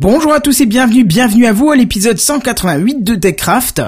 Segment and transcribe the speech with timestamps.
[0.00, 3.82] Bonjour à tous et bienvenue, bienvenue à vous à l'épisode 188 de TechCraft.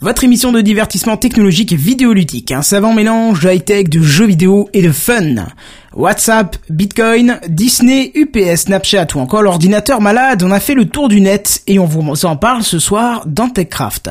[0.00, 4.70] Votre émission de divertissement technologique et vidéoludique, un savant mélange de high-tech, de jeux vidéo
[4.72, 5.48] et de fun.
[5.92, 11.20] WhatsApp, Bitcoin, Disney, UPS, Snapchat ou encore l'ordinateur malade, on a fait le tour du
[11.20, 14.10] net et on vous en parle ce soir dans TechCraft.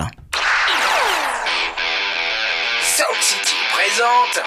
[2.81, 4.43] Sound City présente.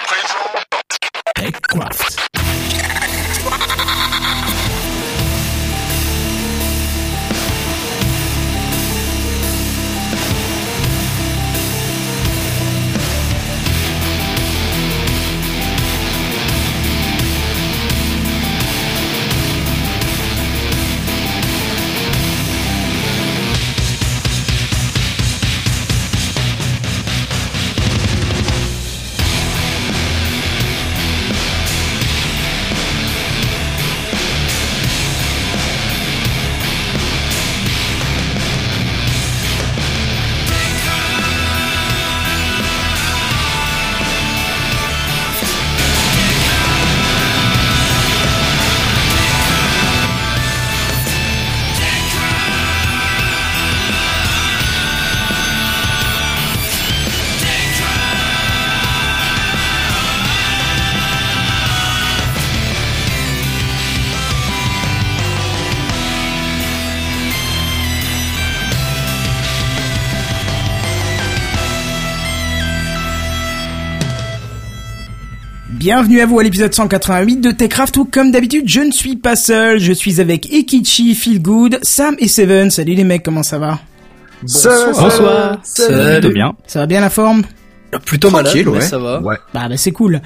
[1.36, 2.39] TechCraft.
[75.92, 79.34] Bienvenue à vous à l'épisode 188 de TechCraft où comme d'habitude je ne suis pas
[79.34, 82.70] seul, je suis avec Ekichi, Feelgood, Sam et Seven.
[82.70, 83.80] Salut les mecs, comment ça va?
[84.40, 84.86] Bonsoir.
[84.86, 85.58] Bonsoir.
[85.64, 85.96] Salut.
[85.96, 86.32] Salut.
[86.32, 86.54] bien.
[86.68, 87.42] Ça va bien la forme?
[88.04, 88.80] Plutôt malade, mais ouais.
[88.80, 89.20] ça va.
[89.20, 89.36] Ouais.
[89.52, 90.20] Bah, bah c'est cool.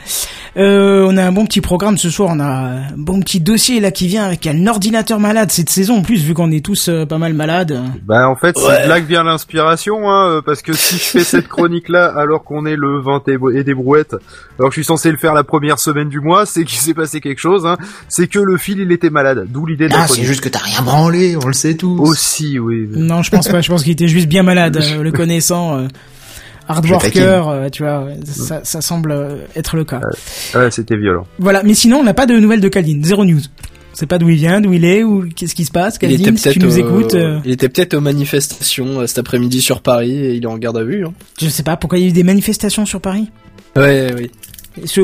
[0.57, 3.81] Euh, on a un bon petit programme ce soir, on a un bon petit dossier
[3.81, 6.89] là qui vient avec un ordinateur malade cette saison en plus vu qu'on est tous
[6.89, 7.81] euh, pas mal malades.
[8.05, 8.62] Bah en fait, Ouais.
[8.67, 12.05] c'est de là que vient l'inspiration, hein, euh, parce que si je fais cette chronique-là
[12.17, 13.23] alors qu'on est le 20
[13.55, 14.14] et, des brouettes,
[14.58, 16.95] alors que je suis censé le faire la première semaine du mois, c'est qu'il s'est
[16.95, 20.01] passé quelque chose, hein, c'est que le fil il était malade, d'où l'idée de la
[20.02, 20.27] Ah, c'est chronique.
[20.27, 21.98] juste que t'as rien branlé, on le sait tous.
[21.98, 22.86] Aussi, oui.
[22.91, 25.86] Non, je pense pas, je pense qu'il était juste bien malade, euh, le connaissant.
[26.69, 30.01] Hard worker, euh, tu vois, ouais, ça, ça semble euh, être le cas.
[30.55, 31.27] Ouais, c'était violent.
[31.39, 33.41] Voilà, mais sinon, on n'a pas de nouvelles de Caldin, zéro news.
[33.92, 35.98] On sait pas d'où il vient, d'où il est, ou qu'est-ce qui se passe.
[36.02, 39.61] Il était si tu peut-être nous écoutes, euh, il était peut-être aux manifestations cet après-midi
[39.61, 41.07] sur Paris et il est en garde à vue.
[41.07, 41.13] Hein.
[41.41, 43.31] je sais pas pourquoi il y a eu des manifestations sur Paris?
[43.77, 44.31] Ouais, oui.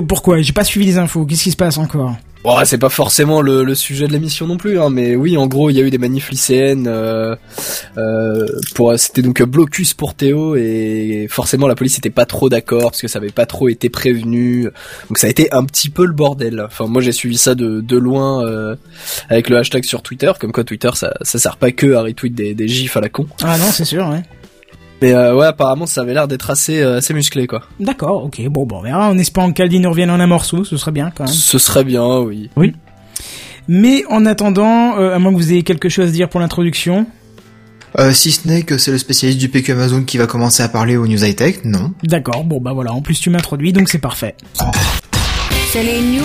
[0.08, 0.42] Pourquoi?
[0.42, 1.24] J'ai pas suivi les infos.
[1.24, 2.16] Qu'est-ce qui se passe encore?
[2.42, 5.46] Bon, c'est pas forcément le, le sujet de l'émission non plus, hein, mais oui, en
[5.46, 6.86] gros, il y a eu des manifs lycéennes.
[6.88, 7.36] Euh,
[7.98, 12.92] euh, pour, c'était donc blocus pour Théo et forcément la police était pas trop d'accord
[12.92, 14.70] parce que ça avait pas trop été prévenu.
[15.08, 16.62] Donc ça a été un petit peu le bordel.
[16.66, 18.74] Enfin, moi j'ai suivi ça de, de loin euh,
[19.28, 22.34] avec le hashtag sur Twitter, comme quoi Twitter ça, ça sert pas que à retweet
[22.34, 23.26] des, des gifs à la con.
[23.42, 24.22] Ah non, c'est sûr, ouais.
[25.02, 27.62] Mais euh, ouais, apparemment ça avait l'air d'être assez, euh, assez musclé quoi.
[27.78, 29.08] D'accord, ok, bon, bon, on verra.
[29.08, 31.32] En espérant que Caldin revienne en un morceau, ce serait bien quand même.
[31.32, 32.50] Ce serait bien, oui.
[33.68, 37.06] Mais en attendant, euh, à moins que vous ayez quelque chose à dire pour l'introduction.
[37.98, 40.68] Euh, si ce n'est que c'est le spécialiste du PQ Amazon qui va commencer à
[40.68, 41.92] parler aux news high-tech, non.
[42.02, 44.36] D'accord, bon bah voilà, en plus tu m'introduis, donc c'est parfait.
[45.72, 46.24] C'est les news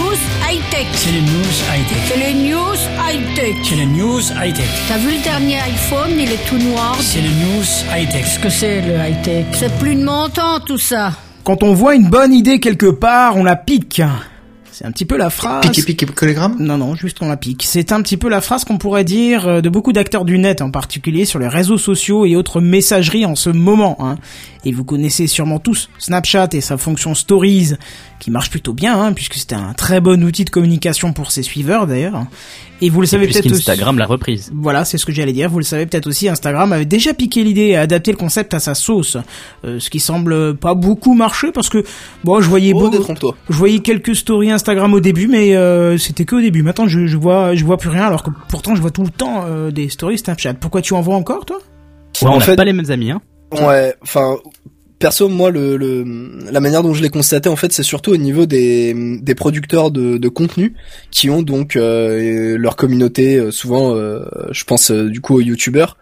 [0.49, 0.87] high-tech.
[0.93, 1.97] C'est les news high-tech.
[2.07, 3.55] C'est les news high-tech.
[3.61, 4.65] C'est les news high-tech.
[4.87, 6.97] T'as vu le dernier iPhone, il est tout noir.
[6.99, 7.63] C'est les news
[7.95, 8.23] high-tech.
[8.23, 9.45] Qu'est-ce que c'est le high-tech?
[9.51, 11.11] C'est plus de mon temps tout ça.
[11.43, 14.01] Quand on voit une bonne idée quelque part, on la pique.
[14.71, 15.61] C'est un petit peu la phrase...
[15.61, 16.57] Pique et pique et collégramme?
[16.59, 17.63] Non, non, juste on la pique.
[17.65, 20.61] C'est un petit peu la phrase qu'on pourrait dire euh, de beaucoup d'acteurs du net,
[20.61, 23.95] en particulier sur les réseaux sociaux et autres messageries en ce moment.
[24.01, 24.17] Hein.
[24.65, 27.75] Et vous connaissez sûrement tous Snapchat et sa fonction Stories,
[28.19, 31.43] qui marche plutôt bien, hein, puisque c'était un très bon outil de communication pour ses
[31.43, 32.25] suiveurs d'ailleurs.
[32.81, 33.49] Et vous le savez peut-être aussi...
[33.55, 34.51] Puisqu'Instagram l'a reprise.
[34.53, 35.49] Voilà, c'est ce que j'allais dire.
[35.49, 38.59] Vous le savez peut-être aussi, Instagram avait déjà piqué l'idée et adapté le concept à
[38.59, 39.17] sa sauce,
[39.63, 41.83] Euh, ce qui semble pas beaucoup marcher parce que
[42.23, 43.35] bon, je voyais Oh, beaucoup, détrompe-toi.
[43.49, 46.63] je voyais quelques stories Instagram au début, mais euh, c'était que au début.
[46.63, 49.09] Maintenant, je, je vois, je vois plus rien, alors que pourtant, je vois tout le
[49.09, 50.55] temps euh, des stories Snapchat.
[50.55, 51.57] Pourquoi tu en vois encore, toi?
[52.21, 53.21] Ouais, en on n'a fait- pas les mêmes amis, hein.
[53.53, 54.35] Ouais, enfin,
[54.99, 56.05] perso, moi, le, le,
[56.51, 59.91] la manière dont je l'ai constaté, en fait, c'est surtout au niveau des, des producteurs
[59.91, 60.73] de, de contenu
[61.11, 65.41] qui ont donc euh, leur communauté, euh, souvent, euh, je pense euh, du coup aux
[65.41, 65.97] youtubeurs,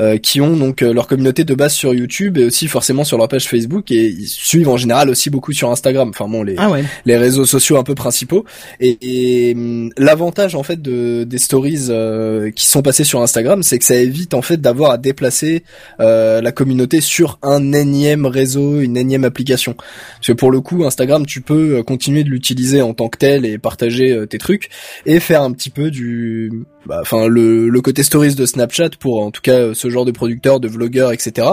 [0.00, 3.18] euh, qui ont donc euh, leur communauté de base sur YouTube et aussi forcément sur
[3.18, 6.10] leur page Facebook et ils suivent en général aussi beaucoup sur Instagram.
[6.10, 6.84] Enfin bon, les, Ah ouais.
[7.04, 8.44] les réseaux sociaux un peu principaux
[8.80, 13.62] et, et, hum, l'avantage en fait de des stories euh, qui sont passées sur Instagram
[13.62, 15.64] c'est que ça évite en fait d'avoir à déplacer
[16.00, 19.74] euh, la communauté sur un énième réseau, une énième application.
[19.74, 23.18] Parce que pour le coup, Instagram, tu peux euh, continuer de l'utiliser en tant que
[23.18, 24.70] tel et partager euh, tes trucs
[25.06, 29.22] et faire un petit peu du, bah, enfin le, le côté stories de Snapchat pour
[29.22, 31.46] en tout cas euh, ce genre de producteurs, de vlogueurs, etc.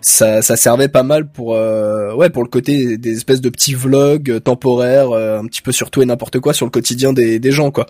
[0.00, 3.74] Ça, ça servait pas mal pour, euh, ouais, pour le côté des espèces de petits
[3.74, 7.38] vlogs temporaires, euh, un petit peu sur tout et n'importe quoi sur le quotidien des,
[7.38, 7.86] des gens, quoi.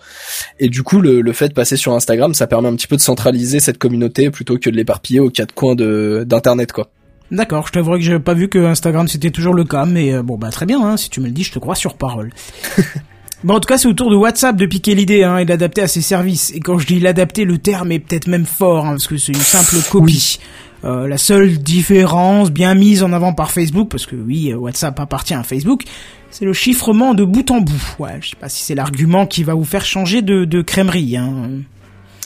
[0.59, 2.97] Et du coup, le, le fait de passer sur Instagram, ça permet un petit peu
[2.97, 6.89] de centraliser cette communauté plutôt que de l'éparpiller aux quatre coins de d'internet, quoi.
[7.31, 10.21] D'accord, je t'avouerai que j'avais pas vu que Instagram c'était toujours le cas, mais euh,
[10.21, 12.31] bon bah très bien, hein, si tu me le dis, je te crois sur parole.
[13.43, 15.81] bon en tout cas c'est au tour de WhatsApp de piquer l'idée hein, et d'adapter
[15.81, 16.51] à ses services.
[16.53, 19.33] Et quand je dis l'adapter, le terme est peut-être même fort, hein, parce que c'est
[19.33, 20.39] une simple copie.
[20.83, 24.99] Euh, la seule différence bien mise en avant par Facebook, parce que oui, euh, WhatsApp
[24.99, 25.83] appartient à Facebook,
[26.29, 27.95] c'est le chiffrement de bout en bout.
[27.97, 31.17] Ouais, je sais pas si c'est l'argument qui va vous faire changer de, de crèmerie.
[31.17, 31.49] Hein.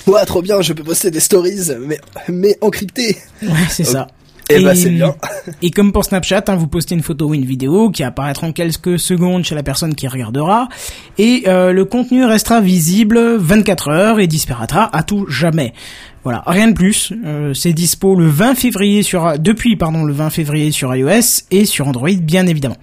[0.07, 3.17] Ouais, trop bien, je peux poster des stories, mais mais encryptées.
[3.41, 4.07] Ouais, c'est ça.
[4.49, 5.15] Et, bah c'est bien.
[5.61, 8.51] Et comme pour Snapchat, hein, vous postez une photo ou une vidéo qui apparaîtra en
[8.51, 10.67] quelques secondes chez la personne qui regardera,
[11.17, 15.73] et euh, le contenu restera visible 24 heures et disparaîtra à tout jamais.
[16.23, 17.13] Voilà, rien de plus.
[17.25, 21.65] Euh, c'est dispo le 20 février sur depuis pardon le 20 février sur iOS et
[21.65, 22.77] sur Android bien évidemment.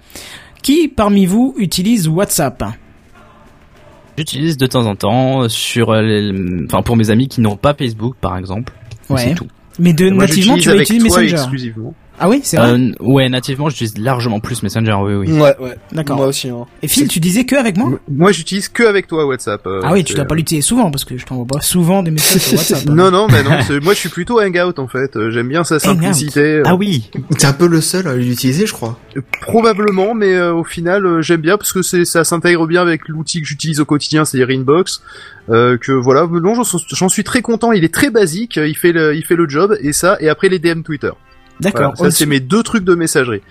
[0.63, 2.63] Qui parmi vous utilise WhatsApp?
[4.17, 6.33] J'utilise de temps en temps sur, les-
[6.65, 8.73] enfin pour mes amis qui n'ont pas Facebook par exemple.
[9.09, 9.19] Ouais.
[9.19, 9.47] C'est tout.
[9.79, 11.33] Mais de nativement tu vas utiliser Messenger.
[11.35, 11.93] exclusivement.
[12.19, 12.71] Ah oui, c'est vrai.
[12.71, 14.95] Euh, ouais, nativement j'utilise largement plus Messenger.
[15.03, 15.31] Oui, oui.
[15.39, 15.75] Ouais, ouais.
[15.91, 16.17] D'accord.
[16.17, 16.49] Moi aussi.
[16.49, 16.65] Hein.
[16.81, 19.65] Et Phil, tu disais que avec moi Moi, j'utilise que avec toi WhatsApp.
[19.67, 22.09] euh, Ah oui, tu dois pas l'utiliser souvent parce que je t'envoie pas souvent des
[22.11, 22.89] messages sur WhatsApp.
[22.89, 22.93] hein.
[22.95, 23.51] Non, non, mais non.
[23.67, 25.15] c'est- Moi, je suis plutôt Hangout en fait.
[25.15, 26.39] Euh, J'aime bien sa simplicité.
[26.41, 27.09] euh, Ah oui.
[27.37, 28.97] T'es un peu le seul à l'utiliser, je crois.
[29.41, 33.07] Probablement, mais euh, au final, euh, j'aime bien parce que c'est ça s'intègre bien avec
[33.07, 35.01] l'outil que j'utilise au quotidien, c'est-à-dire Inbox.
[35.49, 37.71] Euh, que voilà, non, j'en j'en suis très content.
[37.71, 40.49] Il est très basique, il fait le, il fait le job et ça, et après
[40.49, 41.11] les DM Twitter.
[41.59, 41.93] D'accord.
[41.97, 43.41] Voilà, ça c'est mes deux trucs de messagerie.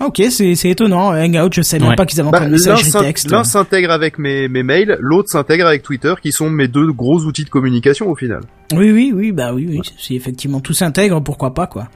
[0.00, 1.10] Ok, c'est c'est étonnant.
[1.14, 1.96] Hangout, je savais même Ouais.
[1.96, 3.30] pas qu'ils avaient Bah, l'un messagerie texte.
[3.30, 7.20] l'un s'intègre avec mes, mes mails, l'autre s'intègre avec Twitter, qui sont mes deux gros
[7.20, 8.40] outils de communication au final.
[8.72, 9.80] Oui, oui, oui, bah oui, oui.
[9.96, 11.88] Si effectivement tout s'intègre, pourquoi pas quoi.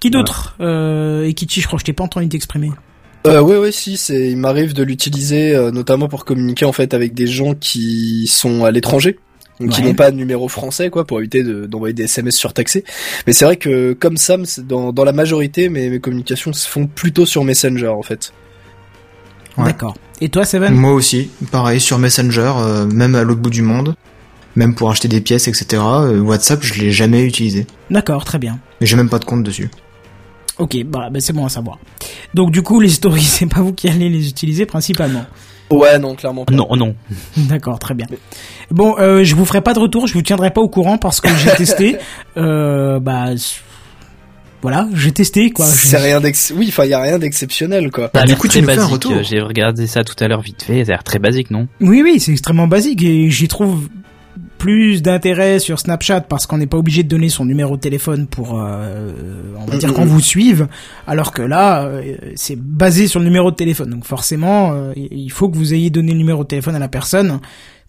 [0.00, 2.72] Qui d'autre euh, Ekichi, je crois que je t'ai pas entendu t'exprimer.
[3.26, 6.94] Euh, ouais, ouais, si, c'est, il m'arrive de l'utiliser, euh, notamment pour communiquer en fait
[6.94, 9.18] avec des gens qui sont à l'étranger.
[9.60, 9.86] Donc, qui Ouais.
[9.88, 12.84] n'ont pas de numéro français, quoi, pour éviter de- d'envoyer des SMS surtaxés.
[13.26, 16.86] Mais c'est vrai que, comme Sam, dans, dans la majorité, mes, mes communications se font
[16.86, 18.32] plutôt sur Messenger, en fait.
[19.56, 19.64] Ouais.
[19.64, 19.94] D'accord.
[20.20, 20.74] Et toi, Seven?
[20.74, 23.94] Moi aussi, pareil, sur Messenger, euh, même à l'autre bout du monde,
[24.56, 25.82] même pour acheter des pièces, etc.
[25.82, 27.66] euh, WhatsApp, je l'ai jamais utilisé.
[27.90, 28.58] D'accord, très bien.
[28.80, 29.70] Mais j'ai même pas de compte dessus.
[30.58, 31.78] Ok, bah, bah c'est bon à savoir.
[32.34, 35.24] Donc du coup, les stories, c'est pas vous qui allez les utiliser principalement?
[35.70, 36.54] Ouais, non, clairement pas.
[36.54, 36.94] Non, non.
[37.36, 38.06] D'accord, très bien.
[38.70, 41.20] Bon, euh, je vous ferai pas de retour, je vous tiendrai pas au courant parce
[41.20, 41.96] que j'ai testé.
[42.36, 43.28] Euh, bah
[44.62, 45.64] voilà, j'ai testé quoi.
[45.64, 46.52] C'est rien d'ex...
[46.54, 48.10] Oui, enfin, y a rien d'exceptionnel, quoi.
[48.12, 48.92] Ça a du l'air coup, tu très basique.
[48.92, 49.12] retour.
[49.12, 50.84] Euh, J'ai regardé ça tout à l'heure vite fait.
[50.84, 51.68] Ça a l'air très basique, non?
[51.80, 53.88] Oui, oui, c'est extrêmement basique et j'y trouve
[54.58, 58.26] plus d'intérêt sur Snapchat parce qu'on n'est pas obligé de donner son numéro de téléphone
[58.26, 59.12] pour, euh,
[59.58, 60.66] on va dire, qu'on vous suive,
[61.06, 63.90] alors que là, euh, c'est basé sur le numéro de téléphone.
[63.90, 66.88] Donc forcément, euh, il faut que vous ayez donné le numéro de téléphone à la
[66.88, 67.40] personne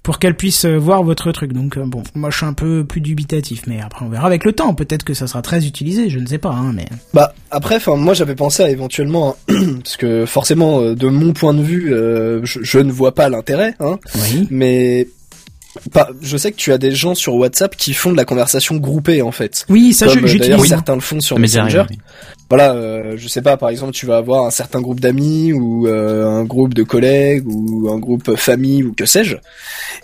[0.08, 1.52] pour qu'elle puisse euh, voir votre truc.
[1.52, 4.46] Donc euh, bon, moi je suis un peu plus dubitatif, mais après on verra avec
[4.46, 4.74] le temps.
[4.74, 7.98] Peut-être que ça sera très utilisé, je ne sais pas, hein, mais Bah après, enfin
[7.98, 12.40] moi j'avais pensé à éventuellement, parce que forcément euh, de mon point de vue, euh,
[12.46, 14.48] je, je ne vois pas l'intérêt, hein, oui.
[14.50, 15.10] mais
[15.92, 18.76] pas, je sais que tu as des gens sur WhatsApp qui font de la conversation
[18.76, 19.66] groupée en fait.
[19.70, 20.68] Oui, ça Comme je- euh, d'ailleurs j'utilise.
[20.70, 21.80] certains le font sur déjà Messenger.
[21.80, 22.00] arrivé, oui.
[22.50, 25.86] Voilà, euh, je sais pas, par exemple, tu vas avoir un certain groupe d'amis ou
[25.88, 29.36] euh, un groupe de collègues ou un groupe famille ou que sais-je.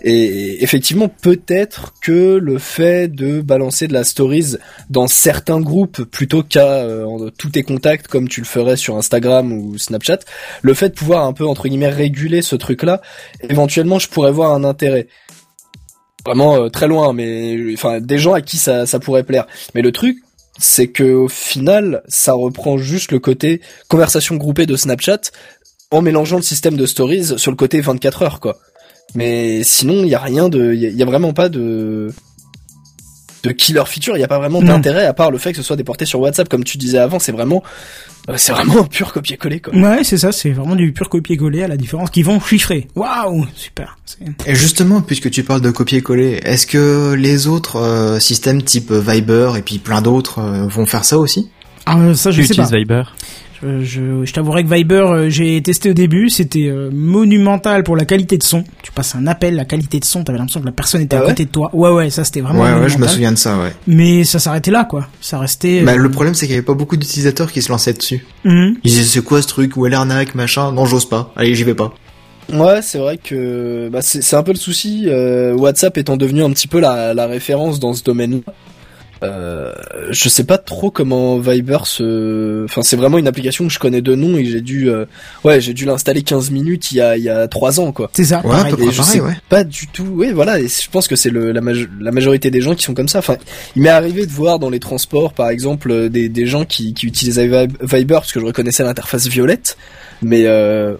[0.02, 4.56] Et effectivement, peut-être que le fait de balancer de la stories
[4.90, 9.50] dans certains groupes plutôt qu'à euh, tous tes contacts comme tu le ferais sur Instagram
[9.52, 10.18] ou Snapchat,
[10.62, 13.00] le fait de pouvoir un peu entre guillemets réguler ce truc-là,
[13.48, 15.06] éventuellement, je pourrais voir un intérêt.
[16.26, 19.46] Vraiment euh, très loin, mais enfin des gens à qui ça, ça pourrait plaire.
[19.74, 20.18] Mais le truc,
[20.58, 25.20] c'est que au final, ça reprend juste le côté conversation groupée de Snapchat
[25.90, 28.56] en mélangeant le système de stories sur le côté 24 heures, quoi.
[29.14, 32.10] Mais sinon, il y a rien de, il y, a- y a vraiment pas de
[33.44, 34.16] de killer feature.
[34.16, 36.18] Il y a pas vraiment d'intérêt à part le fait que ce soit déporté sur
[36.20, 37.18] WhatsApp, comme tu disais avant.
[37.18, 37.62] C'est vraiment,
[38.28, 39.74] euh, c'est vraiment un pur copier-coller, quoi.
[39.74, 42.88] Ouais, c'est ça, c'est vraiment du pur copier-coller à la différence qu'ils vont chiffrer.
[42.96, 43.98] Waouh, super.
[44.46, 49.52] Et justement, puisque tu parles de copier-coller, est-ce que les autres euh, systèmes type Viber
[49.58, 51.50] et puis plein d'autres euh, vont faire ça aussi?
[51.86, 52.62] Ah, ça je Tu sais pas.
[52.62, 53.02] utilises Viber?
[53.64, 57.96] Euh, je, je t'avouerai que Viber, euh, j'ai testé au début, c'était euh, monumental pour
[57.96, 58.62] la qualité de son.
[58.82, 61.20] Tu passes un appel, la qualité de son, t'avais l'impression que la personne était Ah
[61.20, 61.70] à ouais côté de toi.
[61.72, 63.72] Ouais, ouais, ça c'était vraiment Ouais, ouais, je me souviens de ça, ouais.
[63.86, 65.08] Mais ça s'arrêtait là, quoi.
[65.20, 65.80] Ça restait.
[65.82, 68.26] Bah, le problème, c'est qu'il y avait pas beaucoup d'utilisateurs qui se lançaient dessus.
[68.44, 68.76] mhm.
[68.84, 69.76] Ils disaient, c'est quoi ce truc?
[69.76, 70.70] Où est l'arnaque, machin?
[70.72, 71.32] Non, j'ose pas.
[71.36, 71.94] Allez, j'y vais pas.
[72.52, 75.04] Ouais, c'est vrai que bah, c'est c'est un peu le souci.
[75.06, 78.52] euh, WhatsApp étant devenu un petit peu la, la référence dans ce domaine-là.
[79.24, 79.72] Euh,
[80.10, 82.64] je sais pas trop comment Viber se.
[82.64, 85.06] Enfin, c'est vraiment une application que je connais de nom et j'ai dû, euh,
[85.44, 88.10] ouais, j'ai dû l'installer 15 minutes il y a il y a trois ans quoi.
[88.12, 88.70] C'est ça, Ouais, à pareil.
[88.72, 89.36] peu près Et je pareil, sais ouais.
[89.48, 90.06] pas du tout.
[90.12, 90.60] Oui, voilà.
[90.60, 93.08] Et je pense que c'est le la, majo- la majorité des gens qui sont comme
[93.08, 93.18] ça.
[93.20, 93.36] Enfin,
[93.76, 96.94] il m'est arrivé de voir dans les transports, par exemple, euh, des des gens qui
[96.94, 99.76] qui utilisaient Vi- Viber parce que je reconnaissais l'interface violette.
[100.22, 100.94] Mais euh,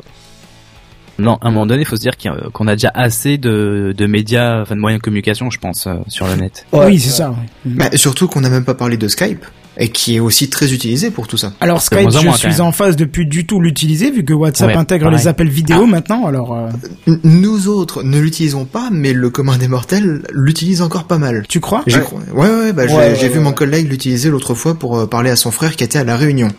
[1.18, 3.94] Non, à un moment donné, il faut se dire a- qu'on a déjà assez de,
[3.97, 6.66] de médias, enfin de moyens de communication, je pense, euh, sur le net.
[6.73, 7.30] ouais, oui, c'est ça.
[7.30, 7.37] ouais.
[7.66, 9.44] Bah, surtout qu'on n'a même pas parlé de Skype.
[9.76, 11.52] Et qui est aussi très utilisé pour tout ça.
[11.61, 14.68] Alors Skype, je moins, suis en phase de plus du tout l'utiliser vu que WhatsApp
[14.68, 15.18] Ouais, intègre pareil.
[15.18, 16.26] les appels vidéo maintenant.
[16.26, 21.18] Alors, euh, Nous autres ne l'utilisons pas, mais le commun des mortels l'utilise encore pas
[21.18, 21.44] mal.
[21.49, 21.83] tu crois?
[21.88, 24.97] Ouais, ouais, bah, j'ai Ouais, j'ai ouais, vu ouais, mon collègue l'utiliser l'autre fois pour
[24.97, 26.50] euh, parler à son frère qui était à la Réunion.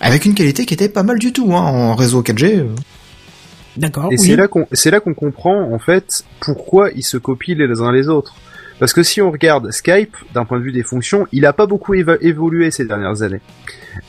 [0.00, 2.64] Avec une qualité qui était pas mal du tout, hein, en réseau 4G.
[3.76, 4.06] D'accord.
[4.06, 4.18] Et oui.
[4.18, 7.92] c'est là qu'on c'est là qu'on comprend en fait pourquoi ils se copient les uns
[7.92, 8.34] les autres.
[8.78, 11.66] Parce que si on regarde Skype d'un point de vue des fonctions, il a pas
[11.66, 13.40] beaucoup évolué ces dernières années.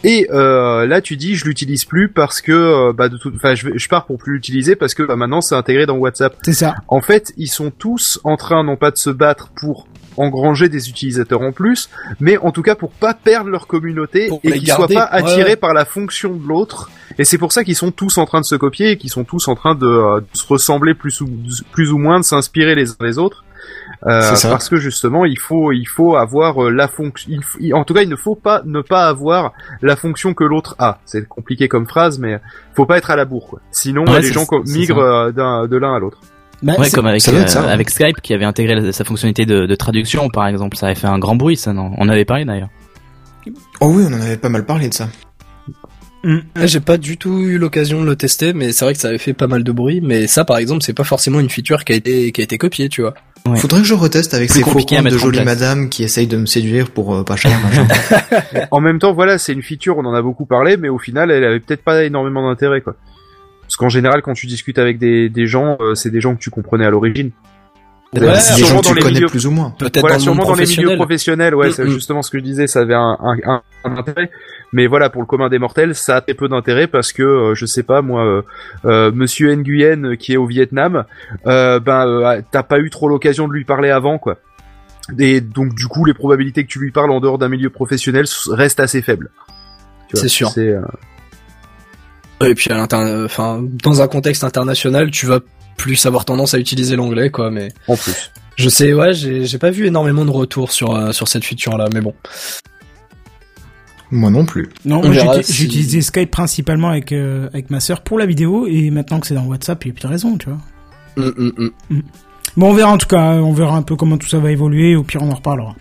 [0.03, 3.55] Et euh, là tu dis je l'utilise plus parce que euh, bah de toute enfin
[3.55, 6.35] je, je pars pour plus l'utiliser parce que bah, maintenant c'est intégré dans WhatsApp.
[6.43, 6.75] C'est ça.
[6.89, 10.89] En fait, ils sont tous en train non pas de se battre pour engranger des
[10.89, 14.69] utilisateurs en plus, mais en tout cas pour pas perdre leur communauté Pour et qu'ils
[14.71, 15.55] soient pas attirés ouais.
[15.55, 16.89] par la fonction de l'autre.
[17.19, 19.23] Et c'est pour ça qu'ils sont tous en train de se copier et qu'ils sont
[19.23, 21.27] tous en train de, euh, de se ressembler plus ou,
[21.71, 23.43] plus ou moins, de s'inspirer les uns les autres.
[24.05, 24.49] Euh, ça.
[24.49, 27.31] parce que justement, il faut, il faut avoir euh, la fonction.
[27.73, 30.99] En tout cas, il ne faut pas ne pas avoir la fonction que l'autre a.
[31.05, 32.39] C'est compliqué comme phrase, mais
[32.75, 33.47] faut pas être à la bourre.
[33.47, 33.59] Quoi.
[33.71, 36.19] Sinon, Ouais, les gens migrent euh, d'un- de l'un à l'autre.
[36.63, 37.71] Bah, Ouais, comme avec, euh, ça, ouais.
[37.71, 40.75] avec Skype qui avait intégré la- sa fonctionnalité de, de traduction, par exemple.
[40.77, 41.91] Ça avait fait un grand bruit, ça, non?
[41.97, 42.69] On avait parlé d'ailleurs.
[43.79, 45.07] Oh oui, on en avait pas mal parlé de ça.
[46.55, 49.07] Ah, J'ai pas du tout eu l'occasion de le tester, mais c'est vrai que ça
[49.09, 50.01] avait fait pas mal de bruit.
[50.01, 52.57] Mais ça, par exemple, c'est pas forcément une feature qui a été qui a été
[52.57, 53.13] copiée, tu vois.
[53.47, 53.57] Ouais.
[53.57, 55.45] Faudrait que je reteste avec ces faux de place.
[55.45, 57.87] madames qui essayent de me séduire pour euh, pas cher, machin.
[58.71, 61.31] En même temps, voilà, c'est une feature, on en a beaucoup parlé, mais au final,
[61.31, 62.95] elle avait peut-être pas énormément d'intérêt, quoi.
[63.77, 66.39] Parce qu'en général, quand tu discutes avec des, des gens, euh, c'est des gens que
[66.39, 67.29] tu comprenais à l'origine.
[68.15, 69.71] Ouais, c'est des gens que tu connais milieux- plus ou moins.
[69.77, 70.97] Peut-être Voilà, dans sûrement monde dans les milieux professionnel.
[70.97, 71.89] professionnels, ouais, Mm, c'est mm.
[71.89, 74.31] justement ce que je disais, ça avait un, un, un- un intérêt.
[74.73, 77.53] Mais voilà, pour le commun des mortels, ça a très peu d'intérêt parce que, euh,
[77.53, 78.41] je sais pas, moi, euh,
[78.85, 81.03] euh, Monsieur Nguyen, euh, qui est au Vietnam,
[81.45, 84.37] euh, ben, euh, t'as pas eu trop l'occasion de lui parler avant, quoi.
[85.19, 88.25] Et donc, du coup, les probabilités que tu lui parles en dehors d'un milieu professionnel
[88.49, 89.29] restent assez faibles.
[90.13, 90.49] C'est sûr.
[90.49, 90.81] C'est, euh,
[92.45, 92.87] Et puis à
[93.25, 95.39] enfin, dans un contexte international, tu vas
[95.75, 97.49] plus avoir tendance à utiliser l'anglais, quoi.
[97.51, 98.31] Mais en plus.
[98.55, 102.01] je sais, ouais, j'ai pas vu énormément de retours sur euh, sur cette feature-là, mais
[102.01, 102.13] bon.
[104.09, 104.69] Moi non plus.
[104.85, 105.01] Non,
[105.43, 109.27] si- j'utilisais Skype principalement avec euh, avec ma sœur pour la vidéo et maintenant que
[109.27, 110.59] c'est dans WhatsApp, il y a plus de raison, tu vois.
[111.17, 112.01] Hum, hum, hum.
[112.55, 114.95] Bon, on verra en tout cas, on verra un peu comment tout ça va évoluer.
[114.95, 115.75] Au pire, on en reparlera.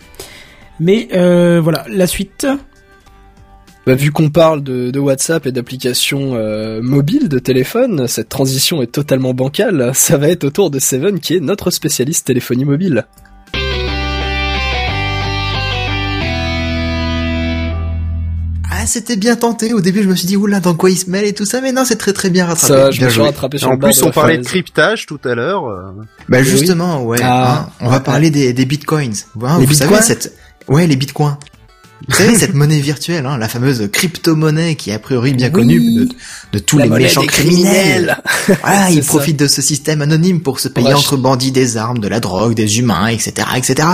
[0.80, 2.46] Mais euh, voilà, la suite.
[3.86, 8.82] Bah, vu qu'on parle de, de WhatsApp et d'applications euh, mobiles de téléphone, cette transition
[8.82, 9.92] est totalement bancale.
[9.94, 13.06] Ça va être au tour de Seven qui est notre spécialiste téléphonie mobile.
[18.68, 19.72] Ah, c'était bien tenté.
[19.72, 21.60] Au début, je me suis dit, oula, dans quoi il se mêle et tout ça,
[21.60, 22.74] mais non, c'est très très bien rattrapé.
[22.74, 23.26] Ça, je Bien me suis joué.
[23.26, 25.66] rattrapé sur En le plus, on la parlait de cryptage tout à l'heure.
[25.66, 25.92] euh,
[26.28, 26.44] Bah Oui.
[26.44, 27.18] justement, ouais.
[27.22, 27.66] Ah.
[27.68, 29.12] hein, on va parler des, des bitcoins.
[29.42, 30.34] Hein, Les vous savez bitcoins cette,
[30.68, 31.36] ouais, les bitcoins.
[32.08, 35.52] Vous savez cette monnaie virtuelle, hein, la fameuse crypto-monnaie qui est a priori bien Oui.
[35.52, 36.08] connue de,
[36.52, 38.18] de tous les méchants criminels.
[38.60, 39.08] Voilà, ils ça.
[39.08, 42.20] profitent de ce système anonyme pour se payer Ouais, entre bandits des armes, de la
[42.20, 43.88] drogue, des humains, etc., etc.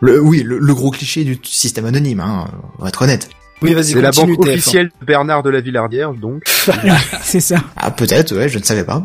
[0.00, 3.28] Le, oui, le, le gros cliché du système anonyme, hein, on va être honnête.
[3.62, 4.48] Oui, vas-y, C'est la banque TF1.
[4.48, 6.42] officielle de Bernard de la Villardière, donc.
[7.22, 7.56] C'est ça.
[7.76, 9.04] Ah, peut-être, ouais, je ne savais pas.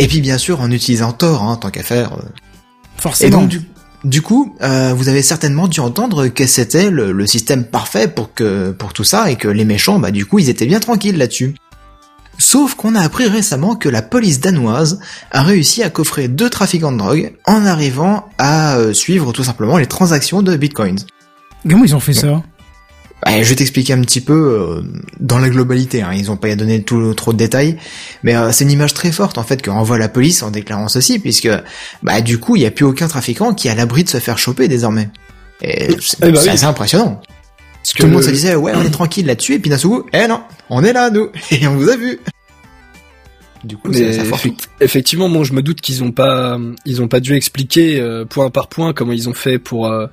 [0.00, 2.14] Et puis bien sûr en utilisant Tor, hein, tant qu'à faire.
[2.14, 2.22] euh,
[2.98, 3.40] Et Forcément.
[3.42, 3.60] donc du,
[4.04, 8.34] du coup, euh, vous avez certainement dû entendre que c'était le, le système parfait pour
[8.34, 11.16] que pour tout ça et que les méchants, bah du coup, ils étaient bien tranquilles
[11.16, 11.54] là-dessus.
[12.38, 14.98] Sauf qu'on a appris récemment que la police danoise
[15.30, 19.78] a réussi à coffrer deux trafiquants de drogue en arrivant à euh, suivre tout simplement
[19.78, 20.98] les transactions de bitcoins.
[21.68, 22.42] Comment ils ont fait ça?
[23.26, 24.82] Ouais, je vais t'expliquer un petit peu euh,
[25.18, 26.02] dans la globalité.
[26.02, 26.10] Hein.
[26.14, 27.78] Ils ont pas donné tout, trop de détails,
[28.22, 30.88] mais euh, c'est une image très forte en fait que renvoie la police en déclarant
[30.88, 31.48] ceci, puisque
[32.02, 34.18] bah du coup il y a plus aucun trafiquant qui est à l'abri de se
[34.18, 35.08] faire choper désormais.
[35.62, 36.48] Et c'est Eh bah c'est oui.
[36.50, 37.22] assez impressionnant.
[37.82, 40.04] Parce Tout le monde se disait ouais on est tranquille là-dessus et puis d'un coup
[40.12, 40.40] eh non
[40.70, 42.18] on est là nous et on vous a vu.
[43.62, 47.00] Du coup Mais c'est ça effect- effectivement, bon, je me doute qu'ils ont pas, ils
[47.00, 50.06] ont pas dû expliquer euh, point par point comment ils ont fait pour euh,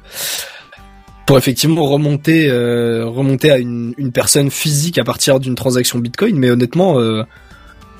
[1.25, 6.37] pour effectivement remonter euh, remonter à une, une personne physique à partir d'une transaction Bitcoin.
[6.37, 7.23] Mais honnêtement, euh,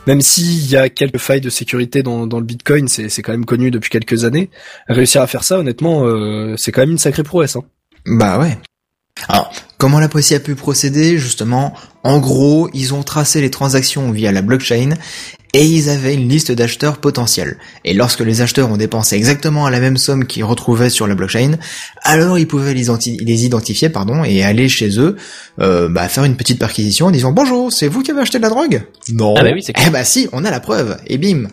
[0.08, 3.32] même s'il y a quelques failles de sécurité dans, dans le Bitcoin, c'est c'est quand
[3.32, 4.50] même connu depuis quelques années.
[4.88, 7.56] Réussir à faire ça, honnêtement, euh, c'est quand même une sacrée prouesse.
[7.56, 7.64] Hein.
[8.06, 8.58] Bah ouais.
[9.28, 9.52] Alors,
[9.82, 11.74] comment la police a pu procéder Justement,
[12.04, 14.92] en gros, ils ont tracé les transactions via la blockchain
[15.54, 17.58] et ils avaient une liste d'acheteurs potentiels.
[17.84, 21.58] Et lorsque les acheteurs ont dépensé exactement la même somme qu'ils retrouvaient sur la blockchain,
[22.04, 25.16] alors ils pouvaient les, identi- les identifier pardon, et aller chez eux
[25.60, 28.44] euh, bah, faire une petite perquisition en disant «Bonjour, c'est vous qui avez acheté de
[28.44, 29.34] la drogue?» Non.
[29.36, 29.74] Ah bah oui, c'est.
[29.84, 31.48] Eh bah si, on a la preuve, et bim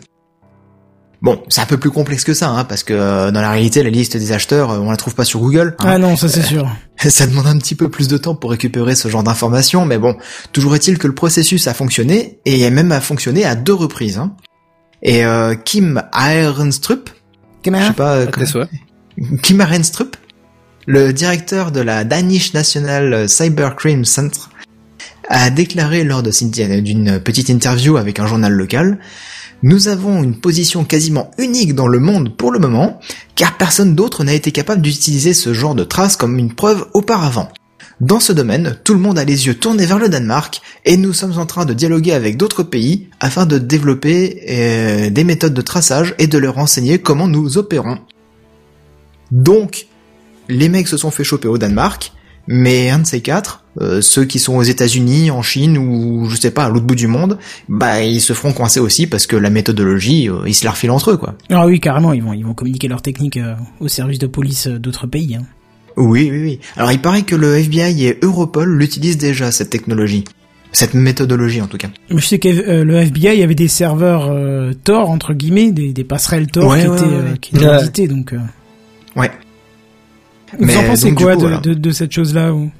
[1.21, 3.83] Bon, c'est un peu plus complexe que ça, hein, parce que euh, dans la réalité,
[3.83, 5.75] la liste des acheteurs, euh, on la trouve pas sur Google.
[5.79, 5.85] hein.
[5.85, 6.69] Ah non, ça c'est sûr.
[6.97, 10.17] Ça demande un petit peu plus de temps pour récupérer ce genre d'informations, mais bon,
[10.51, 14.17] toujours est-il que le processus a fonctionné, et même a fonctionné à deux reprises.
[14.17, 14.35] Hein.
[15.01, 17.09] Et euh, Kim Arenstrup,
[17.65, 18.69] je sais pas, euh, souhaits.
[19.43, 20.17] Kim Arenstrup,
[20.87, 24.41] le directeur de la Danish National Cybercrime Center,
[25.29, 28.99] a déclaré lors d'une petite interview avec un journal local
[29.63, 32.99] nous avons une position quasiment unique dans le monde pour le moment,
[33.35, 37.49] car personne d'autre n'a été capable d'utiliser ce genre de traces comme une preuve auparavant.
[37.99, 41.11] Dans ce domaine, tout le monde a les yeux tournés vers le Danemark, et nous
[41.11, 45.61] sommes en train de dialoguer avec d'autres pays afin de développer euh, des méthodes de
[45.61, 47.97] traçage et de leur enseigner comment nous opérons.
[49.31, 49.87] Donc,
[50.47, 52.13] les mecs se sont fait choper au Danemark,
[52.47, 56.35] mais un de ces quatre, euh, ceux qui sont aux États-Unis, en Chine ou je
[56.35, 59.35] sais pas à l'autre bout du monde, bah ils se feront coincer aussi parce que
[59.35, 61.35] la méthodologie, euh, ils se la refilent entre eux quoi.
[61.51, 64.67] Ah oui, carrément, ils vont, ils vont communiquer leurs techniques euh, au service de police
[64.67, 65.35] euh, d'autres pays.
[65.35, 65.43] hein.
[65.97, 66.59] Oui, oui, oui.
[66.77, 70.23] Alors il paraît que le FBI et Europol l'utilisent déjà cette technologie,
[70.71, 71.89] cette méthodologie en tout cas.
[72.09, 76.03] Mais je sais que le FBI avait des serveurs euh, Tor entre guillemets, des, des
[76.03, 77.37] passerelles Tor Ouais, qui, ouais, étaient, ouais, ouais.
[77.39, 78.33] qui étaient donc.
[78.33, 78.39] euh.
[79.15, 79.31] Ouais.
[80.57, 81.57] Vous Mais en pensez donc, quoi coup, de, voilà.
[81.59, 82.71] de, de cette chose-là ou...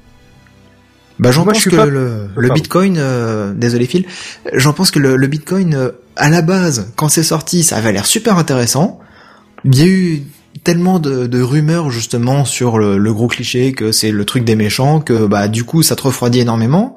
[1.20, 2.48] Bah j'en je pense que pas- le, le.
[2.50, 4.06] Bitcoin, euh, désolé Phil,
[4.54, 7.92] j'en pense que le, le Bitcoin euh, à la base, quand c'est sorti, ça avait
[7.92, 8.98] l'air super intéressant.
[9.64, 10.22] Il y a eu
[10.64, 14.56] tellement de, de rumeurs justement sur le, le gros cliché que c'est le truc des
[14.56, 16.96] méchants que bah du coup ça te refroidit énormément.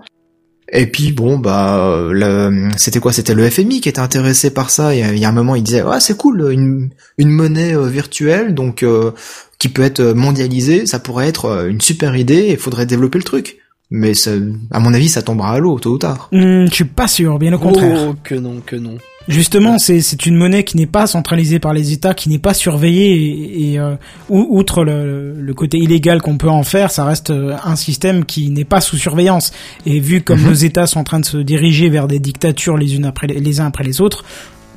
[0.72, 3.12] Et puis bon bah le- c'était quoi?
[3.14, 4.96] C'était le FMI qui était intéressé par ça.
[4.96, 7.88] Et il y a un moment il disait ah c'est cool une une monnaie euh,
[7.88, 9.12] virtuelle donc euh,
[9.60, 12.48] qui peut être mondialisée, ça pourrait être euh, une super idée.
[12.52, 13.58] Il faudrait développer le truc.
[13.96, 14.32] Mais ça,
[14.72, 16.28] à mon avis ça tombera à l'eau tôt ou tard.
[16.32, 18.08] Hmm, Je suis pas sûr, bien au contraire.
[18.10, 18.98] Oh, que non, que non.
[19.28, 22.54] Justement, c'est c'est une monnaie qui n'est pas centralisée par les États, qui n'est pas
[22.56, 23.96] surveillée et, et, euh,
[24.30, 28.26] ou- outre le, le côté illégal qu'on peut en faire, ça reste euh, un système
[28.26, 29.54] qui n'est pas sous surveillance.
[29.86, 30.48] Et vu comme Mhm.
[30.48, 33.40] nos États sont en train de se diriger vers des dictatures les unes après les,
[33.40, 34.26] les uns après les autres,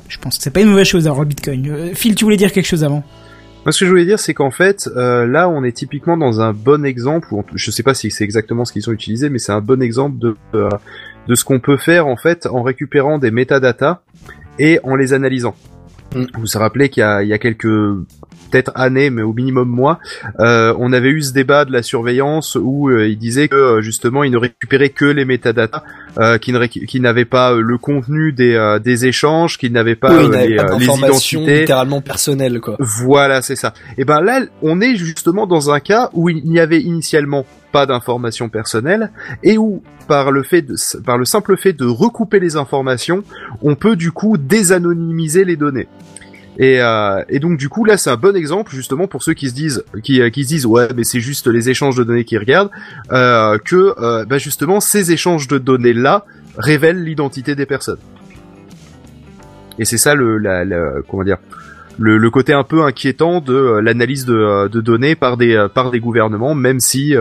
[0.07, 1.67] je pense que c'est pas une mauvaise chose d'avoir le Bitcoin.
[1.69, 3.03] Euh, Phil, tu voulais dire quelque chose avant?
[3.67, 6.39] Moi, ce que je voulais dire, c'est qu'en fait, euh, là, on est typiquement dans
[6.39, 9.39] un bon exemple, ou je sais pas si c'est exactement ce qu'ils ont utilisé, mais
[9.39, 10.69] c'est un bon exemple de euh,
[11.27, 13.99] de ce qu'on peut faire en fait en récupérant des métadatas
[14.57, 15.53] et en les analysant.
[16.13, 17.67] Vous vous rappelez qu'il y a, il y a quelques
[18.49, 19.99] peut-être années, mais au minimum mois,
[20.39, 23.81] euh, on avait eu ce débat de la surveillance où euh, il disait que euh,
[23.81, 25.83] justement il ne récupérait que les métadatas,
[26.17, 30.29] euh, qui n'avaient pas euh, le contenu des euh, des échanges, qui n'avaient pas oui,
[30.31, 31.59] les, pas les identités.
[31.61, 32.77] littéralement personnelles, quoi.
[32.79, 33.73] Voilà, c'est ça.
[33.97, 37.85] Et ben là, on est justement dans un cas où il n'y avait initialement pas
[37.85, 39.11] d'informations personnelles
[39.43, 43.23] et où par le fait de, par le simple fait de recouper les informations,
[43.61, 45.87] on peut du coup désanonymiser les données.
[46.59, 49.47] Et, euh, et donc du coup là c'est un bon exemple justement pour ceux qui
[49.49, 52.23] se disent qui, euh, qui se disent ouais mais c'est juste les échanges de données
[52.25, 52.71] qui regardent
[53.11, 56.25] euh, que euh, bah, justement ces échanges de données là
[56.57, 57.99] révèlent l'identité des personnes.
[59.77, 61.37] Et c'est ça le la, la- comment dire
[61.97, 65.67] le, côté un peu inquiétant de euh, l'analyse de, euh, de données par des euh,
[65.67, 67.15] par des gouvernements, même si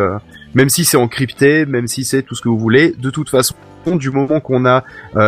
[0.54, 3.54] même si c'est encrypté, même si c'est tout ce que vous voulez, de toute façon,
[3.86, 4.84] du moment qu'on a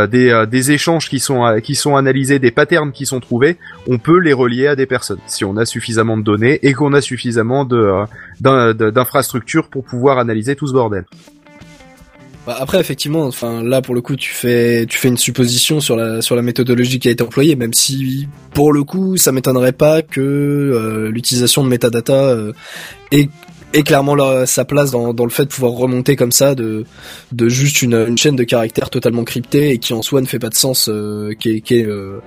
[0.07, 3.57] des, des échanges qui sont qui sont analysés, des patterns qui sont trouvés,
[3.87, 6.93] on peut les relier à des personnes si on a suffisamment de données et qu'on
[6.95, 8.05] a suffisamment de-
[8.41, 11.05] d'infrastructures pour pouvoir analyser tout ce bordel.
[12.49, 15.97] Bah, après, effectivement, enfin là pour le coup, tu fais tu fais une supposition sur
[15.97, 19.73] la sur la méthodologie qui a été employée, même si pour le coup, ça m'étonnerait
[19.75, 22.55] pas que euh, l'utilisation de metadata euh,
[23.13, 23.29] ait
[23.75, 26.85] et clairement leur- sa place dans, dans le fait de pouvoir remonter comme ça de,
[27.33, 30.39] de juste une, une chaîne de caractères totalement cryptée et qui en soi ne fait
[30.39, 32.21] pas de sens, euh, qui est, qui est, euh,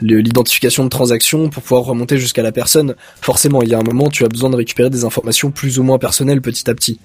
[0.00, 2.94] l'identification de transactions pour pouvoir remonter jusqu'à la personne.
[3.20, 5.82] Forcément, il y a un moment, tu as besoin de récupérer des informations plus ou
[5.82, 6.98] moins personnelles petit à petit.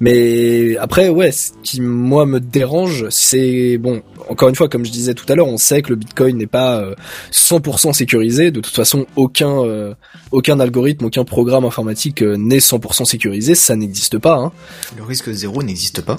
[0.00, 4.02] Mais après, ouais, ce qui moi me dérange, c'est bon.
[4.28, 6.46] Encore une fois, comme je disais tout à l'heure, on sait que le Bitcoin n'est
[6.46, 6.94] pas euh,
[7.32, 8.50] 100% sécurisé.
[8.50, 9.94] De toute façon, aucun euh,
[10.32, 13.54] aucun algorithme, aucun programme informatique euh, n'est 100% sécurisé.
[13.54, 14.36] Ça n'existe pas.
[14.36, 14.52] Hein.
[14.96, 16.18] Le risque zéro n'existe pas.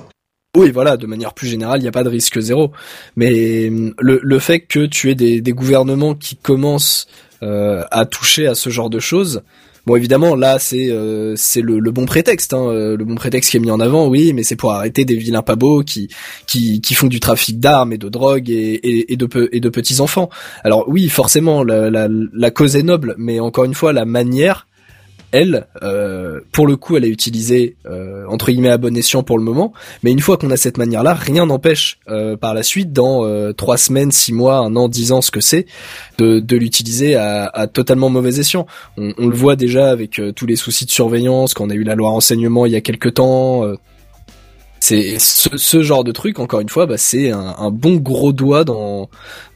[0.56, 2.72] Oui, voilà, de manière plus générale, il n'y a pas de risque zéro.
[3.16, 7.08] Mais hum, le, le fait que tu aies des, des gouvernements qui commencent
[7.44, 9.44] euh, à toucher à ce genre de choses,
[9.86, 13.58] bon, évidemment, là, c'est euh, le, le bon prétexte, hein, euh, le bon prétexte qui
[13.58, 16.08] est mis en avant, oui, mais c'est pour arrêter des vilains pas beaux qui
[16.48, 19.70] qui, qui font du trafic d'armes et de drogue et, et, et de et de
[19.70, 20.30] petits enfants.
[20.64, 24.67] Alors oui, forcément, la, la, la cause est noble, mais encore une fois, la manière
[25.32, 29.38] elle, euh, pour le coup, elle est utilisée euh, entre guillemets à bon escient pour
[29.38, 29.74] le moment.
[30.04, 33.52] Mais une fois qu'on a cette manière-là, rien n'empêche euh, par la suite, dans euh,
[33.52, 35.66] trois semaines, six mois, un an, dix ans, ce que c'est,
[36.18, 38.66] de, l'utiliser à, totalement mauvais escient.
[38.98, 41.96] On, le voit déjà avec tous les soucis de surveillance, quand on a eu la
[41.96, 43.64] loi renseignement il y a quelques temps.
[44.80, 48.64] c'est ce, genre de truc, encore une fois, bah, c'est un, un bon gros doigt
[48.64, 49.10] dans,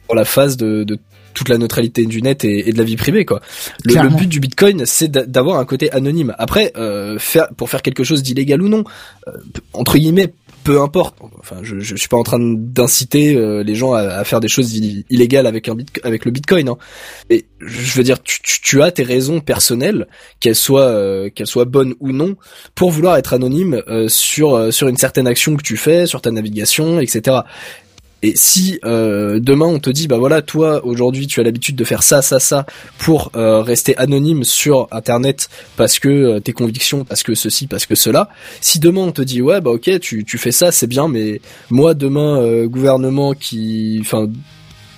[0.08, 0.98] dans la phase de, de
[1.34, 3.40] toute la neutralité du net et, et de la vie privée quoi.
[3.84, 6.34] Le, but du Bitcoin, c'est d'a- d'avoir un côté anonyme.
[6.38, 8.84] Après, euh, faire pour faire quelque chose d'illégal ou non,
[9.28, 9.32] euh,
[9.72, 10.32] entre guillemets,
[10.64, 11.16] peu importe.
[11.40, 14.48] Enfin, je, je suis pas en train d'inciter euh, les gens à, à faire des
[14.48, 14.76] choses
[15.10, 16.68] illégales avec un bit, avec le Bitcoin.
[16.68, 16.76] Hein.
[17.30, 20.06] Mais je veux dire, tu, tu, tu as tes raisons personnelles,
[20.40, 22.36] qu'elles soient euh, qu'elles soient bonnes ou non,
[22.76, 26.20] pour vouloir être anonyme euh, sur euh, sur une certaine action que tu fais, sur
[26.20, 27.38] ta navigation, etc.
[28.24, 31.82] Et si euh, demain on te dit bah voilà toi aujourd'hui tu as l'habitude de
[31.84, 32.66] faire ça ça ça
[32.98, 37.84] pour euh, rester anonyme sur internet parce que euh, tes convictions parce que ceci parce
[37.84, 38.28] que cela
[38.60, 41.40] si demain on te dit ouais bah ok tu tu fais ça c'est bien mais
[41.68, 44.28] moi demain euh, gouvernement qui enfin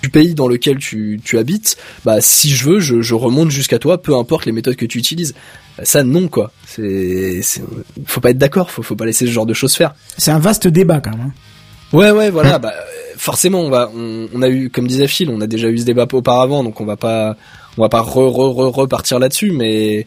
[0.03, 3.79] du pays dans lequel tu, tu habites, bah si je veux, je, je remonte jusqu'à
[3.79, 5.35] toi, peu importe les méthodes que tu utilises.
[5.83, 6.53] Ça non quoi.
[6.67, 7.63] C'est, c'est-
[8.05, 9.95] faut pas être d'accord, faut, faut pas laisser ce genre de choses faire.
[10.19, 11.29] C'est un vaste débat quand même.
[11.29, 11.97] hein.
[11.97, 12.83] Ouais ouais voilà bah euh,
[13.17, 15.85] forcément on va on, on a eu comme disait Phil on a déjà eu ce
[15.85, 17.37] débat auparavant donc on va pas
[17.77, 20.07] on va pas re, re, re- repartir là-dessus mais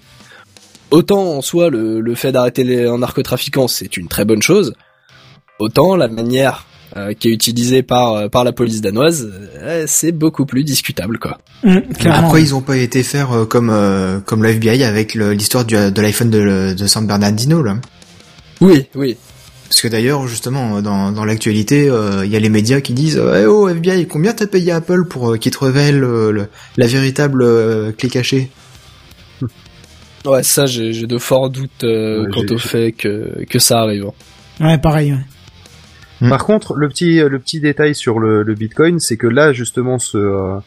[0.92, 4.74] autant en soi le, le fait d'arrêter les, un narcotrafiquant c'est une très bonne chose
[5.60, 6.66] autant la manière
[6.96, 9.30] euh, qui est utilisée par euh, par la police danoise
[9.62, 11.38] euh, c'est beaucoup plus discutable quoi.
[12.00, 12.28] Clairement.
[12.28, 16.02] Après, ils ont pas été faire euh, comme euh, comme le FBI avec l'histoire de
[16.02, 17.76] l'iPhone de, de San Bernardino là?
[18.62, 19.18] Oui oui
[19.70, 23.22] Parce que d'ailleurs, justement, dans, dans l'actualité, euh, il y a les médias qui disent
[23.36, 26.88] eh oh FBI, combien t'as payé Apple pour euh, qu'il te révèle euh, le- la
[26.88, 28.50] véritable euh, clé cachée?
[30.26, 34.08] Ouais ça j'ai de forts doutes euh, Ouais, quant au fait que que ça arrive.
[34.60, 35.14] Ouais, pareil.
[35.14, 35.20] ouais.
[36.22, 36.30] Mm.
[36.30, 40.00] Par contre, le petit le petit détail sur le, le Bitcoin, c'est que là justement
[40.00, 40.58] ce euh,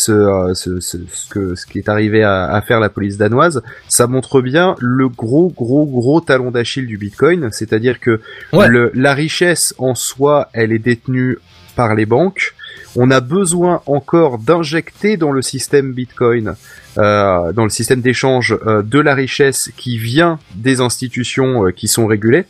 [0.00, 3.16] ce, euh, ce, ce, ce que ce qui est arrivé à, à faire la police
[3.18, 8.20] danoise, ça montre bien le gros gros gros talon d'Achille du Bitcoin, c'est-à-dire que
[8.52, 8.68] Ouais.
[8.68, 11.38] le, la richesse en soi, elle est détenue
[11.76, 12.54] par les banques.
[12.96, 16.54] On a besoin encore d'injecter dans le système Bitcoin,
[16.98, 21.86] euh, dans le système d'échange, euh, de la richesse qui vient des institutions euh, qui
[21.88, 22.44] sont régulées.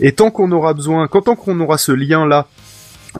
[0.00, 2.48] Et tant qu'on aura besoin, quand tant qu'on aura ce lien-là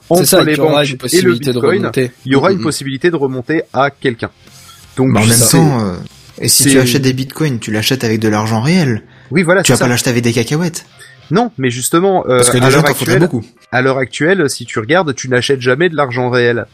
[0.09, 2.11] entre ça, les il y aura banques une et le possibilité de Bitcoin, remonter.
[2.26, 4.31] il y aura une possibilité de remonter à quelqu'un.
[4.96, 5.94] Donc Bah, En même temps, euh,
[6.40, 9.02] et si tu achètes des bitcoins, tu l'achètes avec de l'argent réel.
[9.31, 9.85] oui voilà, tu vas ça.
[9.85, 10.87] pas l'acheter avec des cacahuètes.
[11.31, 13.44] Non, mais justement, euh, Parce que à déjà, l'heure actuelle, beaucoup.
[13.70, 16.66] à l'heure actuelle, si tu regardes, tu n'achètes jamais de l'argent réel.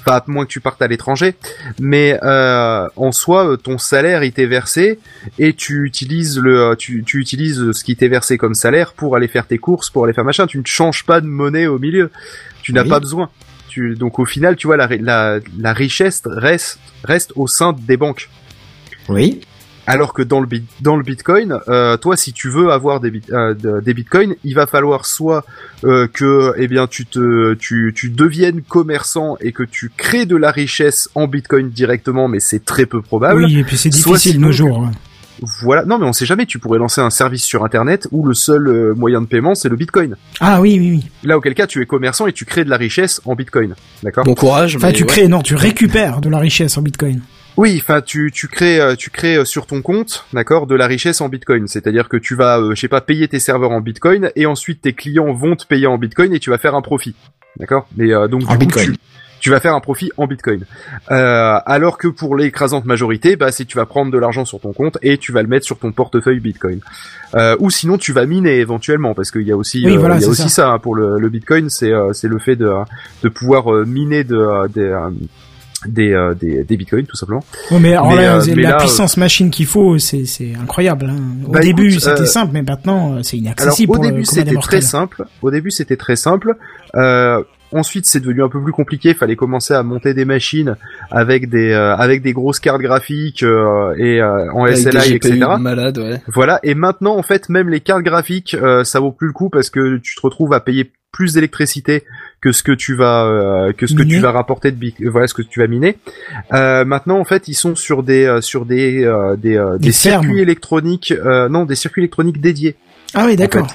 [0.00, 1.34] Enfin, à moins que tu partes à l'étranger.
[1.80, 4.98] Mais euh, en soi, euh, ton salaire il t'est versé
[5.38, 9.16] et tu utilises le, euh, tu, tu utilises ce qui t'est versé comme salaire pour
[9.16, 10.46] aller faire tes courses, pour aller faire machin.
[10.46, 12.10] Tu ne changes pas de monnaie au milieu.
[12.68, 12.88] Tu n'as Oui.
[12.90, 13.30] pas besoin.
[13.70, 17.96] Tu, donc au final, tu vois, la, la, la richesse reste, reste au sein des
[17.96, 18.28] banques.
[19.08, 19.40] Oui.
[19.86, 23.10] Alors que dans le bit, dans le Bitcoin, euh, toi, si tu veux avoir des,
[23.10, 25.46] bit- euh, de- des Bitcoins, il va falloir soit
[25.84, 30.36] euh, que, eh bien, tu te, tu, tu deviennes commerçant et que tu crées de
[30.36, 33.44] la richesse en Bitcoin directement, mais c'est très peu probable.
[33.44, 34.90] Oui, et puis c'est difficile sinon nos jours.
[35.62, 35.84] Voilà.
[35.84, 36.46] Non, mais on sait jamais.
[36.46, 39.68] Tu pourrais lancer un service sur Internet où le seul euh, moyen de paiement c'est
[39.68, 40.16] le Bitcoin.
[40.40, 41.10] Ah oui, oui, oui.
[41.24, 43.74] Là, auquel cas, tu es commerçant et tu crées de la richesse en Bitcoin.
[44.02, 44.24] D'accord.
[44.24, 44.76] Bon courage.
[44.76, 45.08] Enfin, mais tu ouais.
[45.08, 47.20] crées, non, tu récupères de la richesse en Bitcoin.
[47.56, 50.86] Oui, enfin tu tu crées euh, tu crées euh, sur ton compte, d'accord, de la
[50.86, 51.66] richesse en Bitcoin.
[51.66, 54.82] C'est-à-dire que tu vas euh, je sais pas payer tes serveurs en Bitcoin et ensuite
[54.82, 57.16] tes clients vont te payer en Bitcoin et tu vas faire un profit.
[57.58, 57.88] D'accord?
[57.96, 58.92] Mais euh, donc En du coup, Bitcoin.
[58.92, 58.98] tu-
[59.40, 60.64] tu vas faire un profit en Bitcoin.
[61.10, 64.72] Euh, alors que pour l'écrasante majorité, bah c'est tu vas prendre de l'argent sur ton
[64.72, 66.80] compte et tu vas le mettre sur ton portefeuille Bitcoin.
[67.34, 70.22] Euh, ou sinon tu vas miner éventuellement parce qu'il y a aussi Oui, euh, il
[70.22, 70.62] y a aussi ça.
[70.64, 72.72] ça, hein, pour le, le Bitcoin, c'est euh, c'est le fait de
[73.22, 74.96] de pouvoir euh, miner de des
[75.86, 77.44] des, euh, des des bitcoins tout simplement.
[77.70, 80.52] Ouais, mais alors Mais, là, euh, mais la là, puissance machine qu'il faut, c'est c'est
[80.60, 81.06] incroyable.
[81.08, 81.46] hein.
[81.46, 84.56] Au Bah, début, c'était simple, mais maintenant, c'est Alors inaccessible au pour le début c'était
[84.56, 85.24] très simple.
[85.40, 86.54] Au début c'était très simple.
[87.72, 89.14] Euh, ensuite c'est devenu un peu plus compliqué.
[89.14, 90.76] Fallait commencer à monter des machines
[91.10, 95.40] avec des euh, avec des grosses cartes graphiques euh, et euh, en Avec SLI etc.
[95.60, 96.20] malades, ouais.
[96.28, 96.60] Voilà.
[96.62, 99.70] Et maintenant en fait même les cartes graphiques euh, ça vaut plus le coup parce
[99.70, 102.04] que tu te retrouves à payer plus d'électricité
[102.42, 104.14] que ce que tu vas euh, que ce que Miner.
[104.16, 105.96] tu vas rapporter de bi- voilà ce que tu vas miner.
[106.52, 109.90] Euh, maintenant en fait ils sont sur des euh, sur des euh, des, euh, Des
[109.92, 112.76] circuits électroniques euh, non des circuits électroniques dédiés
[113.14, 113.66] Ah oui, d'accord.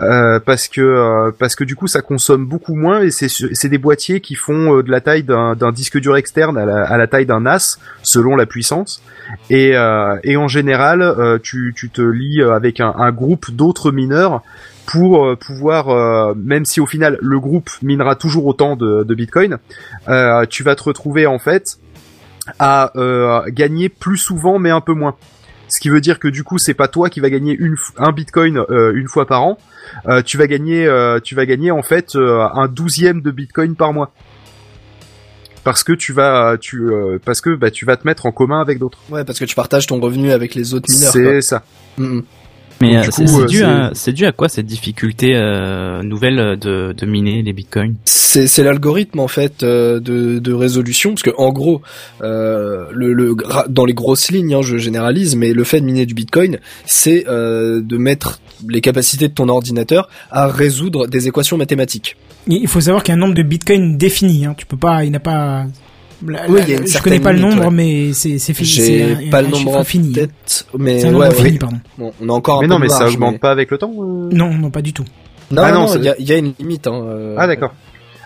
[0.00, 3.78] Euh, parce que euh, parce que du coup ça consomme beaucoup moins et c'est des
[3.78, 7.40] boîtiers qui font euh, de la taille d'un disque dur externe à la, taille d'un
[7.40, 9.02] NAS selon la puissance.
[9.48, 14.42] Et euh, et en général tu tu te lis avec un, un groupe d'autres mineurs
[14.86, 19.58] pour pouvoir même si au final le groupe minera toujours autant de, de Bitcoin
[20.50, 21.78] tu vas te retrouver en fait
[22.58, 22.92] à
[23.48, 25.16] gagner plus souvent mais un peu moins
[25.68, 28.12] ce qui veut dire que du coup c'est pas toi qui va gagner une un
[28.12, 29.58] Bitcoin euh, une fois par an
[30.08, 33.92] euh, tu vas gagner euh, tu vas gagner en fait un douzième de bitcoin par
[33.92, 34.12] mois
[35.64, 36.88] parce que tu vas tu
[37.24, 39.54] parce que bah tu vas te mettre en commun avec d'autres Ouais, parce que tu
[39.54, 41.12] partages ton revenu avec les autres mineurs.
[41.12, 41.62] c'est ça
[41.98, 42.22] Mm, mm.
[42.80, 43.62] Mais euh, c'est euh, dû,
[43.94, 47.94] c'est- dû à quoi cette difficulté euh, nouvelle de, de miner les bitcoins?
[48.04, 51.80] C'est l'algorithme en fait euh, de, de résolution parce que en gros
[52.22, 55.86] euh, le, le gra- dans les grosses lignes hein, je généralise mais le fait de
[55.86, 61.28] miner du Bitcoin c'est euh, de mettre les capacités de ton ordinateur à résoudre des
[61.28, 62.16] équations mathématiques.
[62.46, 64.44] Il faut savoir qu'il y a un nombre de bitcoins défini.
[64.46, 64.54] Hein.
[64.56, 65.66] Tu peux pas, il n'a pas.
[66.26, 67.74] La- Oui, la- il y a une je connais pas le limite, nombre, ouais.
[67.74, 68.68] mais c'est c'est fini.
[68.68, 70.12] c'est J'ai un- pas un le nombre en fini.
[70.12, 71.44] tête mais C'est un ouais, nombre ouais.
[71.46, 71.78] fini, pardon.
[71.98, 73.70] Bon, on a encore un mais peu non mais de ça augmente mais- pas avec
[73.70, 75.04] le temps euh Non, non, pas du tout.
[75.50, 76.86] Non, Ah non, c'est- il y y a une limite.
[76.86, 77.72] Hein, euh, ah d'accord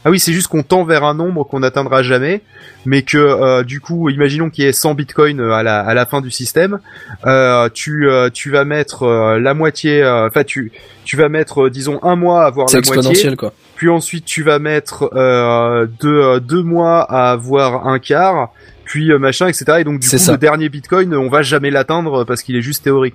[0.02, 2.40] ah oui c'est juste qu'on tend vers un nombre qu'on n'atteindra jamais
[2.86, 5.92] mais que euh, du coup imaginons qu'il y ait 100 bitcoins euh, à la à
[5.92, 6.78] la fin du système
[7.26, 10.72] euh, tu euh, tu vas mettre euh, la moitié euh, enfin tu
[11.04, 13.52] tu vas mettre euh, disons un mois à avoir C'est la moitié exponentiel quoi.
[13.80, 18.52] Puis ensuite tu vas mettre euh, deux, euh, deux mois à avoir un quart,
[18.84, 19.78] puis euh, machin, etc.
[19.78, 20.32] Et donc du coup ça.
[20.32, 23.14] le dernier Bitcoin, on va jamais l'atteindre parce qu'il est juste théorique.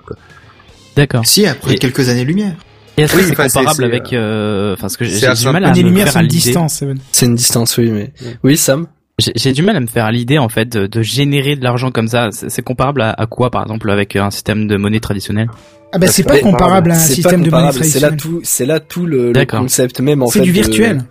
[0.96, 1.24] D'accord.
[1.24, 2.56] Si, après Et- quelques années-lumière.
[2.98, 5.66] Et est-ce Oui, que c'est comparable c'est, avec, euh, enfin, ce que j'ai du mal
[5.66, 6.84] à me faire distance.
[7.12, 8.12] C'est une distance, oui, mais
[8.44, 8.88] oui, Sam.
[9.18, 11.90] J'ai du mal à me faire à l'idée en fait de, de générer de l'argent
[11.90, 12.30] comme ça.
[12.34, 15.48] C'est c'est comparable à, à quoi par exemple avec un système de monnaie traditionnel
[15.94, 17.86] Ah bah c'est pas comparable à un C'est système de monnaie comparable.
[17.86, 18.40] C'est là traditionnelle.
[18.40, 21.04] tout, c'est là tout le, concept même en C'est fait du de- virtuel.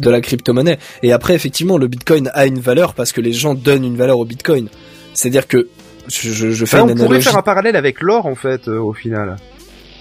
[0.00, 0.78] de la crypto-monnaie.
[1.02, 4.20] Et après, effectivement, le Bitcoin a une valeur parce que les gens donnent une valeur
[4.20, 4.68] au Bitcoin.
[5.12, 5.66] C'est-à-dire que
[6.06, 8.68] je, je, je fais Enfin, une on pourrait faire un parallèle avec l'or en fait
[8.68, 9.34] euh, au final.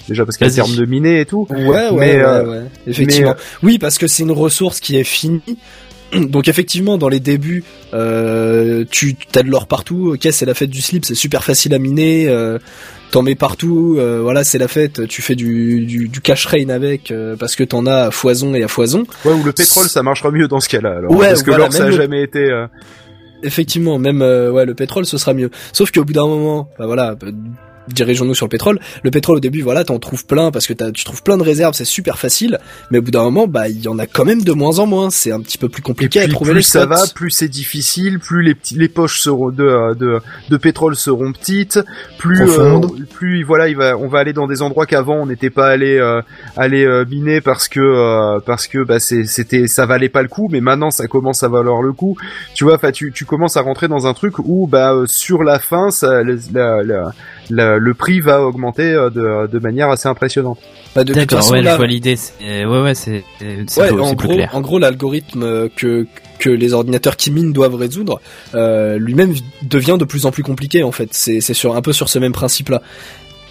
[0.07, 0.75] Déjà parce qu'il y a le Vas-y.
[0.75, 1.47] terme de miner et tout.
[1.49, 3.33] Ouais, ouais, Mais, ouais, euh, ouais, effectivement.
[3.63, 5.41] mais, Oui, parce que c'est une ressource qui est finie.
[6.29, 10.11] Donc effectivement, dans les débuts, euh, tu as de l'or partout.
[10.13, 12.27] Ok, c'est la fête du slip, c'est super facile à miner.
[12.29, 12.59] Euh,
[13.11, 13.95] t'en mets partout.
[13.97, 15.07] euh, voilà, c'est la fête.
[15.07, 18.53] Tu fais du, du, du cash rain avec euh, parce que t'en as à foison
[18.55, 19.03] et à foison.
[19.25, 20.97] Ouais, ou le pétrole, ça marchera mieux dans ce cas-là.
[20.97, 22.39] Alors, Ouais, parce que voilà, l'or, ça a le- jamais été.
[22.39, 22.67] euh,
[23.43, 25.51] Effectivement, même euh, ouais, le pétrole, ce sera mieux.
[25.71, 27.15] Sauf qu'au bout d'un moment, bah voilà,
[27.87, 28.79] dirigeons-nous sur le pétrole.
[29.03, 31.43] Le pétrole au début, voilà, t'en trouves plein parce que t'as- tu trouves plein de
[31.43, 32.59] réserves, c'est super facile.
[32.91, 34.85] Mais au bout d'un moment, bah il y en a quand même de moins en
[34.85, 35.09] moins.
[35.09, 36.89] C'est un petit peu plus compliqué puis à trouver plus les ça spots.
[36.89, 40.19] va, plus c'est difficile, plus les petits, les poches seront de, de
[40.49, 41.79] de pétrole seront petites,
[42.17, 42.79] plus euh,
[43.13, 45.97] plus voilà, il va, on va aller dans des endroits qu'avant on n'était pas allé
[45.97, 46.21] euh,
[46.55, 50.27] aller euh, miner parce que euh, parce que bah c'est c'était ça valait pas le
[50.27, 52.17] coup, mais maintenant ça commence à valoir le coup.
[52.53, 55.43] Tu vois, enfin tu tu commences à rentrer dans un truc où bah euh, sur
[55.43, 57.11] la fin ça la- la-
[57.49, 60.59] le prix va augmenter euh, de de manière assez impressionnante.
[60.95, 62.15] Bah, de toute D'accord, façon, ouais, là, je vois l'idée.
[62.15, 63.23] c'est- Ouais, ouais, c'est
[63.99, 64.49] en gros, clair.
[64.53, 66.05] en gros, l'algorithme euh, que
[66.39, 68.21] que les ordinateurs qui minent doivent résoudre,
[68.53, 69.33] euh, lui-même
[69.63, 71.09] devient de plus en plus compliqué en fait.
[71.11, 72.81] C'est c'est sur un peu sur ce même principe-là.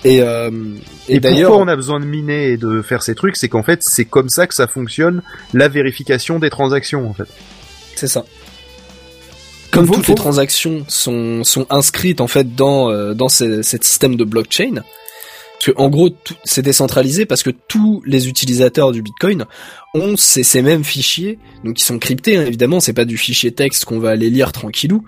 [0.04, 0.50] Et, euh,
[1.09, 3.48] et, Et, d'ailleurs, pourquoi on a besoin de miner et de faire ces trucs, c'est
[3.48, 7.26] qu'en fait c'est comme ça que ça fonctionne la vérification des transactions en fait.
[7.96, 8.24] C'est ça.
[9.70, 13.62] Comme Faut- toutes faut- les transactions sont, sont inscrites en fait dans euh, dans ce,
[13.62, 18.29] cet système de blockchain, parce que en gros tout- c'est décentralisé parce que tous les
[18.29, 19.44] utilisateurs du Bitcoin
[19.96, 23.50] ont ces, ces mêmes fichiers, donc ils sont cryptés hein, évidemment, c'est pas du fichier
[23.52, 25.04] texte qu'on va aller lire tranquillou,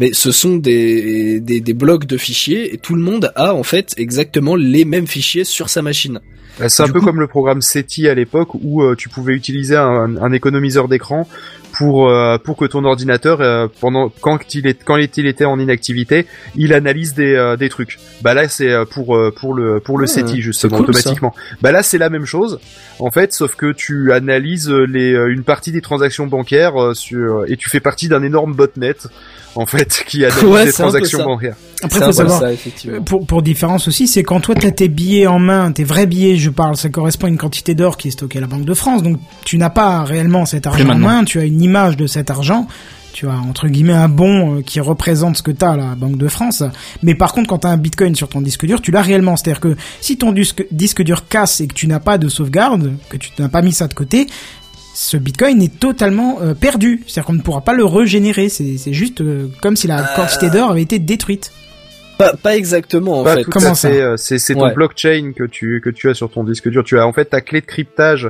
[0.00, 3.62] mais ce sont des, des des blocs de fichiers et tout le monde a en
[3.62, 6.20] fait exactement les mêmes fichiers sur sa machine.
[6.60, 9.34] Euh, C'est un peu coup- comme le programme SETI à l'époque où euh, tu pouvais
[9.34, 11.28] utiliser un, un économiseur d'écran
[11.72, 15.58] pour euh, pour que ton ordinateur euh, pendant quand il est quand il était en
[15.60, 16.26] inactivité,
[16.56, 17.98] il analyse des euh, des trucs.
[18.22, 21.32] Bah là c'est pour pour le pour le Ouais, SETI justement cool, automatiquement.
[21.62, 22.58] Bah là c'est la même chose
[22.98, 27.44] en fait, sauf que tu analyses les euh, une partie des transactions bancaires euh, sur
[27.48, 28.94] et tu fais partie d'un énorme botnet
[29.54, 31.56] en fait qui analyse Ouais, les transactions bancaires.
[31.82, 32.50] Après, faut savoir, ça.
[32.88, 36.06] Euh, Pour, pour différence aussi, c'est quand toi t'as tes billets en main, tes vrais
[36.06, 38.66] billets, je parle, ça correspond à une quantité d'or qui est stockée à la Banque
[38.66, 41.96] de France, donc tu n'as pas réellement cet argent en main, tu as une image
[41.96, 42.66] de cet argent,
[43.12, 46.16] tu as entre guillemets un bon euh, qui représente ce que t'as à la Banque
[46.16, 46.62] de France,
[47.02, 49.60] mais par contre quand t'as un bitcoin sur ton disque dur, tu l'as réellement, c'est-à-dire
[49.60, 53.16] que si ton disque, disque dur casse et que tu n'as pas de sauvegarde, que
[53.16, 54.26] tu n'as pas mis ça de côté,
[54.94, 58.92] ce bitcoin est totalement euh, perdu, c'est-à-dire qu'on ne pourra pas le régénérer, c'est c'est
[58.92, 61.52] juste euh, comme si la quantité d'or avait été détruite.
[62.18, 63.44] Pas, pas exactement en Pas fait.
[63.44, 64.74] Comment ça C'est c'est ton Ouais.
[64.74, 66.84] blockchain que tu que tu as sur ton disque dur.
[66.84, 68.28] Tu as en fait ta clé de cryptage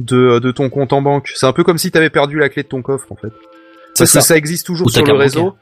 [0.00, 1.30] de de ton compte en banque.
[1.36, 3.32] C'est un peu comme si tu avais perdu la clé de ton coffre en fait.
[3.98, 4.20] Parce ça.
[4.20, 5.42] que ça existe toujours Ou ta sur le carte réseau.
[5.44, 5.60] bancaire.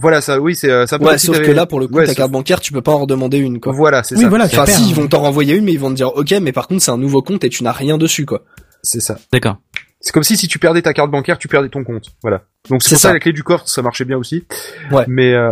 [0.00, 2.14] Voilà, ça, oui, c'est euh, peu Ouais, sauf que là pour le coup Ouais, ta
[2.14, 3.72] carte bancaire tu peux pas en redemander une quoi.
[3.72, 4.28] Voilà, c'est Oui, ça.
[4.28, 6.52] voilà, Enfin si ils vont t'en renvoyer une mais ils vont te dire ok mais
[6.52, 8.44] par contre c'est un nouveau compte et tu n'as rien dessus quoi.
[8.82, 9.18] C'est ça.
[9.32, 9.56] D'accord.
[10.00, 12.12] C'est comme si si tu perdais ta carte bancaire, tu perdais ton compte.
[12.22, 12.42] Voilà.
[12.70, 13.12] Donc c'est pour ça ça.
[13.12, 14.44] la clé du coffre, ça marchait bien aussi.
[14.92, 15.02] Ouais.
[15.08, 15.50] Mais euh,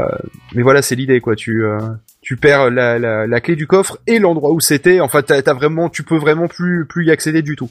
[0.55, 1.35] mais voilà, c'est l'idée quoi.
[1.35, 1.79] Tu euh,
[2.22, 5.01] tu perds la, la la clé du coffre et l'endroit où c'était.
[5.01, 7.68] Enfin, t'as t'as vraiment, tu peux vraiment plus plus y accéder du tout.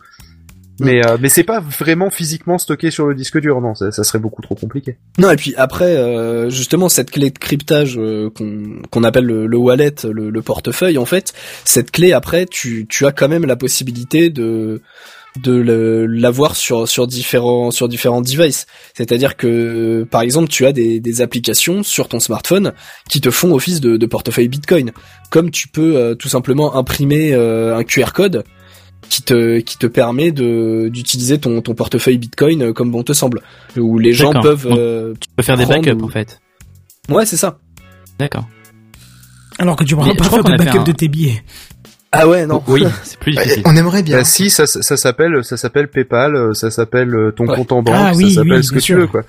[0.80, 3.76] Mais euh, mais c'est pas vraiment physiquement stocké sur le disque dur, non.
[3.76, 4.98] Ça, ça serait beaucoup trop compliqué.
[5.18, 9.48] Non et puis après euh, justement cette clé de cryptage euh, qu'on qu'on appelle le,
[9.48, 11.34] le wallet, le, le portefeuille en fait,
[11.64, 14.82] cette clé après tu tu as quand même la possibilité de
[15.42, 18.68] de l'avoir sur sur différents sur différents devices.
[18.94, 22.74] C'est-à-dire que par exemple tu as des des applications sur ton smartphone
[23.10, 24.92] qui te font office de, de portefeuille Bitcoin,
[25.30, 28.44] comme tu peux euh, tout simplement imprimer euh, un QR code
[29.10, 33.14] qui te qui te permet de d'utiliser ton ton portefeuille Bitcoin euh, comme bon te
[33.14, 33.42] semble,
[33.78, 36.40] où les gens peuvent euh, Tu peux faire des backups ou- en fait.
[37.10, 37.60] Ouais, c'est ça.
[38.20, 38.48] D'accord.
[39.60, 41.44] Alors que tu pourras pas faire de backup un- de tes billets.
[42.12, 42.64] Ah ouais, non.
[42.68, 43.62] Oui, c'est plus difficile.
[43.66, 44.18] On aimerait bien.
[44.18, 47.56] Bah si, ça, ça s'appelle ça s'appelle PayPal, euh, ça s'appelle euh, ton Ouais.
[47.56, 49.24] compte en banque, Ah oui, ça s'appelle oui, ce que tu veux quoi.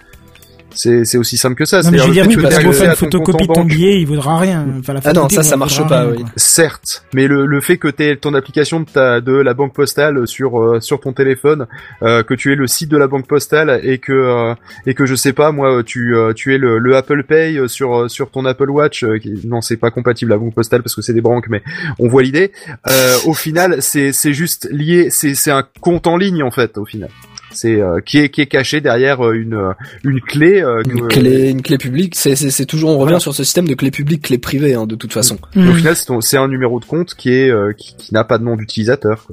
[0.77, 1.81] C'est c'est aussi simple que ça.
[1.83, 3.61] Non mais je veux dire, tu peux t'aies faire une photocopie de compte en ton
[3.63, 3.69] banque.
[3.69, 4.67] billet, il vaudra rien.
[4.79, 6.25] Enfin, la Ah non, ça, ça marche pas, oui.
[6.37, 9.75] Certes, mais le, le fait que tu aies ton application de, ta, de la banque
[9.75, 11.67] postale sur euh, sur ton téléphone,
[12.03, 14.55] euh, que tu aies le site de la banque postale et que euh,
[14.87, 17.69] et que je sais pas moi tu euh, tu aies le, le Apple Pay euh,
[17.69, 20.83] sur euh, sur ton Apple Watch, euh, qui, non c'est pas compatible la banque postale
[20.83, 21.63] parce que c'est des banques, mais
[21.99, 22.53] on voit l'idée.
[22.91, 26.77] Euh, au final, c'est c'est juste lié, c'est c'est un compte en ligne en fait
[26.79, 27.09] au final.
[27.57, 29.73] C'est euh, qui est qui est caché derrière euh, une euh,
[30.05, 30.63] une clé.
[30.63, 33.67] euh, Une clé, une clé publique, c'est, c'est, c'est toujours, on revient sur ce système
[33.67, 35.39] de clé publique, clé privée, hein, de toute façon.
[35.57, 35.75] Au Mhm.
[35.75, 38.57] final, c'est un numéro de compte qui est euh, qui, qui n'a pas de nom
[38.57, 39.27] d'utilisateur.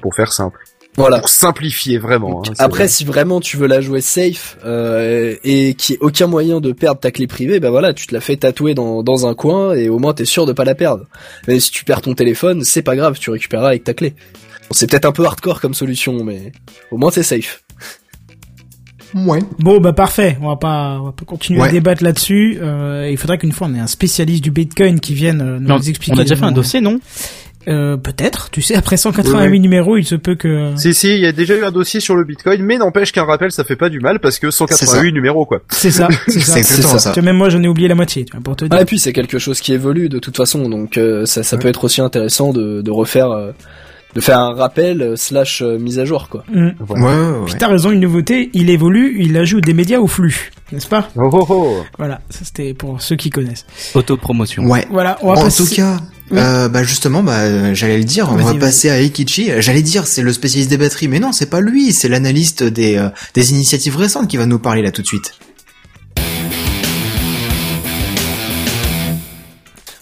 [0.00, 0.58] Pour faire simple.
[0.96, 1.18] Voilà.
[1.20, 2.42] Pour simplifier vraiment.
[2.48, 6.26] hein, Après, si vraiment tu veux la jouer safe euh, et qu'il n'y ait aucun
[6.26, 9.26] moyen de perdre ta clé privée, ben voilà, tu te la fais tatouer dans, dans
[9.26, 11.04] un coin et au moins t'es sûr de pas la perdre.
[11.46, 14.14] Mais si tu perds ton téléphone, c'est pas grave, tu récupéreras avec ta clé.
[14.72, 16.52] C'est peut-être un peu hardcore comme solution, mais
[16.90, 17.62] au moins t'es safe.
[19.14, 19.40] Ouais.
[19.58, 22.58] Bon bah parfait, on va pas, on va pas continuer à débattre là-dessus.
[22.62, 25.74] Euh, il faudrait qu'une fois on ait un spécialiste du Bitcoin qui vienne euh, nous
[25.74, 26.12] on, expliquer.
[26.16, 27.00] on a déjà fait un dossier, non
[27.68, 29.60] Euh, Peut-être, tu sais, après 188 Oui, oui.
[29.60, 30.72] numéros, il se peut que.
[30.76, 33.24] Si si, il y a déjà eu un dossier sur le Bitcoin, mais n'empêche qu'un
[33.24, 35.60] rappel ça fait pas du mal parce que 188 numéros quoi.
[35.70, 36.62] C'est ça, c'est ça.
[36.62, 36.98] C'est ça.
[37.00, 37.10] ça.
[37.10, 38.74] Tu vois, même moi j'en ai oublié la moitié, tu vois, pour te dire.
[38.78, 41.58] Ah, et puis c'est quelque chose qui évolue de toute façon, donc euh, ça, ça
[41.58, 43.50] peut être aussi intéressant de, de refaire, euh,
[44.14, 46.44] de faire un rappel euh, slash euh, mise à jour quoi.
[46.52, 46.68] Mm.
[46.88, 47.44] Ouais, ouais, ouais.
[47.46, 51.08] Puis t'as raison, une nouveauté, il évolue, il ajoute des médias au flux, n'est-ce pas?
[51.16, 51.76] Oh oh oh.
[51.98, 53.66] Voilà, ça c'était pour ceux qui connaissent.
[53.94, 54.64] Autopromotion.
[54.64, 54.86] Ouais.
[54.90, 55.64] Voilà, on va En passer...
[55.64, 55.98] tout cas,
[56.30, 56.38] Oui.
[56.38, 59.50] euh, bah justement, bah j'allais le dire, on va passer à Eikichi.
[59.58, 62.96] J'allais dire, c'est le spécialiste des batteries, mais non, c'est pas lui, c'est l'analyste des
[62.96, 65.34] euh, des initiatives récentes qui va nous parler là tout de suite.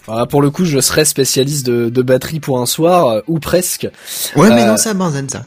[0.09, 3.39] Voilà, pour le coup, je serais spécialiste de, de batterie pour un soir, euh, ou
[3.39, 3.87] presque.
[4.35, 5.45] Ouais, mais Euh, non, c'est à Benzen ça.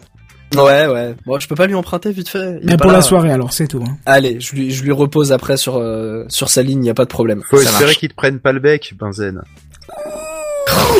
[0.54, 1.14] Ouais, ouais.
[1.26, 2.58] Bon, je peux pas lui emprunter vite fait.
[2.62, 2.98] il Mais pour là.
[2.98, 3.82] la soirée alors, c'est tout.
[3.86, 3.96] hein.
[4.06, 7.04] Allez, je lui, je lui repose après sur euh, sur sa ligne, y a pas
[7.04, 7.42] de problème.
[7.50, 9.40] Faut Ça espérer qu'ils te prennent pas le bec, Benzen.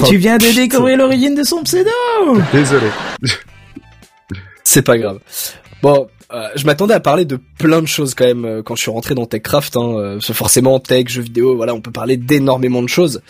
[0.06, 1.90] tu viens de découvrir l'origine de son pseudo
[2.52, 2.86] Désolé.
[4.64, 5.18] C'est pas grave.
[5.82, 8.82] Bon, euh, je m'attendais à parler de plein de choses quand même euh, quand je
[8.82, 9.76] suis rentré dans TechCraft.
[9.76, 13.22] Hein, euh, parce que forcément, tech, jeux vidéo, voilà, on peut parler d'énormément de choses.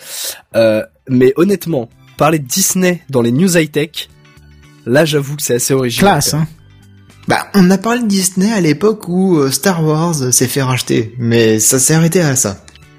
[0.55, 4.09] Euh, mais honnêtement, parler de Disney dans les news high tech,
[4.85, 6.13] là, j'avoue que c'est assez original.
[6.13, 6.47] Classe, hein.
[7.27, 11.59] Bah, on a parlé de Disney à l'époque où Star Wars s'est fait racheter, mais
[11.59, 12.57] ça s'est arrêté à ça.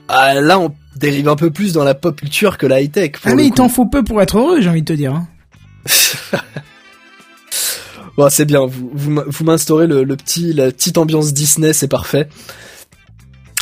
[0.09, 3.13] Ah, là, on dérive un peu plus dans la pop culture que la high tech.
[3.25, 5.15] Ah mais il t'en faut peu pour être heureux, j'ai envie de te dire.
[5.15, 5.29] hein.
[8.17, 8.65] Bon, c'est bien.
[8.67, 12.29] Vous vous, m- vous m'instaurez le, le petit la petite ambiance Disney, c'est parfait.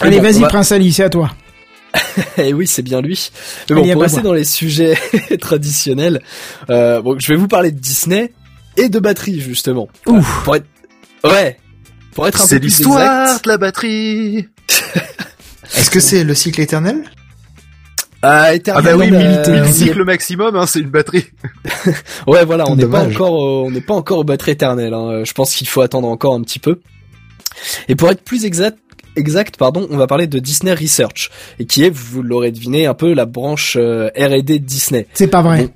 [0.01, 1.31] Allez, bon, vas-y, va- Prince Ali, c'est à toi.
[2.39, 3.31] Eh oui, c'est bien lui.
[3.71, 4.97] Mais Allez, bon, à pour rester dans les sujets
[5.41, 6.21] traditionnels,
[6.71, 8.33] euh, bon, je vais vous parler de Disney
[8.77, 9.89] et de batterie justement.
[10.07, 10.43] Ouf.
[10.45, 10.67] Pour être,
[11.25, 11.59] ouais,
[12.15, 14.49] pour être un C'est peu plus l'histoire de la batterie.
[15.77, 17.05] Est-ce que c'est le cycle éternel?
[18.25, 21.25] Ah, Ah bah oui, euh, cycles maximum, hein, c'est une batterie.
[22.29, 24.95] Ouais, voilà, on n'est pas encore, au- on n'est pas encore au batterie éternel.
[24.95, 25.25] Hein.
[25.25, 26.81] Je pense qu'il faut attendre encore un petit peu.
[27.89, 28.79] Et pour être plus exact,
[29.17, 32.95] exact, pardon, on va parler de Disney Research, et qui est, vous l'aurez deviné, un
[32.95, 35.07] peu la branche euh, R&D de Disney.
[35.15, 35.69] C'est pas vrai.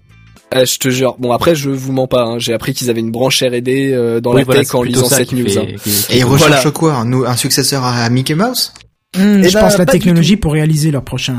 [0.54, 1.16] Euh, je te jure.
[1.18, 2.22] Bon, après, je vous mens pas.
[2.22, 2.38] hein.
[2.38, 5.08] J'ai appris qu'ils avaient une branche R&D euh, dans Oui, la voilà, tech en lisant
[5.08, 5.48] cette news.
[5.48, 5.66] fait- hein.
[5.82, 6.44] qui- qui- Et ils Voilà.
[6.56, 8.72] recherchent quoi un, un successeur à Mickey Mouse?
[9.14, 11.36] Hmm, Eh je ben, pense la technologie pour réaliser leur prochain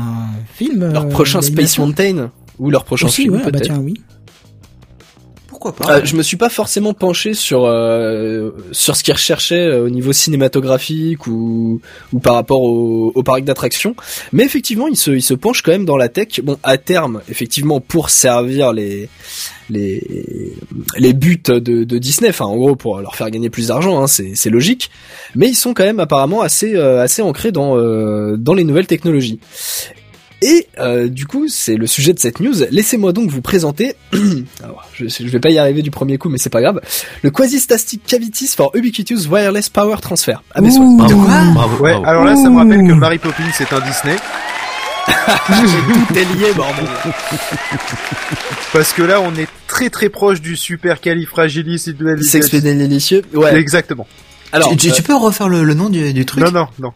[0.54, 0.90] film.
[0.92, 1.78] Leur euh, prochain Space.
[1.78, 3.66] Mountain ou leur prochain Aussi, film ouais, ah bah peut-être.
[3.66, 3.94] tiens, oui.
[5.46, 9.66] Pourquoi pas Euh, je me suis pas forcément penché sur euh, sur ce qu'ils recherchaient
[9.66, 11.80] euh, au niveau cinématographique ou
[12.12, 13.94] ou par rapport au, au parc d'attractions,
[14.32, 16.40] mais effectivement ils se ils se penchent quand même dans la tech.
[16.42, 19.08] Bon, à terme, effectivement, pour servir les
[19.70, 20.54] les
[20.96, 24.06] les buts de, de Disney, enfin en gros pour leur faire gagner plus d'argent, hein,
[24.06, 24.90] c'est c'est logique.
[25.34, 28.86] Mais ils sont quand même apparemment assez euh, assez ancrés dans euh, dans les nouvelles
[28.86, 29.40] technologies.
[30.40, 32.54] Et euh, du coup, c'est le sujet de cette news.
[32.70, 33.94] Laissez-moi donc vous présenter.
[34.62, 36.80] Alors, je, je vais pas y arriver du premier coup, mais c'est pas grave.
[37.22, 40.36] Le Quasi-Static Cavities for Ubiquitous Wireless Power Transfer.
[40.54, 40.96] Ah, mais Ouh.
[40.96, 41.16] Bravo,
[41.54, 42.06] bravo, Ouais, bravo.
[42.06, 42.92] alors là, ça me rappelle que.
[42.92, 44.14] Mary Poppins c'est un Disney.
[45.08, 46.84] Tout est lié, bordel.
[48.72, 50.98] Parce que là, on est très très proche du super.
[52.22, 53.22] Sexpédélicieux.
[53.34, 53.56] Ouais.
[53.58, 54.06] Exactement.
[54.52, 56.68] Alors, tu, tu- euh, tu peux refaire le, le nom du, du truc Non, non,
[56.78, 56.92] non.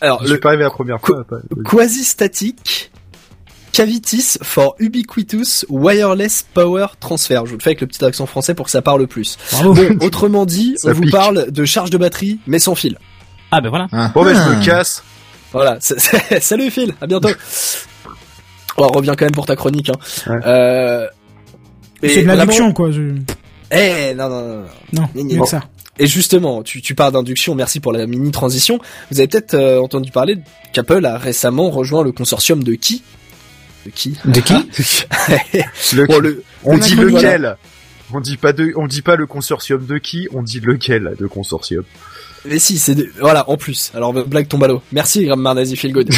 [0.00, 1.24] alors Je le suis pas arrivé la première fois.
[1.24, 2.90] pas- Quasi-Static
[3.72, 7.42] Cavities for Ubiquitous Wireless Power Transfer.
[7.44, 9.38] Je vous le fais avec le petit accent français pour que ça parle plus.
[9.52, 9.74] Bravo.
[9.74, 12.98] Bon, autrement dit, Ça on vous parle de charge de batterie, mais sans fil.
[13.52, 13.86] Ah ben voilà.
[13.92, 14.48] Ah, Bon, ben, je ah.
[14.56, 15.04] me casse.
[15.52, 15.78] Voilà,
[16.40, 17.30] salut Phil, à bientôt.
[18.76, 19.90] On revient quand même pour ta chronique.
[19.90, 20.30] Hein.
[20.32, 20.40] Ouais.
[20.46, 21.06] Euh,
[22.02, 22.90] C'est de l'induction, quoi.
[22.90, 23.16] je-
[23.70, 24.64] Eh non non non.
[24.92, 25.08] non.
[25.14, 25.64] Non, mieux que ça.
[25.98, 28.78] Et justement, tu, tu parles d'induction, merci pour la mini transition.
[29.10, 30.38] Vous avez peut-être euh, entendu parler
[30.72, 33.02] qu'Apple a récemment rejoint le consortium de qui?
[33.84, 34.16] De qui?
[34.26, 34.54] De qui?
[35.96, 37.56] Le- Bon, le, on dit lequel?
[38.12, 41.26] On dit pas de, on dit pas le consortium de qui, on dit lequel de
[41.26, 41.82] consortium?
[42.44, 43.90] Mais si, c'est de- voilà, en plus.
[43.94, 44.80] Alors blague tombe à l'eau.
[44.92, 46.10] Merci Graham Marnazi Feel Good.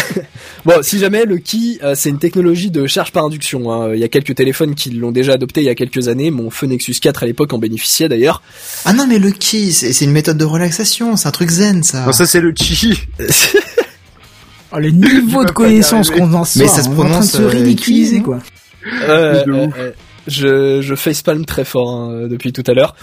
[0.64, 3.72] bon, si jamais le Key, euh, c'est une technologie de charge par induction.
[3.72, 3.92] hein.
[3.94, 6.30] Il y a quelques téléphones qui l'ont déjà adopté il y a quelques années.
[6.30, 8.42] Mon Feu Nexus 4 à l'époque en bénéficiait d'ailleurs.
[8.84, 11.82] Ah non, mais le ki, c'est c'est une méthode de relaxation, c'est un truc zen,
[11.82, 12.04] ça.
[12.06, 12.98] Non, ça c'est le chi.
[14.72, 17.04] Oh, le niveau de connaissance qu'on en sort, Mais ça se on est en train
[17.04, 18.40] de prononce, se euh, ridiculiser, quoi.
[19.08, 19.90] Euh, euh, euh,
[20.26, 22.94] je, je facepalm très fort hein, depuis tout à l'heure.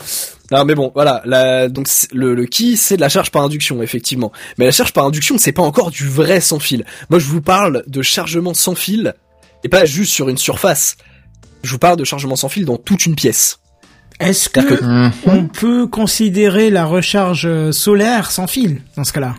[0.52, 3.82] Non mais bon, voilà, la, donc le, le key c'est de la charge par induction
[3.82, 4.32] effectivement.
[4.58, 6.86] Mais la charge par induction c'est pas encore du vrai sans fil.
[7.10, 9.14] Moi je vous parle de chargement sans fil
[9.64, 10.98] et pas juste sur une surface.
[11.64, 13.60] Je vous parle de chargement sans fil dans toute une pièce.
[14.20, 15.12] Est-ce que Hum.
[15.26, 19.36] on peut considérer la recharge euh, solaire sans fil dans ce cas-là?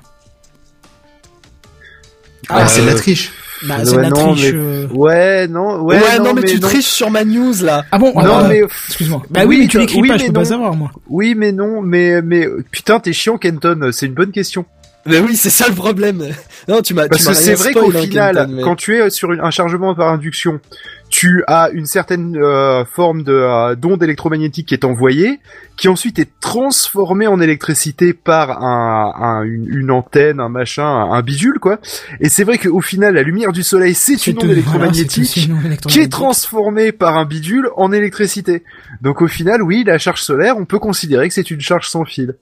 [2.49, 3.31] Ah, Euh, c'est de la triche.
[3.67, 4.53] Bah, ouais, c'est de la non, triche.
[4.53, 4.87] mais- euh.
[4.93, 7.85] Ouais, non, ouais, non, mais, tu triches sur ma news là.
[7.93, 9.23] Ah bon Non, alors, mais excuse-moi.
[9.31, 10.91] Bah oui, mais tu non, l'écris oui, pas, je mais peux pas savoir moi.
[11.09, 13.91] oui, mais non, mais mais putain, t'es chiant, Kenton.
[13.93, 14.65] C'est une bonne question.
[15.05, 16.23] Mais oui, c'est ça le problème.
[16.69, 17.09] Non, tu m'as.
[17.09, 19.41] Parce tu m'as que c'est vrai qu'au final, Kenton, mais- quand tu es sur une-
[19.41, 20.61] un chargement par induction,
[21.09, 25.41] tu as une certaine euh, forme de euh, d'onde électromagnétique qui est envoyée,
[25.77, 31.11] qui ensuite est transformée en électricité par un, un- une, une antenne, un machin, un,
[31.15, 31.81] un bidule quoi.
[32.21, 35.37] Et c'est vrai qu'au final, la lumière du soleil, c'est C'est une onde voilà, électromagnétique
[35.45, 38.63] une onde qui est transformée par un bidule en électricité.
[39.01, 42.05] Donc au final, oui, la charge solaire, on peut considérer que c'est une charge sans
[42.05, 42.37] fil.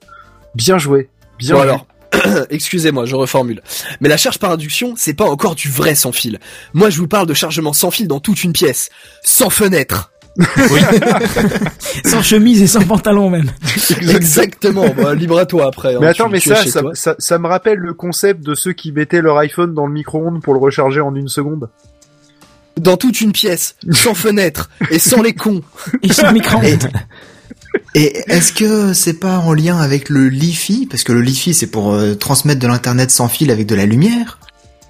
[0.55, 1.09] Bien joué.
[1.39, 1.71] Bien Bon joué.
[1.71, 1.87] alors,
[2.51, 3.63] excusez-moi, je reformule.
[4.01, 6.39] Mais la charge par induction, c'est pas encore du vrai sans fil.
[6.75, 8.91] Moi, je vous parle de chargement sans fil dans toute une pièce,
[9.23, 10.13] sans fenêtre.
[12.05, 13.51] Sans chemise et sans pantalon même.
[14.09, 14.87] Exactement.
[14.97, 15.95] Bah, libre à toi après.
[15.95, 16.51] hein, Mais tu- attends, mais tu
[16.95, 20.41] ça, ça me rappelle le concept de ceux qui mettaient leur iPhone dans le micro-ondes
[20.41, 21.69] pour le recharger en une seconde.
[22.79, 25.63] Dans toute une pièce, sans fenêtre et sans les cons.
[26.03, 26.89] Et sans micro-ondes.
[27.95, 30.87] Et est-ce que c'est pas en lien avec le Li-Fi?
[30.91, 33.87] Parce que le Li-Fi, c'est pour euh, transmettre de l'internet sans fil avec de la
[33.87, 34.39] lumière.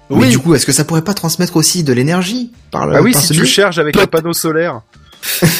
[0.09, 0.29] Mais Oui.
[0.29, 3.13] du coup, est-ce que ça pourrait pas transmettre aussi de l'énergie par le ah oui,
[3.13, 4.81] par si tu charges avec un panneau solaire.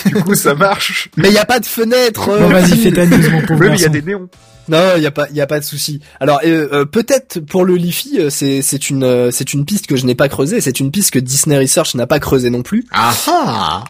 [0.07, 1.09] du coup, ça marche.
[1.17, 2.29] Mais il y a pas de fenêtre.
[2.29, 4.27] euh, Bon, vas-y, fais ta news, mon pauvre Oui, mais il y a des néons.
[4.67, 5.99] Non, il y a pas, il y a pas de souci.
[6.19, 9.87] Alors euh, euh, peut-être pour le Lifi, euh, c'est c'est une euh, c'est une piste
[9.87, 10.61] que je n'ai pas creusée.
[10.61, 12.85] C'est une piste que Disney Research n'a pas creusée non plus.
[12.91, 13.83] Ah ah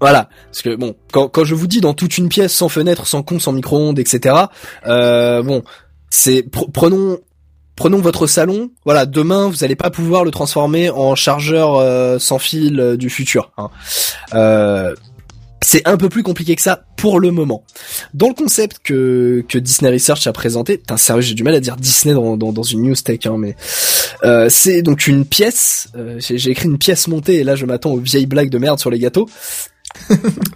[0.00, 3.06] Voilà, parce que bon, quand, quand je vous dis dans toute une pièce, sans fenêtre,
[3.06, 4.34] sans con, sans micro-ondes, etc.
[4.86, 5.62] Euh, bon,
[6.10, 7.18] c'est pr- prenons
[7.74, 8.70] prenons votre salon.
[8.84, 13.10] Voilà, demain vous allez pas pouvoir le transformer en chargeur euh, sans fil euh, du
[13.10, 13.50] futur.
[13.58, 13.70] hein.
[14.34, 14.94] Euh,
[15.60, 17.62] c'est un peu plus compliqué que ça pour le moment.
[18.14, 21.60] Dans le concept que, que Disney Research a présenté, putain sérieux j'ai du mal à
[21.60, 23.54] dire Disney dans, dans, dans une news tech, hein, mais
[24.24, 25.88] euh, c'est donc une pièce.
[25.96, 28.78] euh, j'ai écrit une pièce montée et là je m'attends aux vieilles blagues de merde
[28.78, 29.28] sur les gâteaux.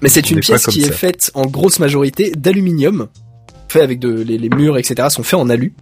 [0.01, 0.89] Mais c'est une pièce qui ça.
[0.89, 3.09] est faite en grosse majorité d'aluminium,
[3.69, 5.75] fait avec de les, les murs etc sont faits en alu.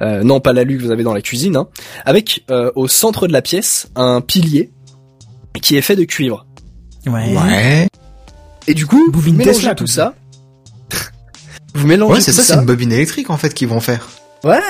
[0.00, 1.68] Euh, non pas l'alu que vous avez dans la cuisine, hein,
[2.04, 4.70] avec euh, au centre de la pièce un pilier
[5.62, 6.46] qui est fait de cuivre.
[7.06, 7.34] Ouais.
[7.36, 7.88] Ouais.
[8.66, 10.14] Et du coup, vous mélangez Tesla, tout ça.
[11.74, 14.08] vous mélangez Ouais, c'est ça, c'est une bobine électrique en fait qu'ils vont faire.
[14.44, 14.60] Ouais, ouais.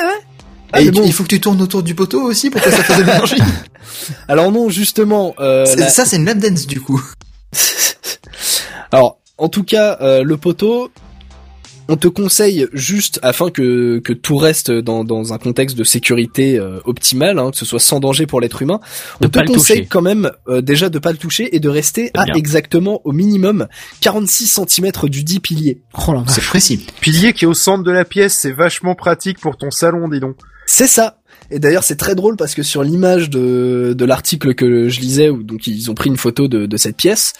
[0.72, 1.02] Ah, Et bon.
[1.04, 3.36] il faut que tu tournes autour du poteau aussi pour que ça fasse de l'énergie.
[4.28, 7.00] Alors non, justement, euh, la- Ça, c'est une lap dance du coup.
[8.92, 10.90] Alors, en tout cas, euh, le poteau,
[11.88, 16.58] on te conseille juste afin que, que tout reste dans, dans un contexte de sécurité
[16.58, 18.80] euh, optimal, hein, que ce soit sans danger pour l'être humain.
[19.20, 19.86] De On te conseille toucher.
[19.86, 22.34] quand même euh, déjà de pas le toucher et de rester à bien.
[22.34, 23.68] exactement au minimum
[24.00, 25.82] 46 cm du dit pilier.
[26.08, 26.86] Oh C'est précis.
[27.00, 30.20] Pilier qui est au centre de la pièce, c'est vachement pratique pour ton salon, dis
[30.20, 30.36] donc.
[30.66, 31.15] C'est ça.
[31.51, 35.28] Et d'ailleurs, c'est très drôle parce que sur l'image de, de l'article que je lisais,
[35.28, 37.32] où donc ils ont pris une photo de, de cette pièce,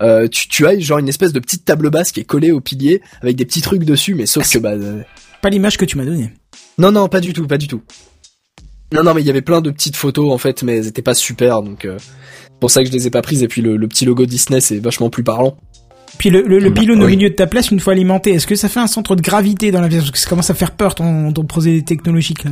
[0.00, 2.60] euh, tu, tu as genre une espèce de petite table basse qui est collée au
[2.60, 5.02] pilier avec des petits trucs dessus, mais sauf que bah euh,
[5.40, 6.30] Pas l'image que tu m'as donnée.
[6.78, 7.82] Non, non, pas du tout, pas du tout.
[8.92, 11.00] Non, non, mais il y avait plein de petites photos en fait, mais elles étaient
[11.02, 13.42] pas super, donc euh, c'est pour ça que je les ai pas prises.
[13.42, 15.56] Et puis le, le petit logo Disney, c'est vachement plus parlant.
[16.18, 18.46] Puis le, le, le Bah, pylône au milieu de ta place, une fois alimenté, est-ce
[18.46, 20.00] que ça fait un centre de gravité dans la pièce?
[20.00, 22.50] Parce que ça commence à faire peur ton, ton procédé technologique là.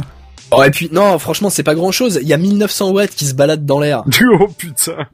[0.53, 2.19] Oh, et puis non, franchement, c'est pas grand chose.
[2.23, 4.03] Il y a 1900 watts qui se baladent dans l'air,
[4.41, 5.07] Oh putain.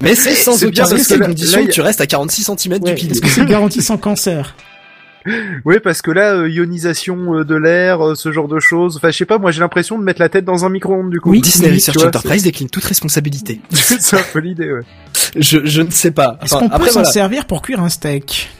[0.00, 2.50] mais c'est sans aucun parce risque que et condition là, que tu restes à 46
[2.58, 3.10] cm du pilier.
[3.12, 4.56] Est-ce que c'est garanti sans cancer
[5.64, 8.96] Ouais, parce que là, euh, ionisation euh, de l'air, euh, ce genre de choses.
[8.96, 11.20] Enfin, je sais pas, moi j'ai l'impression de mettre la tête dans un micro-ondes du
[11.20, 11.30] coup.
[11.30, 11.40] Oui.
[11.40, 13.60] Disney Research vois, Enterprise décline toute responsabilité.
[13.70, 14.80] C'est c'est un peu l'idée, ouais.
[15.36, 16.38] Je, je ne sais pas.
[16.42, 17.10] Est-ce Enfin, qu'on peut s'en voilà.
[17.12, 18.50] servir pour cuire un steak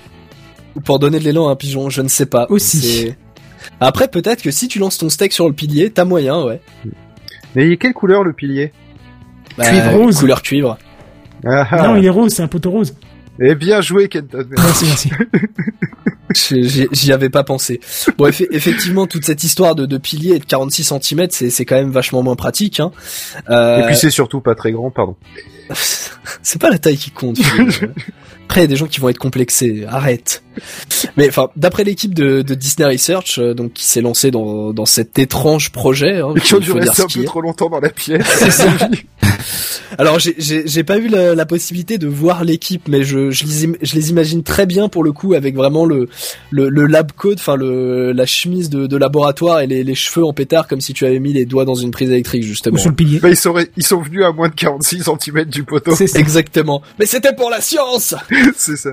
[0.77, 2.47] Ou pour donner de l'élan à un pigeon, je ne sais pas.
[2.49, 3.13] Aussi.
[3.81, 6.61] Après, peut-être que si tu lances ton steak sur le pilier, t'as moyen, ouais.
[7.55, 8.73] Mais il est quelle couleur le pilier?
[9.59, 10.19] Bah, Cuivre rose.
[10.19, 10.79] Couleur cuivre.
[11.45, 11.83] ah, ah.
[11.89, 12.95] Non, il est rose, c'est un poteau rose.
[13.41, 14.47] Eh bien joué, Kenton.
[14.57, 15.11] Merci, merci.
[16.93, 17.81] J'y avais pas pensé.
[18.17, 21.65] Bon, effe- effectivement, toute cette histoire de, de pilier et de 46 cm, c'est c'est
[21.67, 22.81] quand même vachement moins pratique.
[22.81, 22.91] Hein.
[23.51, 25.17] Euh, Et puis c'est surtout pas très grand, pardon.
[26.43, 27.39] c'est pas la taille qui compte.
[28.53, 29.87] Après, il y a des gens qui vont être complexés.
[29.89, 30.43] Arrête.
[31.17, 34.85] Mais enfin, d'après l'équipe de, de Disney Research, euh, donc qui s'est lancée dans, dans
[34.85, 38.27] cet étrange projet, hein, Qui ont dû rester un peu trop longtemps dans la pièce.
[39.99, 43.45] Alors, j'ai- j'ai j'ai pas eu la, la possibilité de voir l'équipe, mais je, je,
[43.45, 46.09] les, im- je les imagine très bien pour le coup avec vraiment le
[46.51, 50.25] le, le lab coat, enfin le la chemise de, de laboratoire et les, les cheveux
[50.25, 52.79] en pétard comme si tu avais mis les doigts dans une prise électrique Ou justement.
[52.79, 53.19] sur le pilier.
[53.21, 55.95] bah, ils, sont, ils sont venus à moins de 46 cm du poteau.
[55.95, 56.17] C'est.
[56.17, 56.81] Exactement.
[56.99, 58.15] Mais c'était pour la science.
[58.57, 58.91] c'est ça.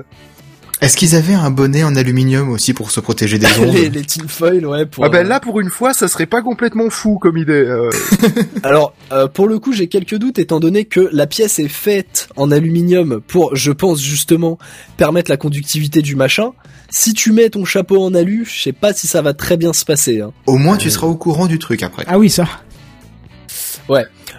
[0.80, 4.02] Est-ce qu'ils avaient un bonnet en aluminium aussi pour se protéger des ondes les, les
[4.02, 4.86] tinfoil, ouais.
[4.86, 7.52] Pour, Ah ben euh, là, pour une fois, ça serait pas complètement fou comme idée.
[7.52, 7.90] euh.
[8.62, 12.30] Alors, euh, pour le coup, j'ai quelques doutes étant donné que la pièce est faite
[12.36, 14.58] en aluminium pour, je pense justement,
[14.96, 16.52] permettre la conductivité du machin.
[16.88, 19.74] Si tu mets ton chapeau en alu, je sais pas si ça va très bien
[19.74, 20.22] se passer.
[20.22, 20.32] Hein.
[20.46, 22.04] Au moins, tu seras au courant du truc après.
[22.08, 22.48] Ah oui, ça.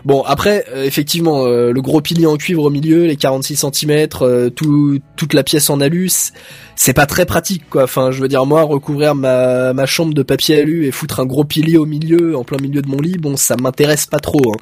[0.06, 4.08] Bon, après, euh, effectivement, euh, le gros pilier en cuivre au milieu, les 46 cm,
[4.56, 6.10] tout, toute la pièce en alu,
[6.76, 7.84] c'est pas très pratique, quoi.
[7.84, 11.26] Enfin, je veux dire, moi, recouvrir ma, ma chambre de papier alu et foutre un
[11.26, 14.54] gros pilier au milieu, en plein milieu de mon lit, bon, ça m'intéresse pas trop.
[14.54, 14.62] Hein.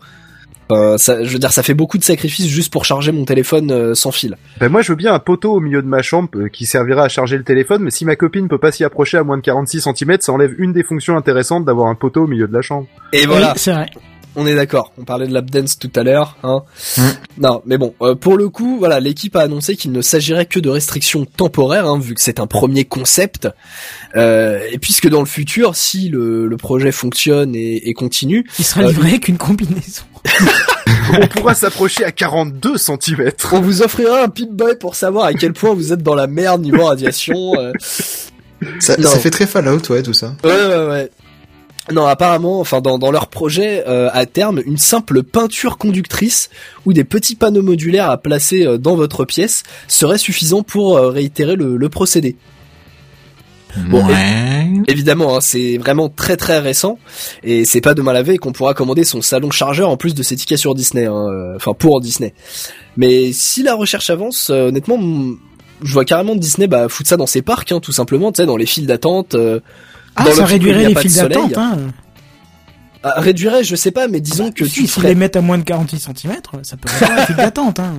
[0.72, 3.72] Enfin, ça, je veux dire, ça fait beaucoup de sacrifices juste pour charger mon téléphone
[3.72, 4.38] euh, sans fil.
[4.60, 7.04] Ben moi, je veux bien un poteau au milieu de ma chambre euh, qui servira
[7.04, 9.42] à charger le téléphone, mais si ma copine peut pas s'y approcher à moins de
[9.42, 12.62] 46 cm, ça enlève une des fonctions intéressantes d'avoir un poteau au milieu de la
[12.62, 12.86] chambre.
[13.14, 13.54] Et voilà.
[13.54, 13.90] Oui, c'est vrai.
[14.36, 14.94] On est d'accord.
[15.00, 16.62] On parlait de lap dance tout à l'heure, hein.
[16.98, 17.02] Mm.
[17.40, 20.60] Non, mais bon, euh, pour le coup, voilà, l'équipe a annoncé qu'il ne s'agirait que
[20.60, 23.48] de restrictions temporaires, hein, vu que c'est un premier concept.
[24.16, 28.66] Euh, et puisque dans le futur, si le, le projet fonctionne et, et continue, Il
[28.66, 30.04] sera Euh, livré avec une combinaison.
[31.22, 33.32] On pourra s'approcher à 42 cm.
[33.54, 36.28] on vous offrira un pip boy pour savoir à quel point vous êtes dans la
[36.28, 37.60] merde niveau radiation.
[37.60, 37.72] euh.
[38.80, 40.36] Ça, ça fait très Fallout, ouais, tout ça.
[40.44, 41.10] Ouais, ouais, ouais.
[41.92, 46.50] Non, apparemment, enfin dans, dans leur projet euh, à terme, une simple peinture conductrice
[46.86, 51.10] ou des petits panneaux modulaires à placer euh, dans votre pièce serait suffisant pour euh,
[51.10, 52.36] réitérer le, le procédé.
[53.88, 54.68] Bon, ouais.
[54.88, 56.98] Évidemment, hein, c'est vraiment très très récent
[57.44, 60.24] et c'est pas demain la veille qu'on pourra commander son salon chargeur en plus de
[60.24, 62.34] ses tickets sur Disney, hein, enfin pour Disney.
[62.98, 65.00] Mais si la recherche avance, euh, honnêtement,
[65.84, 68.48] je vois carrément Disney bah foutre ça dans ses parcs, hein, tout simplement, tu sais,
[68.48, 69.36] dans les files d'attente.
[70.20, 71.78] Ah, dans ça réduirait les files d'attente, hein.
[73.04, 75.42] ah, réduirait, je sais pas, mais disons que Si, tu s'ils ferais les mettent à
[75.42, 77.94] moins de 46 cm, ça peut réduire les files d'attente, hein.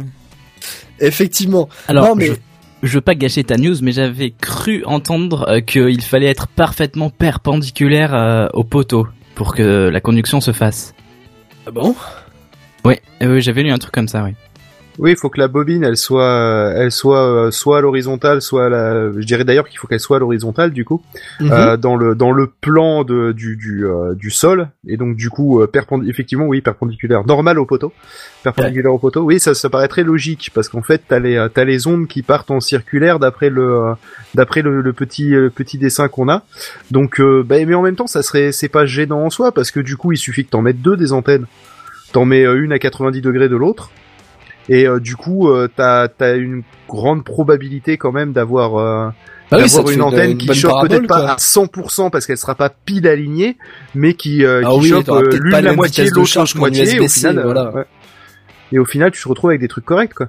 [1.00, 1.68] effectivement.
[1.88, 2.32] Alors, non mais je,
[2.82, 7.10] je veux pas gâcher ta news, mais j'avais cru entendre euh, qu'il fallait être parfaitement
[7.10, 10.94] perpendiculaire euh, au poteau pour que la conduction se fasse.
[11.66, 11.94] Ah bon?
[12.84, 14.32] Oui, euh, j'avais lu un truc comme ça, oui.
[15.00, 18.66] Oui, il faut que la bobine, elle soit, elle soit euh, soit à l'horizontale, soit
[18.66, 19.10] à la.
[19.12, 21.02] Je dirais d'ailleurs qu'il faut qu'elle soit à l'horizontale du coup,
[21.40, 21.50] Mhm.
[21.52, 25.30] euh, dans le dans le plan de du du euh, du sol et donc du
[25.30, 27.92] coup euh, perpendi- effectivement oui perpendiculaire, normal au poteau,
[28.44, 29.22] perpendiculaire au poteau.
[29.22, 32.22] Oui, ça ça paraît très logique parce qu'en fait t'as les t'as les ondes qui
[32.22, 33.94] partent en circulaire d'après le
[34.34, 36.42] d'après le, le petit euh, petit dessin qu'on a.
[36.90, 39.70] Donc euh, bah, mais en même temps ça serait c'est pas gênant en soi parce
[39.70, 41.46] que du coup il suffit que t'en mettes deux des antennes.
[42.12, 43.90] T'en mets une à 90 degrés de l'autre.
[44.72, 49.08] Et euh, du coup, euh, t'as as une grande probabilité quand même d'avoir euh,
[49.50, 51.30] Ah oui, ça d'avoir te une antenne une qui chope peut-être pas quoi.
[51.32, 53.56] à 100% parce qu'elle sera pas pile alignée,
[53.96, 56.60] mais qui, euh, Ah qui oui, chope euh, l'une la la moitié, l'autre charge l'autre
[56.60, 57.70] moitié, et au final, euh, voilà.
[57.74, 57.84] ouais.
[58.72, 60.28] Et au final, tu te retrouves avec des trucs corrects, quoi.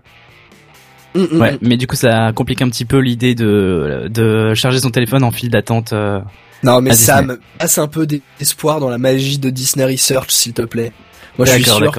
[1.13, 1.57] Mm, mm, Ouais, mm.
[1.61, 5.29] mais du coup, ça complique un petit peu l'idée de de charger son téléphone en
[5.31, 5.93] file d'attente.
[5.93, 6.19] euh.
[6.63, 10.61] Non mais Sam, passe un peu d'espoir dans la magie de Disney Research, s'il te
[10.61, 10.91] plaît.
[11.37, 11.93] Moi, je suis sûr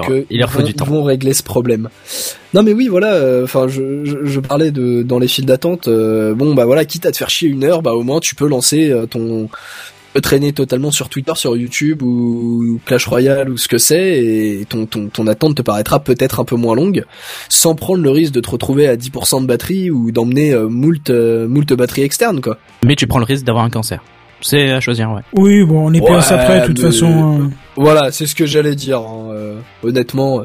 [0.50, 0.84] faut vont, du temps.
[0.84, 1.88] vont régler ce problème.
[2.54, 3.14] Non mais oui, voilà.
[3.14, 5.88] euh, Enfin, je, je, je parlais de dans les files d'attente.
[5.88, 8.34] euh, bon, bah voilà, quitte à te faire chier une heure, bah au moins tu
[8.34, 9.48] peux lancer euh, ton
[10.20, 14.84] traîner totalement sur Twitter, sur YouTube ou Clash Royale ou ce que c'est, et ton,
[14.84, 17.04] ton, ton attente te paraîtra peut-être un peu moins longue,
[17.48, 21.08] sans prendre le risque de te retrouver à 10% de batterie ou d'emmener euh, moult,
[21.08, 22.58] euh, moult batterie externe, quoi.
[22.84, 24.02] Mais tu prends le risque d'avoir un cancer.
[24.42, 25.22] C'est à choisir, ouais.
[25.34, 27.40] Oui, bon, on est Ouais, PS après, de toute mais- façon.
[27.44, 27.50] hein.
[27.76, 28.98] Voilà, c'est ce que j'allais dire.
[28.98, 30.44] hein, euh, honnêtement, euh,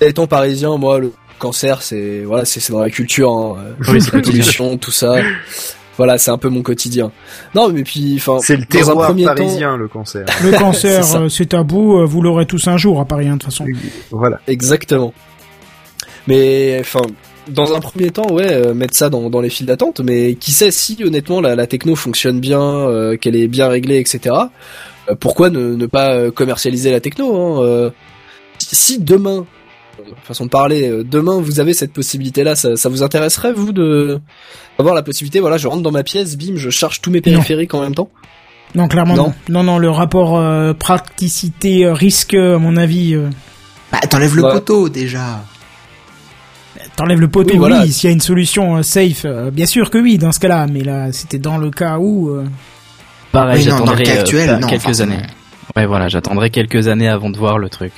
[0.00, 4.76] étant parisien, moi, le cancer, c'est voilà, c'est dans la culture, hein, euh, Oui, pollution,
[4.78, 5.16] tout ça.
[5.98, 7.10] Voilà, c'est un peu mon quotidien.
[7.54, 10.26] Non, mais puis, enfin, C'est le terroir temps, parisien, le cancer.
[10.42, 13.44] Le cancer, C'est euh, tabou, vous l'aurez tous un jour à Paris, hein, de toute
[13.52, 13.64] façon.
[14.10, 14.38] voilà.
[14.46, 15.14] Exactement.
[16.26, 17.00] Mais enfin,
[17.48, 20.00] dans un premier temps, ouais, euh, mettre ça dans, dans les files d'attente.
[20.00, 23.98] Mais qui sait si honnêtement la, la techno fonctionne bien, euh, qu'elle est bien réglée,
[23.98, 24.34] etc.
[25.10, 27.90] euh, pourquoi ne, ne pas euh, commercialiser la techno hein, euh,
[28.58, 29.46] si, si demain,
[30.00, 33.72] euh, façon de parler, euh, demain vous avez cette possibilité-là, ça, ça vous intéresserait vous
[33.72, 34.18] de
[34.78, 37.72] avoir la possibilité, voilà, je rentre dans ma pièce, bim, je charge tous mes périphériques
[37.74, 38.10] en même temps?
[38.74, 39.22] Non, clairement Non.
[39.48, 39.62] non.
[39.62, 43.28] Non, non, le rapport euh, praticité-risque, à mon avis, euh,
[43.92, 44.52] Bah, t'enlèves le Ouais.
[44.52, 45.42] poteau déjà.
[46.96, 49.98] T'enlèves le poteau, Oui, s'il y a une solution euh, safe, euh, bien sûr que
[49.98, 52.30] oui, dans ce cas-là, mais là, c'était dans le cas où...
[52.30, 52.44] euh,
[53.32, 55.18] Pareil, j'attendrai cas euh, actuel, pas- non, quelques années.
[55.76, 57.92] Ouais, voilà, j'attendrai quelques années avant de voir le truc.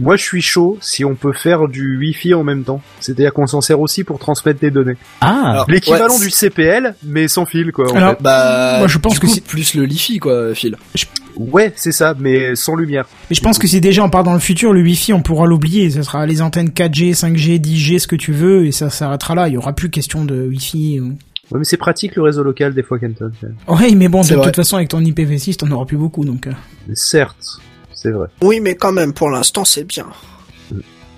[0.00, 2.82] Moi, je suis chaud si on peut faire du Wi-Fi en même temps.
[3.00, 4.96] C'est-à-dire qu'on s'en sert aussi pour transmettre des données.
[5.22, 7.90] Ah, L'équivalent ouais, du CPL, mais sans fil, quoi.
[7.90, 8.22] en Alors, fait.
[8.22, 10.76] Bah, Moi, je pense du que c'est- plus le Lifi quoi, Phil.
[11.36, 13.06] Ouais, c'est ça, mais sans lumière.
[13.30, 15.46] Mais je pense que si déjà on part dans le futur, le Wi-Fi, on pourra
[15.46, 15.90] l'oublier.
[15.90, 19.48] Ça sera les antennes 4G, 5G, 10G, ce que tu veux, et ça s'arrêtera là.
[19.48, 21.00] Il y aura plus question de Wi-Fi.
[21.00, 21.16] ou-
[21.52, 23.30] Ouais, mais c'est pratique le réseau local des fois, Kenton.
[23.68, 24.46] Ouais, mais bon, de vrai.
[24.46, 26.48] toute façon, avec ton IPv6, t'en auras plus beaucoup, donc...
[26.48, 26.52] euh.
[26.94, 27.36] Certes,
[27.94, 28.26] c'est vrai.
[28.42, 30.06] Oui, mais quand même, pour l'instant, c'est bien.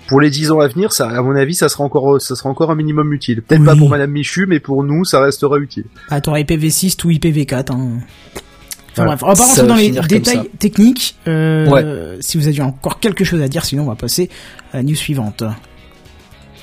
[0.07, 2.49] Pour les 10 ans à venir, ça, à mon avis, ça sera encore, ça sera
[2.49, 3.41] encore un minimum utile.
[3.41, 3.65] Peut-être Oui.
[3.67, 5.85] pas pour Madame Michu, mais pour nous, ça restera utile.
[6.09, 7.71] Ah, t'auras IPv6 ou IPv4.
[7.71, 7.99] Hein.
[8.99, 9.15] Enfin Voilà.
[9.15, 11.15] bref, on va pas rentrer dans les détails techniques.
[11.27, 14.29] Euh, Si vous aviez encore quelque chose à dire, sinon on va passer
[14.73, 15.43] à la news suivante.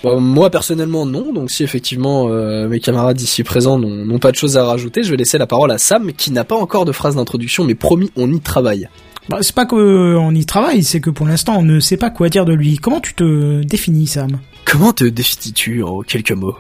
[0.05, 4.31] Bon, moi personnellement non, donc si effectivement euh, mes camarades ici présents n'ont n'ont pas
[4.31, 6.85] de choses à rajouter, je vais laisser la parole à Sam qui n'a pas encore
[6.85, 8.89] de phrase d'introduction, mais promis on y travaille.
[9.29, 12.29] Bah, c'est pas qu'on y travaille, c'est que pour l'instant on ne sait pas quoi
[12.29, 12.77] dire de lui.
[12.77, 14.39] Comment tu te définis, Sam?
[14.65, 16.55] Comment te définis-tu en quelques mots?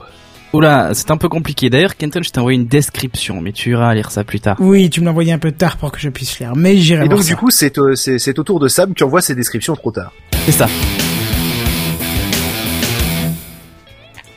[0.56, 1.70] Oula, c'est un peu compliqué.
[1.70, 4.56] D'ailleurs, Kenton, je t'ai envoyé une description, mais tu iras lire ça plus tard.
[4.58, 7.06] Oui, tu me l'as envoyé un peu tard pour que je puisse lire, mais j'irai
[7.06, 7.28] Et donc, ça.
[7.28, 9.90] du coup, c'est, euh, c'est, c'est au tour de Sam qui envoie ses descriptions trop
[9.92, 10.12] tard.
[10.46, 10.68] C'est ça.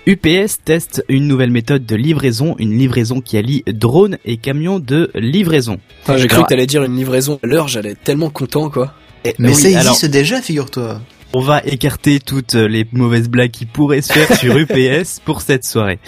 [0.07, 5.11] UPS teste une nouvelle méthode de livraison, une livraison qui allie drone et camion de
[5.13, 5.77] livraison.
[6.01, 8.69] Enfin, J'ai cru Alors- que t'allais dire une livraison à l'heure, j'allais être tellement content
[8.69, 8.93] quoi.
[9.37, 10.99] Mais Oui, ça alors- existe déjà, figure-toi.
[11.31, 15.63] On va écarter toutes les mauvaises blagues qui pourraient se faire sur UPS pour cette
[15.63, 15.99] soirée.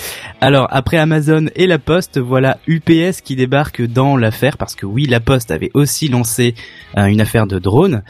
[0.41, 5.05] Alors, après Amazon et La Poste, voilà UPS qui débarque dans l'affaire, parce que oui,
[5.05, 6.55] La Poste avait aussi lancé
[6.97, 8.01] euh, une affaire de drone.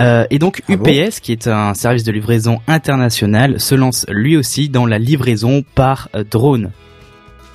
[0.00, 4.06] Euh, et donc, Ah bon UPS, qui est un service de livraison international, se lance
[4.08, 6.70] lui aussi dans la livraison par euh, drone.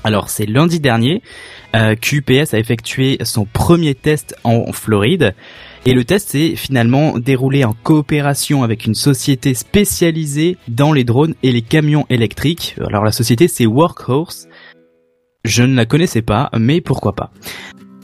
[0.04, 1.22] Alors, c'est lundi dernier
[1.76, 5.34] euh, qu'UPS a effectué son premier test en Floride.
[5.86, 11.36] Et le test s'est finalement déroulé en coopération avec une société spécialisée dans les drones
[11.42, 12.76] et les camions électriques.
[12.86, 14.48] Alors la société c'est Workhorse.
[15.46, 17.32] Je ne la connaissais pas, mais pourquoi pas.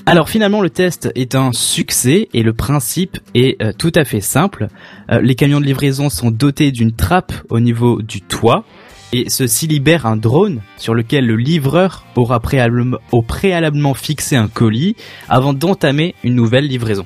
[0.06, 4.22] Alors finalement le test est un succès et le principe est euh, tout à fait
[4.22, 4.68] simple.
[5.12, 8.64] Euh, les camions de livraison sont dotés d'une trappe au niveau du toit
[9.12, 12.42] et ceci libère un drone sur lequel le livreur aura
[13.12, 14.96] au préalablement fixé un colis
[15.28, 17.06] avant d'entamer une nouvelle livraison.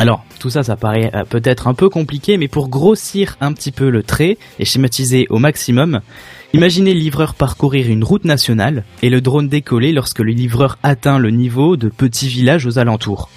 [0.00, 3.70] Alors, tout ça, ça paraît euh, peut-être un peu compliqué, mais pour grossir un petit
[3.70, 6.00] peu le trait et schématiser au maximum,
[6.54, 11.18] imaginez le livreur parcourir une route nationale et le drone décoller lorsque le livreur atteint
[11.18, 13.28] le niveau de petits villages aux alentours.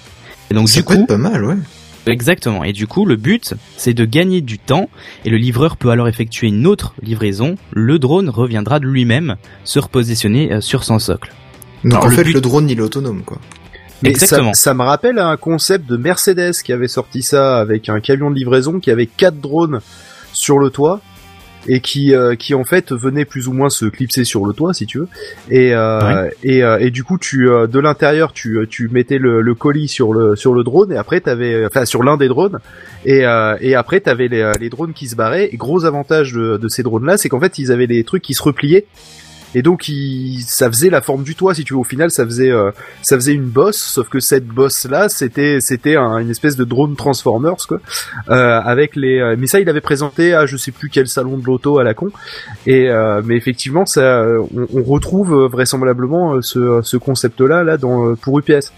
[0.50, 1.56] Et donc Ça du peut coup, être pas mal, ouais.
[2.06, 2.64] exactement.
[2.64, 4.88] Et du coup, le but, c'est de gagner du temps
[5.26, 7.56] et le livreur peut alors effectuer une autre livraison.
[7.72, 11.30] Le drone reviendra de lui-même se repositionner euh, sur son socle.
[11.84, 13.38] Donc Alors, en le fait, but- le drone, il est autonome, quoi.
[14.02, 14.54] Mais Exactement.
[14.54, 18.30] Ça, ça me rappelle un concept de Mercedes qui avait sorti ça avec un camion
[18.30, 19.80] de livraison qui avait quatre drones
[20.32, 21.00] sur le toit
[21.66, 24.74] et qui euh, qui en fait venait plus ou moins se clipser sur le toit
[24.74, 25.08] si tu veux.
[25.50, 29.40] Et euh, et, euh, et du coup tu euh, de l'intérieur tu tu mettais le,
[29.40, 32.58] le colis sur le sur le drone et après t'avais enfin sur l'un des drones
[33.04, 35.48] et euh, et après t'avais les les drones qui se barraient.
[35.52, 38.22] Et gros avantage de, de ces drones là c'est qu'en fait ils avaient des trucs
[38.22, 38.86] qui se repliaient
[39.54, 42.24] et donc il, ça faisait la forme du toit si tu veux au final ça
[42.24, 42.70] faisait euh,
[43.02, 46.64] ça faisait une bosse sauf que cette bosse là c'était c'était un- une espèce de
[46.64, 47.78] drone Transformers quoi
[48.30, 51.38] euh, avec les euh, mais ça il avait présenté à je sais plus quel salon
[51.38, 52.10] de l'auto à la con
[52.66, 57.76] et euh, mais effectivement ça euh, on, on retrouve euh, vraisemblablement ce, ce concept là
[57.76, 58.72] dans pour UPS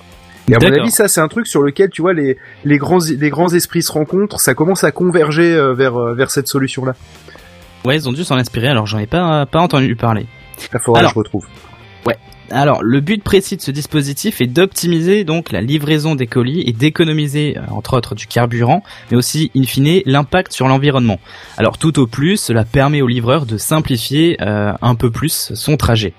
[0.48, 2.98] et à mon avis, ça c'est un truc sur lequel tu vois les les grands
[3.18, 6.94] les grands esprits se rencontrent, ça commence à converger vers vers cette solution là.
[7.84, 8.68] Ouais, ils ont dû s'en inspirer.
[8.68, 10.26] Alors j'en ai pas pas entendu parler.
[10.58, 11.10] Il faudra Alors.
[11.10, 11.46] que je retrouve.
[12.50, 16.72] Alors, le but précis de ce dispositif est d'optimiser donc la livraison des colis et
[16.72, 21.18] d'économiser, euh, entre autres, du carburant, mais aussi, in fine, l'impact sur l'environnement.
[21.56, 25.76] Alors, tout au plus, cela permet au livreur de simplifier euh, un peu plus son
[25.76, 26.14] trajet.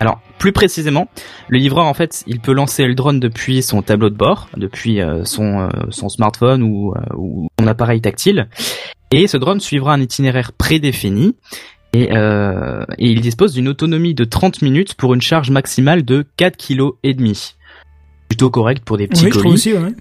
[0.00, 1.08] Alors, plus précisément,
[1.48, 5.00] le livreur, en fait, il peut lancer le drone depuis son tableau de bord, depuis
[5.02, 8.48] euh, son, euh, son smartphone ou, euh, ou son appareil tactile,
[9.12, 11.36] et ce drone suivra un itinéraire prédéfini
[11.92, 16.24] et, euh, et il dispose d'une autonomie de 30 minutes pour une charge maximale de
[16.36, 16.90] 4 kg.
[18.28, 19.54] Plutôt correct pour des petits Oui, je trouve colis.
[19.54, 19.92] aussi, ouais.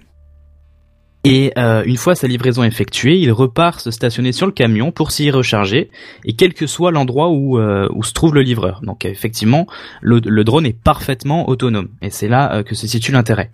[1.26, 5.12] Et euh, une fois sa livraison effectuée, il repart se stationner sur le camion pour
[5.12, 5.90] s'y recharger,
[6.24, 8.80] et quel que soit l'endroit où, euh, où se trouve le livreur.
[8.84, 9.68] Donc effectivement,
[10.02, 13.52] le, le drone est parfaitement autonome, et c'est là euh, que se situe l'intérêt.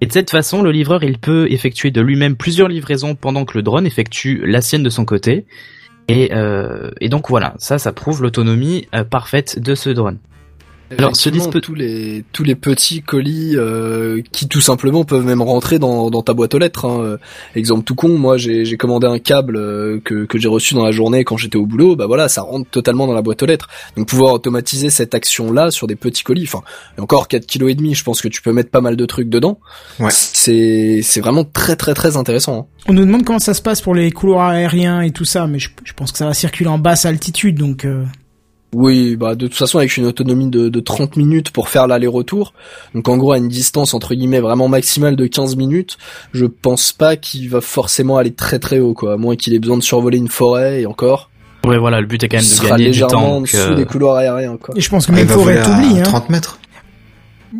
[0.00, 3.58] Et de cette façon, le livreur il peut effectuer de lui-même plusieurs livraisons pendant que
[3.58, 5.44] le drone effectue la sienne de son côté.
[6.08, 10.18] Et, euh, et donc voilà, ça, ça prouve l'autonomie euh, parfaite de ce drone.
[10.96, 15.42] Alors, ce dispo- tous les tous les petits colis euh, qui tout simplement peuvent même
[15.42, 16.86] rentrer dans, dans ta boîte aux lettres.
[16.86, 17.00] Hein.
[17.02, 17.16] Euh,
[17.54, 20.84] Exemple tout con, moi j'ai j'ai commandé un câble euh, que que j'ai reçu dans
[20.84, 21.94] la journée quand j'étais au boulot.
[21.96, 23.68] Bah voilà, ça rentre totalement dans la boîte aux lettres.
[23.96, 26.62] Donc pouvoir automatiser cette action là sur des petits colis, enfin
[26.98, 29.28] encore 4 kilos et demi, je pense que tu peux mettre pas mal de trucs
[29.28, 29.60] dedans.
[30.00, 30.10] Ouais.
[30.10, 32.58] C'est c'est vraiment très très très intéressant.
[32.60, 32.66] hein.
[32.88, 35.58] On nous demande comment ça se passe pour les couloirs aériens et tout ça, mais
[35.58, 38.04] je, je pense que ça va circuler en basse altitude, donc euh,
[38.74, 42.52] Oui, bah de toute façon avec une autonomie de, de 30 minutes pour faire l'aller-retour,
[42.94, 45.96] donc en gros à une distance entre guillemets vraiment maximale de 15 minutes,
[46.34, 49.58] je pense pas qu'il va forcément aller très très haut quoi, à moins qu'il ait
[49.58, 51.30] besoin de survoler une forêt et encore,
[51.64, 53.36] Ouais, voilà, le but est quand même de sera gagner du légèrement temps.
[53.36, 54.74] en dessous euh, des couloirs aériens quoi.
[54.76, 55.98] et je pense que Ah, même forêt t'oublie.
[56.00, 56.02] Hein.
[56.04, 56.58] 30 mètres.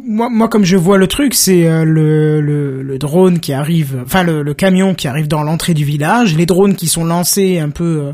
[0.07, 3.97] Moi, moi, comme je vois le truc, c'est euh, le, le, le drone qui arrive,
[4.05, 7.59] enfin le, le camion qui arrive dans l'entrée du village, les drones qui sont lancés
[7.59, 8.13] un peu euh,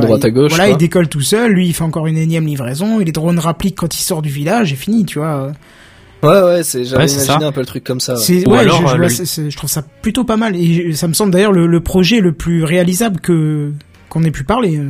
[0.00, 0.72] tu À vois, droite, il- à gauche, Voilà, quoi.
[0.72, 3.76] il décolle tout seul, lui il fait encore une énième livraison, et les drones rappliquent
[3.78, 5.52] quand il sort du village, et fini, tu vois.
[6.22, 7.38] Ouais ouais, c'est j'avais Ouais, imaginé ça.
[7.46, 8.14] un peu le truc comme ça.
[8.14, 8.20] ouais.
[8.20, 11.14] C'est Ou ouais, alors, je, euh, le- trouve ça plutôt pas mal, et ça me
[11.14, 13.72] semble d'ailleurs le, le projet le plus réalisable que
[14.08, 14.80] qu'on ait pu parler.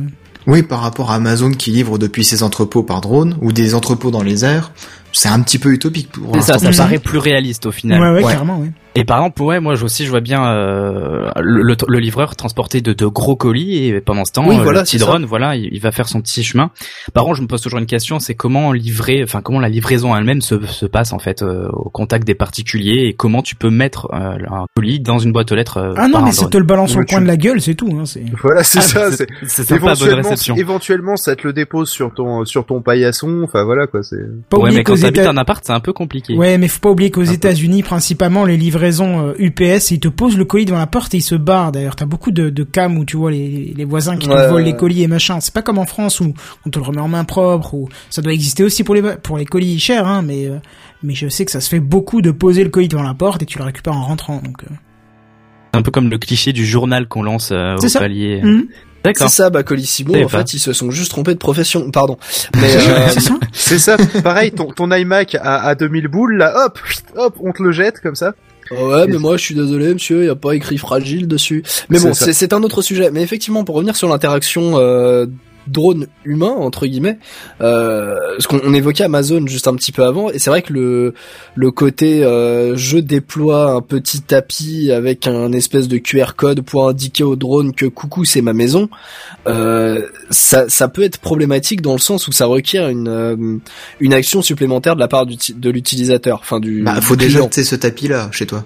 [0.45, 4.11] Oui, par rapport à Amazon qui livre depuis ses entrepôts par drone ou des entrepôts
[4.11, 4.73] dans les airs,
[5.13, 8.01] c'est un petit peu utopique pour ça, ça paraît plus réaliste au final.
[8.01, 8.33] Ouais, ouais, Ouais.
[8.33, 8.71] carrément, ouais.
[8.95, 12.35] Et par exemple, ouais, moi je aussi je vois bien euh, le, le- le livreur
[12.35, 15.05] transporter de, de gros colis et pendant ce temps, Oui, euh, voilà, le petit ça.
[15.05, 16.69] drone, voilà, il, il va faire son petit chemin.
[17.13, 20.15] Par contre, je me pose toujours une question, c'est comment livrer, enfin comment la livraison
[20.15, 23.71] elle-même se, se passe en fait euh, au contact des particuliers et comment tu peux
[23.71, 25.77] mettre euh, un colis dans une boîte aux lettres.
[25.77, 27.89] euh, Ah non, mais ça te le balance Tu- coin de la gueule, c'est tout.
[27.99, 28.23] Hein, c'est...
[28.43, 29.11] Voilà, c'est Ah, ça.
[29.11, 30.55] c'est- C'est c'est sympa, bonne éventuellement, réception.
[30.55, 33.41] éventuellement, ça te le dépose sur ton sur ton paillasson.
[33.43, 34.03] Enfin voilà quoi.
[34.03, 34.17] C'est
[34.49, 36.35] Pas Ouais, mais quand t'habites un appart, c'est un peu compliqué.
[36.35, 37.23] Ouais, mais faut pas oublier qu'aux.
[37.23, 41.17] États-Unis, principalement, les livraisons euh, UPS, ils te posent le colis devant la porte et
[41.17, 41.71] ils se barrent.
[41.71, 44.53] D'ailleurs, t'as beaucoup de, de cams où tu vois les, les voisins qui te volent
[44.55, 45.39] ouais, les colis et machin.
[45.39, 46.33] C'est pas comme en France où
[46.65, 47.73] on te le remet en main propre.
[47.73, 50.21] Ou ça doit exister aussi pour les pour les colis chers, hein.
[50.21, 50.57] Mais euh,
[51.03, 53.41] mais je sais que ça se fait beaucoup de poser le colis devant la porte
[53.41, 54.41] et tu le récupères en rentrant.
[54.43, 54.73] Donc euh.
[55.73, 57.99] C'est un peu comme le cliché du journal qu'on lance euh, au ça.
[57.99, 58.41] palier.
[59.03, 59.27] D'accord.
[59.29, 60.37] C'est ça, bah Colissimo, en pas.
[60.39, 61.91] fait, ils se sont juste trompés de profession.
[61.91, 62.17] Pardon.
[62.55, 66.53] Mais euh, C'est ça C'est ça, pareil, ton, ton iMac à, à 2000 boules, là,
[66.65, 66.79] hop,
[67.17, 68.33] hop, on te le jette comme ça.
[68.71, 71.63] Ouais, mais moi je suis désolé, monsieur, il y a pas écrit fragile dessus.
[71.89, 73.11] Mais bon, c'est un autre sujet.
[73.11, 75.25] Mais effectivement, pour revenir sur l'interaction euh,
[75.67, 77.17] drone humain entre guillemets,
[77.61, 80.73] euh, ce qu'on on évoquait Amazon juste un petit peu avant, et c'est vrai que
[80.73, 81.13] le
[81.55, 86.87] le côté euh, je déploie un petit tapis avec un espèce de QR code pour
[86.87, 88.89] indiquer au drone que coucou c'est ma maison,
[89.47, 93.57] euh, ça ça peut être problématique dans le sens où ça requiert une euh,
[93.99, 97.41] une action supplémentaire de la part du de l'utilisateur, enfin du Bah, faut du déjà,
[97.41, 98.65] tu sais, ce tapis-là, chez toi.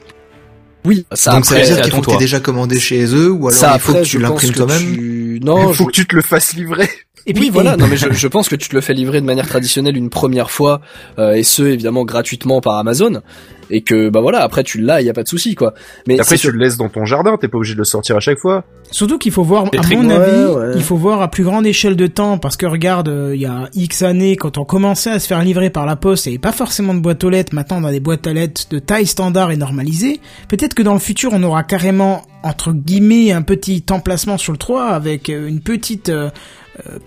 [0.85, 2.17] Oui, ça Donc ça veut dire qu'il faut que toit.
[2.17, 4.79] déjà commandé chez eux, ou alors ça il faut après, que tu l'imprimes toi-même.
[4.79, 6.89] tu- Il Non, faut je- que tu te le fasses livrer.
[7.25, 7.75] Et oui, voilà.
[7.75, 10.09] Non, mais je, je pense que tu te le fais livrer de manière traditionnelle une
[10.09, 10.79] première fois,
[11.19, 13.21] euh, et ce évidemment gratuitement par Amazon,
[13.69, 15.73] et que bah voilà, après tu l'as, il y a pas de souci quoi.
[16.07, 18.21] Mais Après, tu le laisses dans ton jardin, t'es pas obligé de le sortir à
[18.21, 18.63] chaque fois.
[18.91, 20.71] Surtout qu'il faut voir, à mon avis, Ouais, ouais.
[20.75, 23.45] il faut voir à plus grande échelle de temps, parce que regarde, euh, il y
[23.45, 26.35] a X années, quand on commençait à se faire livrer par la poste, il n'y
[26.35, 28.79] avait pas forcément de boîte aux lettres, maintenant on a des boîtes à lettres de
[28.79, 30.21] taille standard et normalisée.
[30.47, 34.57] Peut-être que dans le futur, on aura carrément, entre guillemets, un petit emplacement sur le
[34.57, 36.29] toit, avec euh, une petite euh, euh,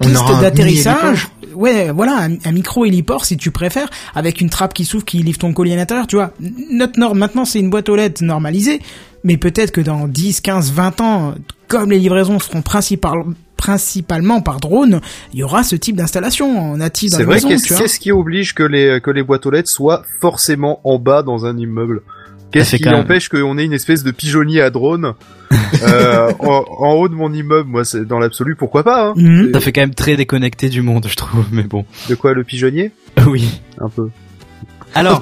[0.00, 1.28] piste aura un d'atterrissage.
[1.54, 5.18] Ouais, voilà, un, un micro héliport si tu préfères, avec une trappe qui s'ouvre qui
[5.22, 6.32] livre ton colis à l'intérieur, tu vois.
[6.70, 8.80] Notre norme, maintenant c'est une boîte aux lettres normalisée,
[9.24, 11.34] mais peut-être que dans 10, 15, 20 ans,
[11.68, 13.24] comme les livraisons seront principal-
[13.56, 15.00] principalement par drone,
[15.34, 18.10] il y aura ce type d'installation en natif dans C'est la vrai, maison, qu'est-ce qui
[18.10, 22.00] oblige que les, que les boîtes aux lettres soient forcément en bas dans un immeuble
[22.52, 25.14] Qu'est-ce qui même- empêche qu'on ait une espèce de pigeonnier à drone
[25.82, 27.68] euh, en, en haut de mon immeuble?
[27.68, 29.12] Moi, c'est dans l'absolu, pourquoi pas hein?
[29.16, 29.52] Mhm.
[29.52, 31.84] Ça fait quand même très déconnecté du monde, je trouve, mais bon.
[32.08, 32.92] De quoi le pigeonnier?
[33.26, 33.60] Oui.
[33.80, 34.08] Un peu.
[34.94, 35.20] Alors,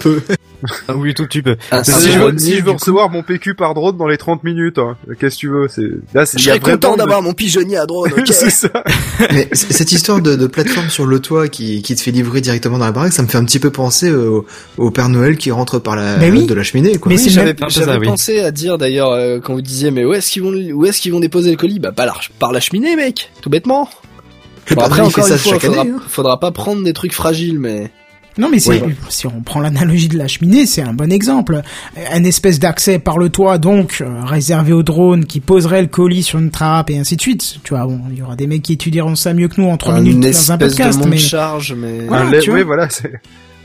[0.96, 1.56] oui, tout petit peu.
[1.70, 2.72] Ah, Si, je veux, si je coup.
[2.72, 5.88] recevoir mon PQ par drone dans les 30 minutes, hein, qu'est-ce que tu veux C'est
[6.14, 8.10] là, c'est Je serais content de- d'avoir mon pigeonnier à drone.
[8.26, 8.68] c'est ça.
[9.30, 12.40] Mais c- cette histoire de, de plateforme sur le toit qui, qui te fait livrer
[12.40, 14.46] directement dans la baraque, ça me fait un petit peu penser au,
[14.78, 16.46] au Père Noël qui rentre par la oui.
[16.46, 17.10] de la cheminée, quoi.
[17.12, 18.06] Mais Oui, c'est j'avais même- un peu j'avais ça, oui.
[18.08, 21.00] pensé à dire d'ailleurs euh, quand vous disiez mais où est-ce qu'ils vont où est-ce
[21.00, 21.78] qu'ils vont déposer le colis?
[21.78, 23.88] Bah pas la, par la cheminée mec, tout bêtement.
[24.74, 25.90] Bon, après Noël, il fait encore ça une fois, chaque faudra, année.
[25.96, 26.02] hein.
[26.08, 27.90] faudra pas prendre des trucs fragiles mais
[28.38, 28.80] Non mais Oui.
[29.08, 31.60] si on prend l'analogie de la cheminée, c'est un bon exemple.
[32.12, 36.22] Un espèce d'accès par le toit donc euh, réservé aux drones qui poserait le colis
[36.22, 37.56] sur une trappe et ainsi de suite.
[37.64, 39.76] Tu vois, bon, il y aura des mecs qui étudieront ça mieux que nous en
[39.76, 43.20] trois minutes dans un podcast, de mais charge mais Voilà, un tu oui, voilà, c'est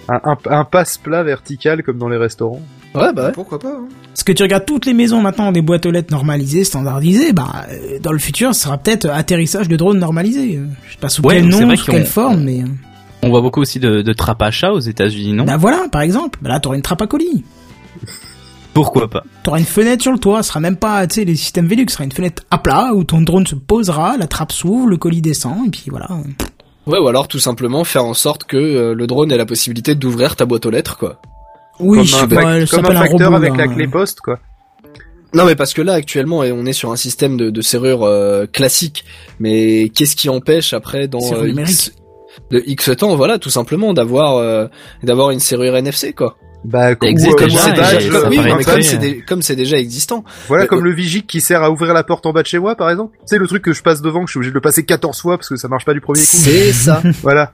[0.10, 2.62] un, un, un passe-plat vertical comme dans les restaurants.
[2.96, 3.32] ouais bah ouais.
[3.32, 3.88] Pourquoi pas hein.
[4.14, 7.66] Parce que tu regardes toutes les maisons maintenant des boîtes aux lettres normalisées, standardisées, bah
[7.72, 10.58] euh, dans le futur, ce sera peut-être atterrissage de drones normalisé.
[10.58, 12.62] Euh, Je sais pas sous Ouais, quel nom, sous quelle forme, mais
[13.24, 15.46] On voit beaucoup aussi de, de trappes à chat aux États-Unis, non?
[15.46, 17.44] Bah voilà, par exemple, bah là t'auras une trappe à colis.
[18.74, 19.24] Pourquoi pas?
[19.44, 21.86] T'auras une fenêtre sur le toit, ce sera même pas, tu sais, les systèmes Velux,
[21.88, 24.98] ce sera une fenêtre à plat où ton drone se posera, la trappe s'ouvre, le
[24.98, 26.08] colis descend, et puis voilà.
[26.86, 29.96] Ouais, ou alors tout simplement faire en sorte que euh, le drone ait la possibilité
[29.96, 31.22] d'ouvrir ta boîte aux lettres, quoi.
[31.80, 33.36] Oui, comme je un, pas, elle comme s'appelle un un facteur robot.
[33.46, 33.66] avec là.
[33.68, 34.40] la clé poste, quoi.
[35.34, 38.46] Non, mais parce que là, actuellement, on est sur un système de, de serrure euh,
[38.46, 39.04] classique.
[39.40, 41.72] Mais qu'est-ce qui empêche après dans Serrure euh, numérique.
[41.72, 41.94] X,
[42.52, 44.68] de X temps, voilà, tout simplement d'avoir euh,
[45.04, 46.38] d'avoir une serrure NFC, quoi.
[46.66, 50.24] Bah, existe euh, c'est déjà, comme, euh, oui, c'est dé- comme c'est déjà existant.
[50.48, 52.58] Voilà, Mais- comme le Vigic qui sert à ouvrir la porte en bas de chez
[52.60, 53.18] moi, par exemple.
[53.26, 55.20] C'est le truc que je passe devant, que je suis obligé de le passer 14
[55.20, 56.26] fois parce que ça marche pas du premier coup.
[56.26, 57.04] C'est ça.
[57.22, 57.52] Voilà.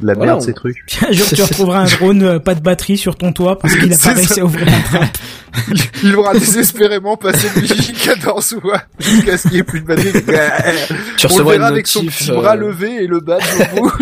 [0.00, 0.76] De la Voilà, merde, on- ces trucs.
[1.08, 3.92] Un jour, tu retrouveras un drone, euh, pas de batterie sur ton toit parce qu'il
[3.92, 5.18] a pas réussi à ouvrir la trappe.
[6.02, 9.86] Il aura désespérément passé le Vigic 14 fois jusqu'à ce qu'il n'y ait plus de
[9.86, 10.12] batterie.
[10.12, 12.02] Tu On le recevras une verra avec son
[12.34, 13.42] bras euh, levé et le badge
[13.78, 13.92] au bout.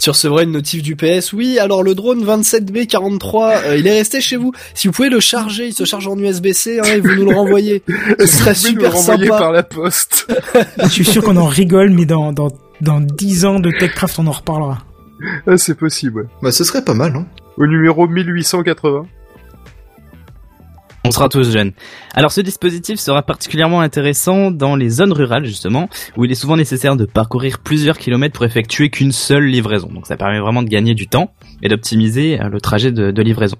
[0.00, 1.32] tu recevras une notif du PS.
[1.32, 4.52] Oui, alors le drone 27B43, euh, il est resté chez vous.
[4.74, 7.36] Si vous pouvez le charger, il se charge en USB-C hein, et vous nous le
[7.36, 7.84] renvoyez.
[8.18, 9.38] Ce serait le super renvoyer sympa.
[9.38, 10.26] par la poste.
[10.82, 12.48] Je suis sûr qu'on en rigole, mais dans, dans,
[12.80, 14.78] dans 10 ans de TechCraft, on en reparlera.
[15.46, 16.26] Ah, c'est possible, ouais.
[16.42, 17.26] Bah, ce serait pas mal, hein.
[17.56, 19.06] Au numéro 1880.
[21.04, 21.72] On sera tous jeunes.
[22.14, 26.56] Alors ce dispositif sera particulièrement intéressant dans les zones rurales justement, où il est souvent
[26.56, 29.88] nécessaire de parcourir plusieurs kilomètres pour effectuer qu'une seule livraison.
[29.88, 33.22] Donc ça permet vraiment de gagner du temps et d'optimiser euh, le trajet de, de
[33.22, 33.56] livraison.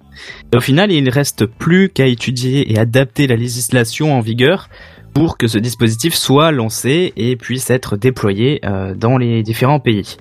[0.53, 4.69] Et au final, il ne reste plus qu'à étudier et adapter la législation en vigueur
[5.15, 10.19] pour que ce dispositif soit lancé et puisse être déployé euh, dans les différents pays.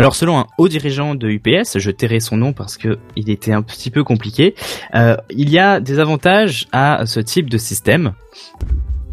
[0.00, 3.52] Alors selon un haut dirigeant de UPS, je tairai son nom parce que il était
[3.52, 4.54] un petit peu compliqué,
[4.94, 8.12] euh, il y a des avantages à ce type de système.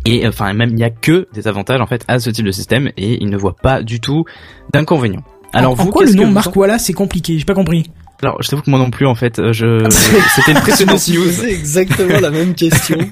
[0.05, 2.51] Et enfin même il y a que des avantages en fait à ce type de
[2.51, 4.25] système et il ne voit pas du tout
[4.73, 5.23] d'inconvénients.
[5.53, 7.39] Alors en, en vous quoi le nom vous Mark Wallace c'est compliqué?
[7.39, 7.89] J'ai pas compris.
[8.23, 9.85] Alors, je t'avoue que moi non plus, en fait, euh, je,
[10.35, 11.23] c'était une précédente news.
[11.25, 12.97] posé exactement la même question.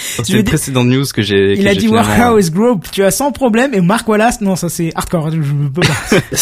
[0.00, 1.52] C'était une précédente news que j'ai.
[1.52, 4.56] Il que a dit finalement- Warehouse Group, tu as sans problème, et Mark Wallace, non,
[4.56, 6.18] ça c'est hardcore, je je peux pas.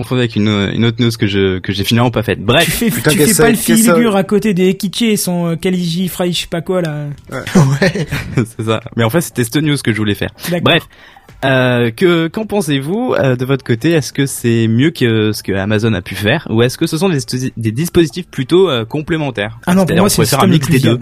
[0.00, 2.40] confondu avec une, une autre news que je que j'ai finalement pas faite.
[2.40, 5.46] Bref, tu fais, Putain, tu fais pas le figure à côté des Kichi et son
[5.48, 7.06] euh, Kaliji Fry, je sais pas quoi là.
[7.32, 8.06] ouais.
[8.36, 8.80] c'est ça.
[8.96, 10.30] Mais en fait, c'était cette news que je voulais faire.
[10.62, 10.82] Bref,
[11.44, 13.92] euh, que qu'en pensez-vous euh, de votre côté?
[13.92, 16.98] Est-ce que c'est mieux que ce que Amazon a pu faire, ou est-ce que ce
[16.98, 17.18] sont des,
[17.56, 19.58] des dispositifs plutôt euh, complémentaires?
[19.66, 20.98] Ah non, pour moi c'est faire un mix des deux.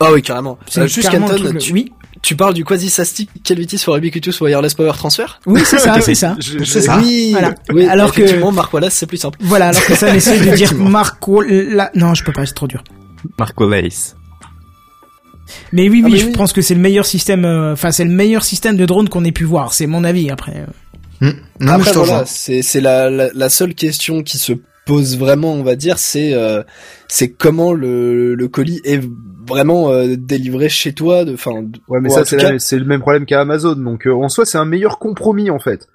[0.00, 0.58] Ah oui, carrément.
[0.66, 1.92] C'est Euh, juste truc le- tu, Oui,
[2.22, 6.36] tu parles du quasi-sastic Calvitis for Ubiquitous Wireless Power Transfer oui c'est ça, c'est ça.
[6.64, 6.98] C'est ça.
[6.98, 7.54] Oui, Voilà.
[7.72, 9.38] oui, Alors que- effectivement, Mark Wallace, c'est plus simple.
[9.40, 10.74] Voilà, alors que ça, on essaie de dire.
[10.74, 11.90] Mark Wallace.
[11.94, 12.82] Non, je peux pas, c'est trop dur.
[13.38, 14.16] Marco Lace.
[15.72, 16.32] Mais oui, Ah, oui, mais je oui.
[16.32, 19.24] pense que c'est le meilleur système, euh, enfin, c'est le meilleur système de drone qu'on
[19.24, 19.72] ait pu voir.
[19.72, 20.56] C'est mon avis, après.
[20.56, 20.66] euh.
[21.30, 21.36] Hmm.
[21.60, 24.52] Non, Après, voilà, c'est c'est la, la, la seule question qui se
[24.86, 26.62] pose vraiment, on va dire, c'est euh,
[27.08, 29.00] c'est comment le, le colis est
[29.48, 31.24] vraiment euh, délivré chez toi.
[31.24, 31.50] De, enfin,
[31.88, 33.74] Ouais, mais ça, c'est cas- le même problème qu'à Amazon.
[33.74, 35.88] Donc, euh, en soi, c'est un meilleur compromis, en fait.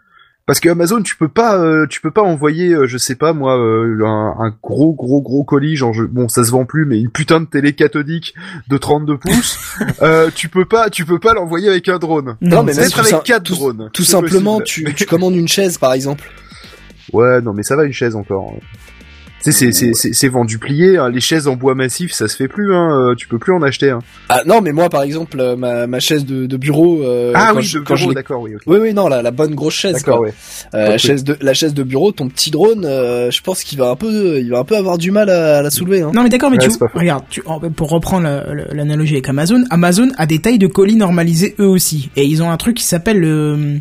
[0.45, 3.31] Parce que Amazon, tu peux pas, euh, tu peux pas envoyer, euh, je sais pas
[3.31, 6.85] moi, euh, un, un gros, gros, gros colis, genre, je- bon, ça se vend plus,
[6.85, 8.33] mais une putain de télé cathodique
[8.67, 9.57] de 32 pouces.
[10.01, 12.35] euh, tu peux pas, tu peux pas l'envoyer avec un drone.
[12.41, 13.89] Non, mais même avec quatre tout- drones.
[13.93, 14.89] tout simplement, possible.
[14.89, 16.29] tu, tu commandes une chaise, par exemple.
[17.13, 18.53] Ouais, non, mais ça va une chaise encore.
[19.43, 20.97] Tu sais, c'est, c'est, c'est, c'est vendu plié.
[20.97, 21.09] hein.
[21.09, 22.73] Les chaises en bois massif, ça se fait plus.
[22.73, 23.09] Hein.
[23.11, 23.89] euh, Tu peux plus en acheter.
[23.89, 23.99] Hein.
[24.29, 27.01] Ah non, mais moi, par exemple, euh, ma, ma chaise de, de bureau.
[27.03, 28.51] euh, ah quand oui, je, de bureau, d'accord, oui.
[28.65, 29.93] Oui, oui, non, la, la bonne grosse chaise.
[29.95, 30.33] D'accord, ouais.
[30.73, 33.77] Euh, la chaise de la chaise de bureau, ton petit drone, euh, je pense qu'il
[33.79, 36.01] va un peu, il va un peu avoir du mal à, la soulever.
[36.03, 36.11] Hein.
[36.13, 37.43] Non, mais d'accord, mais Ouais, tu regarde, tu,
[37.75, 41.67] pour reprendre la- la- l'analogie avec Amazon, Amazon a des tailles de colis normalisées eux
[41.67, 43.79] aussi, et ils ont un truc qui s'appelle le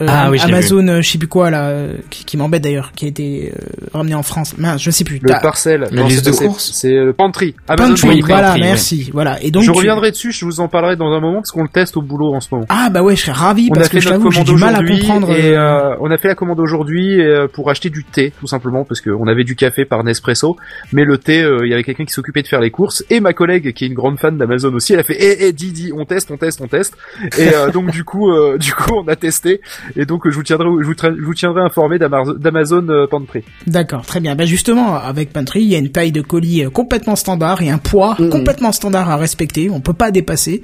[0.00, 2.92] euh, Ah oui, Amazon, euh, je sais plus quoi là, euh, qui, qui m'embête d'ailleurs,
[2.94, 3.60] qui a été euh,
[3.92, 4.56] ramené en France.
[4.58, 5.18] Mince, je sais plus.
[5.22, 5.80] Le T'as- parcel.
[5.80, 6.70] La Non, liste c'est de courses.
[6.74, 7.54] C'est le Pantry.
[7.68, 9.42] Amazon Pantry, oui, voilà, Pantry, merci, voilà.
[9.42, 11.62] Et donc je tu- reviendrai dessus, je vous en parlerai dans un moment parce qu'on
[11.62, 12.66] le teste au boulot en ce moment.
[12.68, 14.74] Ah bah ouais, je serais ravi on parce a que fait notre j'ai du mal
[14.74, 15.30] à comprendre.
[15.32, 18.84] et euh, on a fait la commande aujourd'hui euh, pour acheter du thé tout simplement
[18.84, 20.56] parce qu'on avait du café par Nespresso,
[20.92, 23.20] mais le thé, euh, il y avait quelqu'un qui s'occupait de faire les courses et
[23.20, 25.92] ma collègue qui est une grande fan d'Amazon aussi, elle a fait eh eh Didi,
[25.96, 26.94] on teste, on teste, on teste
[27.38, 29.60] et euh, donc du coup euh, du coup on a testé
[29.96, 33.42] et donc je vous tiendrai je vous, tra- je vous tiendrai informé d'Amazon euh, Pantry.
[33.66, 34.34] D'accord, très bien.
[34.36, 37.70] Bah justement, avec Pantry, il y a une taille de colis euh, complètement standard et
[37.70, 38.30] un poids Mhm.
[38.30, 39.70] complètement standard à respecter.
[39.70, 40.60] On peut pas dépasser.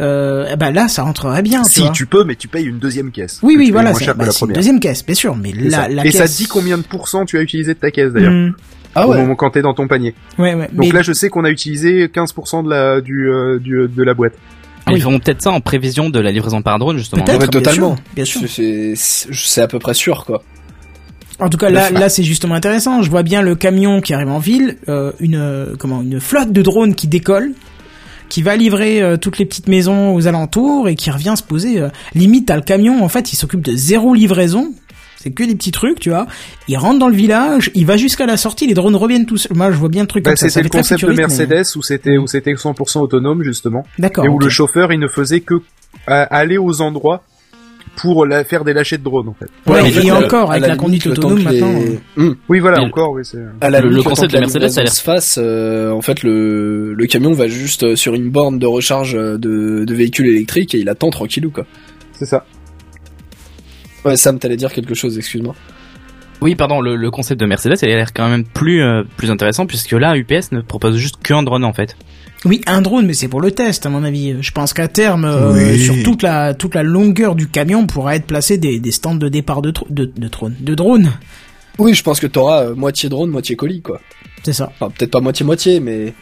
[0.00, 1.62] Euh, eh ben là, ça rentrerait bien.
[1.62, 1.90] tu Si vois.
[1.90, 3.40] tu peux, mais tu payes une deuxième caisse.
[3.42, 4.54] Oui, oui, tu voilà, moins c'est bah, la c'est une première.
[4.56, 5.34] deuxième caisse, bien sûr.
[5.36, 5.88] Mais la, ça.
[5.88, 6.16] la et caisse...
[6.18, 8.52] ça te dit combien de pourcents tu as utilisé de ta caisse d'ailleurs Hmm,
[8.94, 9.18] Ah au ouais.
[9.18, 10.14] moment quand t'es dans ton panier.
[10.38, 10.68] ouais, ouais.
[10.72, 14.02] Donc mais là, je sais qu'on a utilisé 15% de la du, euh, du de
[14.04, 14.34] la boîte.
[14.88, 15.00] Ah Ils oui.
[15.00, 17.24] feront peut-être ça en prévision de la livraison par drone, justement.
[17.24, 17.96] peut-être, Ouais, totalement.
[18.16, 18.40] bien sûr.
[18.48, 20.42] C'est à peu près sûr quoi.
[21.40, 23.02] En tout cas, là, là, c'est justement intéressant.
[23.02, 26.50] Je vois bien le camion qui arrive en ville, euh, une euh, comment, une flotte
[26.52, 27.52] de drones qui décolle,
[28.28, 31.78] qui va livrer euh, toutes les petites maisons aux alentours et qui revient se poser.
[31.80, 34.74] euh, limite, t'as le camion, en fait, il s'occupe de zéro livraison.
[35.20, 36.26] C'est que des petits trucs, tu vois.
[36.68, 39.48] Il rentre dans le village, il va jusqu'à la sortie, les drones reviennent tous.
[39.52, 40.46] Moi, je vois bien le truc Bah, comme ça.
[40.46, 43.84] ça c'était le concept de futuriste, mais- Mercedes où c'était où c'était 100% autonome justement
[43.98, 44.24] D'accord.
[44.24, 45.60] et où le chauffeur il ne faisait que euh,
[46.30, 47.22] aller aux endroits
[47.96, 49.48] pour la, faire des lâchers de drones en fait.
[49.68, 51.80] Ouais, et juste, encore, à avec la, conduite autonome les- maintenant.
[51.80, 52.36] euh, Hum.
[52.48, 54.68] Oui voilà Et- encore oui c'est À la Le- limite, le concept de la Mercedes,
[54.68, 57.96] ça a l'air- livraison se fasse, euh, en fait, le, le camion va juste euh,
[57.96, 61.64] sur une borne de recharge euh, de, de véhicules électriques et il attend tranquillou, quoi.
[62.12, 62.44] c'est ça.
[64.08, 65.54] Ouais, Sam, t'allais dire quelque chose, excuse-moi.
[66.40, 69.30] Oui, pardon, le, le concept de Mercedes, il a l'air quand même plus euh, plus
[69.30, 71.96] intéressant puisque là, UPS ne propose juste qu'un drone en fait.
[72.44, 74.36] Oui, un drone, mais c'est pour le test, à mon avis.
[74.40, 75.80] Je pense qu'à terme, euh, Oui.
[75.80, 79.28] sur toute la toute la longueur du camion, pourra être placé des, des stands de
[79.28, 81.10] départ de, de, de drone, de drone.
[81.78, 84.00] Oui, je pense que t'auras euh, moitié drone, moitié colis, quoi.
[84.44, 84.70] C'est ça.
[84.78, 86.14] Enfin, peut-être pas moitié-moitié, mais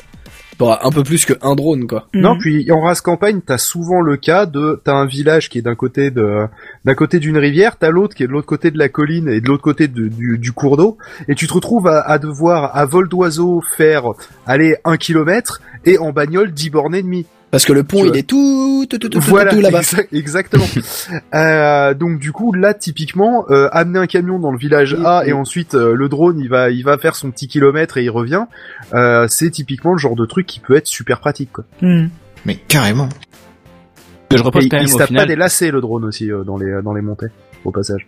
[0.59, 2.09] t'auras un peu plus que un drone, quoi.
[2.15, 2.21] Mhm.
[2.23, 5.63] Non puis en race campagne t'as souvent le cas de t'as un village qui est
[5.63, 6.47] d'un côté de
[6.85, 9.41] d'un côté d'une rivière t'as l'autre qui est de l'autre côté de la colline et
[9.41, 10.97] de l'autre côté de- du, du cours d'eau
[11.29, 14.05] et tu te retrouves à, à devoir à vol d'oiseau faire
[14.47, 17.27] aller un kilomètre et en bagnole 10 bornes et demie.
[17.51, 19.79] Parce que le pont, il est tout, tout, tout, tout, tout, voilà, tout là-bas.
[19.79, 20.65] exact- exactement.
[21.35, 25.33] Euh, donc du coup là typiquement euh, amener un camion dans le village A et
[25.33, 28.45] ensuite euh, le drone il va il va faire son petit kilomètre et il revient.
[28.95, 31.65] Euh, c'est typiquement le genre de truc qui peut être super pratique quoi.
[31.83, 32.11] Mhm.
[32.45, 33.09] Mais carrément.
[34.29, 35.29] Que je repose il, quand il même se au tape pas final.
[35.29, 37.29] des lacets le drone aussi euh, dans les dans les montées
[37.65, 38.07] au passage.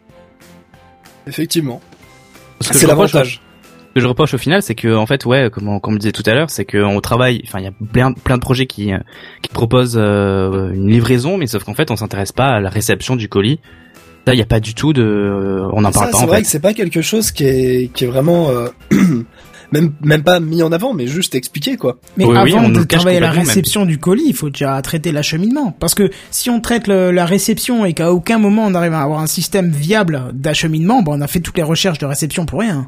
[1.26, 1.80] Effectivement.
[2.60, 3.40] C'est l'avantage.
[3.88, 5.96] Ce que je reproche au final, c'est que en fait, ouais, comme on, comme on
[5.96, 7.42] disait tout à l'heure, c'est qu'on travaille.
[7.46, 8.98] Enfin, il y a plein, plein de projets qui euh,
[9.42, 13.16] qui proposent euh, une livraison, mais sauf qu'en fait, on s'intéresse pas à la réception
[13.16, 13.58] du colis.
[14.26, 16.36] Là, il n'y a pas du tout de, euh, on n'en parle pas c'est vrai
[16.36, 16.42] fait.
[16.42, 18.68] que c'est pas quelque chose qui est, qui est vraiment, euh,
[19.72, 21.98] même, même pas mis en avant, mais juste expliqué, quoi.
[22.18, 23.38] Mais Oui, oui, avant on de travailler la même.
[23.46, 25.72] réception du colis, il faut déjà traiter l'acheminement.
[25.80, 29.00] Parce que si on traite le- la réception et qu'à aucun moment on arrive à
[29.00, 32.60] avoir un système viable d'acheminement, bon, on a fait toutes les recherches de réception pour
[32.60, 32.86] rien.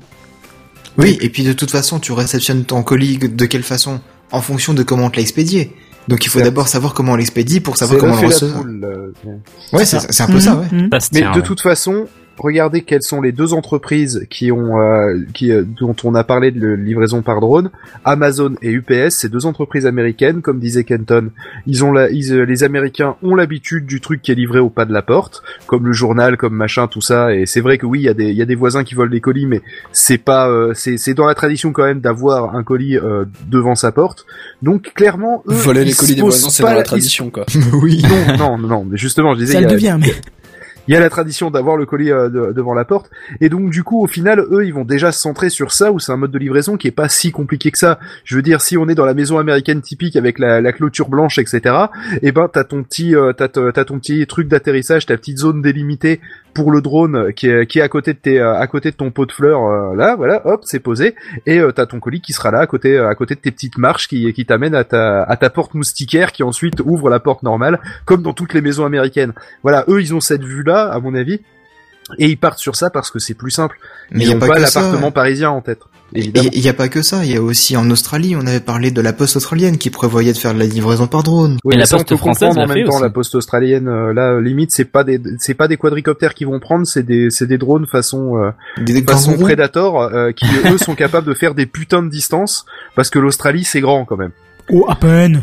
[0.98, 4.00] Oui, et puis de toute façon, tu réceptionnes ton colis de quelle façon
[4.32, 5.72] En fonction de comment on te l'a expédié.
[6.08, 8.48] Donc il faut d'abord savoir comment on l'expédie pour savoir comment on le reçoit.
[8.48, 9.12] euh,
[9.72, 10.66] Ouais, c'est un peu ça, ouais.
[10.72, 10.88] Mhm, mhm.
[10.92, 11.42] Ça se Mais de ouais.
[11.42, 12.06] toute façon,
[12.40, 16.50] regardez quelles sont les deux entreprises qui ont, euh, qui, euh, dont on a parlé
[16.50, 17.70] de livraison par drone,
[18.04, 21.30] Amazon et UPS, ces deux entreprises américaines, comme disait Kenton,
[21.66, 24.70] ils ont la, ils, euh, les Américains ont l'habitude du truc qui est livré au
[24.70, 27.34] pas de la porte, comme le journal, comme machin, tout ça.
[27.34, 28.94] Et c'est vrai que oui, il y a des, il y a des voisins qui
[28.94, 29.60] volent des colis, mais
[29.92, 33.74] c'est pas, euh, c'est, c'est dans la tradition quand même d'avoir un colis euh, devant
[33.74, 34.24] sa porte.
[34.62, 37.44] Donc clairement, eux, Voler les ils colis des voisins, c'est pas dans la- tradition, quoi.
[37.82, 38.02] oui.
[38.02, 40.12] Non, non, non, non, mais justement, je disais, Ça il y le a- devient, mais.
[40.88, 43.10] Il y a la tradition d'avoir le colis euh, de- devant la porte.
[43.40, 45.98] Et donc du coup au final eux ils vont déjà se centrer sur ça où
[45.98, 47.98] c'est un mode de livraison qui est pas si compliqué que ça.
[48.24, 51.08] Je veux dire si on est dans la maison américaine typique avec la, la clôture
[51.08, 51.74] blanche etc
[52.22, 55.62] et ben t'as ton petit euh, t'as, t'as ton petit truc d'atterrissage ta petite zone
[55.62, 56.20] délimitée
[56.54, 59.10] pour le drone qui est qui est à côté de tes à côté de ton
[59.12, 61.14] pot de fleurs euh, là voilà hop c'est posé.
[61.46, 63.78] Et euh, t'as ton colis qui sera là à côté à côté de tes petites
[63.78, 67.42] marches qui qui t'amènent à ta à ta porte moustiquaire qui ensuite ouvre la porte
[67.42, 69.32] normale comme dans toutes les maisons américaines.
[69.62, 71.40] Voilà eux ils ont cette vue là à mon avis
[72.18, 73.78] et ils partent sur ça parce que c'est plus simple
[74.10, 75.80] Mais ils il y a n'ont pas, pas l'appartement parisien en tête
[76.12, 78.90] il y a pas que ça, il y a aussi en Australie, on avait parlé
[78.90, 81.58] de la poste australienne qui prévoyait de faire de la livraison par drone.
[81.64, 83.02] Oui, mais la ça, on poste peut française en l'a même temps aussi.
[83.02, 86.58] la poste australienne euh, là limite c'est pas des c'est pas des quadricoptères qui vont
[86.58, 89.36] prendre c'est des c'est des drones façon euh, Des, façon.
[89.38, 92.64] Predator euh, qui eux sont capables de faire des putains de distances
[92.96, 94.32] parce que l'Australie c'est grand quand même
[94.72, 95.42] Oh, à peine.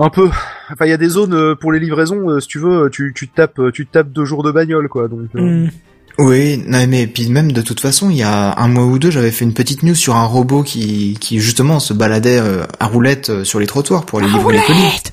[0.00, 0.28] Un peu
[0.72, 3.12] enfin il y a des zones euh, pour les livraisons euh, si tu veux tu
[3.14, 5.70] tu te tapes euh, tu te tapes deux jours de bagnole quoi donc euh, Mhm.
[6.18, 9.10] Oui, non mais puis même de toute façon, il y a un mois ou deux,
[9.10, 12.86] j'avais fait une petite news sur un robot qui, qui justement se baladait euh, à
[12.88, 14.78] roulette euh, sur les trottoirs pour aller livrer les colis.
[14.80, 15.12] Roulette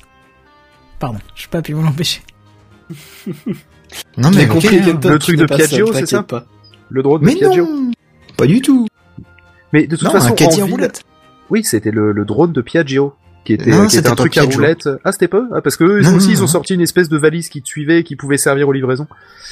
[0.98, 2.20] Pardon, je peux pas pu m'empêcher.
[4.18, 6.44] Non mais compris, Le truc de pas Piaggio, c'est ça pas.
[6.90, 7.90] le drone Mais de Piaggio non,
[8.36, 8.86] pas du tout.
[9.72, 11.02] mais de toute Non, façon un caddie en ville- roulette.
[11.48, 13.14] oui c'était le, le drone de Piaggio
[13.44, 15.84] qui était, Non, qui était un truc à roulette ah c'était pas ah, parce que
[15.84, 18.04] eux Non, aussi non, ils ont sorti une espèce de valise qui te suivait et
[18.04, 19.06] qui pouvait servir aux livraisons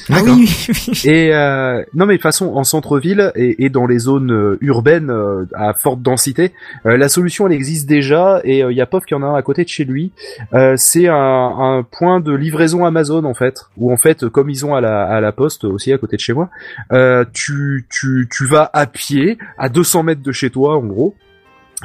[0.09, 0.31] Ah oui,
[0.69, 1.01] oui, oui.
[1.05, 4.57] Et euh, non mais de toute façon en centre-ville et, et dans les zones euh,
[4.61, 6.53] urbaines euh, à forte densité,
[6.85, 9.35] euh, la solution elle existe déjà et il y a POF qui en a un
[9.35, 10.11] à côté de chez lui.
[10.53, 14.65] Euh, c'est un, un point de livraison Amazon en fait, où en fait comme ils
[14.65, 16.49] ont à la, à la poste aussi à côté de chez moi,
[16.91, 21.15] euh, tu, tu, tu vas à pied à 200 mètres de chez toi en gros.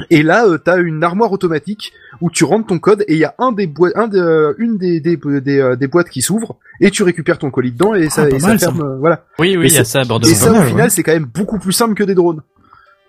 [0.08, 3.24] Et là, euh, t'as une armoire automatique où tu rentres ton code et il y
[3.24, 6.56] a un des boîtes, un de, une des des, des, euh, des boîtes qui s'ouvre
[6.80, 8.66] et tu récupères ton colis dedans et ça, Ah, pas et ça mal, ça.
[8.72, 8.80] ferme.
[8.82, 9.24] euh, voilà.
[9.38, 10.26] Oui, oui, Et il y a c'est- ça à Bordeaux.
[10.28, 10.90] Et ça, au final, ouais.
[10.90, 12.40] c'est quand même beaucoup plus simple que des drones.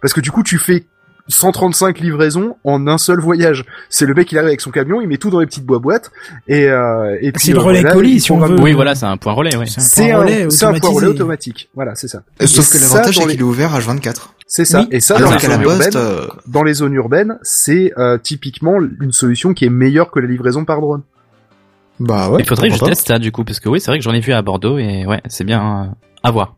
[0.02, 0.84] Parce que du coup, tu fais
[1.28, 3.66] 135 livraisons en un seul voyage.
[3.90, 6.12] C'est le mec, il arrive avec son camion, il met tout dans les petites boîtes
[6.48, 8.60] et euh, et puis C'est le euh, relais voilà, colis, si on veut.
[8.60, 9.66] Oui, voilà, c'est un point relais, oui.
[9.68, 11.70] C'est un, relais c'est un point relais automatique.
[11.76, 12.24] Voilà, c'est ça.
[12.42, 14.30] Sauf Et que ça, l'avantage c'est qu'il est ouvert H24.
[14.56, 14.82] C'est ça.
[14.82, 14.88] Oui.
[14.92, 18.78] Et ça, dans les zones poste, urbaines, euh, dans les zones urbaines, c'est euh, typiquement
[19.02, 21.02] une solution qui est meilleure que la livraison par drone.
[22.00, 22.42] bah ouais.
[22.42, 24.14] Il faudrait que je teste ça, du coup, parce que oui, c'est vrai que j'en
[24.14, 26.56] ai vu à Bordeaux et ouais, c'est bien euh, à voir.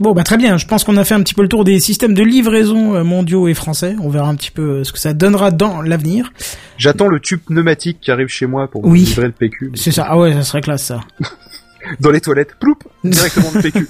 [0.00, 0.56] Bon, bah très bien.
[0.58, 3.02] Je pense qu'on a fait un petit peu le tour des systèmes de livraison euh,
[3.04, 3.96] mondiaux et français.
[4.00, 6.32] On verra un petit peu euh, ce que ça donnera dans l'avenir.
[6.76, 9.00] J'attends le tube pneumatique qui arrive chez moi pour Oui.
[9.00, 9.72] livrer le PQ.
[9.74, 10.06] C'est ça.
[10.08, 11.00] Ah ouais, ça serait classe ça.
[12.00, 13.88] Dans les toilettes, ploup, directement le PQ.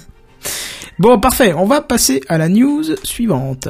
[0.99, 1.53] Bon, parfait.
[1.53, 3.67] On va passer à la news suivante.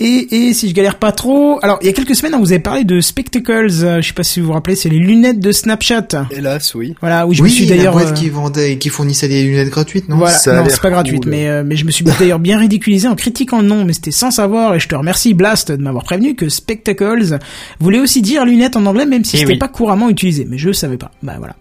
[0.00, 2.50] Et, et si je galère pas trop, alors il y a quelques semaines on vous
[2.50, 5.38] avait parlé de spectacles, euh, je sais pas si vous vous rappelez, c'est les lunettes
[5.38, 6.26] de Snapchat.
[6.32, 6.94] Hélas, oui.
[7.00, 10.08] Voilà, où je oui, me suis d'ailleurs euh, qui vendait, qui fournissait des lunettes gratuites,
[10.08, 11.30] non Voilà, Ça non, c'est pas gratuite, cool.
[11.30, 14.10] mais euh, mais je me suis d'ailleurs bien ridiculisé en critiquant le nom, mais c'était
[14.10, 17.38] sans savoir, et je te remercie Blast de m'avoir prévenu que spectacles
[17.78, 19.58] voulait aussi dire lunettes en anglais, même si Eh c'était oui.
[19.58, 21.12] pas couramment utilisé, mais je savais pas.
[21.22, 21.54] Bah voilà.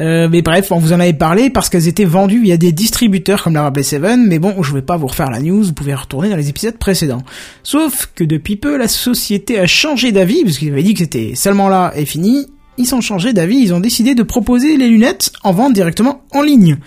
[0.00, 3.42] Euh, mais bref, on vous en avait parlé parce qu'elles étaient vendues via des distributeurs
[3.42, 5.94] comme l'a rappelé Seven, mais bon, je vais pas vous refaire la news, vous pouvez
[5.94, 7.22] retourner dans les épisodes précédents.
[7.62, 11.34] Sauf que depuis peu, la société a changé d'avis, parce qu'ils avaient dit que c'était
[11.34, 15.32] seulement là et fini, ils ont changé d'avis, ils ont décidé de proposer les lunettes
[15.44, 16.78] en vente directement en ligne.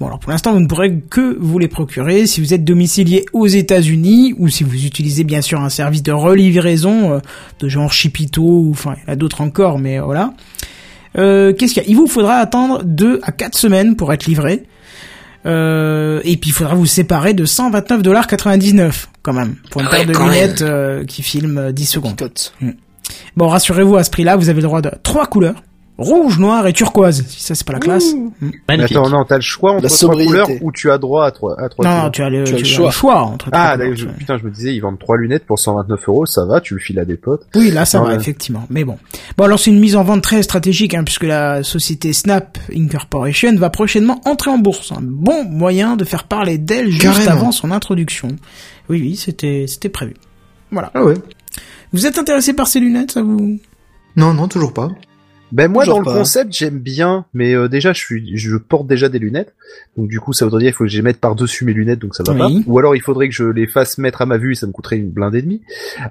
[0.00, 3.24] Bon alors pour l'instant vous ne pourrez que vous les procurer si vous êtes domicilié
[3.32, 7.18] aux États-Unis ou si vous utilisez bien sûr un service de relivraison euh,
[7.60, 10.34] de genre Chipito ou enfin il y en a d'autres encore mais voilà.
[11.16, 11.88] Euh, Qu'est-ce qu'il y a?
[11.88, 14.64] Il vous faudra attendre 2 à 4 semaines pour être livré.
[15.46, 20.06] Euh, et puis il faudra vous séparer de 129,99$ quand même pour une Ah paire
[20.06, 22.16] de lunettes euh, qui filme euh, 10 secondes.
[22.16, 22.54] Cote.
[23.36, 25.62] Bon, rassurez-vous, à ce prix-là, vous avez le droit de trois couleurs.
[25.96, 27.24] Rouge, noir et turquoise.
[27.28, 28.14] Si ça, c'est pas la classe.
[28.40, 28.50] Mm.
[28.68, 28.96] Magnifique.
[28.96, 30.26] Attends, non, t'as le choix entre La trois sobriété.
[30.32, 32.10] couleurs ou tu as droit à trois, à trois Non, couleurs.
[32.10, 32.86] tu as le, Tu as le tu as choix.
[32.86, 35.56] le choix entre trois Ah, je- putain, je me disais, ils vendent trois lunettes pour
[35.58, 37.46] 129 euros, ça va, tu le files à des potes.
[37.54, 38.64] Oui, là, ça Non, va, effectivement.
[38.70, 38.98] Mais bon.
[39.38, 43.54] Bon, alors c'est une mise en vente très stratégique, hein, puisque la société Snap Incorporation
[43.54, 44.90] va prochainement entrer en bourse.
[44.90, 47.30] Un bon moyen de faire parler d'elle juste Carrément.
[47.30, 48.28] avant son introduction.
[48.88, 50.14] Oui, oui, c'était, c'était prévu.
[50.72, 50.90] Voilà.
[50.94, 51.14] Ah ouais.
[51.92, 53.60] Vous êtes intéressé par ces lunettes, ça vous
[54.16, 54.88] Non, non, toujours pas.
[55.52, 58.86] Ben moi Toujours dans le concept j'aime bien, mais euh, déjà je suis, je porte
[58.86, 59.54] déjà des lunettes,
[59.96, 61.72] donc du coup ça voudrait dire qu'il faut que je les mette par dessus mes
[61.72, 62.64] lunettes, donc ça va Oui.
[62.64, 62.70] pas.
[62.70, 64.72] Ou alors il faudrait que je les fasse mettre à ma vue et ça me
[64.72, 65.60] coûterait une blinde et demie.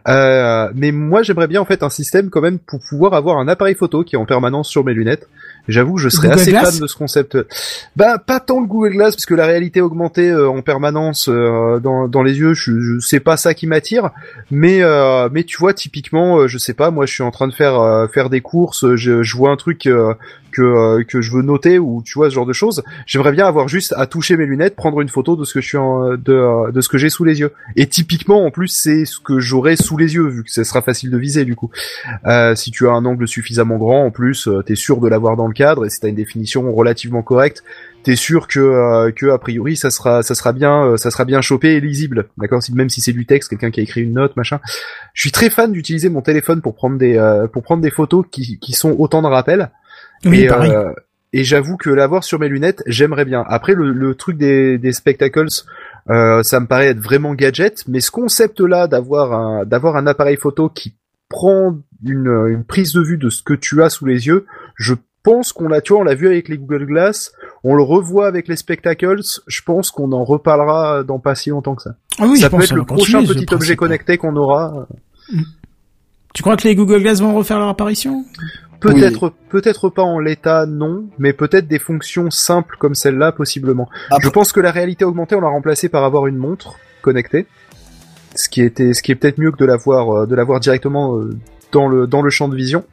[0.07, 3.47] Euh, mais moi j'aimerais bien en fait un système quand même pour pouvoir avoir un
[3.47, 5.27] appareil photo qui est en permanence sur mes lunettes.
[5.67, 7.37] J'avoue que je serais Google assez Glass fan de ce concept.
[7.95, 11.79] Bah pas tant le Google Glass parce que la réalité augmentée euh, en permanence euh,
[11.79, 14.09] dans, dans les yeux, je, je sais pas ça qui m'attire.
[14.51, 17.47] Mais euh, mais tu vois typiquement, euh, je sais pas, moi je suis en train
[17.47, 20.13] de faire euh, faire des courses, je, je vois un truc euh,
[20.53, 22.83] que euh, que je veux noter ou tu vois ce genre de choses.
[23.05, 25.67] J'aimerais bien avoir juste à toucher mes lunettes, prendre une photo de ce que je
[25.67, 27.51] suis en, de de ce que j'ai sous les yeux.
[27.75, 30.81] Et typiquement en plus c'est ce que j'aurai sous les yeux vu que ce sera
[30.81, 31.71] facile de viser du coup.
[32.25, 35.35] Euh, si tu as un angle suffisamment grand en plus, euh, t'es sûr de l'avoir
[35.35, 37.63] dans le cadre et si t'as une définition relativement correcte,
[38.03, 41.25] t'es sûr que euh, que a priori ça sera ça sera bien euh, ça sera
[41.25, 42.61] bien chopé et lisible d'accord?
[42.73, 44.59] Même si c'est du texte quelqu'un qui a écrit une note machin
[45.13, 48.25] je suis très fan d'utiliser mon téléphone pour prendre des euh, pour prendre des photos
[48.29, 49.71] qui qui sont autant de rappels
[50.25, 50.71] Oui, et, pareil.
[50.71, 50.91] euh,
[51.33, 53.43] et j'avoue que l'avoir sur mes lunettes, j'aimerais bien.
[53.47, 55.47] Après, le, le truc des, des spectacles,
[56.09, 60.37] euh, ça me paraît être vraiment gadget, mais ce concept-là d'avoir un, d'avoir un appareil
[60.37, 60.93] photo qui
[61.29, 61.75] prend
[62.05, 64.45] une, une prise de vue de ce que tu as sous les yeux,
[64.75, 64.93] je
[65.23, 67.31] pense qu'on l'a, tu vois, on l'a vu avec les Google Glass,
[67.63, 71.75] on le revoit avec les spectacles, je pense qu'on en reparlera dans pas si longtemps
[71.75, 71.95] que ça.
[72.19, 74.85] Ah oui, ça je peut pense être le prochain petit objet connecté qu'on aura.
[76.33, 78.25] Tu crois que les Google Glass vont refaire leur apparition?
[78.79, 83.87] Peut-être, peut-être pas en l'état, non, mais peut-être des fonctions simples comme celle-là, possiblement.
[84.09, 87.45] Après- Je pense que la réalité augmentée, on l'a remplacée par avoir une montre connectée,
[88.35, 91.15] ce qui était, ce qui est peut-être mieux que de l'avoir, euh, de l'avoir directement
[91.17, 91.29] euh,
[91.71, 92.83] dans le dans le champ de vision.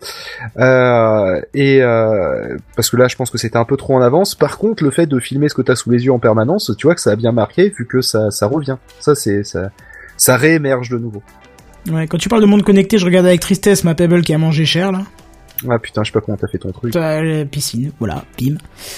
[0.59, 4.37] Euh, et euh, parce que là, je pense que c'était un peu trop en avance.
[4.37, 6.87] Par contre, le fait de filmer ce que t'as sous les yeux en permanence, tu
[6.87, 8.77] vois que ça a bien marqué, vu que ça ça revient.
[9.01, 9.71] Ça, c'est ça,
[10.17, 11.23] ça réémerge de nouveau.
[11.90, 14.39] Ouais, quand tu parles de monde connecté, je regarde avec tristesse ma Pebble qui a
[14.39, 15.02] mangé cher, là.
[15.69, 16.97] Ah putain, je sais pas comment t'as fait ton truc.
[16.97, 18.55] Euh, la piscine, voilà, bim.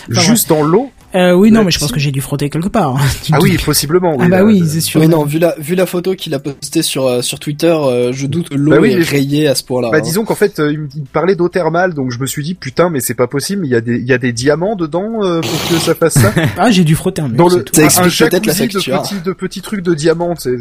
[0.08, 0.90] Juste dans l'eau.
[1.14, 2.96] Euh, oui, non, mais je pense que j'ai dû frotter quelque part.
[3.24, 4.14] Tu Ah oui, possiblement.
[4.18, 5.00] Ah bah là, oui, euh, c'est sûr.
[5.00, 8.12] Oui, non, vu la, vu la photo qu'il a postée sur, euh, sur Twitter, euh,
[8.12, 9.90] je doute que l'eau Bah oui, est mais- rayée à ce point-là.
[9.90, 10.02] Bah hein.
[10.02, 12.88] disons qu'en fait, euh, il me parlait d'eau thermale, donc je me suis dit putain,
[12.90, 13.66] mais c'est pas possible.
[13.66, 16.14] Il y a des, il y a des diamants dedans euh, pour que ça fasse
[16.14, 16.32] ça.
[16.56, 17.74] Ah, j'ai dû frotter un mur, Dans le tout.
[17.74, 19.02] Ça explique un peut-être la jacuzzi de facture.
[19.02, 20.34] petits, de petits trucs de diamants.
[20.34, 20.58] tu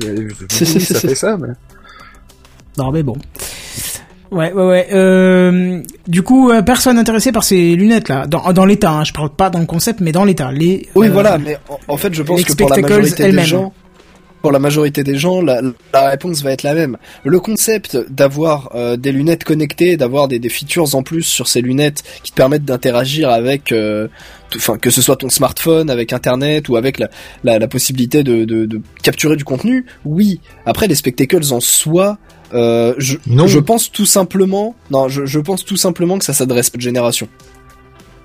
[0.49, 1.37] sais, ça fait ça.
[1.39, 1.49] Mais...
[2.77, 3.17] Non, mais bon.
[4.31, 4.87] Ouais, ouais, ouais.
[4.93, 8.27] Euh, du coup, euh, personne intéressé par ces lunettes-là.
[8.27, 9.03] Dans, dans l'état, hein.
[9.03, 10.53] je parle pas dans le concept, mais dans l'état.
[10.53, 13.43] Les, Oui, euh, voilà, mais en, en fait, je pense que pour la majorité des
[13.43, 13.73] gens,
[14.41, 15.61] pour la majorité des gens, la,
[15.93, 16.97] la réponse va être la même.
[17.25, 21.61] Le concept d'avoir euh, des lunettes connectées, d'avoir des, des features en plus sur ces
[21.61, 24.07] lunettes qui te permettent d'interagir avec, euh,
[24.55, 27.09] enfin que ce soit ton smartphone, avec Internet ou avec la,
[27.43, 30.39] la, la possibilité de, de, de capturer du contenu, oui.
[30.65, 32.17] Après, les spectacles en soi.
[32.53, 33.47] Euh, je, Non.
[33.47, 36.81] je pense tout simplement, non, je, je pense tout simplement que ça s'adresse à cette
[36.81, 37.27] génération.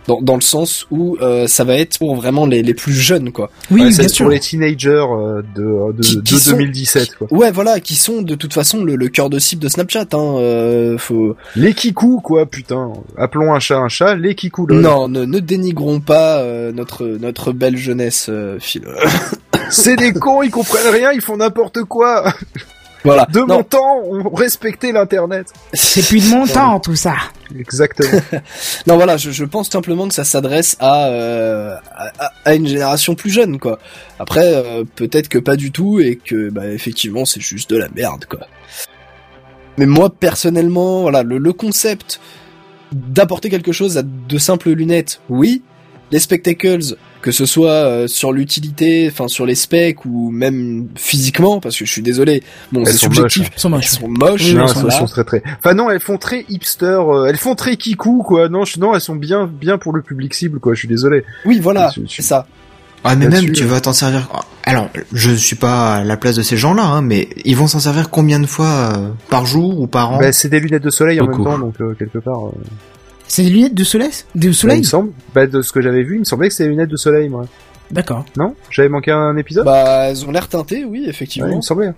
[0.08, 3.32] Dans, dans le sens où euh, ça va être pour vraiment les, les plus jeunes,
[3.32, 3.50] quoi.
[3.72, 4.26] Oui, Ouais, bien c'est sûr.
[4.26, 7.16] pour les teenagers euh, de, de, Qui- qui de sont- 2017.
[7.16, 7.26] Quoi.
[7.32, 10.06] Ouais, voilà, qui sont de toute façon le, le cœur de cible de Snapchat.
[10.12, 11.34] Hein, euh, faut...
[11.56, 12.92] Les kikou, quoi, putain.
[13.18, 14.14] Appelons un chat un chat.
[14.14, 14.68] Les kikou.
[14.70, 18.84] Non, ne, ne dénigrons pas euh, notre notre belle jeunesse, euh, Phil.
[19.70, 22.32] C'est des cons, ils comprennent rien, ils font n'importe quoi.
[23.06, 23.26] voilà.
[23.32, 25.52] De Non, mon temps, on respectait l'internet.
[25.72, 27.14] C'est plus de mon temps, tout ça.
[27.58, 28.20] Exactement.
[28.86, 33.14] non, voilà, je, je pense simplement que ça s'adresse à, euh, à à une génération
[33.14, 33.78] plus jeune, quoi.
[34.18, 37.88] Après, euh, peut-être que pas du tout et que bah effectivement c'est juste de la
[37.88, 38.46] merde, quoi.
[39.78, 42.20] Mais moi personnellement, voilà, le, le concept
[42.92, 45.62] d'apporter quelque chose à de simples lunettes, oui.
[46.12, 46.96] Les spectacles,
[47.26, 51.84] que ce soit euh, sur l'utilité, enfin sur les specs ou même physiquement, parce que
[51.84, 53.86] je suis désolé, bon Elles c'est sont subjectif, Elles sont elles moches.
[53.88, 54.98] sont moches, non, elles elles sont voilà.
[54.98, 55.42] sont très très.
[55.58, 56.84] Enfin non, elles font très hipster.
[56.86, 58.48] euh, elles font très kikou, quoi.
[58.48, 60.74] Non, je, non, elles sont bien, bien pour le public cible, quoi.
[60.74, 61.24] Je suis désolé.
[61.44, 62.46] Oui, voilà, c'est ça.
[63.04, 63.66] Ouais, mais même, tu euh.
[63.66, 64.28] vas t'en servir.
[64.62, 67.80] Alors, je suis pas à la place de ces gens-là, hein, mais ils vont s'en
[67.80, 68.66] servir combien de fois
[68.96, 70.18] euh, par jour ou par an?
[70.18, 72.46] Bah, c'est des lunettes de soleil en même temps, donc euh, quelque part.
[72.46, 72.52] euh,
[73.28, 74.10] C'est des lunettes de soleil?
[74.34, 75.12] De bah, il soleil me semble.
[75.34, 77.28] Bah, de ce que j'avais vu, il me semblait que c'était des lunettes de soleil,
[77.28, 77.44] moi.
[77.90, 78.24] D'accord.
[78.36, 78.54] Non?
[78.70, 79.64] J'avais manqué un épisode?
[79.64, 81.56] Bah, elles ont l'air teintées, oui, Ouais, il effectivement.
[81.56, 81.92] me semblait.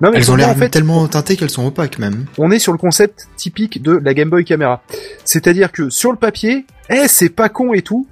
[0.00, 2.26] Non, mais Elles ont l'air en fait, tellement teintées qu'elles sont opaques même.
[2.36, 4.82] on est sur le concept typique de la Game Boy Camera.
[5.24, 8.06] C'est-à-dire que sur le papier, eh, c'est pas con et tout,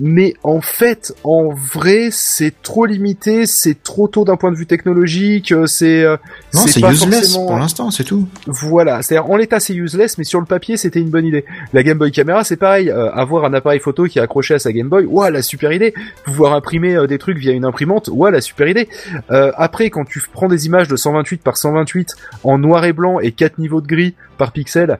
[0.00, 4.66] mais en fait, en vrai, c'est trop limité, c'est trop tôt d'un point de vue
[4.66, 6.16] technologique, euh, c'est euh,
[6.54, 8.28] Non, c'est pas useless forcément- pour l'instant, c'est tout.
[8.46, 11.44] Voilà, c'est-à-dire en l'état c'est useless, mais sur le papier c'était une bonne idée.
[11.72, 14.58] La Game Boy Camera c'est pareil, euh, avoir un appareil photo qui est accroché à
[14.58, 15.94] sa Game Boy, ouah la super idée.
[16.24, 18.88] Pouvoir imprimer euh, des trucs via une imprimante, ouah la super idée.
[19.30, 22.14] Euh, après quand tu prends des images de 128 par 128
[22.44, 24.98] en noir et blanc et 4 niveaux de gris par pixel,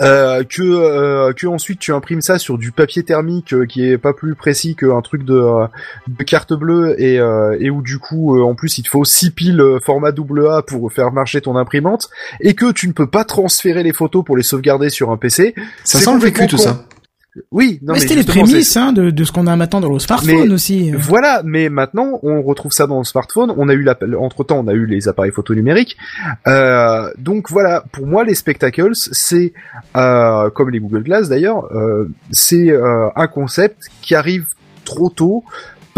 [0.00, 3.98] euh, que euh, que ensuite tu imprimes ça sur du papier thermique euh, qui est
[3.98, 5.66] pas plus précis qu'un truc de, euh,
[6.06, 9.04] de carte bleue et, euh, et où du coup euh, en plus il te faut
[9.04, 12.10] 6 piles format AA pour faire marcher ton imprimante
[12.40, 15.54] et que tu ne peux pas transférer les photos pour les sauvegarder sur un PC.
[15.84, 16.84] Ça semble vécu tout ça.
[17.50, 19.92] Oui, non mais mais c'était les prémices hein, de, de ce qu'on a maintenant dans
[19.92, 20.90] le smartphone Mais- aussi.
[20.92, 23.52] Voilà, mais maintenant on retrouve ça dans le smartphone.
[23.56, 23.86] On a eu
[24.18, 25.96] entre temps, on a eu les appareils photo numériques.
[26.46, 29.52] Euh, donc voilà, pour moi les spectacles, c'est
[29.96, 34.46] euh, comme les Google Glass d'ailleurs, euh, c'est euh, un concept qui arrive
[34.84, 35.44] trop tôt,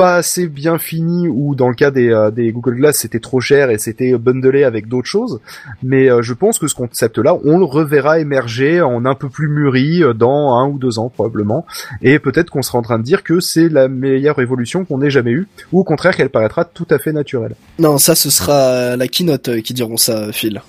[0.01, 3.43] pas assez bien fini ou dans le cas des, euh, des Google Glass c'était trop
[3.43, 5.41] cher et c'était bundlé avec d'autres choses.
[5.83, 9.49] Mais euh, je pense que ce concept-là, on le reverra émerger en un peu plus
[9.49, 11.67] mûri euh, dans un ou deux ans probablement.
[12.01, 15.11] Et peut-être qu'on sera en train de dire que c'est la meilleure évolution qu'on ait
[15.11, 17.55] jamais eue, ou au contraire qu'elle paraîtra tout à fait naturelle.
[17.79, 20.63] Non, ça, ce sera la keynote qui diront ça, Phil.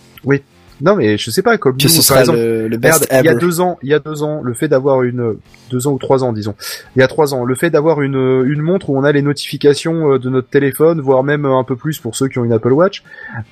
[0.82, 3.00] Non mais je sais pas, comme Que nous, ce par sera exemple, le, le Regarde,
[3.02, 5.36] best il y a deux ans, il y a deux ans, le fait d'avoir une
[5.70, 6.56] deux ans ou trois ans, disons,
[6.96, 9.22] il y a trois ans, le fait d'avoir une une montre où on a les
[9.22, 12.54] notifications euh, de notre téléphone, voire même un peu plus pour ceux qui ont une
[12.54, 13.04] Apple Watch,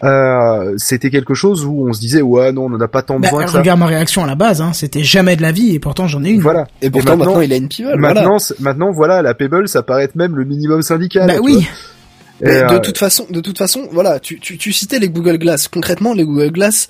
[0.03, 3.19] euh, c'était quelque chose où on se disait ouais non, on n'en a pas tant
[3.19, 3.59] Bah, besoin que ça.
[3.59, 6.23] regarde ma réaction à la base, hein, c'était jamais de la vie et pourtant j'en
[6.23, 6.41] ai une.
[6.41, 6.67] Voilà.
[6.81, 7.89] Et pourtant, maintenant- maintenant, il a une pivot.
[7.97, 8.27] voilà.
[8.59, 11.27] Maintenant, voilà, la Pebble, ça paraît être même le minimum syndical.
[11.27, 11.53] bah oui.
[11.53, 11.61] vois.
[12.41, 15.09] Mais Et, de euh, toute façon, de toute façon, voilà, tu, tu, tu citais les
[15.09, 15.67] Google Glass.
[15.67, 16.87] Concrètement, les Google Glass,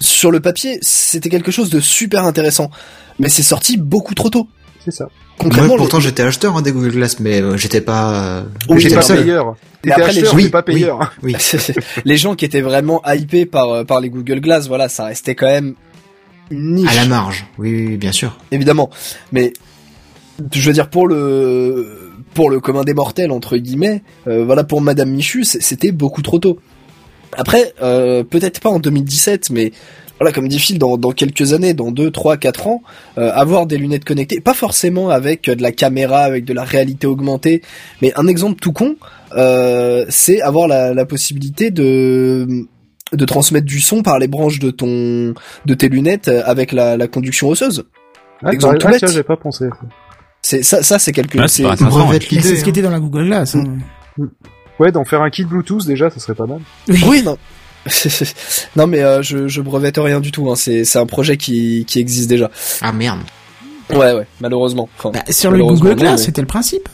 [0.00, 2.70] sur le papier, c'était quelque chose de super intéressant.
[3.18, 4.48] Mais c'est sorti beaucoup trop tôt.
[4.84, 5.08] c'est ça.
[5.38, 8.14] Concrètement, Moi, pourtant, les- j'étais acheteur hein, des Google Glass, mais euh, j'étais pas.
[8.14, 9.56] euh, Oui, J'étais pas payeur.
[9.82, 11.12] T'étais acheteur, gens- mais pas payeur.
[11.22, 11.34] Oui.
[12.06, 15.34] les gens qui étaient vraiment hypés par, euh, par les Google Glass, voilà, ça restait
[15.34, 15.74] quand même
[16.50, 16.90] une niche.
[16.90, 17.46] À la marge.
[17.58, 18.38] Oui, bien sûr.
[18.50, 18.88] évidemment.
[19.32, 19.52] Mais
[20.54, 24.80] je veux dire pour le pour le commun des mortels entre guillemets, euh, voilà pour
[24.80, 26.58] Madame Michu, c'était beaucoup trop tôt.
[27.36, 29.72] Après, euh, peut-être pas en 2017, mais
[30.18, 32.82] voilà, comme dit Phil, dans, dans quelques années, dans 2, 3, 4 ans,
[33.18, 36.64] euh, avoir des lunettes connectées, pas forcément avec euh, de la caméra, avec de la
[36.64, 37.62] réalité augmentée,
[38.00, 38.96] mais un exemple tout con,
[39.36, 42.46] euh, c'est avoir la, la possibilité de
[43.12, 45.32] de transmettre du son par les branches de ton
[45.64, 47.84] de tes lunettes euh, avec la, la conduction osseuse.
[48.42, 49.12] Ah, Exemple ah, tout bête.
[49.12, 49.66] j'ai pas pensé.
[50.42, 52.48] C'est ça, ça c'est quelque c'est- Brevette Mais l'idée.
[52.48, 53.54] c'est ce qui était dans la Google Glass.
[53.54, 53.64] hein.
[54.78, 56.60] Ouais, d'en faire un kit Bluetooth déjà, ça serait pas mal.
[57.06, 57.38] Oui, non.
[58.76, 60.50] non, mais euh, je, je brevette rien du tout.
[60.50, 60.56] Hein.
[60.56, 62.50] C'est, un projet qui, qui existe déjà.
[62.82, 63.20] Ah merde.
[63.90, 64.88] Ouais, ouais, malheureusement.
[64.98, 66.88] Enfin, Bah, sur le Google Glass, mais- c'était le principe.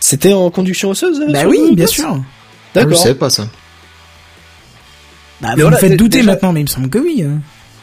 [0.00, 2.22] C'était en conduction osseuse euh, Bah sur oui, Google bien Glass sûr.
[2.74, 2.96] Je D'accord.
[2.98, 3.48] savais pas ça.
[5.40, 7.24] Bah, Mais vous voilà, me faites douter déjà- maintenant, mais il me semble que oui.
[7.26, 7.40] hein.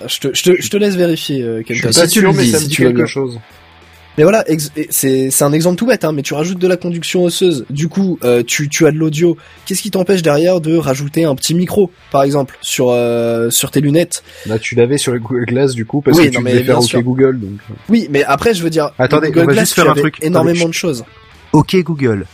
[0.08, 2.34] Je te, je te, je te laisse vérifier, euh, Je suis pas si tu sûr,
[2.34, 3.40] mais dis, ça me si dit quelque chose.
[4.18, 4.46] Mais voilà,
[4.92, 7.66] c'est, c'est un exemple tout bête, hein, mais tu rajoutes de la conduction osseuse.
[7.70, 9.36] Du coup, euh, tu, tu as de l'audio.
[9.66, 13.82] Qu'est-ce qui t'empêche derrière de rajouter un petit micro, par exemple, sur, euh, sur tes
[13.82, 14.24] lunettes?
[14.46, 16.54] Bah, tu l'avais sur les Google Glass, du coup, parce Oui, que tu non, mais
[16.54, 17.02] devais faire OK sûr.
[17.04, 17.60] Google, donc.
[17.70, 17.74] euh.
[17.90, 19.96] Oui, mais après, je veux dire, Attendez, Google on va Glass, juste faire tu un
[20.02, 20.18] truc.
[20.22, 21.04] énormément Attendez, de choses.
[21.52, 22.26] OK Google.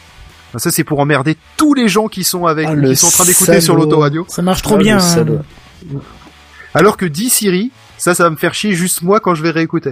[0.53, 3.07] Ah, Ça, c'est pour emmerder tous les gens qui sont avec, Ah, qui le sont
[3.07, 4.25] en train d'écouter sur l'autoradio.
[4.27, 4.97] Ça marche trop Ah, le bien.
[4.99, 5.41] hein.
[6.73, 9.49] Alors que dit Siri, ça, ça va me faire chier juste moi quand je vais
[9.51, 9.91] réécouter.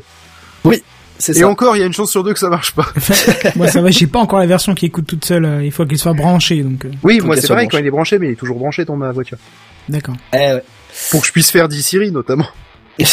[0.65, 0.83] C'est
[1.27, 1.47] Et ça.
[1.49, 2.87] encore, il y a une chance sur deux que ça marche pas.
[3.55, 5.43] Moi, ça va, j'ai pas encore la version qui écoute toute seule.
[5.45, 7.77] euh, Il faut qu'elle soit branchée, donc euh, Oui, moi c'est soit pareil, branchée.
[7.77, 9.37] quand il est branché, mais il est toujours branché dans ma voiture.
[9.89, 10.15] d'accord.
[10.33, 10.63] Eh ouais.
[11.11, 12.47] Pour que je puisse faire dit Siri, notamment.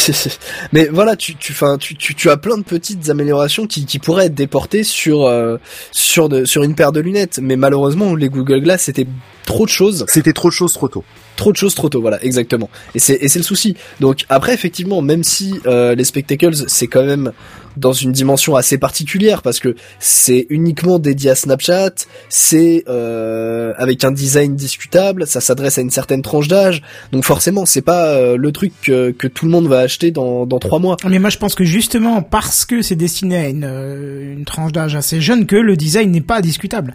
[0.73, 3.99] Mais voilà, tu, tu, fin, tu, tu, tu as plein de petites améliorations qui, qui
[3.99, 5.57] pourraient être déportées sur, euh,
[5.91, 7.39] sur, de, sur une paire de lunettes.
[7.41, 9.07] Mais malheureusement, les Google Glass, c'était
[9.45, 10.03] trop de choses.
[10.09, 11.05] C'était trop de choses trop tôt.
[11.37, 12.69] Trop de choses trop tôt, voilà, exactement.
[12.95, 13.77] Et c'est, et c'est le souci.
[14.01, 17.31] Donc après, effectivement, même si euh, les spectacles, c'est quand même
[17.77, 21.91] dans une dimension assez particulière, parce que c'est uniquement dédié à Snapchat,
[22.29, 26.81] c'est euh, avec un design discutable, ça s'adresse à une certaine tranche d'âge,
[27.11, 30.45] donc forcément, c'est pas euh, le truc que, que tout le monde va acheter dans,
[30.45, 30.97] dans trois mois.
[31.09, 34.71] Mais moi, je pense que justement parce que c'est destiné à une, euh, une tranche
[34.71, 36.93] d'âge assez jeune, que le design n'est pas discutable.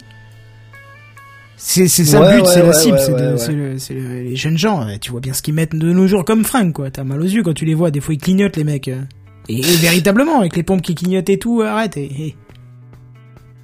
[1.55, 2.99] C'est c'est ça Ouais, le but, ouais, c'est la cible,
[3.79, 4.81] c'est le- les jeunes gens.
[4.81, 6.91] euh, Tu vois bien ce qu'ils mettent de nos jours comme fringues, quoi.
[6.91, 7.89] T'as mal aux yeux quand tu les vois.
[7.89, 8.89] Des fois, ils clignotent les mecs.
[9.49, 11.97] Et, et véritablement, avec les pompes qui clignotent et tout, arrête.
[11.97, 12.35] Et, et-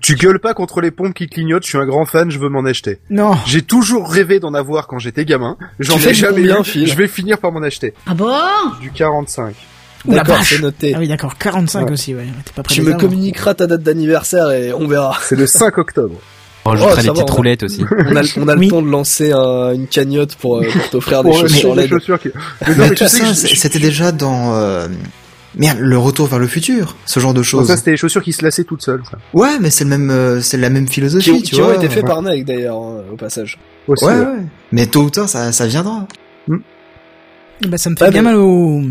[0.02, 2.50] Tu gueules pas contre les pompes qui clignotent, je suis un grand fan, je veux
[2.50, 3.00] m'en acheter.
[3.10, 3.32] Non.
[3.46, 5.58] J'ai toujours rêvé d'en avoir quand j'étais gamin.
[5.80, 6.52] J'en ai jamais eu.
[6.86, 7.94] Je vais finir par m'en acheter.
[8.08, 8.32] Ah bon?
[8.82, 9.56] Du 45.
[10.06, 10.94] Ouh, la D'accord, c'est noté.
[10.96, 11.92] Ah oui, d'accord, 45 Ouais.
[11.92, 12.26] aussi, ouais.
[12.46, 15.18] T'es pas prêt Tu me communiqueras ta date d'anniversaire et on verra.
[15.22, 16.16] C'est le 5 octobre.
[16.66, 17.84] On rajoutera Oh, les va, petites on a- roulettes aussi.
[18.08, 18.66] On a, on a Oui.
[18.66, 21.90] le temps de lancer un- une cagnotte pour, euh, pour t'offrir des chaussures les LED.
[21.90, 22.30] chaussures qui-
[22.68, 24.56] Mais non, Mais mais tu sais c'était déjà dans...
[24.56, 24.88] euh,
[25.56, 27.68] Merde, le retour vers le futur, ce genre de choses.
[27.68, 29.18] ça c'était les chaussures qui se lassaient toutes seules, ça.
[29.34, 31.76] Ouais, mais c'est le même, euh, c'est la même philosophie, Qui, tu qui ont vois.
[31.76, 32.10] été faits Ouais.
[32.10, 33.58] par Nike d'ailleurs, hein, au passage.
[33.88, 34.20] Aussi, Ouais, ouais.
[34.26, 34.44] ouais.
[34.72, 36.08] Mais tôt ou tard, ça, ça viendra.
[37.68, 38.82] Bah, ça me fait Ah, bien mais- mal au...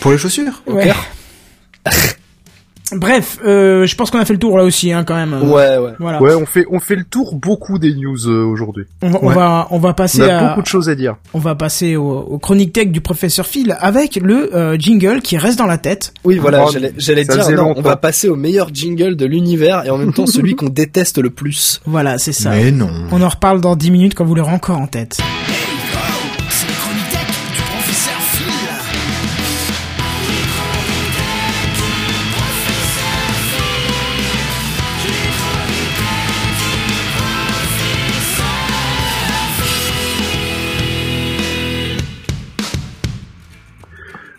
[0.00, 0.62] Pour les chaussures.
[0.66, 0.90] Ouais.
[2.92, 5.32] Bref, euh, je pense qu'on a fait le tour là aussi, hein, quand même.
[5.50, 5.92] Ouais, ouais.
[5.98, 6.20] Voilà.
[6.20, 8.84] Ouais, on fait on fait le tour beaucoup des news euh, aujourd'hui.
[9.02, 9.34] On, va, on Ouais.
[9.34, 11.16] va, on va On passer a à, beaucoup de choses à dire.
[11.34, 15.36] on va passer au, au chronique tech du professeur Phil avec le euh, jingle qui
[15.38, 16.12] reste dans la tête.
[16.24, 19.90] Oui, voilà, Oh, j'allais dire, non, on va passer au meilleur jingle de l'univers et
[19.90, 21.80] en même temps celui qu'on déteste le plus.
[21.86, 22.50] Voilà, c'est ça.
[22.50, 22.90] Mais non.
[23.12, 25.18] On en reparle dans 10 minutes quand vous l'aurez encore en tête.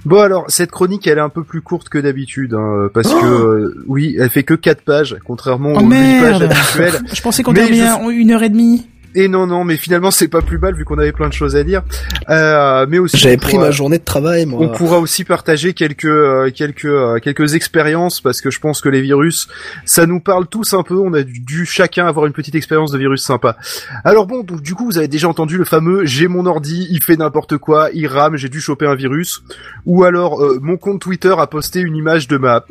[0.05, 3.25] Bon alors, cette chronique elle est un peu plus courte que d'habitude, hein, parce que
[3.25, 7.01] euh, oui, elle fait que 4 pages, contrairement Oh aux 8 pages habituelles.
[7.13, 8.87] Je pensais qu'on terminait une heure et demie.
[9.15, 11.55] Et non non, mais finalement c'est pas plus mal vu qu'on avait plein de choses
[11.55, 11.81] à dire.
[12.29, 14.59] Euh, mais aussi J'avais pris pourra- ma journée de travail, moi.
[14.61, 18.89] On pourra aussi partager quelques euh, quelques euh, quelques expériences parce que je pense que
[18.89, 19.47] les virus,
[19.85, 20.95] ça nous parle tous un peu.
[20.95, 23.57] On a dû, dû chacun avoir une petite expérience de virus sympa.
[24.03, 27.03] Alors bon, donc du coup vous avez déjà entendu le fameux j'ai mon ordi, il
[27.03, 29.43] fait n'importe quoi, il rame, j'ai dû choper un virus.
[29.85, 32.63] Ou alors euh, mon compte Twitter a posté une image de ma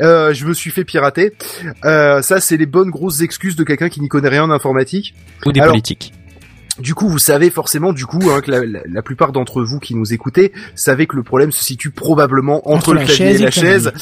[0.00, 1.32] euh, je me suis fait pirater.
[1.84, 5.14] Euh, ça c'est les bonnes grosses excuses de quelqu'un qui n'y connaît rien en informatique.
[5.46, 6.12] Ou des Alors- politiques.
[6.80, 9.78] Du coup, vous savez forcément, du coup, hein, que la, la- la plupart d'entre vous
[9.78, 13.36] qui nous écoutez savez que le problème se situe probablement entre, le la clavier chaise
[13.36, 13.92] et la le chaise.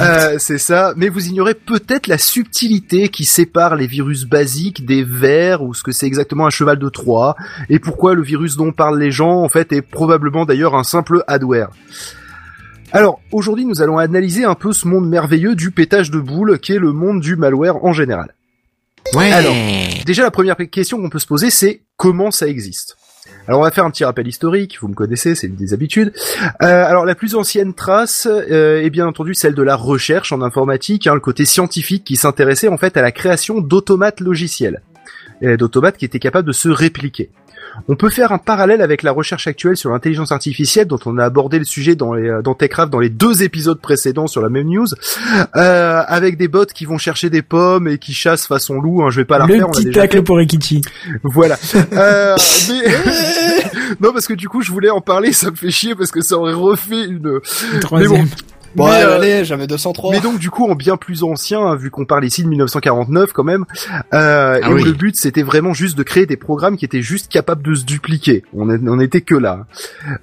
[0.00, 5.04] Euh, c'est ça, mais vous ignorez peut-être la subtilité qui sépare les virus basiques des
[5.04, 7.36] vers ou ce que c'est exactement un cheval de Troie
[7.68, 11.22] et pourquoi le virus dont parlent les gens en fait est probablement d'ailleurs un simple
[11.28, 11.68] adware.
[12.90, 16.72] Alors, aujourd'hui, nous allons analyser un peu ce monde merveilleux du pétage de boules qui
[16.72, 18.34] est le monde du malware en général.
[19.14, 19.54] Alors,
[20.04, 22.96] déjà la première question qu'on peut se poser, c'est comment ça existe?
[23.48, 26.12] Alors on va faire un petit rappel historique, vous me connaissez, c'est une des habitudes.
[26.62, 30.42] Euh, alors la plus ancienne trace euh, est bien entendu celle de la recherche en
[30.42, 34.82] informatique, hein, le côté scientifique qui s'intéressait en fait à la création d'automates logiciels,
[35.42, 37.30] d'automates qui étaient capables de se répliquer.
[37.88, 41.24] On peut faire un parallèle avec la recherche actuelle sur l'intelligence artificielle dont on a
[41.24, 44.66] abordé le sujet dans, les, dans TechCraft dans les deux épisodes précédents sur la même
[44.66, 44.86] news,
[45.56, 49.02] euh, avec des bots qui vont chercher des pommes et qui chassent façon loup.
[49.02, 50.82] Hein, je vais pas la le refaire, on l'a petit déjà tacle pour Rikichi.
[51.22, 51.56] Voilà.
[51.92, 52.36] Euh,
[52.68, 52.84] mais...
[54.00, 56.20] non, parce que du coup, je voulais en parler, ça me fait chier parce que
[56.20, 57.40] ça aurait refait une.
[57.72, 58.22] Le troisième.
[58.22, 58.28] Bon,
[58.76, 60.12] Mais, allez, euh, allez, j'avais 203.
[60.12, 63.32] Mais donc du coup en bien plus ancien, hein, vu qu'on parle ici de 1949
[63.32, 63.64] quand même,
[64.14, 64.84] euh, Ah et où oui.
[64.84, 67.84] le but c'était vraiment juste de créer des programmes qui étaient juste capables de se
[67.84, 68.44] dupliquer.
[68.54, 69.66] On n'en était que là.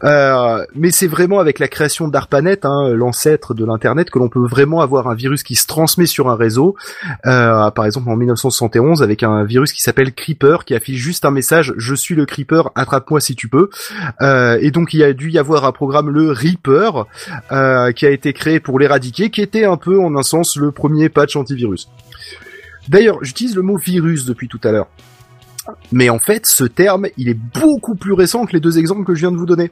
[0.04, 4.46] Euh, mais c'est vraiment avec la création d'ARPANET, hein, l'ancêtre de l'internet, que l'on peut
[4.46, 6.76] vraiment avoir un virus qui se transmet sur un réseau.
[7.26, 11.32] Euh, par exemple en 1971 avec un virus qui s'appelle Creeper qui affiche juste un
[11.32, 13.70] message "Je suis le Creeper, attrape-moi si tu peux".
[14.22, 17.06] Euh, et donc il y a dû y avoir un programme le Reaper
[17.52, 20.72] euh, qui a été créé pour l'éradiquer, qui était un peu en un sens le
[20.72, 21.90] premier patch antivirus.
[22.90, 24.88] D'ailleurs, j'utilise le mot virus depuis tout à l'heure.
[25.92, 29.16] Mais en fait, ce terme, il est beaucoup plus récent que les deux exemples que
[29.16, 29.72] je viens de vous donner.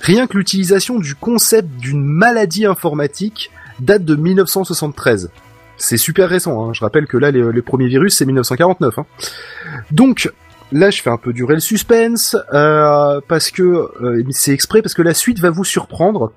[0.00, 5.30] Rien que l'utilisation du concept d'une maladie informatique date de 1973.
[5.76, 6.72] C'est super récent, hein.
[6.74, 8.98] je rappelle que là, les, premiers virus, c'est 1949.
[8.98, 9.06] hein.
[9.92, 10.30] Donc,
[10.72, 14.94] là, je fais un peu durer le suspense, euh, parce que euh, c'est exprès, parce
[14.94, 16.32] que la suite va vous surprendre,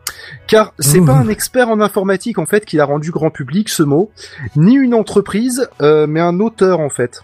[0.47, 1.05] car c'est Ouh.
[1.05, 4.11] pas un expert en informatique, en fait, qui l'a rendu grand public, ce mot,
[4.55, 7.23] ni une entreprise, euh, mais un auteur, en fait.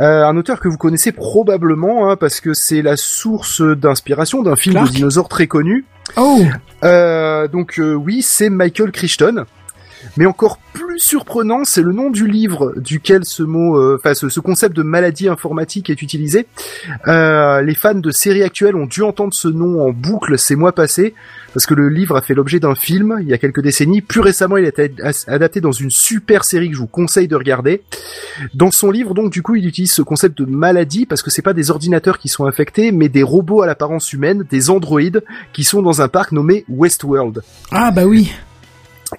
[0.00, 4.56] Euh, un auteur que vous connaissez probablement, hein, parce que c'est la source d'inspiration d'un
[4.56, 5.84] film Clark de dinosaures très connu.
[6.16, 6.42] Oh
[6.84, 9.44] Euh, donc euh, oui, c'est Michael Crichton.
[10.16, 14.40] Mais encore plus surprenant, c'est le nom du livre duquel ce mot, euh, ce, ce
[14.40, 16.46] concept de maladie informatique est utilisé.
[17.08, 20.72] Euh, les fans de séries actuelles ont dû entendre ce nom en boucle ces mois
[20.72, 21.14] passés,
[21.52, 24.00] parce que le livre a fait l'objet d'un film il y a quelques décennies.
[24.00, 24.92] Plus récemment, il a été
[25.26, 27.82] adapté dans une super série que je vous conseille de regarder.
[28.54, 31.42] Dans son livre, donc, du coup, il utilise ce concept de maladie parce que c'est
[31.42, 35.22] pas des ordinateurs qui sont infectés, mais des robots à l'apparence humaine, des androïdes
[35.52, 37.42] qui sont dans un parc nommé Westworld.
[37.70, 38.32] Ah bah oui.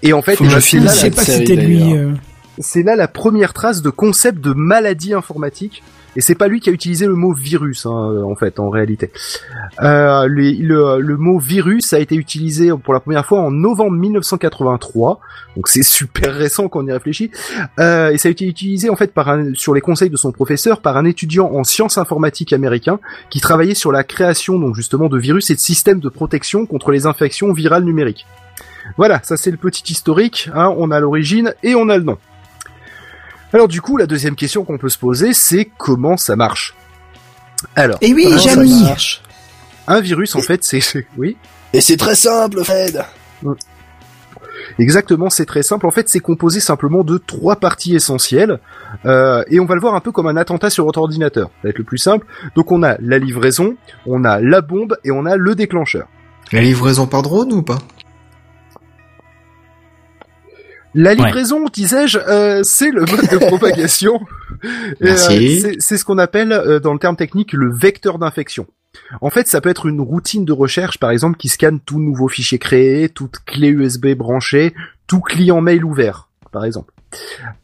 [0.03, 1.93] Et en fait, Faut que je c'est filme Je là la sais pas si lui.
[1.97, 2.11] euh.
[2.59, 5.84] c'est là la première trace de concept de maladie informatique.
[6.18, 9.11] Et c'est pas lui qui a utilisé le mot virus, hein, en fait, en réalité.
[9.81, 13.93] Euh, les- le, le mot virus a été utilisé pour la première fois en novembre
[13.93, 15.22] 1983,
[15.55, 17.31] donc c'est super récent quand on y réfléchit.
[17.80, 20.34] Euh, et ça a été utilisé en fait par un, sur les conseils de son
[20.34, 22.99] professeur par un étudiant en sciences informatiques américain
[23.30, 26.91] qui travaillait sur la création donc justement de virus et de systèmes de protection contre
[26.91, 28.26] les infections virales numériques.
[28.97, 30.49] Voilà, ça c'est le petit historique.
[30.53, 32.18] Hein, on a l'origine et on a le nom.
[33.53, 36.73] Alors du coup, la deuxième question qu'on peut se poser, c'est comment ça marche?
[37.76, 39.22] Alors, Et oui, Comment ça Jamy marche?
[39.88, 41.38] Un virus en fait, c'est c'est- oui,
[41.73, 43.03] Et c'est très simple, Fred.
[44.80, 45.85] Exactement, c'est très simple.
[45.85, 48.59] En fait, c'est composé simplement de trois parties essentielles,
[49.05, 51.47] euh, et on va le voir un peu comme un attentat sur votre ordinateur.
[51.47, 52.26] Ça va être le plus simple.
[52.55, 56.07] Donc, on a la livraison, on a la bombe et on a le déclencheur.
[56.51, 57.80] La livraison par drone ou pas?
[60.93, 64.19] La livraison, disais-je, euh, c'est le mode de propagation.
[64.63, 65.15] Euh,
[65.61, 68.68] c'est- c'est ce qu'on appelle, euh, dans le terme technique, le vecteur d'infection.
[69.22, 72.27] En fait, ça peut être une routine de recherche, par exemple, qui scanne tout nouveau
[72.27, 74.73] fichier créé, toute clé USB branchée,
[75.07, 76.93] tout client mail ouvert, par exemple.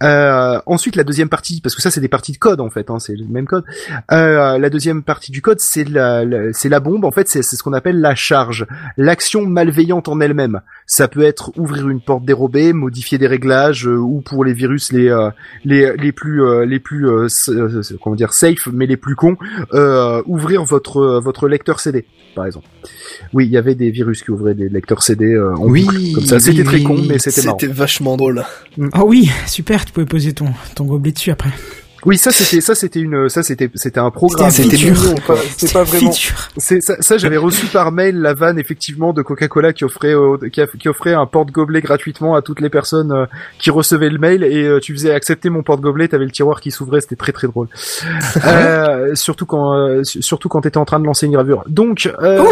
[0.03, 2.89] Euh, ensuite, la deuxième partie, parce que ça, c'est des parties de code en fait,
[2.89, 3.63] hein, c'est le même code.
[4.11, 7.05] Euh, la deuxième partie du code, c'est la, la- c'est la bombe.
[7.05, 8.65] En fait, c'est c'est ce qu'on appelle la charge,
[8.97, 10.61] l'action malveillante en elle-même.
[10.85, 14.91] Ça peut être ouvrir une porte dérobée, modifier des réglages, euh, ou pour les virus
[14.91, 15.29] les euh,
[15.65, 19.37] les les plus euh, les plus euh, euh, comment dire safe, mais les plus cons,
[19.73, 22.05] euh, ouvrir votre votre lecteur CD,
[22.35, 22.67] par exemple.
[23.33, 25.97] Oui, il y avait des virus qui ouvraient des lecteurs CD euh, en Oui, boucle,
[26.15, 26.35] comme ça.
[26.35, 27.57] oui, C'était très oui, con, mais c'était marrant.
[27.59, 28.43] C'était vachement drôle.
[28.95, 31.51] Oh oui, super, tu pouvais poser ton, ton gobelet dessus après.
[32.07, 34.49] Oui, ça c'était ça c'était une ça c'était c'était un programme.
[34.49, 34.77] C'était
[35.25, 35.35] quoi.
[35.57, 36.11] C'était pas vraiment.
[36.55, 40.37] C'est ça, ça j'avais reçu par mail la vanne effectivement de Coca-Cola qui offrait euh,
[40.51, 43.25] qui, a- qui offrait un porte-gobelet gratuitement à toutes les personnes euh,
[43.59, 46.71] qui recevaient le mail et euh, tu faisais accepter mon porte-gobelet, t'avais le tiroir qui
[46.71, 47.67] s'ouvrait, c'était très très drôle.
[48.45, 51.63] Euh, surtout quand euh, su- surtout quand t'étais en train de lancer une gravure.
[51.67, 52.43] Donc euh,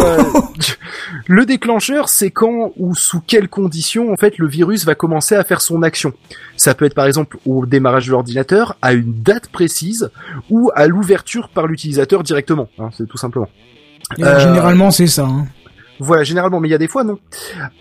[1.28, 5.44] le déclencheur c'est quand ou sous quelles conditions en fait le virus va commencer à
[5.44, 6.14] faire son action.
[6.58, 10.10] Ça peut être par exemple au démarrage de l'ordinateur, à une date précise
[10.50, 12.68] ou à l'ouverture par l'utilisateur directement.
[12.80, 13.50] hein, c'est tout simplement.
[14.20, 15.24] Euh, Généralement, c'est ça.
[15.26, 15.48] hein.
[16.00, 17.18] Voilà, généralement, mais il y a des fois non.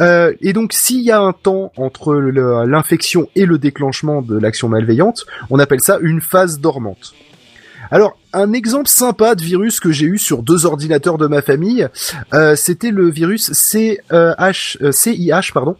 [0.00, 4.68] Euh, et donc, s'il y a un temps entre l'infection et le déclenchement de l'action
[4.68, 7.12] malveillante, on appelle ça une phase dormante.
[7.90, 11.88] Alors, un exemple sympa de virus que j'ai eu sur deux ordinateurs de ma famille,
[12.32, 15.76] euh, c'était le virus CH, euh, CIH, pardon.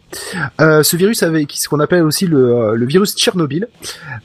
[0.61, 3.67] Euh, ce virus avait ce qu'on appelle aussi le, euh, le virus Tchernobyl,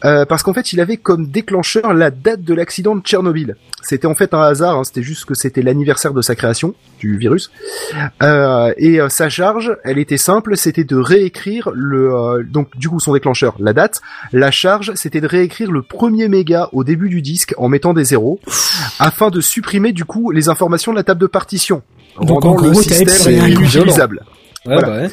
[0.05, 3.57] euh, parce qu'en fait, il avait comme déclencheur la date de l'accident de Tchernobyl.
[3.83, 7.17] C'était en fait un hasard, hein, c'était juste que c'était l'anniversaire de sa création du
[7.17, 7.51] virus.
[8.23, 12.89] Euh, et euh, sa charge, elle était simple, c'était de réécrire le euh, donc du
[12.89, 14.01] coup son déclencheur, la date.
[14.33, 18.05] La charge, c'était de réécrire le premier méga au début du disque en mettant des
[18.05, 18.20] zéros,
[18.99, 21.83] afin de supprimer du coup les informations de la table de partition,
[22.21, 24.23] Donc, rendant en le système inutilisable.
[24.67, 24.89] Ouais, Voilà.
[24.89, 25.11] bah ouais.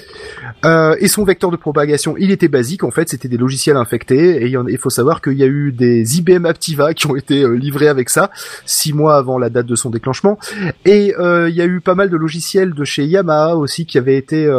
[0.66, 4.44] Euh, et son vecteur de propagation, il était basique en fait, c'était des logiciels infectés.
[4.44, 7.54] Et il faut savoir qu'il y a eu des IBM Aptiva qui ont été euh,
[7.54, 8.30] livrés avec ça
[8.66, 10.38] six mois avant la date de son déclenchement.
[10.84, 13.98] Et euh, il y a eu pas mal de logiciels de chez Yamaha aussi qui
[13.98, 14.50] avaient été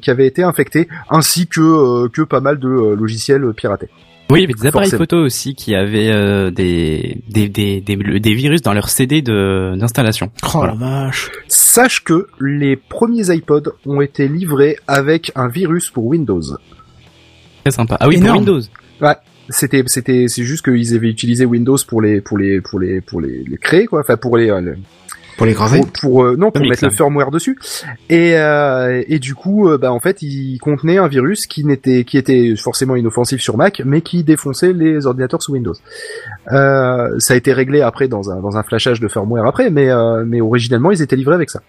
[0.00, 3.88] qui avaient été infectés, ainsi que que pas mal de logiciels piratés.
[4.30, 4.98] Oui, il y avait des appareils Forcément.
[4.98, 9.74] photo aussi qui avaient euh, des, des, des, des, des virus dans leur CD de
[9.76, 10.30] d'installation.
[10.42, 10.74] Oh Voilà.
[10.74, 11.30] la vache.
[11.48, 16.42] Sache que les premiers iPods ont été livrés avec un virus pour Windows.
[17.64, 17.96] Très sympa.
[18.00, 18.44] Ah oui, Énorme.
[18.44, 18.68] pour Windows.
[19.48, 23.20] C'était, c'était, c'est juste qu'ils avaient utilisé Windows pour les, pour les, pour les, pour
[23.20, 24.00] les, les créer quoi.
[24.00, 24.74] Enfin pour les, euh, les-
[25.36, 27.56] Pour les graver pour, pour, euh, non pour Comics, mettre le firmware dessus.
[28.10, 32.02] Et euh, et du coup, euh, bah en fait, il contenait un virus qui n'était,
[32.04, 35.74] qui était forcément inoffensif sur Mac, mais qui défonçait les ordinateurs sous Windows.
[36.52, 39.88] Euh, ça a été réglé après dans un, dans un flashage de firmware après, mais
[39.90, 41.62] euh, mais originellement ils étaient livrés avec ça.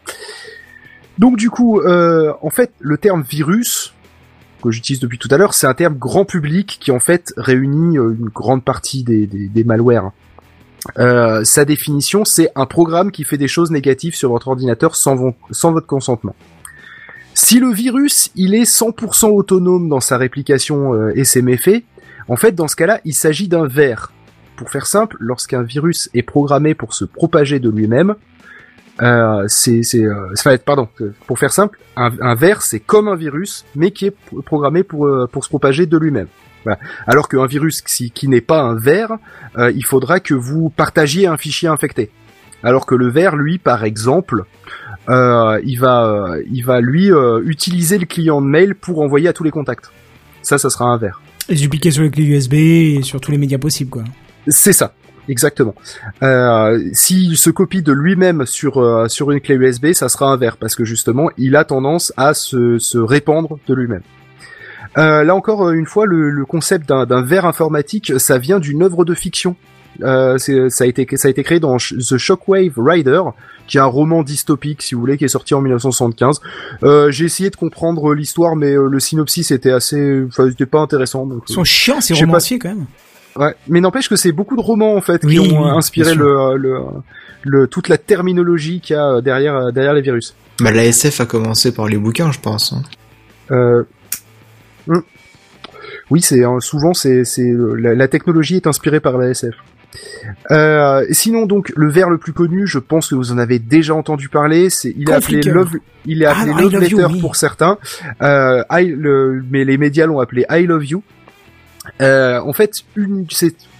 [1.19, 3.93] Donc du coup, euh, en fait, le terme virus
[4.61, 7.97] que j'utilise depuis tout à l'heure, c'est un terme grand public qui en fait réunit
[7.97, 10.11] euh, une grande partie des, malwares.
[10.97, 15.15] Euh, sa définition, c'est un programme qui fait des choses négatives sur votre ordinateur sans,
[15.15, 16.35] votre consentement.
[17.33, 21.83] Si le virus, il est 100% autonome dans sa réplication euh, et ses méfaits,
[22.27, 24.11] en fait, dans ce cas-là, il s'agit d'un ver.
[24.55, 28.15] Pour faire simple, lorsqu'un virus est programmé pour se propager de lui-même,
[29.01, 30.87] euh, c'est, c'est, euh, pardon,
[31.27, 34.83] pour faire simple, un, un ver, c'est comme un virus, mais qui est pro- programmé
[34.83, 36.27] pour, euh, pour se propager de lui-même.
[36.65, 36.79] Voilà.
[37.07, 39.11] Alors qu'un virus qui, qui n'est pas un ver,
[39.57, 42.11] euh, il faudra que vous partagiez un fichier infecté.
[42.63, 44.43] Alors que le ver, lui, par exemple,
[45.07, 49.29] euh, il va, euh, il va lui euh, utiliser le client de mail pour envoyer
[49.29, 49.89] à tous les contacts.
[50.41, 51.21] Ça, ça sera un ver.
[51.47, 54.03] Les dupliquer sur les clés USB et sur tous les médias possibles, quoi.
[54.47, 54.93] C'est ça,
[55.29, 55.73] exactement.
[56.23, 60.37] Euh, S'il se copie de lui-même sur euh, sur une clé USB, ça sera un
[60.37, 64.01] verre parce que justement, il a tendance à se, se répandre de lui-même.
[64.97, 68.81] Euh, là encore, euh, une fois, le, le concept d'un verre informatique, ça vient d'une
[68.83, 69.55] œuvre de fiction.
[70.01, 73.21] Euh, ça a été ça a été créé dans The Shockwave Rider,
[73.67, 76.39] qui est un roman dystopique, si vous voulez, qui est sorti en 1975.
[76.83, 80.79] Euh, J'ai essayé de comprendre l'histoire, mais euh, le synopsis était assez, enfin, c'était pas
[80.79, 81.25] intéressant.
[81.25, 82.85] donc, Ils sont chiants, ces romanciers, quand même.
[83.39, 85.75] Ouais, mais n'empêche que c'est beaucoup de romans en fait Oui, qui ont oui, euh,
[85.77, 86.79] inspiré le, le,
[87.43, 90.35] le toute la terminologie qu'il y a euh, derrière euh, derrière les virus.
[90.61, 92.73] Bah, la SF a commencé par les bouquins, je pense.
[92.73, 92.81] hein.
[93.51, 93.83] Euh,
[94.87, 94.99] hmm.
[96.11, 99.55] Oui, c'est euh, souvent c'est c'est la, la technologie est inspirée par la SF.
[100.51, 103.95] Euh, sinon donc le vers le plus connu, je pense que vous en avez déjà
[103.95, 105.41] entendu parler, c'est il est appelé.
[105.43, 105.71] Love
[106.05, 107.19] il est Ah, appelé I Love You, Letter oui.
[107.21, 107.77] pour certains,
[108.21, 111.03] euh, I, le, mais les médias l'ont appelé I Love You.
[112.01, 113.25] Euh, en fait, une,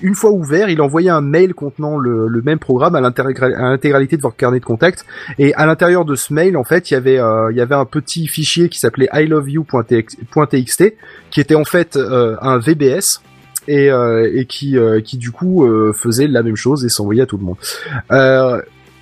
[0.02, 3.70] une fois ouvert, il envoyait un mail contenant le, le même programme à l'intégra- à
[3.70, 5.06] l'intégralité de votre carnet de contact.
[5.38, 7.76] Et à l'intérieur de ce mail, en fait, il y avait, euh, il y avait
[7.76, 10.94] un petit fichier qui s'appelait iloveyou.txt,
[11.32, 13.22] qui était en fait euh, un VBS
[13.68, 17.22] et, euh, et qui, euh, qui du coup euh, faisait la même chose et s'envoyait
[17.24, 17.58] à tout le monde.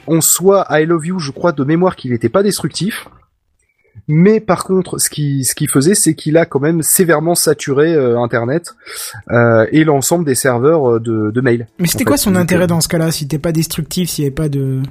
[0.09, 3.07] En soi, I Love You, je crois de mémoire qu'il n'était pas destructif.
[4.07, 7.93] Mais par contre, ce qui ce qu'il faisait, c'est qu'il a quand même sévèrement saturé
[7.93, 8.75] euh, Internet
[9.31, 11.67] euh, et l'ensemble des serveurs euh, de, de mail.
[11.79, 14.09] Mais c'était quoi fait, son donc, intérêt euh, dans ce cas-là, si t'es pas destructif,
[14.09, 14.81] s'il y avait pas de...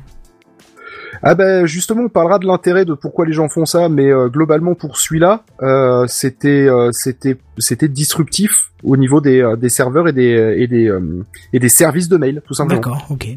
[1.22, 4.28] Ah ben justement, on parlera de l'intérêt de pourquoi les gens font ça, mais euh,
[4.28, 10.08] globalement pour celui-là, euh, c'était euh, c'était c'était disruptif au niveau des, euh, des serveurs
[10.08, 11.24] et des et des euh,
[11.54, 12.80] et des services de mail tout simplement.
[12.82, 13.28] D'accord, ok.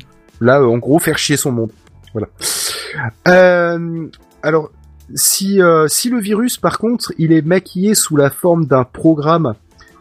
[0.41, 1.71] Là, euh, en gros, faire chier son monde.
[2.13, 2.27] Voilà.
[3.29, 4.07] Euh,
[4.43, 4.71] alors,
[5.15, 9.55] si euh, si le virus, par contre, il est maquillé sous la forme d'un programme,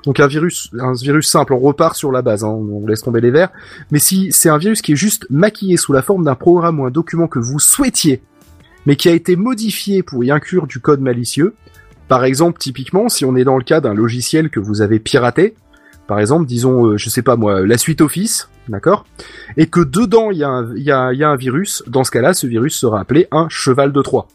[0.04, 3.20] donc un virus, un virus simple, on repart sur la base, hein, on laisse tomber
[3.20, 3.50] les verres.
[3.90, 6.86] Mais si c'est un virus qui est juste maquillé sous la forme d'un programme ou
[6.86, 8.22] un document que vous souhaitiez,
[8.86, 11.54] mais qui a été modifié pour y inclure du code malicieux,
[12.06, 15.54] par exemple, typiquement, si on est dans le cas d'un logiciel que vous avez piraté,
[16.06, 19.04] par exemple, disons, euh, je sais pas moi, la suite Office, d'accord,
[19.58, 22.76] et que dedans il y, y, y a un virus, dans ce cas-là, ce virus
[22.78, 24.26] sera appelé un cheval de Troie.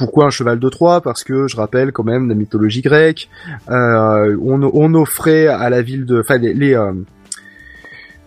[0.00, 1.00] Pourquoi un cheval de Troie?
[1.02, 3.28] Parce que je rappelle quand même la mythologie grecque.
[3.70, 6.92] euh, on, on offrait à la ville de, enfin les, les, euh,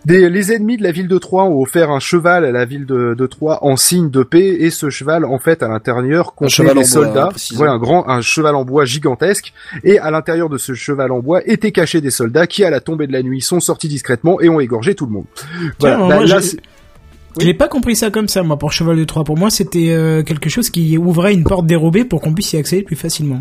[0.04, 2.84] des- les ennemis de la ville de Troie ont offert un cheval à la ville
[2.84, 6.48] de, de Troie en signe de paix, et ce cheval, en fait, à l'intérieur, contenait
[6.74, 7.28] des bois, hein, soldats.
[7.56, 11.20] voilà, un grand, un cheval en bois gigantesque, et à l'intérieur de ce cheval en
[11.20, 14.40] bois étaient cachés des soldats qui, à la tombée de la nuit, sont sortis discrètement
[14.42, 15.24] et ont égorgé tout le monde.
[15.80, 16.40] Voilà, Tiens, là- moi, là,
[17.38, 19.24] j'ai- Je n'ai pas compris ça comme ça, moi, pour Cheval de Troie.
[19.24, 22.56] Pour moi, c'était euh, quelque chose qui ouvrait une porte dérobée pour qu'on puisse y
[22.56, 23.40] accéder plus facilement.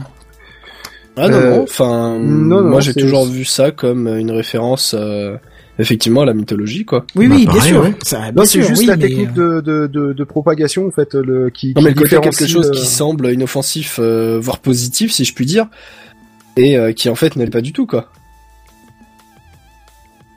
[1.15, 5.35] Ah non, Euh, non, enfin, moi j'ai toujours vu ça comme une référence, euh,
[5.77, 7.05] effectivement, à la mythologie, quoi.
[7.15, 7.81] Oui, Bah, oui, bien pareil, sûr.
[7.83, 7.93] ouais.
[8.01, 10.91] Ça, bien Non, c'est juste oui, la mais, technique de, de, de, de propagation en
[10.91, 11.73] fait, le qui.
[11.75, 15.45] Non, mais le côté quelque chose qui semble inoffensif, euh, voire positif, si je puis
[15.45, 15.67] dire,
[16.57, 18.09] et euh, qui en fait n'est pas du tout, quoi.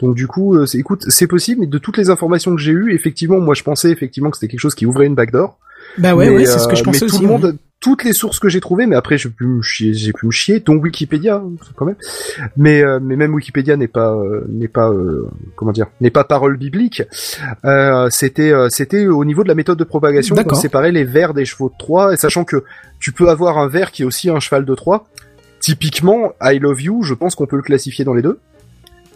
[0.01, 2.95] Donc du coup, euh, écoute, c'est possible, mais de toutes les informations que j'ai eues,
[2.95, 5.59] effectivement, moi je pensais effectivement que c'était quelque chose qui ouvrait une backdoor.
[5.99, 7.17] Bah ouais, mais, ouais, c'est ce que euh, je pensais mais aussi.
[7.17, 7.39] tout le ouais.
[7.39, 10.27] monde, toutes les sources que j'ai trouvées, mais après j'ai pu me chier, j'ai pu
[10.27, 11.97] me chier, dont Wikipédia hein, quand même.
[12.57, 16.25] Mais euh, mais même Wikipédia n'est pas euh, n'est pas euh, comment dire, n'est pas
[16.25, 17.03] parole biblique.
[17.65, 21.35] Euh, c'était euh, c'était au niveau de la méthode de propagation qu'on séparait les vers
[21.35, 22.65] des chevaux de Troie, et sachant que
[22.99, 25.07] tu peux avoir un ver qui est aussi un cheval de Troie.
[25.61, 28.39] Typiquement, I Love You, je pense qu'on peut le classifier dans les deux,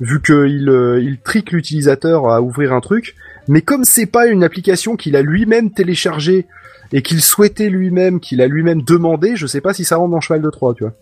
[0.00, 3.14] vu qu'il euh, il trique l'utilisateur à ouvrir un truc.
[3.48, 6.46] Mais comme c'est pas une application qu'il a lui-même téléchargée
[6.92, 10.20] et qu'il souhaitait lui-même, qu'il a lui-même demandé, je sais pas si ça rentre dans
[10.20, 10.94] cheval de Troie, tu vois.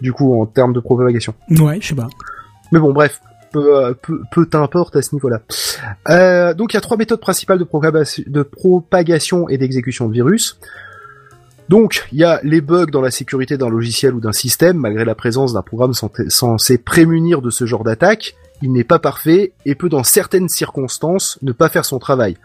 [0.00, 1.34] Du coup, en termes de propagation.
[1.50, 2.08] Ouais, je sais pas.
[2.70, 3.20] Mais bon, bref,
[3.52, 5.40] peu, euh, peu, peu t'importe à ce niveau-là.
[6.08, 10.58] Euh, donc il y a trois méthodes principales de propagation et d'exécution de virus.
[11.68, 15.04] Donc, il y a les bugs dans la sécurité d'un logiciel ou d'un système, malgré
[15.04, 18.36] la présence d'un programme censé- prémunir de ce genre d'attaque.
[18.62, 22.36] Il n'est pas parfait et peut, dans certaines circonstances, ne pas faire son travail.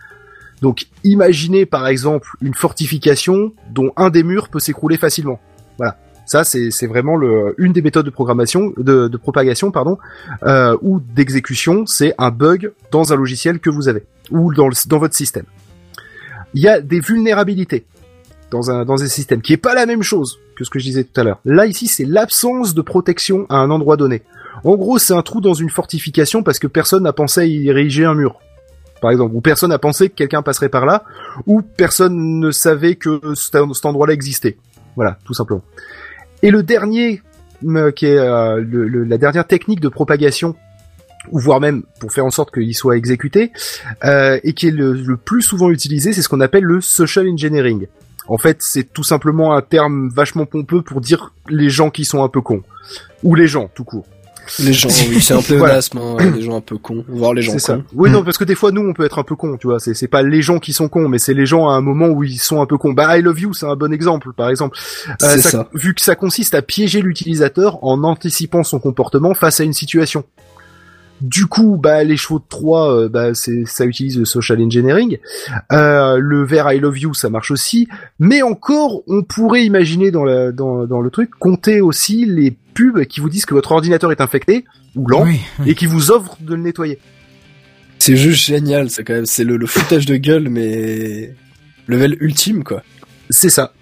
[0.61, 5.39] Donc, imaginez par exemple une fortification dont un des murs peut s'écrouler facilement.
[5.77, 5.97] Voilà.
[6.25, 7.19] Ça, c'est vraiment
[7.57, 9.97] une des méthodes de programmation, de, propagation, pardon,
[10.43, 11.85] euh, ou d'exécution.
[11.85, 15.45] C'est un bug dans un logiciel que vous avez ou dans votre système.
[16.53, 17.85] Il y a des vulnérabilités
[18.51, 20.83] dans un dans un système qui est pas la même chose que ce que je
[20.85, 21.39] disais tout à l'heure.
[21.45, 24.21] Là ici, c'est l'absence de protection à un endroit donné.
[24.63, 27.69] En gros, c'est un trou dans une fortification parce que personne n'a pensé à y
[27.69, 28.35] ériger un mur.
[29.01, 31.03] Par exemple, ou personne n'a pensé que quelqu'un passerait par là,
[31.47, 33.55] ou personne ne savait que cet
[33.85, 34.57] endroit-là existait.
[34.95, 35.63] Voilà, tout simplement.
[36.43, 37.21] Et le dernier
[37.65, 40.55] euh, qui est euh, le- le- la dernière technique de propagation
[41.31, 43.51] ou voire même pour faire en sorte qu'il soit exécuté,
[44.03, 47.27] euh, et qui est le, le plus souvent utilisé, c'est ce qu'on appelle le social
[47.29, 47.85] engineering.
[48.31, 52.23] En fait, c'est tout simplement un terme vachement pompeux pour dire les gens qui sont
[52.23, 52.63] un peu cons.
[53.23, 54.05] Ou les gens, tout court.
[54.59, 55.79] Les gens, oui, c'est un peu Voilà.
[55.95, 57.73] hein, les gens un peu cons, voire les gens C'est ça.
[57.75, 57.83] cons.
[57.93, 59.79] Oui, non, parce que des fois, nous, on peut être un peu cons, tu vois.
[59.81, 62.23] C'est, pas les gens qui sont cons, mais c'est les gens à un moment où
[62.23, 62.93] ils sont un peu cons.
[62.93, 64.77] Bah, I love you, c'est un bon exemple, par exemple.
[65.23, 65.67] Euh, ça.
[65.73, 70.23] Vu que ça consiste à piéger l'utilisateur en anticipant son comportement face à une situation.
[71.21, 75.17] Du coup, bah, les chevaux de Troie, euh, bah, c'est, ça utilise le social engineering.
[75.71, 77.87] Euh, le vers I love you, ça marche aussi.
[78.19, 83.05] Mais encore, on pourrait imaginer dans, la, dans, dans le truc, compter aussi les pubs
[83.05, 84.65] qui vous disent que votre ordinateur est infecté,
[84.95, 85.71] ou lent, Oui, oui.
[85.71, 86.99] et qui vous offrent de le nettoyer.
[87.99, 91.35] C'est juste génial, c'est quand même, c'est le, le foutage de gueule, mais
[91.87, 92.81] level ultime, quoi.
[93.29, 93.73] C'est ça.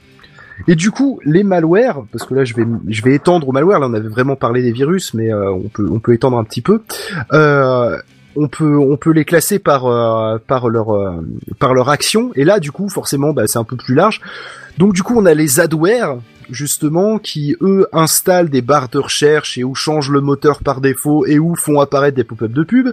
[0.67, 3.79] Et du coup, les malwares, parce que là je vais je vais étendre au malware.
[3.79, 6.43] Là, on avait vraiment parlé des virus, mais euh, on peut on peut étendre un
[6.43, 6.81] petit peu.
[7.33, 7.97] Euh,
[8.35, 11.21] on peut on peut les classer par euh, par leur euh,
[11.59, 12.31] par leur action.
[12.35, 14.21] Et là, du coup, forcément, bah, c'est un peu plus large.
[14.77, 16.19] Donc du coup, on a les adwares
[16.49, 21.25] justement qui eux installent des barres de recherche et où changent le moteur par défaut
[21.25, 22.89] et où font apparaître des pop-up de pub.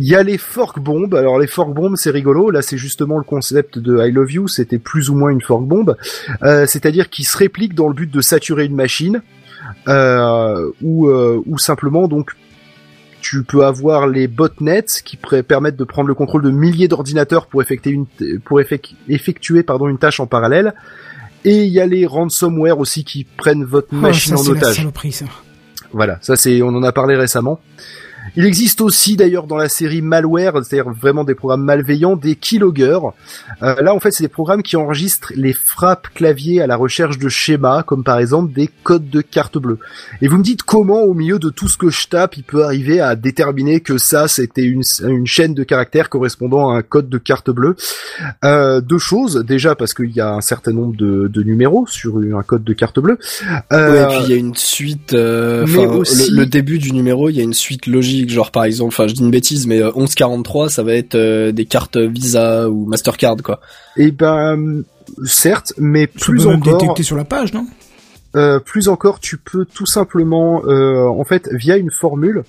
[0.00, 1.12] Il y a les fork bombs.
[1.14, 2.50] Alors les fork bombs, c'est rigolo.
[2.50, 4.48] Là, c'est justement le concept de I Love You.
[4.48, 5.96] C'était plus ou moins une fork bomb,
[6.42, 9.22] Euh, c'est-à-dire qui se réplique dans le but de saturer une machine,
[9.88, 12.30] euh, ou euh, ou simplement donc
[13.20, 17.60] tu peux avoir les botnets qui permettent de prendre le contrôle de milliers d'ordinateurs pour
[17.60, 18.06] effectuer une
[18.44, 20.74] pour effec- effectuer pardon une tâche en parallèle.
[21.44, 24.60] Et il y a les ransomware aussi qui prennent votre Oh, machine ça, en la
[24.60, 24.76] otage.
[24.76, 25.24] saloperie, ça.
[25.92, 27.60] Voilà, ça c'est, on en a parlé récemment.
[28.38, 33.00] Il existe aussi d'ailleurs dans la série malware, c'est-à-dire vraiment des programmes malveillants, des keyloggers.
[33.62, 37.18] Euh, là en fait c'est des programmes qui enregistrent les frappes clavier à la recherche
[37.18, 39.78] de schémas, comme par exemple des codes de carte bleue.
[40.22, 42.62] Et vous me dites comment au milieu de tout ce que je tape, il peut
[42.64, 47.08] arriver à déterminer que ça c'était une, une chaîne de caractères correspondant à un code
[47.08, 47.74] de carte bleue.
[48.44, 52.18] Euh, deux choses, déjà parce qu'il y a un certain nombre de, de numéros sur
[52.18, 53.18] un code de carte bleue.
[53.72, 56.78] Euh, Ouais, et puis il y a une suite, euh, mais aussi- le, le début
[56.78, 59.30] du numéro, il y a une suite logique, genre par exemple, enfin je dis une
[59.30, 63.60] bêtise, mais euh, 1143, ça va être euh, des cartes Visa ou Mastercard, quoi.
[63.96, 64.82] Et ben
[65.24, 67.66] certes, mais plus encore, détecter sur la page, non?
[68.36, 72.44] Euh, plus encore, tu peux tout simplement, euh, en fait, via une formule,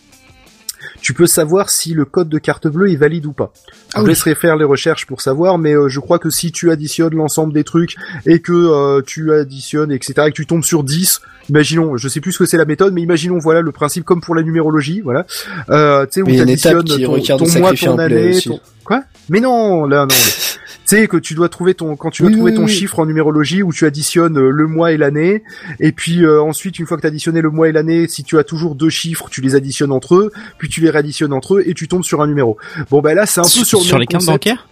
[1.02, 3.52] tu peux savoir si le code de carte bleue est valide ou pas.
[3.94, 4.10] Ah je oui.
[4.10, 7.54] laisserai faire les recherches pour savoir, mais euh, je crois que si tu additionnes l'ensemble
[7.54, 7.96] des trucs
[8.26, 12.22] et que euh, tu additionnes, etc., et que tu tombes sur 10, imaginons, je sais
[12.22, 15.02] plus ce que c'est la méthode, mais imaginons, voilà, le principe comme pour la numérologie,
[15.02, 15.26] voilà,
[15.70, 17.74] euh, tu sais, où Mais il y a une t'additionnes étape qui ton, ton mois,
[17.74, 18.60] ton année, ton...
[18.84, 19.04] Quoi?
[19.30, 20.08] Mais non, là, non.
[20.08, 20.16] Tu
[20.90, 22.72] sais que tu dois trouver ton quand tu dois Oui, trouver oui, ton oui.
[22.72, 25.44] chiffre en numérologie où tu additionnes euh, le mois et l'année
[25.80, 28.24] et puis euh, ensuite une fois que tu as additionné le mois et l'année si
[28.24, 31.56] tu as toujours deux chiffres tu les additionnes entre eux puis tu les réadditionnes entre
[31.58, 32.58] eux et tu tombes sur un numéro.
[32.90, 34.68] Bon ben là c'est un peu sur, le sur même les cartes bancaires?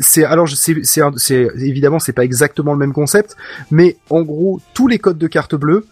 [0.00, 0.76] C'est alors je- c'est
[1.16, 3.36] c'est évidemment c'est pas exactement le même concept
[3.70, 5.86] mais en gros tous les codes de carte bleue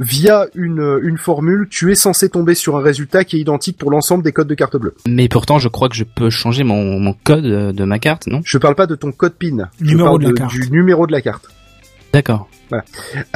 [0.00, 3.90] via une une formule tu es censé tomber sur un résultat qui est identique pour
[3.90, 4.94] l'ensemble des codes de carte bleue.
[5.06, 8.26] Mais pourtant, je crois que je peux changer mon, mon code euh, de ma carte,
[8.26, 8.40] non?
[8.44, 10.52] Je parle pas de ton code PIN, je Numéro parle de la carte.
[10.52, 11.48] du numéro de la carte.
[12.12, 12.48] D'accord.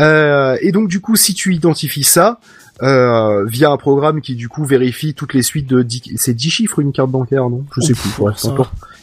[0.00, 2.40] Euh, et donc du coup, si tu identifies ça
[2.82, 6.12] euh, via un programme qui du coup vérifie toutes les suites de 10...
[6.16, 7.64] c'est 10 chiffres une carte bancaire, non?
[7.74, 8.22] Je sais Ouf, plus.
[8.22, 8.54] Ouais, ça.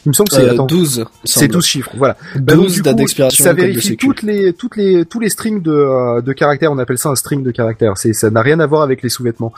[0.06, 1.52] Il me semble que c'est Euh, attends, 12, il c'est semble.
[1.52, 1.90] 12 chiffres.
[1.96, 2.16] Voilà.
[2.36, 5.28] Bah, donc, 12 du date coup, d'expiration, ça vérifie toutes les toutes les tous les
[5.30, 6.70] strings de euh, de caractères.
[6.72, 7.96] On appelle ça un string de caractères.
[7.96, 9.52] C'est ça n'a rien à voir avec les sous-vêtements.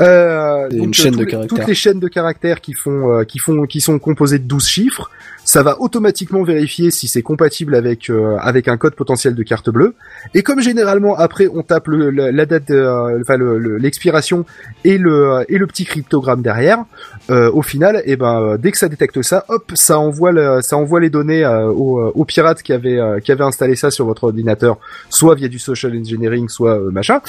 [0.00, 1.58] Euh, donc, une chaîne de les- caractères.
[1.58, 4.66] Toutes les chaînes de caractères qui font euh, qui font qui sont composées de 12
[4.66, 5.10] chiffres.
[5.44, 9.70] Ça va automatiquement vérifier si c'est compatible avec euh, avec un code potentiel de carte
[9.70, 9.94] bleue.
[10.34, 13.76] Et comme généralement après on tape le, la, la date, de, euh, enfin le- le-
[13.78, 14.44] l'expiration
[14.84, 16.84] et le et le petit cryptogramme derrière,
[17.30, 20.60] euh, au final, et ben euh, dès que ça détecte ça, hop, ça envoie le,
[20.62, 23.76] ça envoie les données euh, au, euh, au pirate qui avait euh, qui avait installé
[23.76, 24.78] ça sur votre ordinateur,
[25.08, 27.20] soit via du social engineering, soit euh, machin.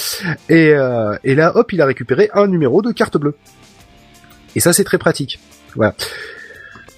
[0.49, 3.35] Et euh, et là, hop, il a récupéré un numéro de carte bleue.
[4.55, 5.39] Et ça, c'est très pratique.
[5.75, 5.95] Voilà.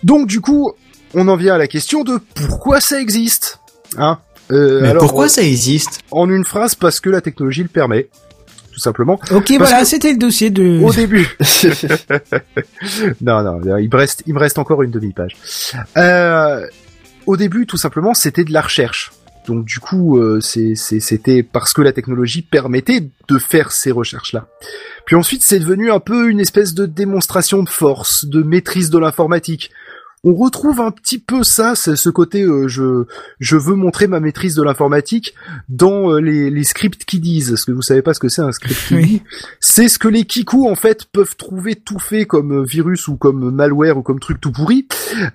[0.04, 0.74] Donc du coup,
[1.14, 3.60] on en vient à la question de pourquoi ça existe.
[3.98, 4.18] Hein
[4.52, 6.02] Euh, Mais alors, pourquoi ça existe?
[6.12, 8.10] En une phrase, parce que la technologie le permet,
[8.74, 9.20] tout simplement.
[9.32, 10.80] Ok, Parce voilà, que- c'était le dossier de...
[10.82, 11.28] Au début.
[13.22, 15.36] non, non, il me reste, il me reste encore une demi-page.
[15.98, 16.66] Euh,
[17.26, 19.12] au début, tout simplement, c'était de la recherche.
[19.48, 24.48] Donc du coup, euh, c'était parce que la technologie permettait de faire ces recherches-là.
[25.06, 28.98] Puis ensuite, c'est devenu un peu une espèce de démonstration de force, de maîtrise de
[28.98, 29.70] l'informatique,
[30.26, 33.06] on retrouve un petit peu ça, ce côté euh, je
[33.40, 35.34] je veux montrer ma maîtrise de l'informatique
[35.68, 37.50] dans euh, les, les scripts qui disent.
[37.50, 39.06] Parce que vous savez pas ce que c'est un script qui Oui.
[39.06, 39.22] dit?
[39.60, 43.18] C'est ce que les kikou en fait peuvent trouver tout fait comme euh, virus ou
[43.18, 44.88] comme malware ou comme truc tout pourri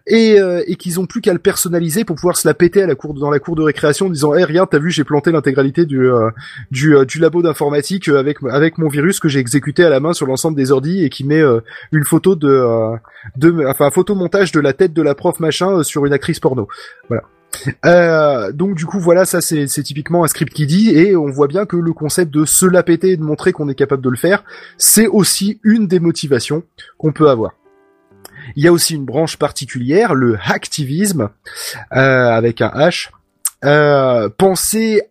[0.07, 2.87] et, euh, et qu'ils ont plus qu'à le personnaliser pour pouvoir se la péter à
[2.87, 5.33] la cour dans la cour de récréation en disant "Eh rien, t'as vu, j'ai planté
[5.33, 6.31] l'intégralité du euh,
[6.71, 10.01] du, euh, du labo d'informatique euh, avec avec mon virus que j'ai exécuté à la
[10.01, 11.61] main sur l'ensemble des ordi et qui met euh,
[11.93, 12.97] une photo de euh,
[13.37, 16.41] de enfin un photomontage de la tête de la prof machin euh, sur une actrice
[16.41, 16.69] porno.
[17.09, 17.25] Voilà.
[17.87, 21.49] Euh, donc du coup voilà ça c'est typiquement un script qui dit et on voit
[21.49, 24.11] bien que le concept de se la péter et de montrer qu'on est capable de
[24.11, 24.45] le faire
[24.77, 26.63] c'est aussi une des motivations
[26.99, 27.53] qu'on peut avoir.
[28.57, 31.31] Il y a aussi une branche particulière, le hacktivisme,
[31.93, 33.11] euh, avec un H.
[33.65, 34.29] Euh,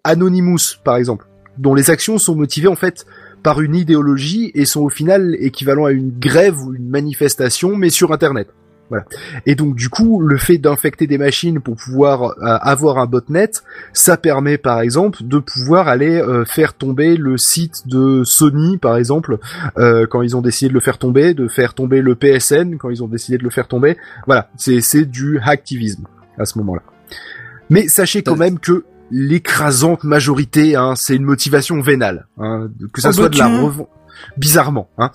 [0.03, 1.27] Anonymous, par exemple,
[1.57, 3.05] dont les actions sont motivées en fait
[3.43, 7.89] par une idéologie et sont au final équivalents à une grève ou une manifestation, mais
[7.89, 8.49] sur Internet.
[8.89, 9.05] Voilà.
[9.45, 13.51] Et donc du coup, le fait d'infecter des machines pour pouvoir euh, avoir un botnet,
[13.93, 18.95] ça permet par exemple de pouvoir aller euh, faire tomber le site de Sony, par
[18.97, 19.39] exemple,
[19.77, 22.89] euh, quand ils ont décidé de le faire tomber, de faire tomber le PSN quand
[22.89, 23.97] ils ont décidé de le faire tomber.
[24.25, 26.05] Voilà, c'est c'est du hacktivisme
[26.37, 26.83] à ce moment-là.
[27.69, 33.09] Mais sachez quand même que l'écrasante majorité, hein, c'est une motivation vénale, hein, que ça
[33.09, 33.89] Oh, soit de la revente,
[34.37, 35.11] bizarrement, hein,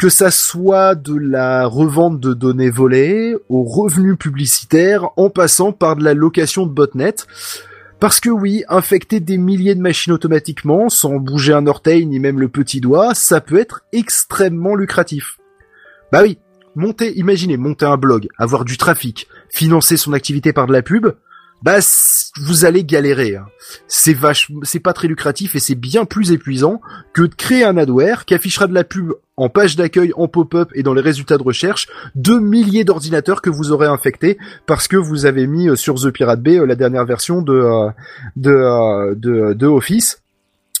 [0.00, 5.94] que ça soit de la revente de données volées aux revenus publicitaires, en passant par
[5.94, 7.16] de la location de botnet.
[8.00, 12.40] Parce que oui, infecter des milliers de machines automatiquement, sans bouger un orteil ni même
[12.40, 15.36] le petit doigt, ça peut être extrêmement lucratif.
[16.12, 16.38] Bah oui,
[16.74, 21.08] monter, imaginez, monter un blog, avoir du trafic, financer son activité par de la pub,
[21.62, 21.78] bah
[22.40, 23.36] vous allez galérer.
[23.36, 23.46] hein.
[23.86, 26.80] C'est vache, c'est pas très lucratif et c'est bien plus épuisant
[27.12, 30.70] que de créer un adware qui affichera de la pub en page d'accueil, en pop-up
[30.74, 34.96] et dans les résultats de recherche de milliers d'ordinateurs que vous aurez infectés parce que
[34.96, 37.90] vous avez mis euh, sur The Pirate Bay euh, la dernière version de euh,
[38.36, 40.22] de, de Office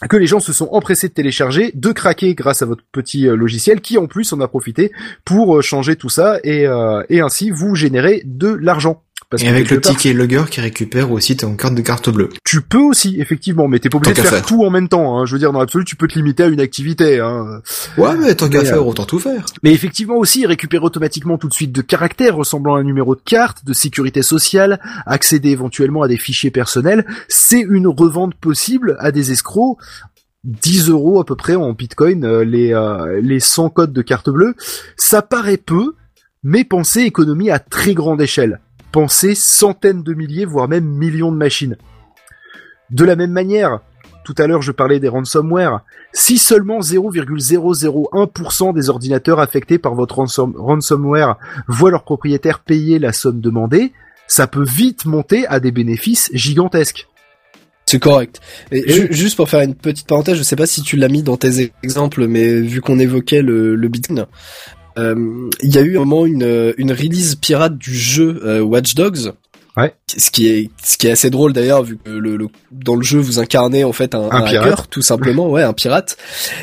[0.08, 3.82] que les gens se sont empressés de télécharger, de craquer grâce à votre petit logiciel
[3.82, 4.92] qui en plus en a profité
[5.26, 6.66] pour changer tout ça et,
[7.10, 9.02] et ainsi vous générer de l'argent.
[9.30, 12.10] Parce Et que avec le part, ticket logger qui récupère aussi ton carte de carte
[12.10, 12.30] bleue.
[12.44, 15.18] tu peux aussi, effectivement, mais t'es pas obligé de faire, tout en même temps.
[15.18, 15.24] Hein.
[15.24, 17.20] Je veux dire, dans l'absolu, tu peux te limiter à une activité.
[17.20, 17.62] Hein.
[17.96, 19.46] Ouais, mais tant qu'à faire, euh, autant tout faire.
[19.62, 23.20] Mais effectivement aussi, récupérer automatiquement tout de suite de caractères ressemblant à un numéro de
[23.24, 29.12] carte, de sécurité sociale, accéder éventuellement à des fichiers personnels, c'est une revente possible à
[29.12, 29.78] des escrocs.
[30.42, 34.30] 10 euros à peu près en bitcoin, euh, les, euh, les 100 codes de carte
[34.30, 34.54] bleue.
[34.96, 35.94] Ça paraît peu,
[36.42, 38.58] mais pensez économie à très grande échelle.
[38.92, 41.76] Pensez centaines de milliers, voire même millions de machines.
[42.90, 43.80] De la même manière,
[44.24, 45.80] tout à l'heure je parlais des ransomware,
[46.12, 51.36] si seulement 0,001% des ordinateurs affectés par votre ransom- ransomware
[51.68, 53.92] voient leur propriétaire payer la somme demandée,
[54.26, 57.06] ça peut vite monter à des bénéfices gigantesques.
[57.86, 58.40] C'est correct.
[58.70, 61.08] Et Et ju- juste pour faire une petite parenthèse, je sais pas si tu l'as
[61.08, 64.26] mis dans tes exemples, mais vu qu'on évoquait le, le Bitcoin,
[64.98, 68.94] euh, il y a eu un moment une, une release pirate du jeu euh, Watch
[68.94, 69.32] Dogs.
[69.76, 69.94] Ouais.
[70.14, 73.02] Ce qui est ce qui est assez drôle d'ailleurs vu que le, le- dans le
[73.02, 76.16] jeu vous incarnez en fait un, Un hacker tout simplement ouais un pirate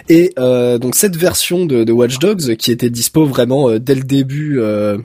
[0.09, 3.95] et euh, donc cette version de, de Watch Dogs qui était dispo vraiment euh, dès
[3.95, 4.97] le début euh,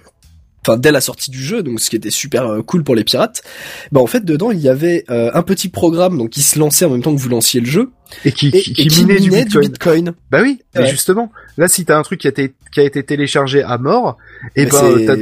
[0.64, 3.02] enfin dès la sortie du jeu donc ce qui était super euh, cool pour les
[3.04, 3.42] pirates
[3.90, 6.84] bah en fait dedans il y avait euh, un petit programme donc qui se lançait
[6.84, 7.90] en même temps que vous lanciez le jeu
[8.24, 9.62] Et qui, et, qui, et qui minait du bitcoin.
[9.68, 10.12] Bitcoin.
[10.30, 13.02] Bah oui, mais justement, là si t'as un truc qui a, été, qui a été
[13.02, 14.18] téléchargé à mort,
[14.54, 14.70] et Mais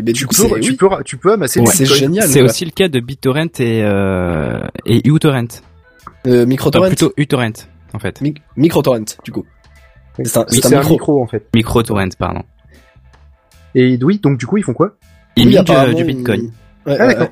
[0.03, 0.77] ben tu, du coup, peux, tu, oui.
[0.77, 4.59] peux, tu peux amasser du c'est génial C'est aussi le cas de BitTorrent et euh,
[4.87, 5.62] et uTorrent.
[6.27, 7.53] euh, Enfin, microtorrent plutôt uTorrent
[7.95, 8.21] en fait.
[8.21, 9.47] Mi- microtorrent du coup
[10.23, 11.47] c'est un, Oui, c'est c'est un micro, en fait.
[11.55, 12.43] MicroTorrent pardon.
[13.75, 14.97] Et oui, donc du coup ils font quoi?
[15.36, 16.52] Ils Oui, minent du, ils- Bitcoin.
[16.86, 17.28] Ouais, Ah d'accord.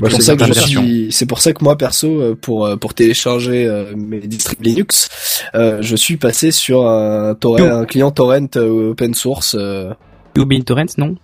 [0.00, 3.66] Bah, C'est pour ça que suis, pour ça moi perso, euh, pour euh, pour télécharger
[3.66, 5.10] euh, mes distribs Linux,
[5.54, 9.92] euh, je suis passé sur un torrent, un client torrent euh, open source euh,
[10.36, 11.16] UBitTorrent non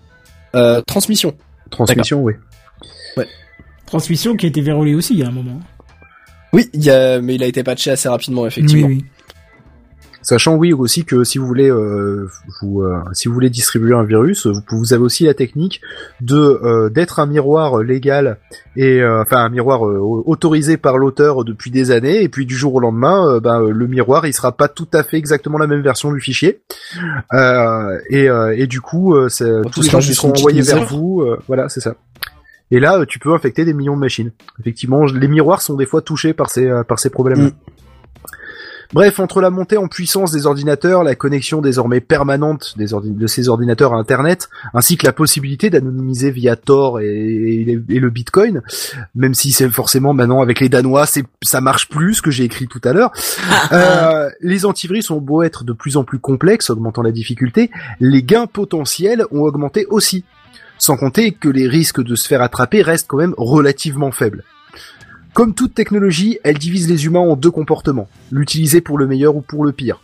[0.55, 1.35] euh, transmission.
[1.71, 2.35] Transmission, oui.
[3.87, 5.61] Transmission qui a été verrouillée aussi il y a un moment.
[6.53, 8.89] Oui, il y a, mais il a été patché assez rapidement effectivement.
[8.89, 9.05] Oui, oui.
[10.29, 12.29] Sachant oui aussi que si vous voulez euh,
[12.61, 15.81] vous euh, si vous voulez distribuer un virus, vous, vous avez aussi la technique
[16.21, 18.39] de euh, d'être un miroir légal
[18.75, 22.57] et euh, enfin un miroir euh, autorisé par l'auteur depuis des années et puis du
[22.57, 25.83] jour au lendemain ben, le miroir il sera pas tout à fait exactement la même
[25.83, 26.61] version du fichier
[27.33, 29.29] Euh, et euh, et du coup euh,
[29.71, 31.95] tous les gens qui seront envoyés vers vous euh, voilà c'est ça.
[32.71, 34.33] Et là, tu peux infecter des millions de machines.
[34.59, 37.45] Effectivement, les miroirs sont des fois touchés par ces euh, par ces problèmes.
[37.45, 37.53] Mm.
[38.93, 43.27] Bref, entre la montée en puissance des ordinateurs, la connexion désormais permanente des ordi- de
[43.27, 48.11] ces ordinateurs à Internet, ainsi que la possibilité d'anonymiser via Tor et, et- et le
[48.11, 48.63] Bitcoin,
[49.15, 52.45] même si c'est forcément maintenant avec les Danois, c'est ça marche plus, ce que j'ai
[52.45, 53.11] écrit tout à l'heure.
[53.73, 58.23] Euh, les antivirus ont beau être de plus en plus complexes, augmentant la difficulté, les
[58.23, 60.25] gains potentiels ont augmenté aussi.
[60.79, 64.45] Sans compter que les risques de se faire attraper restent quand même relativement faibles.
[65.37, 69.43] Comme toute technologie, elle divise les humains en deux comportements, l'utiliser pour le meilleur ou
[69.43, 70.01] pour le pire.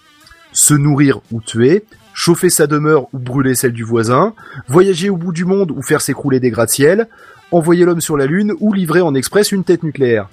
[0.53, 4.35] Se nourrir ou tuer, chauffer sa demeure ou brûler celle du voisin,
[4.69, 7.09] voyager au bout du monde ou faire s'écrouler des gratte-ciel,
[7.51, 10.29] envoyer l'homme sur la lune ou livrer en express une tête nucléaire.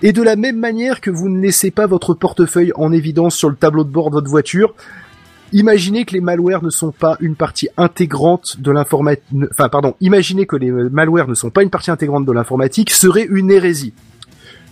[0.00, 3.50] Et de la même manière que vous ne laissez pas votre portefeuille en évidence sur
[3.50, 4.74] le tableau de bord de votre voiture,
[5.52, 10.46] imaginez que les malwares ne sont pas une partie intégrante de l'informatique, enfin pardon, imaginez
[10.46, 13.92] que les malwares ne sont pas une partie intégrante de l'informatique serait une hérésie.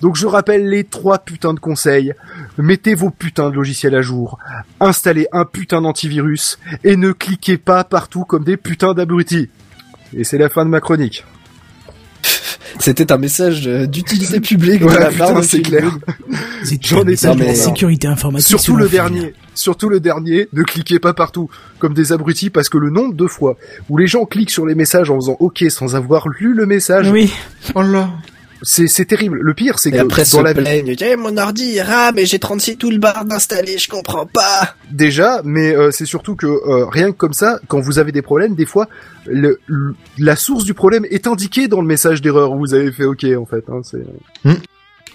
[0.01, 2.15] Donc je rappelle les trois putains de conseils.
[2.59, 4.39] Mettez vos putains de logiciels à jour.
[4.81, 6.59] Installez un putain d'antivirus.
[6.85, 9.49] Et ne cliquez pas partout comme des putains d'abrutis.
[10.17, 11.25] Et c'est la fin de ma chronique.
[12.79, 14.81] C'était un message euh, d'utilité publique.
[14.81, 15.91] de Ouais, la part putain, de c'est clair.
[16.83, 17.17] J'en ai
[17.47, 17.57] marre.
[17.57, 18.49] sécurité informatique.
[18.49, 19.35] Surtout sur le dernier.
[19.55, 23.27] Surtout le dernier, ne cliquez pas partout, comme des abrutis, parce que le nombre de
[23.27, 23.57] fois
[23.91, 27.11] où les gens cliquent sur les messages en faisant OK sans avoir lu le message,
[27.11, 27.33] Oui.
[27.75, 28.09] Oh là.
[28.62, 29.39] C'est c'est terrible.
[29.43, 30.95] Le pire, c'est Et que après, dans se la plaignent.
[31.01, 34.74] Eh, mon ordi il rame et j'ai 36 toolbars d'installer, je comprends pas.
[34.91, 38.23] déjà, mais euh, c'est surtout que euh, rien que comme ça, quand vous avez des
[38.23, 38.89] problèmes, des fois,
[39.27, 42.93] le, le- la source du problème est indiquée dans le message d'erreur où vous avez
[42.93, 43.65] fait OK en fait.
[43.69, 44.05] Hein, c'est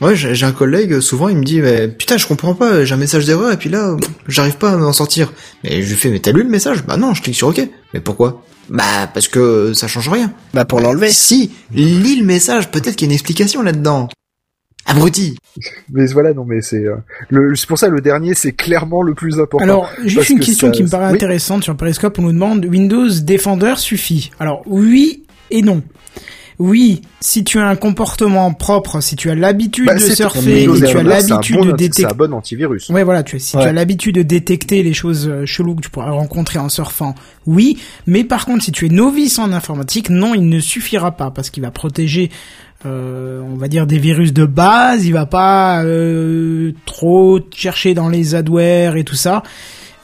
[0.02, 2.94] Ouais, j'ai j'ai un collègue, souvent il me dit, mais, putain, je comprends pas, j'ai
[2.94, 3.96] un message d'erreur et puis là,
[4.28, 5.32] j'arrive pas à m'en sortir.
[5.64, 6.84] Mais je lui fais, mais t'as lu le message?
[6.84, 7.62] Bah non, je clique sur OK.
[7.94, 8.44] Mais pourquoi?
[8.70, 10.34] Bah parce que ça change rien.
[10.54, 11.10] Bah, pour l'enlever.
[11.12, 14.10] Si, lis le message, peut-être qu'il y a une explication là-dedans.
[14.88, 15.36] Abruti
[15.92, 16.96] mais voilà, non mais c'est euh,
[17.30, 19.64] le c'est pour ça le dernier c'est clairement le plus important.
[19.64, 21.16] Alors, juste une que question ça- qui me paraît oui.
[21.16, 22.20] intéressante sur Periscope.
[22.20, 24.30] On nous demande Windows Defender suffit.
[24.40, 25.82] Alors, oui et non.
[26.58, 30.68] Oui, si tu as un comportement propre, si tu as l'habitude Bah, de surfer, et
[30.68, 32.90] tu as l'habitude bon de anti- C'est détecter un bon antivirus.
[32.90, 33.64] Ouais, voilà, tu, si Ouais.
[33.64, 37.14] tu as l'habitude de détecter les choses euh, cheloues que tu pourras rencontrer en surfant,
[37.46, 37.78] oui.
[38.08, 41.50] Mais par contre, si tu es novice en informatique, non, il ne suffira pas parce
[41.50, 42.32] qu'il va protéger,
[42.86, 45.06] euh, on va dire, des virus de base.
[45.06, 49.44] Il va pas euh, trop chercher dans les adwares et tout ça.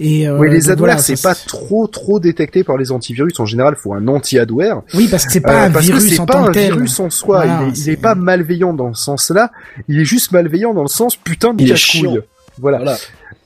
[0.04, 3.40] Et euh, Oui, les donc adwares, voilà, c'est pas trop trop détecté par les antivirus.
[3.40, 4.82] En général, il faut un anti-adware.
[4.96, 6.48] Oui, parce que c'est pas Euh, un parce que virus c'est en pas tant un
[6.48, 6.74] que tel.
[6.74, 7.46] virus en soi.
[7.46, 9.52] Voilà, il, est, il c'est- est pas malveillant dans ce sens-là.
[9.88, 12.22] Il est juste malveillant dans le sens putain de Il est cache-couille.
[12.60, 12.78] Voilà.
[12.80, 12.98] Voilà.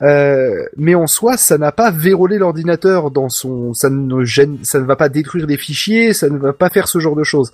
[0.02, 4.78] Euh, mais en soi, ça n'a pas vérolé l'ordinateur dans son, ça ne gêne, ça
[4.78, 7.50] ne va pas détruire des fichiers, ça ne va pas faire ce genre de choses.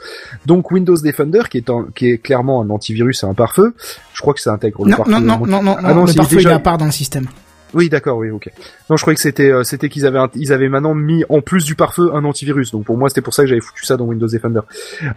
[0.47, 3.75] Donc Windows Defender, qui est un, qui est clairement un antivirus et un pare-feu,
[4.13, 5.13] je crois que ça intègre le Non, pare-feu.
[5.13, 6.87] non, non, non, non, Ah non, non, le parfait déjà- il est à part dans
[6.87, 7.27] le système.
[7.75, 8.51] Oui, d'accord, oui, ok.
[8.91, 11.41] Non, je croyais que c'était, euh, c'était qu'ils avaient, un- ils avaient maintenant mis en
[11.41, 12.71] plus du pare-feu un antivirus.
[12.73, 14.61] Donc pour moi, c'était pour ça que j'avais foutu ça dans Windows Defender.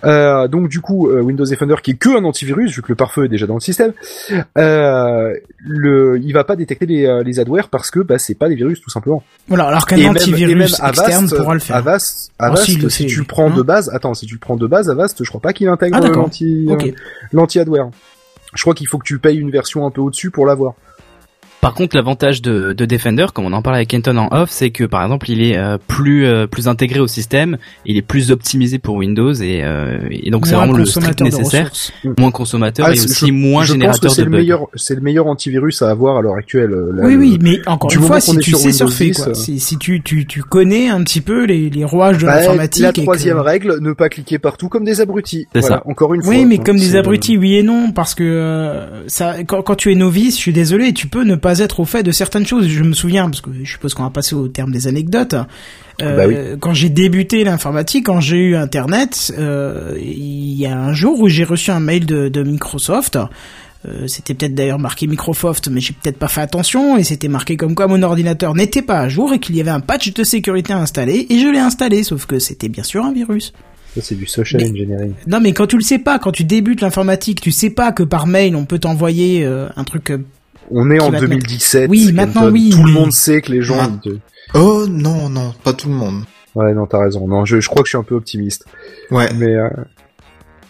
[0.06, 2.96] Euh, donc du coup, euh, Windows Defender qui est que un antivirus, vu que le
[2.96, 3.94] pare-feu est déjà dans le système,
[4.58, 8.48] euh, le, il va pas détecter les, euh, les adwares parce que bah c'est pas
[8.50, 9.24] des virus tout simplement.
[9.48, 11.76] Voilà, alors qu'un même- antivirus même externe Avast, pourra le faire.
[11.76, 14.14] Avast, Ah, Avast, si, il le si fait, tu le prends Hein de base, attends,
[14.14, 16.86] si tu le prends de base, Avast, je crois pas qu'il intègre Ah, l'anti, Ok.
[16.88, 16.92] euh,
[17.34, 17.90] l'anti-adware.
[18.54, 20.74] Je crois qu'il faut que tu payes une version un peu au-dessus pour l'avoir.
[21.62, 24.70] Par contre, l'avantage de, de Defender, comme on en parlait avec Kenton en off, c'est
[24.70, 27.58] que par exemple, il est euh, plus euh, plus intégré au système,
[27.88, 31.22] il est plus optimisé pour Windows et, euh, et donc c'est Moins vraiment le strict
[31.22, 31.92] nécessaire, ressources.
[32.20, 34.38] moins consommateur Ah, et aussi moins je pense que générateur c'est de le bugs.
[34.38, 36.72] meilleur, c'est le meilleur antivirus à avoir à l'heure actuelle.
[36.72, 39.06] euh, là, Oui, le- oui, mais encore du une fois, si tu sur sais surfer,
[39.08, 39.28] 10, quoi.
[39.30, 39.34] euh.
[39.34, 42.84] Si, si tu, tu, tu connais un petit peu les, les rouages de Bah, l'informatique.
[42.84, 45.48] la que- troisième règle, ne pas cliquer partout comme des abrutis.
[45.54, 45.84] C'est Voilà, ça.
[45.90, 46.30] encore une fois.
[46.32, 49.92] Oui, mais comme des abrutis, oui et non, parce que euh, ça, quand, quand tu
[49.92, 52.68] es novice, je suis désolé, tu peux ne pas être au fait de certaines choses.
[52.68, 55.36] Je me souviens, parce que je suppose qu'on va passer au terme des anecdotes.
[56.02, 56.58] euh, Bah oui.
[56.60, 61.28] Quand j'ai débuté l'informatique, quand j'ai eu Internet, euh, il y a un jour où
[61.30, 63.18] j'ai reçu un mail de, de Microsoft.
[63.88, 67.56] Euh, c'était peut-être d'ailleurs marqué Microsoft, mais j'ai peut-être pas fait attention, et c'était marqué
[67.56, 70.24] comme quoi mon ordinateur n'était pas à jour et qu'il y avait un patch de
[70.24, 73.54] sécurité installé, et je l'ai installé, sauf que c'était bien sûr un virus.
[73.94, 75.14] Ça, c'est du social Mais- engineering.
[75.28, 78.02] Non, mais quand tu le sais pas, quand tu débutes l'informatique, tu sais pas que
[78.04, 80.12] par mail on peut t'envoyer euh, un truc.
[80.72, 81.90] On est en va te 2017.
[81.90, 83.78] Oui, maintenant, oui, Tout le monde sait que les gens.
[83.80, 83.90] Ah.
[84.04, 84.18] te-
[84.54, 86.24] Oh non, non, pas tout le monde.
[86.56, 87.28] Ouais, non, t'as raison.
[87.28, 88.66] Non, je, je crois que je suis un peu optimiste.
[89.12, 89.28] Ouais.
[89.38, 89.68] Mais euh,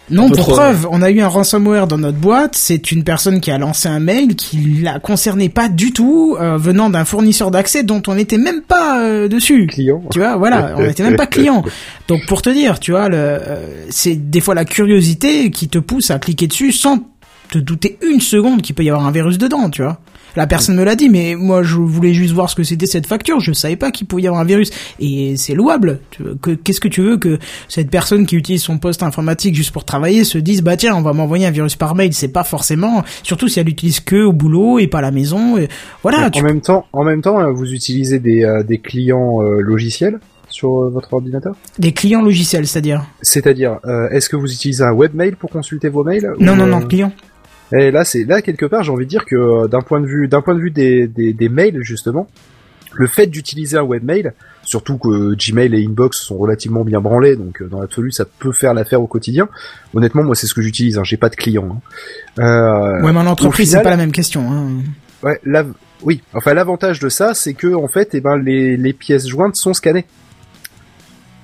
[0.10, 2.56] Non, pour trop, preuve, on a eu un ransomware dans notre boîte.
[2.56, 6.58] C'est une personne qui a lancé un mail qui la concernait pas du tout, euh,
[6.58, 9.68] venant d'un fournisseur d'accès dont on n'était même pas euh, dessus.
[9.68, 10.02] client.
[10.12, 11.64] Tu vois, voilà, on n'était même pas client.
[12.08, 15.78] Donc pour te dire, tu vois, le, euh, c'est des fois la curiosité qui te
[15.78, 17.00] pousse à cliquer dessus sans
[17.50, 20.00] te douter une seconde qu'il peut y avoir un virus dedans, tu vois.
[20.36, 23.08] La personne me l'a dit, mais moi je voulais juste voir ce que c'était cette
[23.08, 23.40] facture.
[23.40, 24.70] Je savais pas qu'il pouvait y avoir un virus,
[25.00, 26.00] et c'est louable.
[26.64, 27.40] Qu'est-ce que tu veux que
[27.70, 31.02] cette personne qui utilise son poste informatique juste pour travailler se dise bah tiens on
[31.02, 32.14] va m'envoyer un virus par mail.
[32.14, 35.58] C'est pas forcément, surtout si elle l'utilise que au boulot et pas à la maison.
[35.58, 35.70] Et
[36.04, 36.30] voilà.
[36.34, 40.20] en même temps, en même temps, euh, vous utilisez des, euh, des clients euh, logiciels
[40.50, 41.56] sur votre ordinateur?
[41.80, 43.06] Des clients logiciels, c'est-à-dire?
[43.22, 46.34] C'est-à-dire, euh, est-ce que vous utilisez un webmail pour consulter vos mails?
[46.40, 47.12] Non ou, non non clients.
[47.74, 50.06] Et là, c'est là quelque part, j'ai envie de dire que euh, d'un point de
[50.06, 52.28] vue, d'un point de vue des, des, des mails justement,
[52.94, 54.32] le fait d'utiliser un webmail,
[54.64, 58.52] surtout que Gmail et Inbox sont relativement bien branlés, donc euh, dans l'absolu, ça peut
[58.54, 59.50] faire l'affaire au quotidien.
[59.94, 60.98] Honnêtement, moi, c'est ce que j'utilise.
[60.98, 61.82] Hein, j'ai pas de clients.
[62.38, 62.42] hein.
[62.44, 64.50] Euh, Ouais mais en entreprise c'est pas la même question.
[64.52, 64.70] Hein.
[65.24, 65.74] Ouais, l'av-
[66.04, 66.22] oui.
[66.34, 69.74] Enfin, l'avantage de ça, c'est que en fait, eh ben, les, les pièces jointes sont
[69.74, 70.06] scannées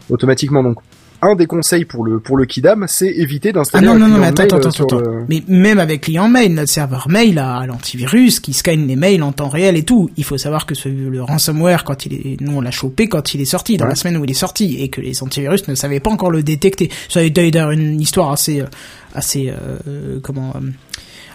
[0.10, 0.64] automatiquement.
[0.64, 0.78] Donc,
[1.24, 4.08] un des conseils pour le pour le Kidam, c'est éviter Ah d'installer non un non
[4.08, 5.00] non client mais attends mail, attends euh, sur attends.
[5.00, 9.22] le- Mais même avec client mail, notre serveur mail a, l'antivirus qui scanne les mails
[9.22, 10.10] en temps réel et tout.
[10.18, 13.34] Il faut savoir que ce, le ransomware quand il est, nous on l'a chopé quand
[13.34, 13.92] il est sorti dans Ouais.
[13.92, 16.42] la semaine où il est sorti et que les antivirus ne savaient pas encore le
[16.44, 16.90] détecter.
[17.10, 18.66] Ça a été d'ailleurs une histoire assez euh,
[19.14, 20.70] assez euh, comment euh,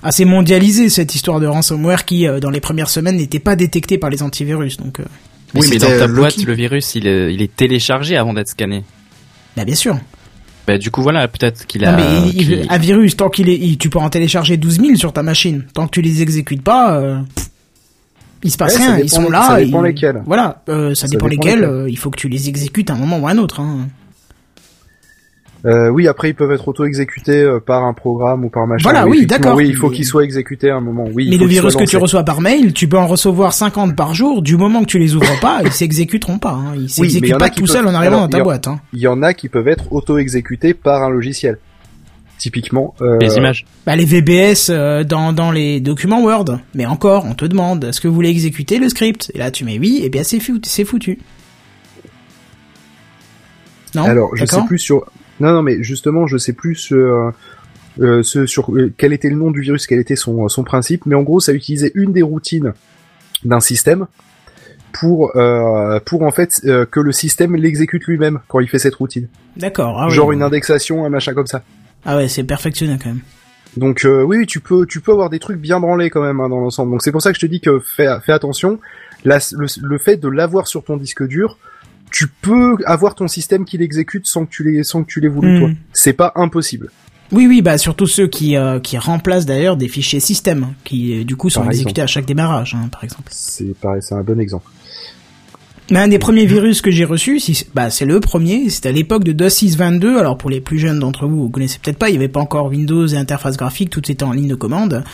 [0.03, 3.99] assez mondialisée cette histoire de ransomware qui euh, dans les premières semaines n'était pas détectée
[3.99, 4.79] par les antivirus.
[4.79, 5.05] Donc euh,
[5.55, 6.47] Oui, mais dans ta euh, boîte, Loki.
[6.47, 8.83] le virus, il est, il est téléchargé avant d'être scanné.
[9.57, 9.99] Bah bien sûr.
[10.67, 11.97] Bah, du coup, voilà, peut-être qu'il Non, a.
[11.97, 14.97] mais il- qu'il- un virus, tant qu'il est, il- tu peux en télécharger 12 000
[14.97, 15.65] sur ta machine.
[15.75, 17.19] Tant que tu les exécutes pas, euh,
[18.43, 18.99] il se passe Ouais, rien.
[18.99, 19.47] Ils dépend sont là.
[19.49, 20.23] ça dépend ils- lesquels.
[20.27, 21.61] Voilà, euh, ça, Ça dépend, dépend lesquels.
[21.61, 21.71] lesquels.
[21.71, 23.61] euh, il faut que tu les exécutes à un moment ou à un autre.
[23.61, 23.89] Hein.
[25.67, 28.85] Euh, oui, après ils peuvent être auto-exécutés euh, par un programme ou par machin.
[28.85, 29.57] Voilà, oui, d'accord.
[29.57, 31.07] Oui, il faut qu'ils soient exécutés à un moment.
[31.13, 34.15] Oui, mais le virus que tu reçois par mail, tu peux en recevoir 50 par
[34.15, 34.43] jour.
[34.43, 36.53] Du moment que tu les ouvres pas, ils s'exécuteront pas.
[36.53, 36.75] Hein.
[36.77, 38.69] Ils s'exécutent pas tout seuls peuvent- en arrivant alors, dans ta il boîte.
[38.69, 38.81] Hein.
[38.93, 41.59] Il y en a qui peuvent être auto-exécutés par un logiciel.
[42.39, 42.95] Typiquement.
[43.01, 43.65] euh, Les images.
[43.87, 46.59] Bah, les VBS euh, dans, dans les documents Word.
[46.75, 49.33] Mais encore, on te demande, est-ce que vous voulez exécuter le script?
[49.35, 50.61] Et là, tu mets oui, et bien c'est foutu.
[50.69, 51.19] C'est foutu.
[53.95, 54.05] Non?
[54.05, 54.67] Alors, je sais D'accord?
[54.69, 55.07] plus sur.
[55.41, 57.31] Non, non, mais justement, je sais plus sur, euh,
[58.01, 61.05] euh, ce, sur euh, quel était le nom du virus, quel était son, son principe.
[61.07, 62.73] Mais en gros, ça utilisait une des routines
[63.45, 64.07] d'un système
[64.93, 66.61] pour euh, pour en fait
[66.91, 69.29] que le système l'exécute lui-même quand il fait cette routine.
[69.57, 69.99] D'accord.
[70.01, 70.15] Ah, oui.
[70.15, 71.63] Genre une indexation, un machin comme ça.
[72.05, 73.21] Ah ouais, c'est perfectionné quand même.
[73.77, 76.49] Donc euh, oui, tu peux tu peux avoir des trucs bien branlés quand même hein,
[76.49, 76.93] dans l'ensemble.
[76.93, 78.79] Donc c'est pour ça que je te dis que fais fais attention.
[79.25, 81.59] La- le, le fait de l'avoir sur ton disque dur,
[82.11, 85.29] tu peux avoir ton système qui l'exécute sans que tu l'aies sans que tu l'aies
[85.29, 85.61] voulu Hmm.
[85.61, 85.71] toi.
[85.93, 86.91] C'est pas impossible.
[87.33, 91.21] Oui, oui, bah surtout ceux qui euh, qui remplacent d'ailleurs des fichiers système, hein, qui
[91.21, 93.31] euh, du coup sont Par exécutés à chaque démarrage, hein, par exemple.
[93.33, 94.71] C'est pareil, c'est un bon exemple.
[95.91, 98.93] Mais un des premiers virus que j'ai reçu, si, bah c'est le premier, c'était à
[98.93, 100.19] l'époque de DOS 6.22.
[100.19, 102.41] Alors pour les plus jeunes d'entre vous, vous connaissez peut-être pas, il y avait pas
[102.41, 105.05] encore Windows et interface graphique, tout était en ligne de commande.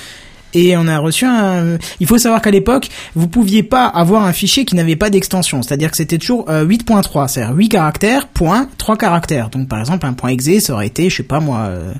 [0.54, 1.78] Et on a reçu un...
[2.00, 5.62] Il faut savoir qu'à l'époque, vous pouviez pas avoir un fichier qui n'avait pas d'extension.
[5.62, 9.50] C'est-à-dire que c'était toujours euh, 8.3, c'est-à-dire 8 caractères, point, 3 caractères.
[9.50, 11.92] Donc par exemple, un point exe, ça aurait été, je sais pas moi, euh,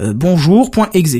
[0.00, 1.16] euh, bonjour, exe.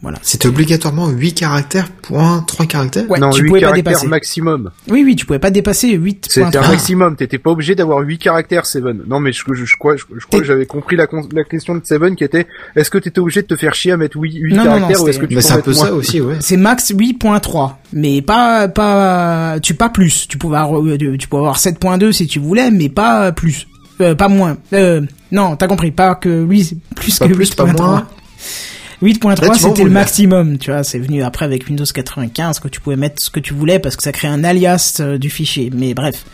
[0.00, 0.18] Voilà.
[0.22, 4.06] C'était obligatoirement 8 caractères, point 3 caractères Ouais, non, tu 8 pouvais pas caractères dépasser.
[4.06, 4.70] maximum.
[4.88, 6.18] Oui, oui, tu pouvais pas dépasser 8.3.
[6.30, 7.16] C'était un maximum.
[7.16, 9.02] T'étais pas obligé d'avoir 8 caractères, Seven.
[9.08, 11.42] Non, mais je, je, je crois, je, je crois que j'avais compris la, con- la
[11.42, 12.46] question de Seven qui était
[12.76, 14.76] est-ce que t'étais obligé de te faire chier à mettre 8, 8 Non, non, non,
[14.76, 16.36] caractères ou est-ce que tu Mais peux c'est un mettre peu moins ça aussi, ouais.
[16.38, 20.28] C'est max 8.3, mais pas pas tu pas plus.
[20.28, 23.66] Tu pouvais avoir, euh, tu pouvais avoir 7.2 si tu voulais, mais pas plus,
[24.00, 24.58] Euh, pas moins.
[24.74, 25.00] Euh,
[25.32, 28.04] non, t'as compris, pas que oui, plus Pas que plus, pas 8.3.
[29.00, 29.34] moins.
[29.34, 32.68] 8.3 Là, tu c'était le maximum, tu vois, c'est venu après avec Windows 95 que
[32.68, 35.30] tu pouvais mettre ce que tu voulais parce que ça crée un alias euh, du
[35.30, 35.70] fichier.
[35.74, 36.24] Mais bref.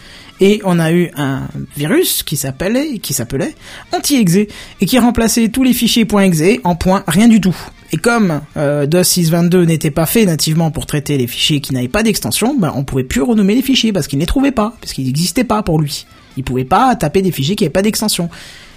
[0.40, 1.42] Et on a eu un
[1.76, 3.54] virus qui s'appelait qui s'appelait
[3.92, 4.36] anti-exe
[4.80, 7.56] et qui remplaçait tous les fichiers .exe en point rien du tout.
[7.92, 11.86] Et comme euh, DOS 6.22 n'était pas fait nativement pour traiter les fichiers qui n'avaient
[11.86, 14.74] pas d'extension, ben on pouvait plus renommer les fichiers parce qu'il ne les trouvait pas,
[14.80, 16.04] parce qu'ils n'existaient pas pour lui.
[16.36, 18.28] Il pouvait pas taper des fichiers qui n'avaient pas d'extension.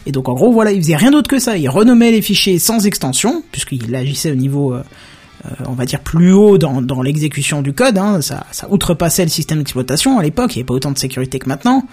[0.08, 1.58] Et donc en gros voilà, il faisait rien d'autre que ça.
[1.58, 4.82] Il renommait les fichiers sans extension, puisqu'il agissait au niveau, euh,
[5.46, 7.98] euh, on va dire plus haut dans, dans l'exécution du code.
[7.98, 8.22] Hein.
[8.22, 10.56] Ça, ça outrepassait le système d'exploitation à l'époque.
[10.56, 11.86] Il n'y avait pas autant de sécurité que maintenant.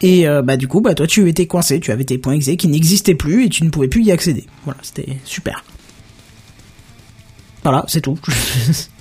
[0.00, 2.48] Et euh, bah du coup, bah toi tu étais coincé, tu avais tes points exe
[2.56, 4.46] qui n'existaient plus et tu ne pouvais plus y accéder.
[4.64, 5.62] Voilà, c'était super.
[7.64, 8.18] Voilà, c'est tout.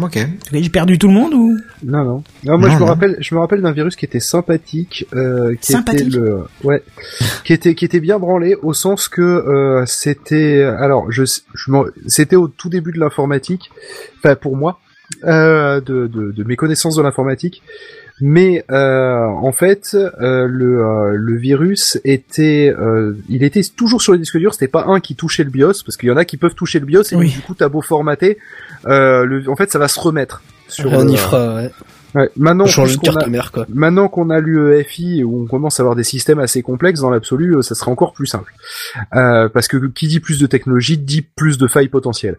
[0.00, 0.18] Ok.
[0.52, 1.58] J'ai perdu tout le monde ou?
[1.84, 2.24] Non, non.
[2.44, 2.86] Non, moi Non, je me non.
[2.86, 6.08] rappelle, je me rappelle d'un virus qui était sympathique, euh, qui Sympathique?
[6.08, 6.82] était le, ouais,
[7.44, 11.84] qui était qui était bien branlé au sens que euh, c'était, alors je, je m'en-
[12.06, 13.70] c'était au tout début de l'informatique,
[14.18, 14.80] enfin pour moi,
[15.24, 17.62] euh, de, de, de mes connaissances de l'informatique.
[18.20, 24.12] Mais euh, en fait, euh, le, euh, le virus était, euh, il était toujours sur
[24.12, 24.52] le disque dur.
[24.52, 26.78] C'était pas un qui touchait le BIOS, parce qu'il y en a qui peuvent toucher
[26.78, 27.30] le BIOS et Oui.
[27.30, 28.38] du coup t'as beau formater,
[28.86, 30.42] euh, le, en fait ça va se remettre.
[30.68, 31.70] Sur, On y euh, fera, ouais.
[32.14, 32.30] ouais.
[32.36, 33.66] Maintenant, carte a- mère, quoi.
[33.68, 37.56] Maintenant qu'on a l'UEFI où on commence à avoir des systèmes assez complexes, dans l'absolu,
[37.62, 38.52] ça sera encore plus simple.
[39.14, 42.38] Euh, parce que qui dit plus de technologie dit plus de failles potentielles.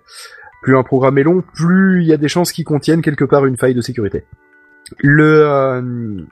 [0.63, 3.45] Plus un programme est long, plus il y a des chances qu'il contienne quelque part
[3.45, 4.23] une faille de sécurité.
[4.99, 5.81] Le euh,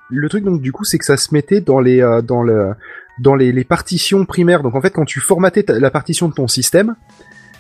[0.10, 2.74] le truc donc du coup c'est que ça se mettait dans les euh, dans le
[3.20, 4.64] dans les, les partitions primaires.
[4.64, 6.96] Donc en fait quand tu formatais ta- la partition de ton système,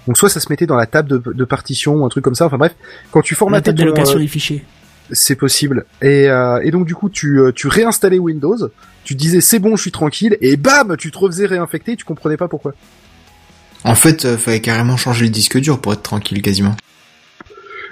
[0.08, 2.36] donc soit ça se mettait dans la table de, de partition ou un truc comme
[2.36, 2.46] ça.
[2.46, 2.76] Enfin bref,
[3.12, 4.64] quand tu La formatais ton, location euh, des fichiers.
[5.12, 5.86] c'est possible.
[6.02, 8.58] Et, euh, et donc du coup, tu, euh, tu réinstallais Windows,
[9.04, 12.38] tu disais c'est bon, je suis tranquille, et bam, tu te refaisais réinfecter, tu comprenais
[12.38, 12.74] pas pourquoi.
[13.84, 16.76] En fait, euh, fallait carrément changer le disque dur pour être tranquille quasiment.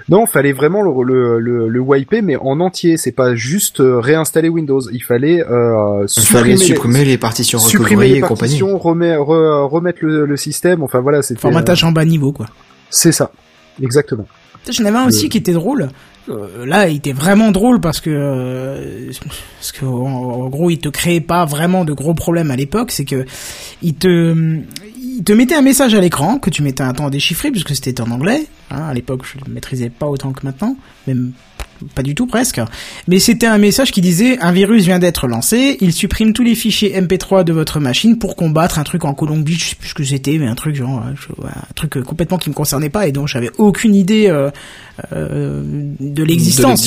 [0.09, 2.97] Non, fallait vraiment le, le, le, le wiper, mais en entier.
[2.97, 4.81] C'est pas juste euh, réinstaller Windows.
[4.91, 8.59] Il fallait euh, Il supprimer, fallait les- supprimer les partitions supprimer les et compagnie.
[8.59, 10.81] partitions, remet- re- remettre le, le système.
[10.83, 11.39] Enfin voilà, c'était.
[11.41, 12.47] Formatage en bas niveau, quoi.
[12.47, 12.53] euh,
[12.89, 13.31] c'est ça,
[13.81, 14.25] exactement.
[14.69, 15.87] J'en avais un aussi qui était drôle.
[16.27, 19.09] Euh, là, il était vraiment drôle parce que euh,
[19.57, 19.89] parce que en,
[20.43, 22.91] en gros, il te créait pas vraiment de gros problèmes à l'époque.
[22.91, 23.25] C'est que
[23.81, 24.35] il te
[25.19, 27.75] il te mettait un message à l'écran que tu mettais un temps à déchiffrer puisque
[27.75, 28.47] c'était en anglais.
[28.71, 30.77] Hein, à l'époque, je le maîtrisais pas autant que maintenant,
[31.07, 31.33] même
[31.95, 32.61] pas du tout presque.
[33.07, 36.55] Mais c'était un message qui disait un virus vient d'être lancé, il supprime tous les
[36.55, 39.93] fichiers MP3 de votre machine pour combattre un truc en Colombie, je sais plus ce
[39.93, 43.07] que c'était, mais un truc genre euh, un truc euh, complètement qui me concernait pas
[43.07, 44.49] et dont j'avais aucune idée euh,
[45.13, 45.61] euh,
[45.99, 46.81] de l'existence.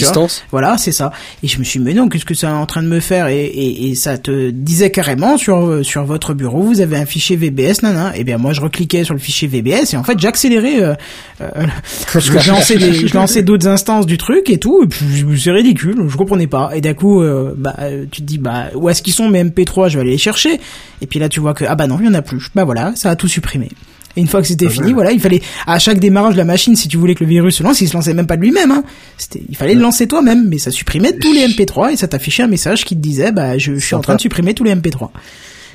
[0.51, 1.13] Voilà, c'est ça.
[1.43, 3.01] Et je me suis dit, mais non, qu'est-ce que ça est en train de me
[3.01, 3.29] faire?
[3.29, 7.37] Et, et, et ça te disait carrément sur sur votre bureau, vous avez un fichier
[7.37, 8.17] VBS, nana.
[8.17, 10.83] Et bien moi, je recliquais sur le fichier VBS et en fait, j'accélérais.
[10.83, 10.95] Euh,
[11.41, 11.67] euh,
[12.19, 14.82] je lançais d'autres instances du truc et tout.
[14.83, 16.71] Et puis je- c'est ridicule, je comprenais pas.
[16.75, 17.77] Et d'un coup, euh, bah
[18.11, 20.61] tu te dis, bah où est-ce qu'ils sont mes MP3 Je vais aller les chercher.
[21.01, 22.49] Et puis là, tu vois que ah bah non, il y en a plus.
[22.55, 23.69] Bah voilà, ça a tout supprimé.
[24.15, 26.77] Et une fois que c'était fini, voilà, il fallait à chaque démarrage de la machine,
[26.77, 28.71] si tu voulais que le virus se lance, il se lançait même pas de lui-même.
[28.71, 28.85] Hein.
[29.17, 32.43] C'était, il fallait le lancer toi-même, mais ça supprimait tous les MP3 et ça t'affichait
[32.43, 34.75] un message qui te disait, bah je, je suis en train de supprimer tous les
[34.75, 35.09] MP3.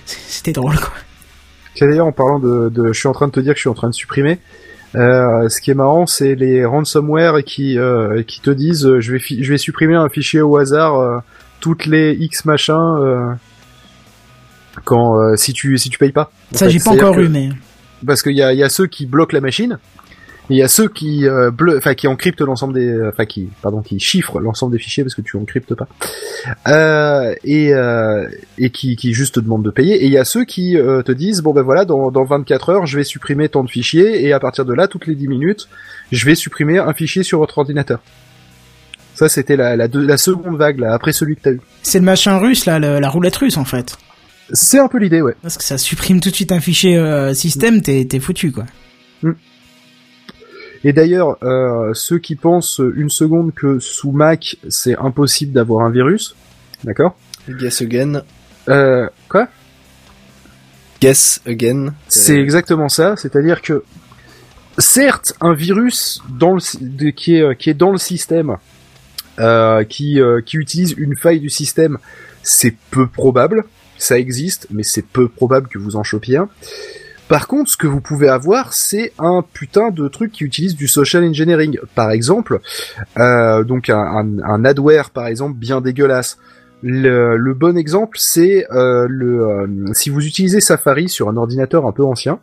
[0.06, 0.94] C'était drôle quoi.
[1.82, 3.70] D'ailleurs, en parlant de, de, je suis en train de te dire que je suis
[3.70, 4.38] en train de supprimer.
[4.98, 9.12] Euh, ce qui est marrant, c'est les ransomware qui euh, qui te disent, euh, je
[9.14, 11.20] vais je vais supprimer un fichier au hasard euh,
[11.60, 13.34] toutes les X machins euh,
[14.86, 16.32] quand euh, si tu si tu payes pas.
[16.54, 17.50] En Ça j'ai pas encore que- eu, mais
[18.06, 19.80] parce qu'il y a, y a ceux qui bloquent la machine,
[20.50, 23.82] il y a ceux qui euh, bleu- enfin qui encryptent l'ensemble des, enfin qui, pardon,
[23.82, 25.88] qui chiffrent l'ensemble des fichiers parce que tu encryptes pas,
[26.68, 29.96] euh, et euh, et qui, qui juste te demandent de payer.
[30.04, 32.70] Et il y a ceux qui euh, te disent bon ben voilà, dans, dans 24
[32.70, 35.28] heures, je vais supprimer tant de fichiers, et à partir de là, toutes les 10
[35.28, 35.68] minutes,
[36.12, 38.00] je vais supprimer un fichier sur votre ordinateur.
[39.16, 41.62] Ça, c'était la, la, deux- la seconde vague, là, après celui que t'as eu.
[41.82, 43.98] c'est le machin russe là, le- la roulette russe en fait.
[44.54, 45.36] C'est un peu l'idée, ouais.
[45.42, 48.66] Parce que ça supprime tout de suite un fichier euh, système, t'es t'es foutu quoi.
[50.84, 55.92] Et d'ailleurs, euh, ceux qui pensent une seconde que sous Mac c'est impossible d'avoir un
[55.92, 56.36] virus,
[56.84, 57.16] d'accord
[57.50, 58.24] Guess again.
[58.70, 59.48] euh, Quoi
[61.00, 61.94] Guess again.
[62.08, 63.16] C'est exactement ça.
[63.16, 63.84] C'est-à-dire que
[64.78, 68.58] certes, un virus dans le, qui est qui est dans le système,
[69.40, 71.98] euh, qui euh, qui utilise une faille du système,
[72.44, 73.64] c'est peu probable.
[74.00, 76.50] Ça existe, mais c'est peu probable que vous en chopiez un.
[77.28, 80.88] Par contre, ce que vous pouvez avoir, c'est un putain de truc qui utilise du
[80.88, 81.78] social engineering.
[81.94, 82.62] Par exemple,
[83.18, 86.38] euh, donc un, adware, par exemple, bien dégueulasse.
[86.84, 91.86] Le, le bon exemple, c'est euh, le euh, si vous utilisez Safari sur un ordinateur
[91.86, 92.40] un peu ancien.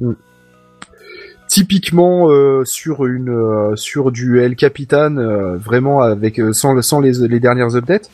[0.00, 0.14] hmm,
[1.48, 2.28] Typiquement
[2.64, 5.14] sur une sur du El Capitan,
[5.56, 8.10] vraiment avec sans sans les, les dernières updates.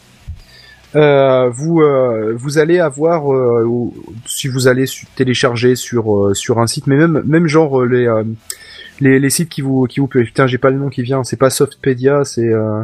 [0.97, 3.93] Euh, vous euh, vous allez avoir euh, ou-
[4.27, 7.87] si vous allez su- télécharger sur euh, sur un site mais même même genre euh,
[7.87, 8.23] les euh,
[9.01, 11.37] les, les sites qui vous qui vous putain j'ai pas le nom qui vient c'est
[11.37, 12.83] pas Softpedia c'est euh,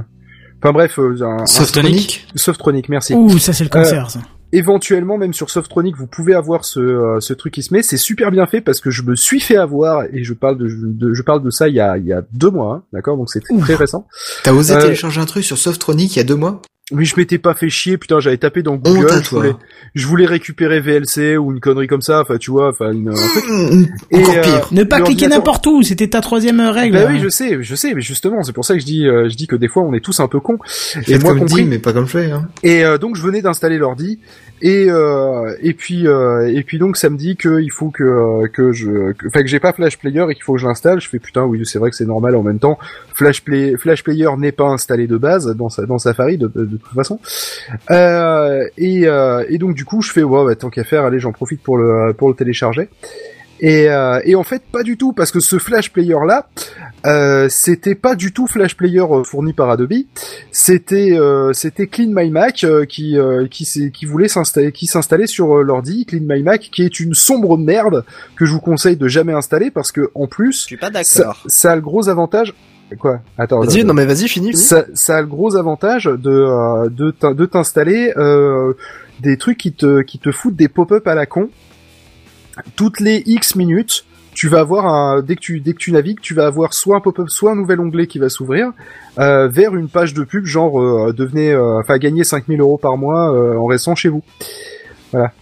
[0.60, 2.88] enfin bref euh, un, un- Softonic Softronic.
[2.88, 3.14] Merci.
[3.14, 4.18] Ouh, ça c'est le cancer ça.
[4.52, 7.82] éventuellement même sur Softronic vous pouvez avoir ce, euh, ce truc qui se met.
[7.84, 10.66] C'est super bien fait parce que je me suis fait avoir et je parle de,
[10.68, 13.16] de- je parle de ça il y a il y a deux mois hein, d'accord?
[13.16, 14.08] Donc c'est très récent.
[14.42, 16.60] T'as osé Euh, télécharger un truc sur Softronic il y a deux mois?
[16.92, 19.52] Mais je m'étais pas fait chier putain j'avais tapé dans Google je voulais,
[19.94, 23.14] je voulais récupérer VLC ou une connerie comme ça enfin tu vois enfin une- un
[23.14, 24.68] truc Mmh, Et, Encore euh, pire.
[24.72, 26.96] Ne pas cliquer n'importe où, c'était ta troisième règle.
[26.96, 27.12] Bah hein.
[27.12, 29.36] oui, je sais, je sais, mais justement, c'est pour ça que je dis, euh, je
[29.36, 30.58] dis que des fois on est tous un peu cons.
[31.06, 31.62] Et moi comme compris.
[31.64, 32.30] dit, mais pas comme fait.
[32.30, 32.48] Hein.
[32.62, 34.18] Et euh, donc je venais d'installer l'ordi
[34.62, 38.02] Et euh, et puis euh, et puis donc ça me dit que il faut que
[38.02, 41.00] euh, que je enfin que, j'ai pas Flash Player et qu'il faut que je l'installe.
[41.00, 42.78] Je fais putain oui c'est vrai que c'est normal en même temps.
[43.14, 46.76] Flash Play Flash Player n'est pas installé de base dans sa dans Safari de, de,
[46.76, 47.18] toute façon.
[48.76, 51.62] Et et donc du coup je fais ouais bah, tant qu'à faire allez j'en profite
[51.62, 52.90] pour le pour le télécharger.
[53.62, 56.48] Et, euh, et en fait pas du tout parce que ce Flash Player là
[57.06, 59.92] euh, c'était pas du tout Flash Player euh, fourni par Adobe
[60.50, 64.86] c'était euh, c'était Clean My Mac euh, qui euh, qui s'est- qui voulait s'installer qui
[64.86, 68.04] s'installait sur euh, l'ordi Clean My Mac qui est une sombre merde
[68.36, 71.18] que je vous conseille de jamais installer parce que en plus Je suis pas ça,
[71.24, 71.42] d'accord.
[71.46, 72.54] ça a le gros avantage
[72.98, 74.50] quoi attends Vas-y, non mais vas-y, finis.
[74.52, 74.56] finis.
[74.56, 78.72] ça, ça a le gros avantage de euh, de t'in- de t'installer euh,
[79.20, 81.50] des trucs qui te qui te foutent des pop-up à la con
[82.76, 84.04] toutes les X minutes.
[84.32, 86.96] Tu vas avoir un dès que tu dès que tu navigues, tu vas avoir soit
[86.96, 88.72] un pop-up, soit un nouvel onglet qui va s'ouvrir
[89.18, 92.96] euh, vers une page de pub genre euh, devenez euh, enfin gagner 5000 euros par
[92.96, 94.22] mois euh, en restant chez vous.
[95.12, 95.32] Voilà,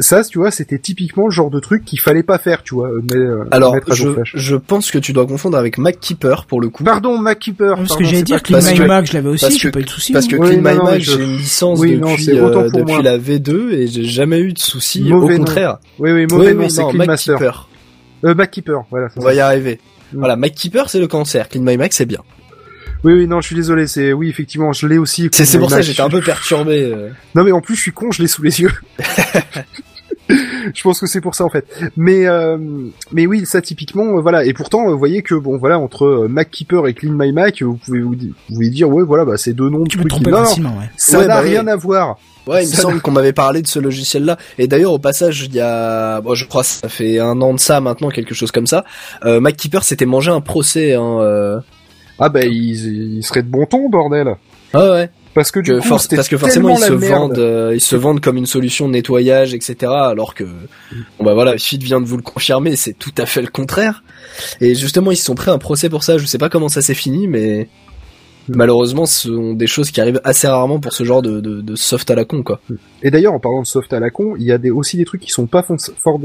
[0.00, 2.90] ça tu vois, c'était typiquement le genre de truc qu'il fallait pas faire, tu vois.
[3.10, 6.46] Mais, euh, Alors, mettre à jour je, je pense que tu dois confondre avec MacKeeper
[6.46, 6.84] pour le coup.
[6.84, 7.74] Pardon, MacKeeper.
[7.76, 9.72] Parce pardon, que j'allais dire Clean My que- Mac, je l'avais aussi, parce j'ai que-
[9.74, 10.12] pas eu de soucis.
[10.12, 12.24] Parce que Oui, Clean non, My non, Mac, je- j'ai une licence Oui, non, depuis,
[12.24, 12.80] c'est autant euh, moi.
[12.82, 15.02] depuis la V2 et j'ai jamais eu de soucis.
[15.02, 15.44] Mauvais Au nom.
[15.44, 15.78] contraire.
[15.98, 17.34] Oui, oui, mauvais Oui, nom, c'est non, Clean Master.
[17.34, 17.68] MacKeeper.
[18.26, 19.08] Euh, MacKeeper, voilà.
[19.16, 19.26] On ça.
[19.26, 19.80] va y arriver.
[20.12, 20.18] Mm.
[20.18, 21.48] Voilà, MacKeeper c'est le cancer.
[21.48, 22.20] Clean My Mac c'est bien.
[23.04, 25.28] Oui, oui, non, je suis désolé, c'est, oui, effectivement, je l'ai aussi.
[25.32, 25.86] C'est c'est pour ça que Mac.
[25.88, 26.84] j'étais un peu perturbé.
[26.84, 27.08] euh.
[27.34, 28.72] Non, mais en plus, je suis con, je l'ai sous les yeux.
[30.28, 31.66] je pense que c'est pour ça, en fait.
[31.96, 32.56] Mais, euh,
[33.12, 34.44] mais oui, ça, typiquement, euh, voilà.
[34.44, 37.62] Et pourtant, euh, vous voyez que, bon, voilà, entre euh, MacKeeper et Clean My Mac,
[37.62, 40.30] vous pouvez vous, vous pouvez dire, ouais, voilà, bah, c'est deux noms Tu peux tromper
[40.30, 40.90] non, ouais.
[40.96, 42.16] ça Ouais, n'a bah rien à voir.
[42.46, 44.36] Ouais, il me semble qu'on m'avait parlé de ce logiciel-là.
[44.58, 47.54] Et d'ailleurs, au passage, il y a, bon, je crois, que ça fait un an
[47.54, 48.84] de ça maintenant, quelque chose comme ça.
[49.24, 50.94] Euh, MacKeeper s'était mangé un procès.
[50.94, 51.58] Hein, euh.
[52.20, 54.36] Ah, bah, il, il serait de bon ton, bordel.
[54.74, 55.10] Ah ouais.
[55.34, 57.20] Parce que du Que coup, force- parce que forcément tellement ils se la merde.
[57.30, 59.76] vendent, euh, ils se vendent comme une solution de nettoyage, etc.
[59.92, 63.40] Alors que, bon bah voilà, Fit vient de vous le confirmer, c'est tout à fait
[63.40, 64.02] le contraire.
[64.60, 66.18] Et justement, ils se sont pris un procès pour ça.
[66.18, 67.68] Je sais pas comment ça s'est fini, mais
[68.48, 71.76] malheureusement, ce sont des choses qui arrivent assez rarement pour ce genre de, de, de
[71.76, 72.60] soft à la con, quoi.
[73.02, 75.04] Et d'ailleurs, en parlant de soft à la con, il y a des, aussi des
[75.04, 75.76] trucs qui sont pas fond-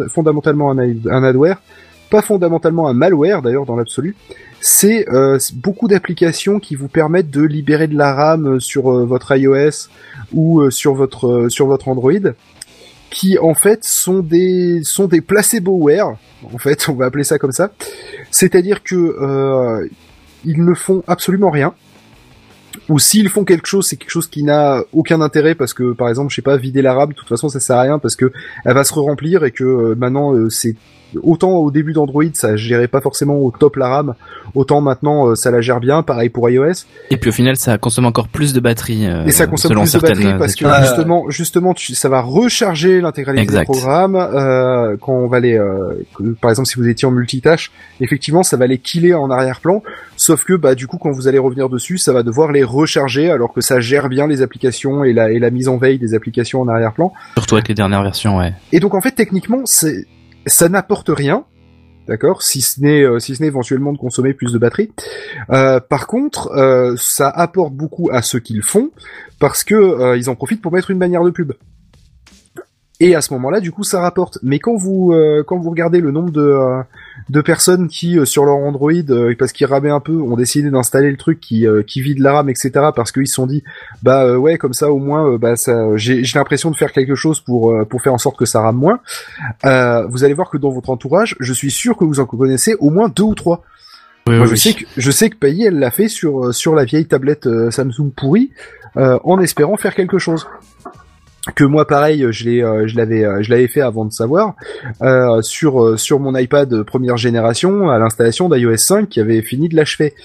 [0.09, 1.61] fondamentalement un, un adware,
[2.09, 4.15] pas fondamentalement un malware d'ailleurs dans l'absolu.
[4.61, 9.05] C'est euh, c'est beaucoup d'applications qui vous permettent de libérer de la RAM sur euh,
[9.05, 9.89] votre iOS
[10.33, 12.11] ou euh, sur votre euh, sur votre Android,
[13.09, 16.15] qui en fait sont des sont des placeboware.
[16.53, 17.71] En fait, on va appeler ça comme ça.
[18.31, 19.87] C'est-à-dire que euh,
[20.45, 21.73] ils ne font absolument rien
[22.89, 26.09] ou s'ils font quelque chose, c'est quelque chose qui n'a aucun intérêt parce que, par
[26.09, 28.15] exemple, je sais pas, vider la RAM, de toute façon, ça sert à rien parce
[28.15, 28.31] que
[28.63, 30.75] elle va se remplir et que euh, maintenant, euh, c'est
[31.23, 34.13] autant au début d'Android, ça gérait pas forcément au top la RAM,
[34.53, 36.03] autant maintenant, euh, ça la gère bien.
[36.03, 36.85] Pareil pour iOS.
[37.09, 39.05] Et puis au final, ça consomme encore plus de batterie.
[39.07, 42.21] euh, Et ça consomme selon plus de batterie parce que justement, justement, tu- ça va
[42.21, 46.87] recharger l'intégralité des programmes euh, quand on va les, euh, que- par exemple, si vous
[46.87, 47.71] étiez en multitâche,
[48.01, 49.81] effectivement, ça va les killer en arrière-plan.
[50.17, 53.29] Sauf que, bah, du coup, quand vous allez revenir dessus, ça va devoir les recharger
[53.29, 56.13] alors que ça gère bien les applications et la et la mise en veille des
[56.13, 57.11] applications en arrière-plan.
[57.37, 58.53] Surtout avec les dernières versions, ouais.
[58.71, 60.05] Et donc, en fait, techniquement, c'est
[60.45, 61.45] ça n'apporte rien.
[62.07, 64.91] D'accord, si ce n'est euh, si ce n'est éventuellement de consommer plus de batterie.
[65.49, 68.91] Euh, par contre, euh, ça apporte beaucoup à ceux qui le font
[69.39, 71.53] parce que ils en profitent pour mettre une bannière de pub.
[73.01, 74.39] Et à ce moment-là, du coup, ça rapporte.
[74.41, 76.81] Mais quand vous euh, quand vous regardez le nombre de euh,
[77.29, 80.69] de personnes qui euh, sur leur Android, euh, parce qu'ils ramaient un peu, ont décidé
[80.69, 82.71] d'installer le truc qui euh, qui vide la RAM, etc.
[82.95, 83.63] Parce qu'ils se sont dit,
[84.01, 87.15] bah euh, ouais, comme ça au moins, bah ça, j'ai j'ai l'impression de faire quelque
[87.15, 88.99] chose pour euh, pour faire en sorte que ça rame moins.
[89.65, 92.75] Euh, vous allez voir que dans votre entourage, je suis sûr que vous en connaissez
[92.79, 93.63] au moins deux ou trois.
[94.27, 96.75] Oui, Moi, oui, je sais que je sais que Payet, elle l'a fait sur sur
[96.75, 98.51] la vieille tablette Samsung pourrie,
[98.95, 100.47] euh, en espérant faire quelque chose.
[101.53, 104.55] Que moi, pareil, je l'ai, euh, je l'avais, euh, je l'avais fait avant de savoir
[105.03, 109.75] euh, sur sur mon iPad première génération à l'installation d'iOS 5 qui avait fini de
[109.75, 110.15] l'achever.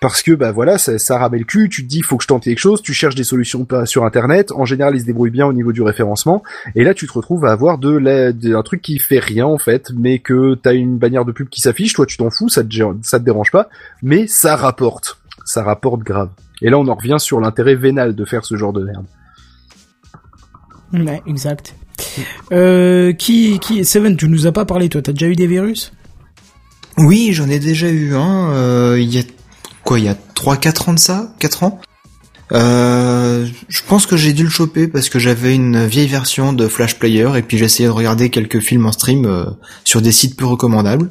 [0.00, 1.68] Parce que bah voilà, ça, ça le cul.
[1.68, 2.82] Tu te dis, faut que je tente quelque chose.
[2.82, 4.50] Tu cherches des solutions sur Internet.
[4.50, 6.42] En général, ils se débrouillent bien au niveau du référencement.
[6.74, 9.58] Et là, tu te retrouves à avoir de, la, un truc qui fait rien en
[9.58, 11.94] fait, mais que t'as une bannière de pub qui s'affiche.
[11.94, 13.68] Toi, tu t'en fous, ça te, ça te dérange pas,
[14.02, 16.30] mais ça rapporte, ça rapporte grave.
[16.62, 19.04] Et là, on en revient sur l'intérêt vénal de faire ce genre de merde.
[20.92, 21.74] Ouais, exact.
[22.52, 25.92] Euh, qui, qui, Seven, tu nous as pas parlé, toi, t'as déjà eu des virus?
[26.98, 28.50] Oui, j'en ai déjà eu un.
[28.52, 29.22] euh, Il y a
[29.84, 31.80] quoi Il y a 3-4 ans de ça 4 ans?
[32.52, 36.68] Euh, Je pense que j'ai dû le choper parce que j'avais une vieille version de
[36.68, 39.44] Flash Player et puis j'essayais de regarder quelques films en stream euh,
[39.84, 41.10] sur des sites peu recommandables.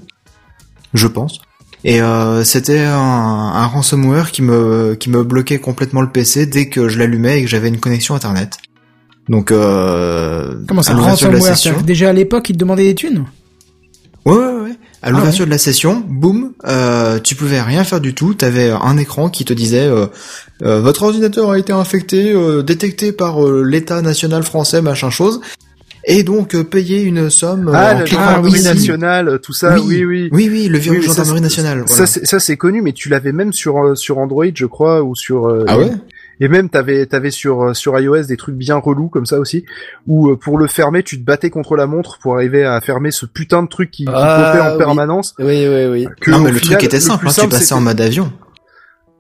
[0.94, 1.40] Je pense.
[1.84, 6.70] Et euh, c'était un, un ransomware qui me qui me bloquait complètement le PC dès
[6.70, 8.58] que je l'allumais et que j'avais une connexion internet.
[9.32, 11.72] Donc, euh, Comment ça, à l'ouverture de la ransomware session.
[11.72, 13.26] c'est-à-dire que Déjà à l'époque, ils te demandaient des thunes
[14.26, 14.70] Ouais, ouais, ouais.
[15.04, 18.36] À Ah l'ouverture de la session, boum, euh, tu pouvais rien faire du tout.
[18.36, 20.06] T'avais un écran qui te disait euh,
[20.62, 25.42] euh, votre ordinateur a été infecté, euh, détecté par euh, l'État national français, machin chose,
[26.06, 27.70] et donc euh, payer une somme.
[27.70, 28.64] euh, Ah, en la gendarmerie ici.
[28.66, 30.30] nationale, tout ça, oui, oui.
[30.32, 31.80] Oui, oui, le virus Oui, ça, gendarmerie c'est- nationale.
[31.88, 32.06] Ça, voilà.
[32.06, 35.16] c'est- ça c'est connu, mais tu l'avais même sur euh, sur Android, je crois, ou
[35.16, 35.48] sur.
[35.48, 35.90] euh, Ah ouais?
[36.44, 39.64] Et même t'avais t'avais sur euh, sur iOS des trucs bien relous comme ça aussi,
[40.08, 43.12] où euh, pour le fermer, tu te battais contre la montre pour arriver à fermer
[43.12, 44.78] ce putain de truc qui, qui Ah, popait en oui.
[44.80, 45.36] permanence.
[45.40, 46.08] Oui, oui, oui.
[46.20, 47.82] que non, mais le final, truc était le simple, plus hein, tu simple, passais en
[47.82, 48.34] mode avion.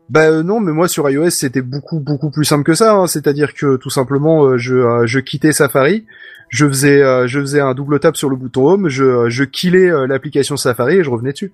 [0.09, 2.91] Bah euh, non, mais moi sur iOS c'était beaucoup beaucoup plus simple que ça.
[2.95, 3.05] hein.
[3.07, 6.05] C'est-à-dire que tout simplement euh, je euh, je quittais Safari,
[6.49, 9.43] je faisais euh, je faisais un double tap sur le bouton Home, je euh, je
[9.43, 11.53] killais euh, l'application Safari et je revenais dessus.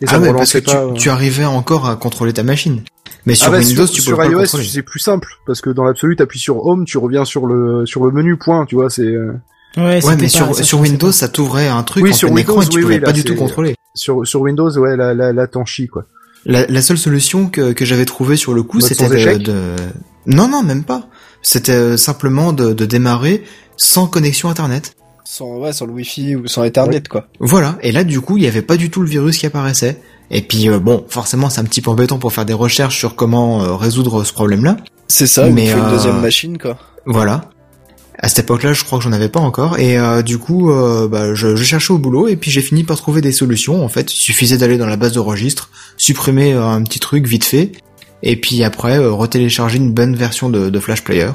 [0.00, 0.92] Et Ah me ouais, parce que tu, euh.
[0.94, 2.82] tu arrivais encore à contrôler ta machine.
[3.26, 5.70] Mais sur Ah bah, Windows, sur, tu peux sur iOS c'est plus simple parce que
[5.70, 8.90] dans l'absolu t'appuies sur Home, tu reviens sur le sur le menu point, tu vois,
[8.90, 9.32] c'est euh,
[9.76, 12.28] Ouais, Ouais, mais pas- sur, ça, sur Windows, ça t'ouvrait un truc Oui, en sur
[12.28, 13.74] plein écran Windows, et tu oui, pouvais oui, pas là, du tout contrôler.
[13.94, 16.04] sur sur Windows ouais la la, la t'en chie, quoi.
[16.46, 19.74] La, la seule solution que, que j'avais trouvée sur le coup, c'était de,
[20.26, 21.08] Non, non, même pas.
[21.40, 23.42] C'était euh, simplement de, de démarrer
[23.78, 24.94] sans connexion Internet.
[25.24, 27.28] Sans, ouais, sans le Wi-Fi ou sans Ethernet, quoi.
[27.40, 27.78] Voilà.
[27.80, 30.00] Et là, du coup, il y avait pas du tout le virus qui apparaissait.
[30.30, 33.14] Et puis, euh, bon, forcément, c'est un petit peu embêtant pour faire des recherches sur
[33.14, 34.76] comment euh, résoudre ce problème-là.
[35.08, 36.76] C'est ça, Mais, il faut euh, une deuxième machine, quoi.
[37.06, 37.50] Voilà.
[38.18, 39.78] À cette époque-là, je crois que j'en avais pas encore.
[39.78, 42.84] Et euh, du coup, euh, bah, je, je cherchais au boulot et puis j'ai fini
[42.84, 43.84] par trouver des solutions.
[43.84, 47.26] En fait, il suffisait d'aller dans la base de registre, supprimer euh, un petit truc
[47.26, 47.72] vite fait,
[48.22, 51.32] et puis après euh, retélécharger une bonne version de, de Flash Player.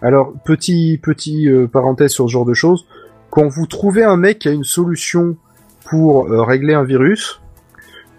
[0.00, 2.86] Alors, petit petit euh, parenthèse sur ce genre de choses,
[3.30, 5.36] quand vous trouvez un mec qui a une solution
[5.84, 7.40] pour euh, régler un virus,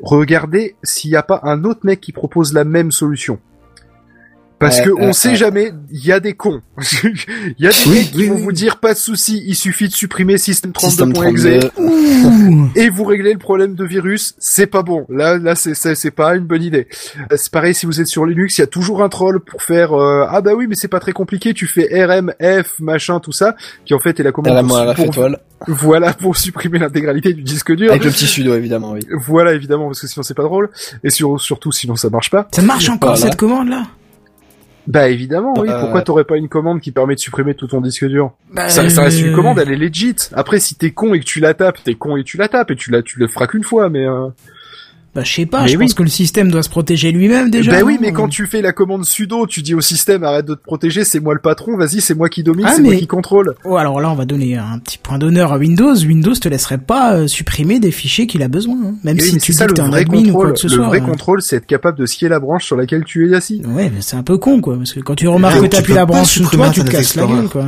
[0.01, 3.39] regardez s'il n'y a pas un autre mec qui propose la même solution.
[4.60, 5.36] Parce Ouais, que on sait ouais.
[5.36, 6.61] jamais, il y a des cons.
[7.03, 8.41] Il y a des Oui, mecs qui oui, vont oui.
[8.41, 11.84] vous dire pas de souci, il suffit de supprimer système Système 32.exe 32.
[11.84, 12.68] Ouh.
[12.76, 15.06] et vous réglez le problème de virus, c'est pas bon.
[15.10, 16.88] Là, là, c'est c'est c'est pas une bonne idée.
[17.31, 19.61] Euh, C'est pareil si vous êtes sur Linux, il y a toujours un troll pour
[19.64, 21.53] faire euh, ah bah oui, mais c'est pas très compliqué.
[21.53, 23.56] Tu fais RM, F, machin, tout ça,
[23.86, 25.14] qui en fait est la commande la pour- main à la pour-
[25.68, 27.91] voilà pour supprimer l'intégralité du disque dur.
[27.91, 29.02] Avec le petit sudo, évidemment, oui.
[29.26, 30.69] Voilà évidemment parce que sinon c'est pas drôle
[31.03, 32.48] et sur, surtout sinon ça marche pas.
[32.52, 33.30] Ça marche encore Voilà.
[33.31, 33.84] cette commande là?
[34.88, 35.69] Bah évidemment oui.
[35.69, 38.31] Euh, Pourquoi t'aurais pas une commande qui permet de supprimer tout ton disque dur?
[38.53, 40.15] Bah, ça, ça reste une euh, commande, elle est legit.
[40.34, 42.72] Après si t'es con et que tu la tapes, t'es con et tu la tapes
[42.72, 44.06] et tu la tu le feras qu'une fois mais.
[44.06, 44.30] Euh...
[45.15, 45.86] Bah je sais pas, Mais je oui.
[45.86, 47.72] pense que le système doit se protéger lui-même déjà.
[47.72, 50.45] Bah oui, non mais quand tu fais la commande sudo, tu dis au système arrête
[50.45, 52.95] de te protéger, c'est moi le patron, vas-y, c'est moi qui domine, Ah, c'est moi
[52.95, 53.56] qui contrôle.
[53.65, 55.95] Oh, alors là, on va donner un petit point d'honneur à Windows.
[55.95, 58.94] Windows te laisserait pas euh, supprimer des fichiers qu'il a besoin, hein.
[59.03, 60.53] même Oui, si tu dis ça que le t'es un vrai admin ou quoi contrôle.
[60.53, 60.86] que ce Le soit.
[60.88, 61.06] vrai hein.
[61.06, 63.61] contrôle, c'est être capable de scier la branche sur laquelle tu es assis.
[63.68, 65.69] Ouais, mais c'est un peu con, quoi, parce que quand tu remarques Ah, que tu
[65.69, 67.65] t'appuies la branche sous supprimer toi, tu te casses la gueule, quoi.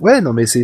[0.00, 0.62] Ouais, non, mais c'est,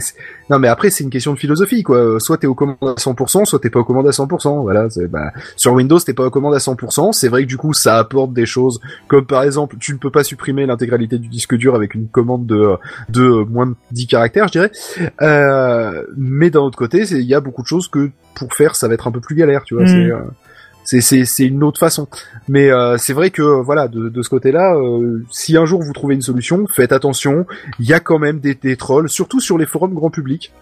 [0.49, 2.19] non, mais après, c'est une question de philosophie, quoi.
[2.21, 4.63] Soit t'es aux commandes à 100%, soit t'es pas aux commandes à 100%.
[4.63, 7.13] Voilà, c'est, bah, sur Windows, t'es pas aux commandes à 100%.
[7.13, 10.11] C'est vrai que du coup, ça apporte des choses, comme par exemple, tu ne peux
[10.11, 12.77] pas supprimer l'intégralité du disque dur avec une commande de,
[13.09, 14.73] de moins de 10 caractères, je dirais.
[15.23, 18.89] Euh, mais d'un autre côté, il y a beaucoup de choses que, pour faire, ça
[18.89, 19.85] va être un peu plus galère, tu vois.
[19.85, 19.89] Mm.
[19.89, 20.21] C'est, euh,
[20.91, 22.09] c'est, c'est, c'est une autre façon.
[22.49, 25.93] Mais euh, c'est vrai que voilà, de, de ce côté-là, euh, si un jour vous
[25.93, 27.47] trouvez une solution, faites attention.
[27.79, 30.53] Il y a quand même des, des trolls, surtout sur les forums grand public.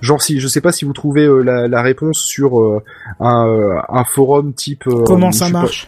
[0.00, 2.82] Genre si je sais pas si vous trouvez euh, la, la réponse sur euh,
[3.20, 5.86] un, euh, un forum type euh, Comment ça pas- marche?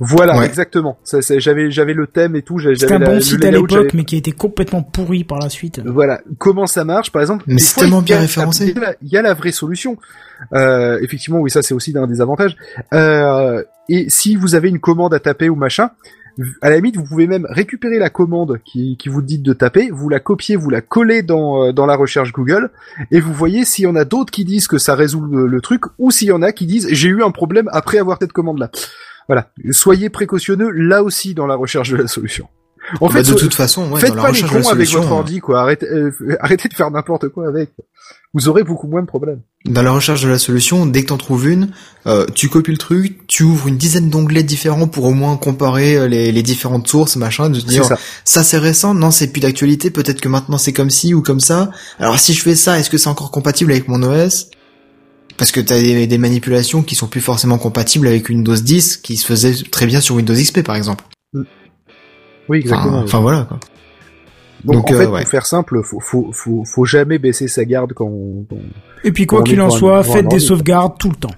[0.00, 0.46] Voilà, Ouais.
[0.46, 0.98] exactement.
[1.04, 2.58] Ça, ça, j'avais j'avais le thème et tout.
[2.58, 5.38] j'avais C'était un la- bon site à l'époque, mais qui a été complètement pourri par
[5.38, 5.80] la suite.
[5.84, 7.44] voilà, comment ça marche, par exemple?
[7.46, 8.66] Mais c'est fois, tellement il y a- bien référencé.
[8.68, 9.96] Il y, a la, il y a la vraie solution.
[10.54, 12.56] Euh, effectivement, oui, ça c'est aussi un des avantages.
[12.92, 15.90] Euh, et si vous avez une commande à taper ou machin,
[16.62, 19.90] à la limite, vous pouvez même récupérer la commande qui, qui vous dit de taper,
[19.90, 22.70] vous la copiez, vous la collez dans, euh, dans la recherche Google,
[23.10, 25.60] et vous voyez s'il y en a d'autres qui disent que ça résout le, le
[25.60, 28.32] truc, ou s'il y en a qui disent j'ai eu un problème après avoir cette
[28.32, 28.70] commande-là.
[29.28, 29.50] Voilà.
[29.70, 32.48] Soyez précautionneux là aussi dans la recherche de la solution.
[33.02, 35.12] En Bah, de so- toute façon, ouais, Faites dans la pas les de avec votre
[35.12, 35.60] ordi, quoi.
[35.60, 36.10] Arrêtez, euh,
[36.40, 37.68] arrêtez de faire n'importe quoi avec.
[38.32, 39.40] Vous aurez beaucoup moins de problèmes.
[39.66, 41.70] Dans la recherche de la solution, dès que t'en trouves une,
[42.06, 45.96] euh, tu copies le truc, tu ouvres une dizaine d'onglets différents pour au moins comparer
[45.96, 47.98] euh, les, les différentes sources, machin, de te dire ça.
[48.24, 51.40] ça c'est récent, non c'est plus d'actualité, peut-être que maintenant c'est comme ci ou comme
[51.40, 51.70] ça.
[51.98, 54.48] Alors si je fais ça, est-ce que c'est encore compatible avec mon OS
[55.38, 59.16] Parce que t'as des, des manipulations qui sont plus forcément compatibles avec Windows 10 qui
[59.16, 61.04] se faisaient très bien sur Windows XP par exemple.
[62.48, 62.98] Oui, exactement.
[62.98, 63.58] Enfin, enfin, voilà quoi.
[64.64, 65.20] Donc, donc, en euh, fait, ouais.
[65.22, 68.10] pour faire simple, faut, faut, faut, faut jamais baisser sa garde quand,
[68.50, 68.56] quand-
[69.04, 71.30] Et puis quoi qu'il en soit, faites des sauvegardes tout le temps.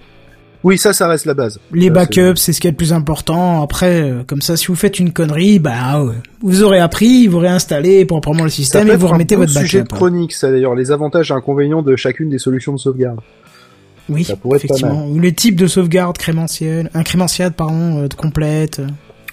[0.63, 1.59] Oui, ça, ça reste la base.
[1.71, 3.63] Les Ça, backups, c'est ce qui est le plus important.
[3.63, 7.39] Après, euh, comme ça, si vous faites une connerie, bah, ouais, vous aurez appris, vous
[7.39, 9.95] réinstallez proprement le système et vous remettez bon votre sujet de backup.
[9.95, 13.19] chronique, ça d'ailleurs, les avantages et inconvénients de chacune des solutions de sauvegarde.
[14.13, 15.07] Oui, ça pourrait être pas effectivement.
[15.07, 18.81] Ou les types de sauvegarde crémentielle, incrémentielle, pardon, euh, complète.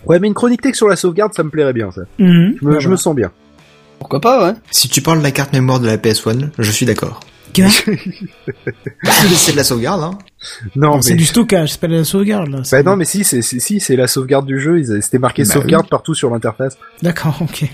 [0.07, 2.03] Ouais, mais une chronique tech sur la sauvegarde, ça me plairait bien, ça.
[2.19, 2.29] Mhm.
[2.29, 2.97] Je me, je me voilà.
[2.97, 3.33] sens bien.
[3.99, 4.55] Pourquoi pas, ouais.
[4.71, 7.21] Si tu parles de la carte mémoire de la PS1, je suis d'accord.
[7.59, 10.19] C'est de la sauvegarde, hein.
[10.77, 11.17] Non, Non, C'est mais...
[11.17, 12.63] du stockage, c'est pas de la sauvegarde, là.
[12.71, 14.81] Bah non, mais si, c'est si, si, c'est la sauvegarde du jeu.
[15.01, 16.79] C'était marqué Bah sauvegarde partout sur l'interface.
[17.03, 17.65] D'accord, ok.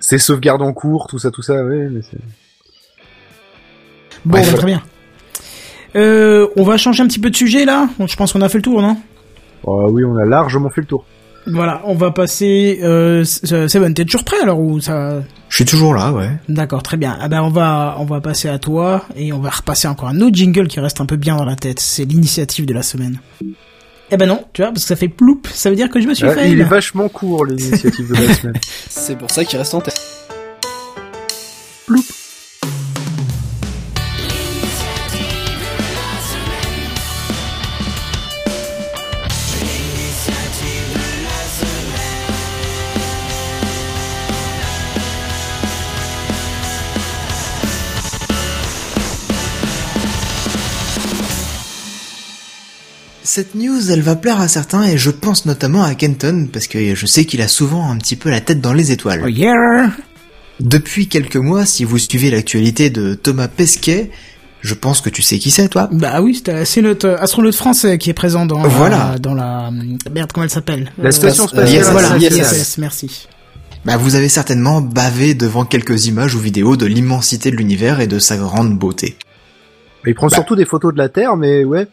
[0.00, 1.64] C'est sauvegarde en cours, tout ça, tout ça.
[1.64, 2.18] Ouais, mais c'est...
[4.24, 4.82] Bon, Ouais, bah, très bien.
[5.96, 7.88] Euh, on va changer un petit peu de sujet, là?
[8.06, 8.96] Je pense qu'on a fait le tour, non?
[9.64, 11.04] Oh, oui, on a largement fait le tour.
[11.46, 12.80] Voilà, on va passer...
[12.82, 15.20] Euh, Seven, t'es toujours prêt, alors, ou ça...
[15.48, 16.30] Je suis toujours là, ouais.
[16.48, 17.18] D'accord, très bien.
[17.20, 20.20] Ah ben on va on va passer à toi et on va repasser encore un
[20.20, 21.80] autre jingle qui reste un peu bien dans la tête.
[21.80, 23.18] C'est l'initiative de la semaine.
[24.12, 26.06] Eh ben non, tu vois, parce que ça fait ploup, ça veut dire que je
[26.06, 26.52] me suis Ouais, fait.
[26.52, 28.54] il est vachement court, l'initiative de la semaine.
[28.88, 30.00] C'est pour ça qu'il reste en tête.
[53.32, 56.96] Cette news, elle va plaire à certains et je pense notamment à Kenton parce que
[56.96, 59.22] je sais qu'il a souvent un petit peu la tête dans les étoiles.
[59.24, 59.92] Oh yeah
[60.58, 64.10] Depuis quelques mois, si vous suivez l'actualité de Thomas Pesquet,
[64.62, 65.88] je pense que tu sais qui c'est, toi.
[65.92, 69.10] Bah oui, c'est notre euh, astronaute français qui est présent dans Voilà.
[69.12, 69.70] la, dans la
[70.12, 71.72] merde comment elle s'appelle La station Euh, spatiale.
[71.84, 72.56] yes, voilà, internationale.
[72.56, 72.78] yes.
[72.78, 73.28] merci.
[73.84, 78.08] Bah, vous avez certainement bavé devant quelques images ou vidéos de l'immensité de l'univers et
[78.08, 79.16] de sa grande beauté.
[80.04, 81.86] Il prend surtout des photos de la Terre, mais ouais.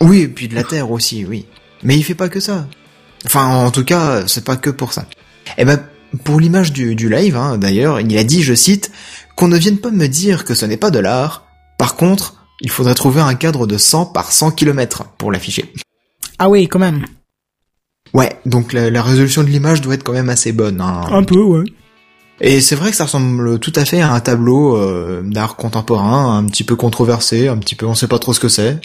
[0.00, 1.46] Oui, et puis de la Terre aussi, oui.
[1.82, 2.66] Mais il fait pas que ça.
[3.24, 5.06] Enfin, en tout cas, c'est pas que pour ça.
[5.58, 5.80] Eh ben,
[6.24, 8.90] pour l'image du, du live, hein, d'ailleurs, il a dit, je cite,
[9.36, 11.46] qu'on ne vienne pas me dire que ce n'est pas de l'art.
[11.78, 15.72] Par contre, il faudrait trouver un cadre de 100 par 100 km pour l'afficher.
[16.38, 17.04] Ah oui, quand même.
[18.12, 20.80] Ouais, donc la, la résolution de l'image doit être quand même assez bonne.
[20.80, 21.02] Hein.
[21.10, 21.64] Un peu, ouais.
[22.40, 26.36] Et c'est vrai que ça ressemble tout à fait à un tableau euh, d'art contemporain,
[26.36, 28.80] un petit peu controversé, un petit peu, on sait pas trop ce que c'est.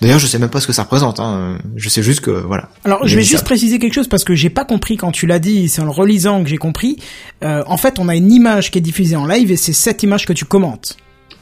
[0.00, 1.20] D'ailleurs, je sais même pas ce que ça représente.
[1.20, 1.58] Hein.
[1.76, 2.68] Je sais juste que voilà.
[2.84, 3.44] Alors, je vais juste ça.
[3.44, 5.90] préciser quelque chose parce que j'ai pas compris quand tu l'as dit, c'est en le
[5.90, 6.98] relisant que j'ai compris.
[7.44, 10.02] Euh, en fait, on a une image qui est diffusée en live et c'est cette
[10.02, 10.96] image que tu commentes.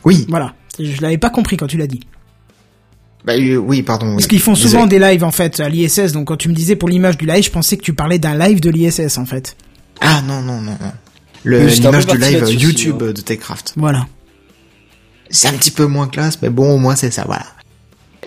[0.04, 0.54] Oui, Voilà.
[0.78, 2.00] Je l'avais pas compris quand tu l'as dit.
[3.24, 4.12] bah euh, oui, pardon.
[4.14, 5.06] Parce qu'ils font souvent Désolé.
[5.06, 7.44] des lives en fait à l'ISS, donc quand tu me disais pour l'image du live,
[7.44, 9.56] je pensais que tu parlais d'un live de l'ISS en fait.
[10.00, 10.76] Ah non non non
[11.44, 13.12] L'image du live aussi, YouTube ouais.
[13.12, 13.74] de Techcraft.
[13.76, 14.06] Voilà.
[15.30, 17.44] C'est un petit peu moins classe, mais bon, au moins c'est ça, voilà.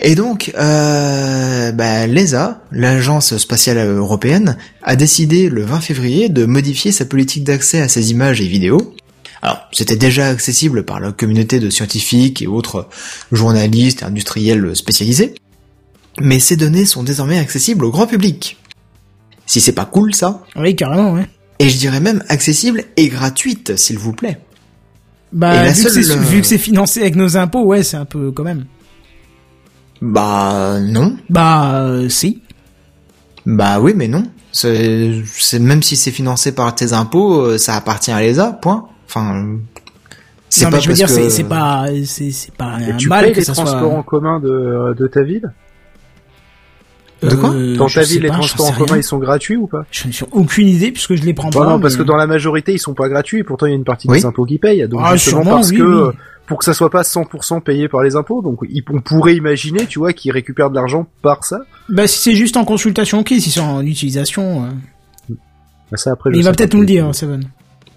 [0.02, 6.92] Et donc, euh, bah, l'ESA, l'agence spatiale européenne, a décidé le 20 février de modifier
[6.92, 8.94] sa politique d'accès à ces images et vidéos.
[9.42, 12.88] Alors, c'était déjà accessible par la communauté de scientifiques et autres
[13.32, 15.34] journalistes et industriels spécialisés,
[16.20, 18.58] mais ces données sont désormais accessibles au grand public.
[19.46, 21.26] Si c'est pas cool, ça Oui, carrément, ouais.
[21.58, 24.38] Et je dirais même accessible et gratuite, s'il vous plaît.
[25.32, 28.04] Bah, vu, seule, c'est- euh, vu que c'est financé avec nos impôts, ouais, c'est un
[28.04, 28.66] peu quand même.
[30.02, 31.16] Bah, non.
[31.30, 32.42] Bah, euh, si.
[33.46, 34.24] Bah oui, mais non.
[34.52, 38.86] C'est, même si c'est financé par tes impôts, euh, ça appartient à l'ESA, point.
[39.06, 39.44] Enfin,
[40.48, 43.24] c'est non, pas mais je veux dire, que- c'est pas, c'est pas un tu mal
[43.24, 45.52] payes que les ça transports en commun de, de ta ville?
[47.22, 47.50] De quoi?
[47.50, 48.96] Euh, Dans ta ville, les pas, transports en commun, rien.
[48.98, 49.84] ils sont gratuits ou pas?
[49.90, 51.66] Je n'ai aucune idée puisque je les prends Bah pas.
[51.70, 53.76] non, parce que dans la majorité, ils sont pas gratuits, et pourtant il y a
[53.76, 54.18] une partie Oui.
[54.18, 54.86] des impôts qui payent.
[54.88, 56.14] Donc Ah, justement sûrement, parce oui, que oui.
[56.46, 59.86] Pour que ça soit pas 100% payé par les impôts, donc ils- on pourrait imaginer,
[59.86, 61.58] tu vois, qu'ils récupèrent de l'argent par ça.
[61.88, 63.28] Bah, si c'est juste en consultation, ok.
[63.38, 65.34] Si c'est en utilisation, euh,
[65.90, 66.30] Bah, ça après.
[66.34, 67.44] il va peut-être nous le dire, Seven.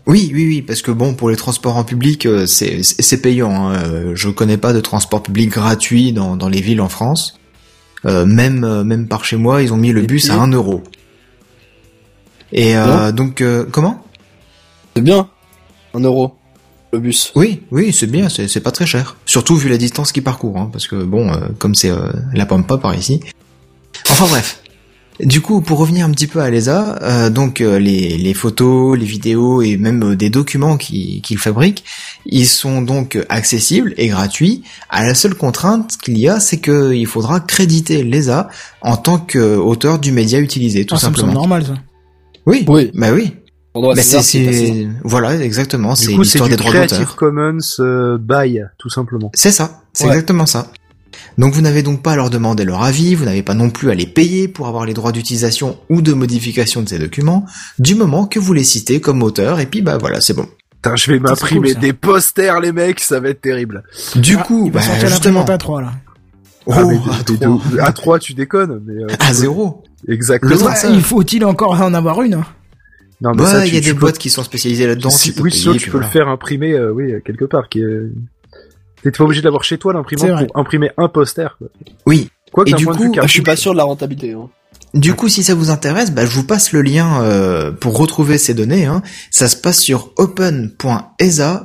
[0.07, 3.69] Oui, oui, oui, parce que bon, pour les transports en public, euh, c'est, payant.
[3.69, 3.75] Hein.
[3.75, 7.39] Euh, Je connais pas de transport public gratuit dans, dans les villes en France.
[8.05, 10.81] Euh, même même par chez moi, ils ont mis le bus à 1 euro.
[12.51, 14.03] Et euh, donc, euh, comment?
[14.95, 15.29] C'est bien.
[15.93, 16.33] Un euro.
[16.91, 17.31] Le bus.
[17.35, 19.15] Oui, oui, c'est bien, c'est c'est pas très cher.
[19.25, 22.45] Surtout vu la distance qu'il parcourt, hein, parce que bon, euh, comme c'est euh, la
[22.47, 23.19] pampa par ici.
[24.09, 24.61] Enfin bref.
[25.19, 28.97] Du coup, pour revenir un petit peu à l'ESA, euh, donc euh, les, les photos,
[28.97, 31.83] les vidéos et même euh, des documents qui- qu'ils fabriquent,
[32.25, 34.63] ils sont donc accessibles et gratuits.
[34.89, 38.47] À la seule contrainte qu'il y a, c'est qu'il faudra créditer l'ESA
[38.81, 41.41] en tant qu'auteur du média utilisé, tout Ah, ça me semble simplement.
[41.41, 41.73] normal, ça.
[42.45, 42.89] Oui, Oui.
[42.95, 43.33] bah oui.
[43.75, 47.15] On doit Bah, c'est, c'est voilà, exactement, c'est l'histoire des droits Creative d'auteur.
[47.15, 49.31] Commons euh, by, tout simplement.
[49.35, 50.09] C'est ça, c'est Ouais.
[50.11, 50.71] exactement ça.
[51.37, 53.91] Donc vous n'avez donc pas à leur demander leur avis, vous n'avez pas non plus
[53.91, 57.45] à les payer pour avoir les droits d'utilisation ou de modification de ces documents,
[57.77, 60.47] du moment que vous les citez comme auteur, et puis bah voilà, c'est bon.
[60.81, 63.83] Putain, je vais m'imprimer cool, des posters, les mecs, ça va être terrible.
[64.15, 65.91] Du Ah, coup, bah, sortir justement, à 3 là.
[66.65, 67.61] oh, Ah, mais à t'es trois.
[67.71, 69.03] de- à 3, tu déconnes, mais...
[69.03, 69.83] euh, à zéro.
[70.07, 70.55] Exactement.
[70.89, 72.45] Il faut-il encore en avoir une hein?
[73.21, 75.09] Non, mais ça, il y a des peux- boîtes qui sont spécialisées là-dedans.
[75.09, 76.07] Si- tu peux oui, payer, tu peux voilà.
[76.07, 77.69] le faire imprimer, euh, oui, quelque part.
[77.69, 77.81] Qui.
[79.03, 81.55] T'es pas obligé de l'avoir chez toi l'imprimante pour imprimer un poster.
[81.57, 81.67] Quoi.
[82.05, 82.29] Oui.
[82.51, 84.33] Quoi que Et du point de coup, vue je suis pas sûr de la rentabilité.
[84.33, 84.49] Hein.
[84.93, 88.37] Du coup, si ça vous intéresse, bah, je vous passe le lien euh, pour retrouver
[88.37, 88.85] ces données.
[88.85, 89.01] Hein.
[89.31, 91.63] Ça se passe sur open.esa.int.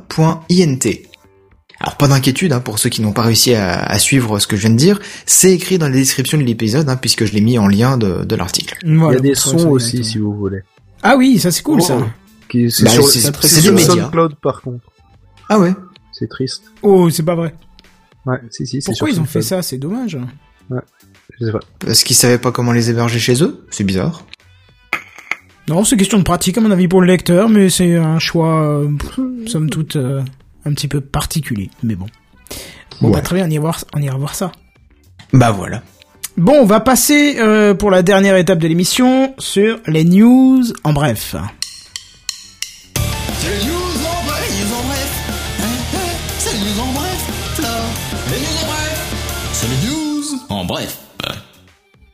[1.81, 4.57] Alors pas d'inquiétude hein, pour ceux qui n'ont pas réussi à, à suivre ce que
[4.57, 5.01] je viens de dire.
[5.27, 8.25] C'est écrit dans la description de l'épisode hein, puisque je l'ai mis en lien de,
[8.25, 8.79] de l'article.
[8.85, 10.61] Il y a des sons aussi, si vous voulez.
[11.05, 11.85] Ah oui, ça c'est cool Oh.
[11.85, 11.99] ça.
[12.49, 13.79] Qui- C'est Bah, sur, c'est- c'est c'est sur.
[13.79, 14.85] SoundCloud par contre.
[15.49, 15.73] Ah ouais.
[16.13, 16.65] C'est triste.
[16.83, 17.55] Oh, c'est pas vrai.
[18.27, 19.63] Ouais, si, si, c'est Pourquoi sur ils ont fait ça?
[19.63, 20.19] C'est dommage.
[21.39, 21.61] Je sais pas.
[21.79, 23.67] Parce qu'ils savaient pas comment les héberger chez eux?
[23.71, 24.25] C'est bizarre.
[25.69, 28.63] Non, c'est question de pratique à mon avis pour le lecteur, mais c'est un choix,
[28.69, 29.19] euh, pff,
[29.51, 30.23] somme toute, euh,
[30.65, 31.71] un petit peu particulier.
[31.83, 32.07] Mais bon.
[33.01, 33.15] Bon, Ouais.
[33.15, 34.53] bah très bien, on ira voir, on ira voir ça.
[35.33, 35.83] Bah voilà.
[36.37, 40.93] Bon, on va passer euh, pour la dernière étape de l'émission sur les news en
[40.93, 41.37] bref.
[43.39, 45.13] C'est les news en bref, les news en bref.
[45.61, 45.99] Hein, hein,
[46.39, 47.69] c'est les news en bref, Flo.
[48.33, 49.51] Les news en bref.
[49.53, 50.99] C'est les news en bref.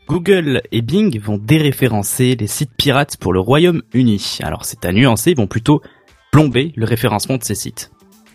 [0.07, 4.39] Google et Bing vont déréférencer les sites pirates pour le Royaume-Uni.
[4.43, 5.81] Alors c'est à nuancer, ils vont plutôt
[6.31, 7.91] plomber le référencement de ces sites.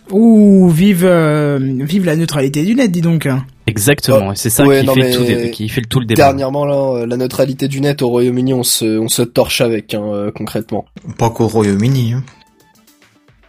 [0.09, 3.27] Ouh, vive, euh, vive la neutralité du net, dis donc.
[3.67, 6.05] Exactement, et c'est ça ouais, qui, non, fait tout dé- qui fait le tout le
[6.05, 6.25] débat.
[6.25, 9.93] Dernièrement, là, euh, la neutralité du net au Royaume-Uni, on se, on se torche avec,
[9.95, 10.85] hein, euh, concrètement.
[11.17, 12.13] Pas qu'au Royaume-Uni.
[12.13, 12.23] Hein.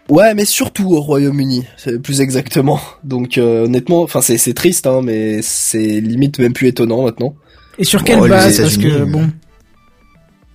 [0.09, 1.65] Ouais, mais surtout au Royaume-Uni,
[2.03, 2.81] plus exactement.
[3.05, 7.35] Donc euh, honnêtement, enfin c'est c'est triste, hein, mais c'est limite même plus étonnant maintenant.
[7.79, 8.59] Et sur quelle Oh, base?
[8.59, 9.31] Parce que, bon...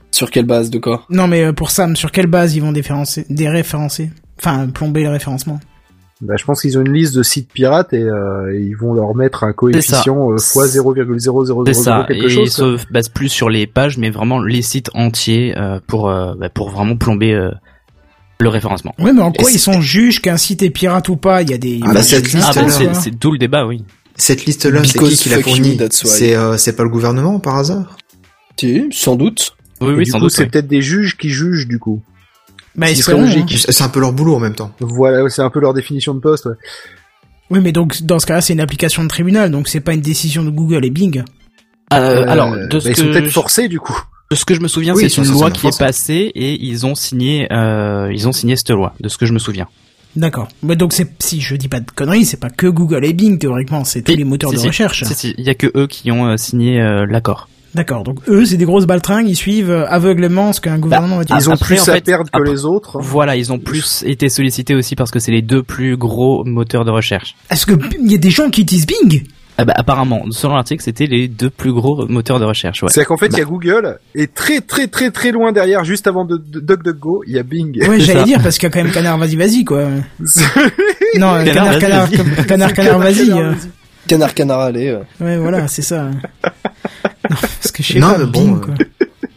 [0.10, 1.06] Sur quelle base de quoi?
[1.10, 4.10] Non, mais pour Sam, sur quelle base ils vont déréférencer, déréférencer?
[4.40, 5.60] Enfin, plomber le référencement.
[6.22, 9.16] Bah, je pense qu'ils ont une liste de sites pirates et, euh, ils vont leur
[9.16, 12.48] mettre un coefficient euh, fois C'est 0,0000 ça, quelque et chose.
[12.48, 16.34] ils se basent plus sur les pages, mais vraiment les sites entiers euh, pour euh,
[16.40, 17.50] bah, pour vraiment plomber euh,
[18.40, 18.94] le référencement.
[19.00, 21.42] Oui, mais en quoi Et ils c'est- sont juges qu'un site est pirate ou pas?
[21.42, 21.80] Il y a des...
[21.84, 23.84] Ah, bah, cette liste, Ah bah, c'est c'est d'où le débat, oui.
[24.16, 25.78] Cette liste-là, c'est qui Because qui l'a fournie?
[25.90, 27.98] C'est euh, c'est pas le gouvernement par hasard?
[28.60, 29.56] Si, sans doute.
[29.82, 30.34] Oui, oui, du sans coup, doute.
[30.34, 32.04] c'est peut-être des juges qui jugent du coup.
[32.76, 33.54] Bah, Ce serait logique.
[33.54, 33.66] hein.
[33.70, 34.72] C'est un peu leur boulot en même temps.
[34.80, 36.46] Voilà, c'est un peu leur définition de poste.
[36.46, 36.56] ouais.
[37.50, 40.00] Oui, mais donc, dans ce cas-là, c'est une application de tribunal, donc c'est pas une
[40.02, 41.20] décision de Google et Bing.
[41.20, 44.00] Euh, Euh, alors, de bah, ils sont peut-être je- forcés du coup.
[44.32, 46.86] de ce que je me souviens, Oui, c'est une loi qui est passée et ils
[46.86, 49.68] ont signé, euh, ils ont signé cette loi, de ce que je me souviens.
[50.16, 50.48] D'accord.
[50.64, 53.38] Mais donc, c'est, si je dis pas de conneries, c'est pas que Google et Bing,
[53.38, 54.68] théoriquement, c'est tous les moteurs si, de si.
[54.68, 55.04] recherche.
[55.04, 57.50] Si, si, il y a que eux qui ont euh, signé euh, l'accord.
[57.74, 58.04] D'accord.
[58.04, 61.38] Donc, eux, c'est des grosses baltringues, ils suivent euh, aveuglement ce qu'un gouvernement va dire.
[61.40, 62.98] Ils ont après, plus en à perdre que les autres.
[63.00, 66.84] Voilà, ils ont plus été sollicités aussi parce que c'est les deux plus gros moteurs
[66.86, 67.36] de recherche.
[67.50, 69.24] Est-ce que il y a des gens qui utilisent Bing?
[69.58, 72.82] Ah bah, apparemment, selon l'article, c'était les deux plus gros moteurs de recherche.
[72.82, 72.90] Ouais.
[72.90, 76.08] C'est-à-dire qu'en fait, il y a Google et très très très très loin derrière, juste
[76.08, 77.78] avant de, de DuckDuckGo, il y a Bing.
[77.88, 79.84] Ouais, C'est j'allais dire parce qu'il y a quand même Canard Vas-y Vas-y quoi.
[81.20, 82.46] Non, euh, Canard, Canard Vas-y, Canard Vas-y.
[82.48, 83.28] Canard Canard Vas-y.
[83.28, 83.54] Canard, euh.
[84.08, 84.88] Canard canard allez.
[84.88, 85.00] euh.
[85.20, 86.10] Ouais, voilà, c'est ça.
[87.32, 88.74] Non, parce que je sais Non, pas, mais bon, Bing, euh, quoi.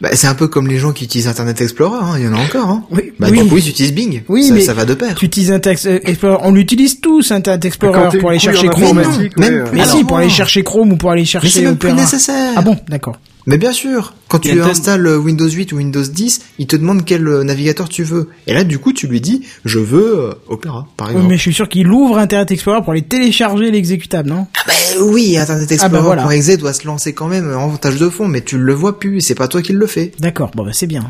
[0.01, 2.15] Bah, c'est un peu comme les gens qui utilisent Internet Explorer, hein.
[2.17, 2.69] il y en a encore.
[2.69, 2.83] Hein.
[2.91, 3.41] Oui, Bah oui.
[3.41, 4.23] du coup ils utilisent Bing.
[4.27, 5.15] Oui, ça, mais- ça va de pair.
[5.15, 8.97] Tu utilises Internet Explorer, on l'utilise tous Internet Explorer pour aller chercher Chrome.
[8.99, 10.33] informatique, Même- ouais, euh, Mais Alors, si, pour aller non.
[10.33, 12.53] chercher Chrome ou pour aller Mais chercher c'est même plus nécessaire.
[12.57, 13.17] Ah bon, d'accord.
[13.47, 17.05] Mais bien sûr, quand tu installes euh, Windows 8 ou Windows 10, il te demande
[17.05, 18.29] quel euh, navigateur tu veux.
[18.47, 21.29] Et là, du coup, tu lui dis, je veux euh, Opera, par Oui, exemple.
[21.29, 24.47] mais je suis sûr qu'il ouvre Internet Explorer pour aller télécharger l'exécutable, non?
[24.57, 24.73] Ah bah
[25.03, 26.57] oui, Internet Ah bah Explorer.exe voilà.
[26.57, 29.35] doit se lancer quand même en tâche de fond, mais tu le vois plus, c'est
[29.35, 30.11] pas toi qui le fais.
[30.19, 31.05] D'accord, bon bah c'est bien.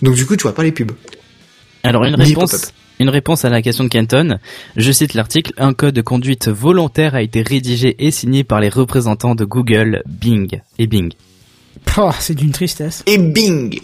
[0.00, 0.92] Donc du coup, tu vois pas les pubs.
[1.82, 2.68] Alors une réponse, pop-up.
[2.98, 4.38] une réponse à la question de Kenton.
[4.76, 5.52] Je cite l'article.
[5.58, 10.02] Un code de conduite volontaire a été rédigé et signé par les représentants de Google,
[10.06, 11.12] Bing et Bing
[11.96, 13.02] Oh, c'est d'une tristesse.
[13.06, 13.80] Et bing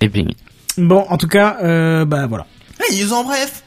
[0.00, 0.32] et Bing.
[0.78, 2.46] Bon, en tout cas, euh, bah voilà.
[2.90, 3.62] Les news en bref.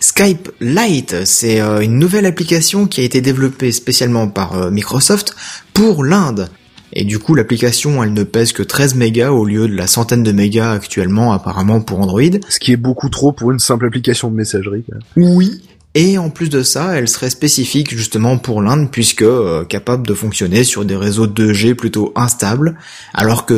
[0.00, 5.34] Skype Lite, c'est euh, une nouvelle application qui a été développée spécialement par euh, Microsoft
[5.74, 6.48] pour l'Inde.
[6.92, 10.22] Et du coup, l'application, elle ne pèse que 13 mégas au lieu de la centaine
[10.22, 12.22] de mégas actuellement apparemment pour Android.
[12.48, 14.84] Ce qui est beaucoup trop pour une simple application de messagerie.
[15.16, 15.62] Oui,
[15.96, 20.14] Et en plus de ça, elle serait spécifique justement pour l'Inde puisque euh, capable de
[20.14, 22.76] fonctionner sur des réseaux 2G plutôt instables,
[23.12, 23.54] alors que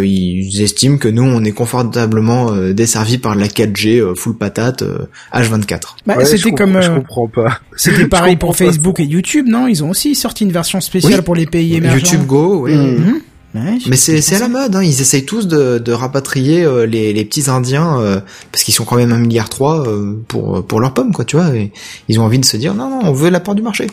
[0.00, 4.36] euh, ils estiment que nous on est confortablement euh, desservis par la 4G euh, full
[4.36, 5.80] patate euh, H24.
[6.06, 7.60] Bah, Ouais, je c'était comme Je euh, comprends pas.
[7.76, 9.68] c'était pareil pour pas Facebook et YouTube, non?
[9.68, 11.22] Ils ont aussi sorti une version spéciale Oui.
[11.24, 11.98] pour les pays émergents.
[11.98, 12.74] YouTube Go, oui.
[12.74, 12.96] Mm.
[12.96, 13.20] Mhm.
[13.56, 14.82] Ouais, Mais c'est à la mode, hein.
[14.82, 18.20] ils essayent tous de, de rapatrier euh, les, les petits Indiens euh,
[18.52, 21.36] parce qu'ils sont quand même un milliard trois euh, pour pour leurs pommes quoi, tu
[21.36, 21.54] vois.
[21.56, 21.72] Et
[22.08, 23.86] ils ont envie de se dire non non, on veut la part du marché.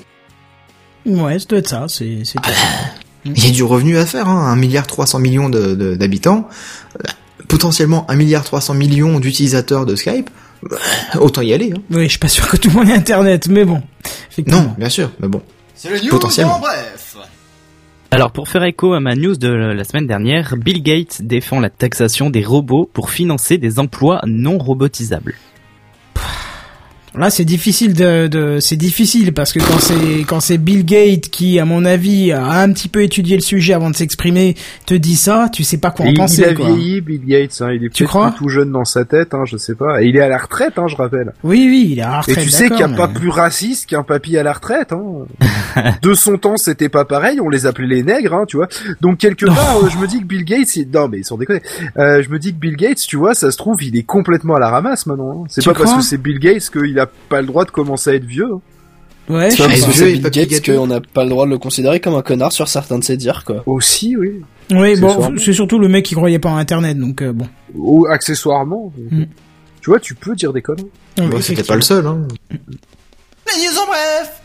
[1.06, 1.86] Ouais, ça doit être ça.
[1.88, 2.50] C'est c'est Ah,
[3.26, 4.48] Il y a du revenu à faire, hein.
[4.52, 6.48] un milliard 300 millions de- de- d'habitants,
[7.00, 7.04] euh,
[7.48, 10.30] potentiellement un milliard 300 millions d'utilisateurs de Skype.
[10.72, 10.76] euh,
[11.20, 11.72] Autant y aller.
[11.74, 11.80] Hein.
[11.92, 13.82] Oui, je suis pas sûr que tout le monde ait internet, mais bon.
[14.48, 15.42] Non, bien sûr, mais bon.
[15.76, 16.56] C'est le news Potentiellement.
[16.56, 17.03] en bref.
[18.14, 21.72] Alors pour faire écho à ma news de la semaine dernière, Bill Gates défend la
[21.72, 25.34] taxation des robots pour financer des emplois non robotisables.
[27.16, 31.30] Là, c'est difficile de, de c'est difficile parce que quand c'est quand c'est Bill Gates
[31.30, 34.56] qui, à mon avis, a un petit peu étudié le sujet avant de s'exprimer,
[34.88, 36.42] te dit ça, tu sais pas quoi en il, penser.
[36.42, 36.66] il a quoi.
[36.74, 37.62] vieilli, Bill Gates.
[37.62, 40.02] Hein, il est Tu peut-être tout jeune dans sa tête, hein, je sais pas.
[40.02, 41.34] Et il est à la retraite, hein, je rappelle.
[41.44, 42.40] Oui, oui, il est à la Et retraite.
[42.44, 44.92] tu sais qu'il n'y a pas plus raciste qu'un papy à la retraite.
[44.92, 45.26] Hein.
[46.02, 47.40] de son temps, c'était pas pareil.
[47.40, 48.68] On les appelait les nègres, hein, tu vois.
[49.02, 51.62] Donc quelque part, euh, je me dis que Bill Gates, il- non mais sans déconner,
[51.98, 54.56] euh, je me dis que Bill Gates, tu vois, ça se trouve, il est complètement
[54.56, 55.44] à la ramasse maintenant.
[55.44, 55.48] hein.
[55.50, 58.14] C'est pas parce que c'est Bill Gates qu'il a pas le droit de commencer à
[58.16, 58.50] être vieux.
[58.54, 58.62] hein.
[59.30, 62.16] Ouais, C'est c'est veulent, Bill Gates qu'on n'a pas le droit de le considérer comme
[62.16, 63.64] un connard sur certains de ses dires, quoi.
[63.66, 64.42] Aussi, oui.
[64.72, 65.38] Oui, bon, Accessoirement.
[65.38, 67.48] c'est surtout le mec qui croyait pas en Internet, donc euh, bon.
[67.74, 68.92] Ou accessoirement.
[69.12, 69.24] Mm.
[69.82, 70.90] Tu vois, tu peux dire des conneries.
[71.20, 72.06] Oui, Bon, C'était pas le seul.
[72.06, 72.28] Hein.
[72.52, 74.42] Les news en bref.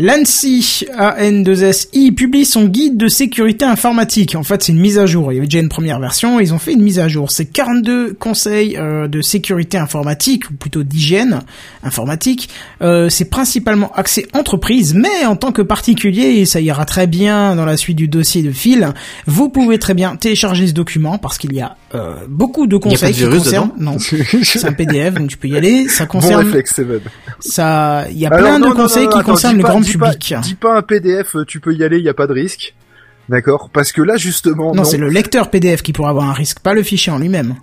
[0.00, 4.36] L'ANSI, A-N-2-S-I, publie son guide de sécurité informatique.
[4.36, 5.32] En fait, c'est une mise à jour.
[5.32, 7.32] Il y avait déjà une première version, ils ont fait une mise à jour.
[7.32, 11.40] C'est 42 conseils euh, de sécurité informatique, ou plutôt d'hygiène
[11.82, 12.48] informatique.
[12.80, 17.56] Euh, c'est principalement axé entreprise, mais en tant que particulier, et ça ira très bien
[17.56, 18.92] dans la suite du dossier de fil,
[19.26, 22.78] vous pouvez très bien télécharger ce document, parce qu'il y a euh, beaucoup de y
[22.78, 23.72] a pas conseils de qui concernent...
[23.80, 23.96] Non,
[24.44, 25.88] c'est un PDF, donc tu peux y aller.
[25.88, 26.44] Ça Bon concerne...
[26.44, 27.00] réflexe, Seven.
[27.40, 29.62] ça, il y a Alors, plein non, de non, conseils non, qui attends, concernent le
[29.64, 30.34] grand dis pas- public.
[30.42, 32.74] Dis pas un PDF, euh, tu peux y aller, il y a pas de risque.
[33.28, 33.68] D'accord?
[33.72, 36.72] Parce que là, justement, Non, c'est le lecteur PDF qui pourrait avoir un risque, pas
[36.74, 37.56] le fichier en lui-même.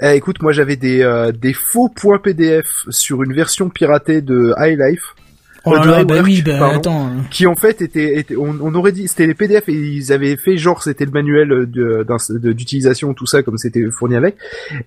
[0.00, 4.52] Eh, écoute, moi j'avais des, euh, des faux points PDF sur une version piratée de
[4.58, 5.14] High Life.
[5.64, 6.76] Oh là bah oui, bah pardon.
[6.78, 7.06] attends.
[7.06, 10.12] euh, qui en fait était, était- on, on aurait dit c'était les PDF et ils
[10.12, 11.66] avaient fait genre c'était le manuel
[12.40, 14.36] d'utilisation tout ça comme c'était fourni avec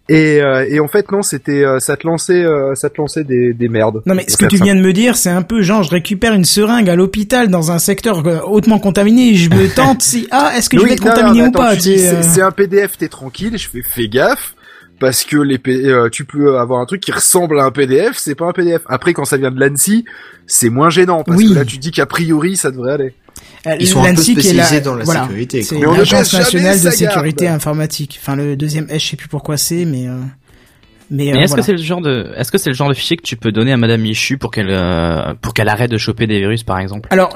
[0.10, 3.24] et, euh, et en fait non c'était euh, ça te lançait euh, ça te lançait
[3.24, 5.62] des, des merdes Non mais ce que tu viens de me dire, c'est un peu
[5.62, 9.50] genre je récupère une seringue à l'hôpital dans un secteur euh, hautement contaminé et je
[9.50, 11.76] me tente si ah est-ce que je vais être non, non, contaminé ou attends, pas
[11.76, 12.22] euh.
[12.22, 14.55] c'est un PDF t'es tranquille je fais fais gaffe
[15.00, 18.18] parce que les P- euh, tu peux avoir un truc qui ressemble à un PDF
[18.18, 20.06] c'est pas un PDF après quand ça vient de l'ANSI
[20.48, 21.50] c'est moins gênant parce Oui.
[21.50, 23.14] que là tu dis qu'a priori ça devrait aller
[23.68, 25.78] Euh, Ils sont un peu l'ANSI qui est la- spécialisés dans la voilà, sécurité, C'est
[25.80, 27.56] l'agence nationale de sécurité garde.
[27.58, 28.20] informatique.
[28.22, 30.14] Enfin le deuxième S, je sais plus pourquoi c'est, mais euh,
[31.12, 31.62] mais, euh, Mais est-ce voilà.
[31.62, 33.52] que c'est le genre de, est-ce que c'est le genre de fichier que tu peux
[33.52, 36.80] donner à Madame Michu pour qu'elle, euh, pour qu'elle arrête de choper des virus, par
[36.80, 37.10] exemple?
[37.12, 37.36] Alors,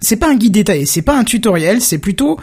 [0.00, 2.38] c'est pas un guide détaillé, c'est pas un tutoriel, c'est plutôt,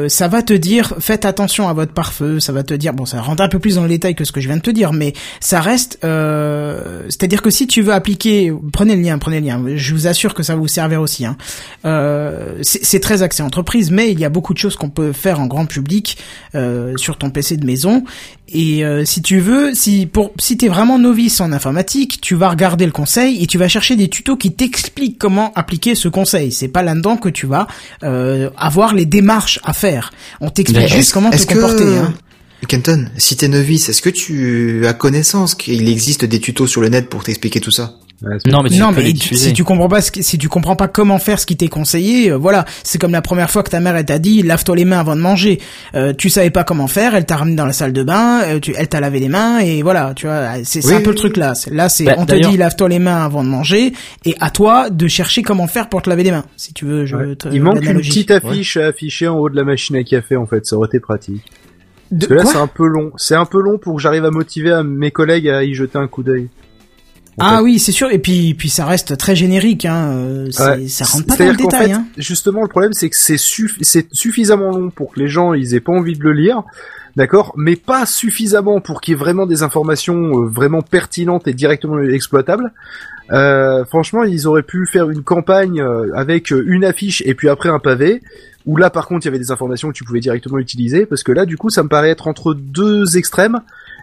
[0.00, 3.06] euh, ça va te dire, faites attention à votre pare-feu, ça va te dire, bon,
[3.06, 4.70] ça rentre un peu plus dans le détail que ce que je viens de te
[4.70, 9.40] dire, mais ça reste, euh, c'est-à-dire que si tu veux appliquer, prenez le lien, prenez
[9.40, 11.24] le lien, je vous assure que ça va vous servir aussi.
[11.26, 11.36] Hein.
[11.84, 15.40] Euh, c'est très axé entreprise, mais il y a beaucoup de choses qu'on peut faire
[15.40, 16.18] en grand public
[16.96, 18.04] sur ton PC de maison.
[18.52, 22.92] Et si tu veux, si pour si vraiment novice en informatique, tu vas regarder le
[22.92, 26.52] conseil et tu vas chercher des tutos qui t'expliquent comment appliquer ce conseil.
[26.52, 27.66] C'est pas là-dedans que tu vas
[28.02, 29.89] avoir les démarches à faire.
[30.40, 31.84] On t'explique juste comment te que- comporter.
[31.98, 32.14] Hein.
[32.68, 36.88] Kenton, si t'es novice, est-ce que tu as connaissance qu'il existe des tutos sur le
[36.90, 37.94] net pour t'expliquer tout ça?
[38.22, 40.88] Ouais, Non, mais non, tu- si tu comprends pas ce qui- si tu comprends pas
[40.88, 43.80] comment faire ce qui t'est conseillé, euh, voilà, c'est comme la première fois que ta
[43.80, 45.58] mère elle t'a dit lave-toi les mains avant de manger.
[45.94, 48.60] Euh, tu savais pas comment faire, elle t'a ramené dans la salle de bain, euh,
[48.60, 51.10] tu, elle t'a lavé les mains et voilà, tu vois, c'est c'est Oui, un peu
[51.10, 51.54] le truc là.
[51.54, 53.94] C'est- Là, c'est Bah, on te dit lave-toi les mains avant de manger
[54.26, 56.44] et à toi de chercher comment faire pour te laver les mains.
[56.58, 57.36] Si tu veux, je Ouais.
[57.36, 60.36] te- Il manque une petite affiche à afficher en haut de la machine à café
[60.36, 61.42] en fait, ça aurait été pratique.
[62.10, 64.24] De Parce que là c'est un peu long, c'est un peu long pour que j'arrive
[64.26, 66.48] à motiver à mes collègues à y jeter un coup d'œil.
[67.38, 67.62] Ah fait.
[67.62, 68.10] oui, c'est sûr.
[68.10, 69.84] Et puis, puis ça reste très générique.
[69.86, 70.10] Hein.
[70.12, 70.88] euh, Ouais.
[70.88, 71.86] Ça rentre pas dans le détail.
[71.88, 72.06] fait, hein.
[72.18, 75.74] Justement, le problème, c'est que c'est suff- c'est suffisamment long pour que les gens ils
[75.74, 76.62] aient pas envie de le lire,
[77.16, 81.54] d'accord, mais pas suffisamment pour qu'il y ait vraiment des informations euh, vraiment pertinentes et
[81.54, 82.72] directement exploitables.
[83.32, 87.68] Euh, franchement, ils auraient pu faire une campagne euh, avec une affiche et puis après
[87.68, 88.22] un pavé.
[88.66, 91.22] Où là, par contre, il y avait des informations que tu pouvais directement utiliser, parce
[91.22, 93.60] que là, du coup, ça me paraît être entre deux extrêmes,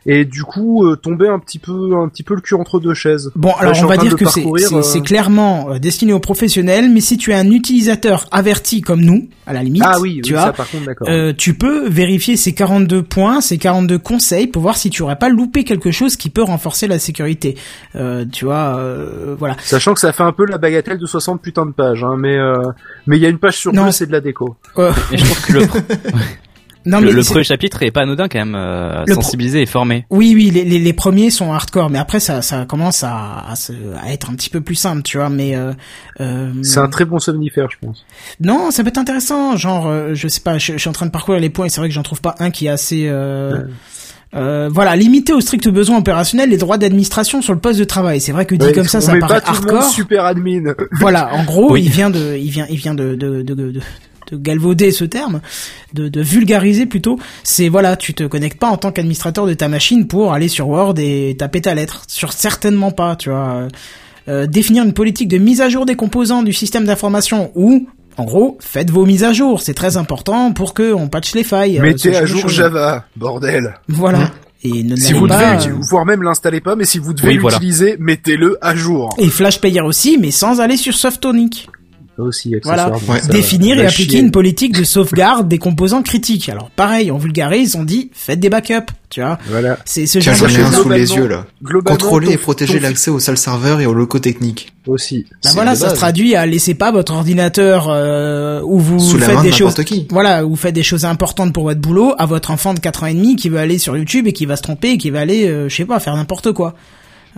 [0.09, 2.93] et du coup, euh, tomber un petit peu, un petit peu le cul entre deux
[2.93, 3.29] chaises.
[3.35, 6.89] Bon, Là, alors suis on va dire que c'est euh, clairement euh, destiné aux professionnels,
[6.89, 10.31] mais si tu es un utilisateur averti comme nous, à la limite, Ah oui, tu
[10.31, 11.07] oui, vois, ça par contre, d'accord.
[11.09, 15.17] euh, tu peux vérifier ces 42 points, ces 42 conseils pour voir si tu aurais
[15.17, 17.55] pas loupé quelque chose qui peut renforcer la sécurité.
[17.95, 19.57] Euh, tu vois, euh, voilà.
[19.63, 22.37] Sachant que ça fait un peu la bagatelle de 60 putains de pages, hein, mais
[22.37, 22.61] euh,
[23.07, 23.85] mais il y a une page sur Non.
[23.85, 24.55] deux, c'est de la déco.
[24.77, 25.59] Euh, Et je trouve que le,
[26.87, 29.65] non le, mais le c'est- premier chapitre est pas anodin quand même, euh, sensibilisé et
[29.65, 30.05] formé.
[30.09, 33.55] Oui, oui, les, les, les premiers sont hardcore, mais après ça, ça commence à, à,
[33.55, 35.29] se- à être un petit peu plus simple, tu vois.
[35.29, 35.73] Mais euh,
[36.21, 38.05] euh, C'est un très bon somnifère, je pense.
[38.39, 39.55] non, ça peut être intéressant.
[39.57, 41.69] Genre, euh, je sais pas, je, je suis en train de parcourir les points et
[41.69, 43.07] c'est vrai que j'en trouve pas un qui est assez.
[43.07, 43.63] Euh,
[44.35, 48.19] euh, voilà, limiter au strict besoin opérationnel les droits d'administration sur le poste de travail.
[48.19, 49.89] C'est vrai que dit Ouais, comme ça, on ça paraît pas tout le monde hardcore.
[49.89, 50.73] super admin.
[50.99, 51.83] Voilà, en gros, Oui.
[51.85, 53.79] il vient de, il vient, il vient de, de, de, de,
[54.31, 55.41] de galvauder ce terme,
[55.93, 57.17] de, de vulgariser plutôt.
[57.43, 60.67] C'est voilà, tu te connectes pas en tant qu'administrateur de ta machine pour aller sur
[60.69, 62.03] Word et taper ta lettre.
[62.07, 63.67] Sur certainement pas, tu vois.
[64.29, 68.25] Euh, définir une politique de mise à jour des composants du système d'information ou en
[68.25, 71.77] gros, faites vos mises à jour, c'est très important pour que on patche les failles.
[71.77, 72.49] euh, Mettez à jour.
[72.49, 73.75] Java, bordel.
[73.87, 74.31] Voilà.
[74.63, 77.27] Et ne Si vous pas, devez, euh, voire même l'installez pas, mais si vous devez
[77.29, 77.57] Oui, voilà.
[77.57, 79.15] l'utiliser, mettez-le à jour.
[79.19, 81.69] et Flash Player aussi, mais sans aller sur Softonic.
[82.17, 82.91] Ça aussi, Voilà.
[83.07, 83.19] Ouais.
[83.21, 84.19] ça définir et appliquer chier.
[84.21, 86.49] une politique de sauvegarde des composants critiques.
[86.49, 89.37] Alors pareil, on vulgarise, on dit faites des backups, tu vois.
[89.49, 89.77] Voilà.
[89.85, 90.81] C'est ce Tiens, genre j'en de ai un choses.
[90.81, 91.45] sous les yeux là.
[91.85, 94.73] Contrôler ton- et protéger l'accès aux salles serveurs et aux locaux techniques.
[94.87, 95.25] aussi.
[95.43, 95.93] Bah voilà, de ça base.
[95.93, 99.47] se traduit à laisser pas votre ordinateur euh, où vous Sous la faites main de
[99.49, 100.07] des choses n'importe qui.
[100.09, 103.03] voilà, où vous faites des choses importantes pour votre boulot à votre enfant de 4
[103.03, 105.09] ans et demi qui veut aller sur YouTube et qui va se tromper et qui
[105.11, 106.73] va aller euh, je sais pas faire n'importe quoi.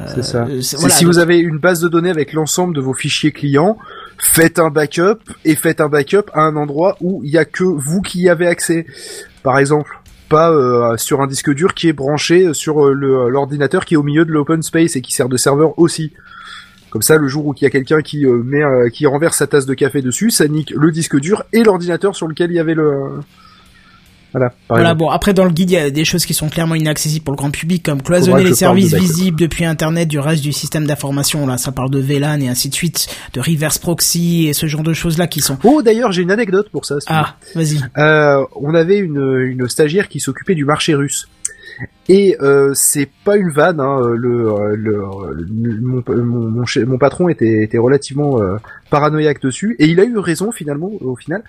[0.07, 0.43] C'est ça.
[0.43, 3.31] Euh, voilà, si donc- vous avez une base de données avec l'ensemble de vos fichiers
[3.31, 3.77] clients,
[4.17, 7.63] faites un backup et faites un backup à un endroit où il y a que
[7.63, 8.85] vous qui y avez accès.
[9.43, 9.91] Par exemple,
[10.29, 12.93] pas euh, sur un disque dur qui est branché sur euh,
[13.29, 16.13] l'ordinateur qui est au milieu de l'open space et qui sert de serveur aussi.
[16.91, 18.61] Comme ça, le jour où il y a quelqu'un qui euh, met,
[18.91, 22.27] qui renverse sa tasse de café dessus, ça nique le disque dur et l'ordinateur sur
[22.27, 23.19] lequel il y avait le.
[24.31, 24.53] Voilà.
[24.69, 27.23] Voilà, bon, après dans le guide, il y a des choses qui sont clairement inaccessibles
[27.25, 30.53] pour le grand public, comme cloisonner les de services visibles depuis Internet du reste du
[30.53, 31.47] système d'information.
[31.47, 34.83] Là, ça parle de VLAN et ainsi de suite, de reverse proxy et ce genre
[34.83, 35.57] de choses-là qui sont.
[35.63, 36.95] Oh, d'ailleurs, j'ai une anecdote pour ça.
[37.07, 37.79] Ah, vas-y.
[37.97, 41.27] Euh, on avait une, une stagiaire qui s'occupait du marché russe.
[42.09, 45.01] Et euh, c'est pas une vanne, hein, le, euh, le,
[45.33, 48.57] le- mon, mon, mon patron était, était relativement euh,
[48.89, 51.43] paranoïaque dessus, et il a eu raison finalement, au final,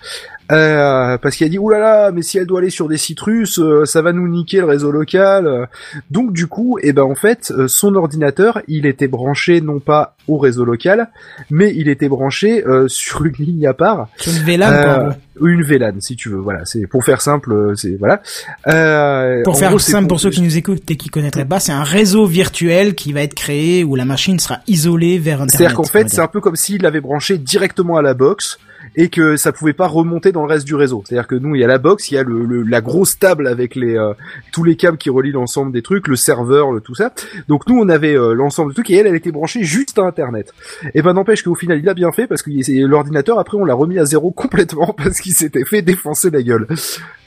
[0.51, 2.97] euh, parce qu'il a dit oulala, là là, mais si elle doit aller sur des
[2.97, 5.67] sites russes, euh, ça va nous niquer le réseau local.
[6.09, 10.15] Donc du coup, et ben en fait, euh, son ordinateur, il était branché non pas
[10.27, 11.09] au réseau local,
[11.49, 14.07] mais il était branché euh, sur une ligne à part.
[14.25, 15.11] Le VLAN, Euh,
[15.41, 16.37] une VLAN, si tu veux.
[16.37, 18.21] Voilà, c'est pour faire simple, euh, c'est voilà.
[18.67, 21.71] Euh, Pour faire gros, simple pour ceux qui nous écoutent et qui connaîtraient pas, c'est
[21.71, 25.57] un réseau virtuel qui va être créé où la machine sera isolée vers Internet.
[25.57, 28.59] C'est-à-dire qu'en fait, c'est un peu comme s'il l'avait branché directement à la box
[28.95, 31.03] et que ça pouvait pas remonter dans le reste du réseau.
[31.05, 33.17] C'est-à-dire que nous, il y a la box, il y a le, le- la grosse
[33.19, 34.13] table avec les euh,
[34.51, 37.13] tous les câbles qui relient l'ensemble des trucs, le serveur, le, tout ça.
[37.47, 40.01] Donc nous, on avait euh, l'ensemble du truc et elle, elle était branchée juste à
[40.01, 40.51] Internet.
[40.95, 42.49] Et ben n'empêche qu'au final, il a bien fait parce que
[42.85, 46.67] l'ordinateur après, on l'a remis à zéro complètement parce qu'il s'était fait défoncer la gueule.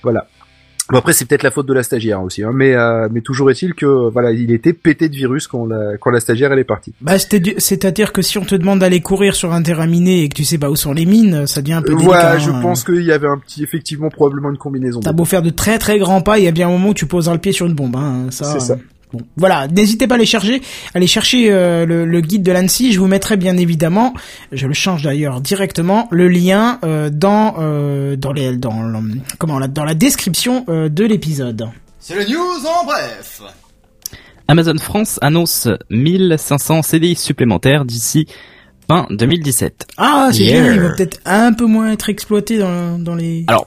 [0.03, 0.27] Voilà.
[0.91, 3.51] Bon après c'est peut-être la faute de la stagiaire aussi, hein, mais euh, mais toujours
[3.51, 6.65] est-il que voilà il était pété de virus quand la quand la stagiaire elle est
[6.65, 6.93] partie.
[7.01, 10.23] Bah, c'était du- c'est-à-dire que si on te demande d'aller courir sur un terrain miné
[10.23, 12.07] et que tu sais pas où sont les mines, ça devient un peu Euh, délicat.
[12.13, 12.61] Voilà, je hein.
[12.61, 15.01] pense qu'il y avait un petit effectivement probablement une combinaison.
[15.01, 16.95] T'as beau faire de très très grands pas, il y a bien un moment où
[16.95, 17.97] tu poseras le pied sur une bombe.
[17.97, 18.77] Hein, ça, C'est ça.
[19.15, 20.61] Bon, voilà, n'hésitez pas à aller chercher,
[20.93, 22.93] aller chercher euh, le, le guide de l'ANSI.
[22.93, 24.13] Je vous mettrai bien évidemment,
[24.51, 28.99] je le change d'ailleurs directement, le lien euh, dans euh, dans les dans le-
[29.39, 31.69] comment là, dans la description euh, de l'épisode.
[32.01, 33.41] C'est le news en bref.
[34.49, 38.27] Amazon France annonce 1500 CDI supplémentaires d'ici
[38.91, 39.87] fin 2017.
[39.97, 40.63] Ah, c'est Yeah.
[40.65, 43.45] bien, il va peut-être un peu moins être exploité dans, dans les.
[43.47, 43.67] Alors,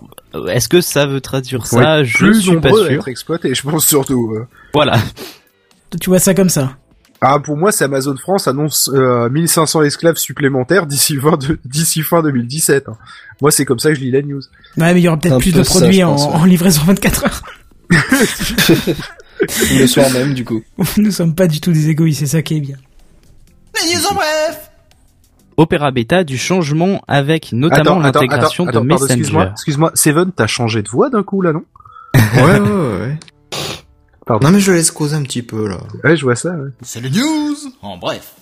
[0.50, 2.92] est-ce que ça veut traduire Faut ça Je plus suis pas sûr.
[2.92, 4.34] être exploité, je pense surtout.
[4.36, 4.48] euh.
[4.74, 5.00] Voilà.
[6.02, 6.78] Tu vois ça comme ça
[7.22, 12.02] Ah pour moi c'est Amazon France annonce euh, 1500 esclaves supplémentaires d'ici fin de- d'ici
[12.02, 12.90] fin 2017.
[12.90, 12.98] hein.
[13.42, 14.42] Moi c'est comme ça que je lis la news.
[14.78, 16.26] Ouais, mais il y aura peut-être Un plus peu de ça, produits je en, pense,
[16.28, 16.34] ouais.
[16.42, 17.42] en livraison 24 heures.
[19.80, 20.62] le soir même, du coup.
[20.98, 22.78] Nous sommes pas du tout des égoïstes, c'est ça qui est bien.
[23.82, 24.72] Les news en bref.
[25.58, 29.06] Opéra Beta du changement avec notamment l'intégration de pardon, Messenger.
[29.14, 31.64] excuse-moi, excuse-moi, Seven, t'as changé de voix d'un coup là non
[32.14, 33.18] Ouais, ouais, ouais, ouais.
[34.26, 34.48] Pardon.
[34.48, 35.78] Non mais je laisse causer un petit peu là.
[36.04, 36.52] Ouais, je vois ça.
[36.52, 36.70] ouais.
[36.82, 38.34] C'est le news en bref.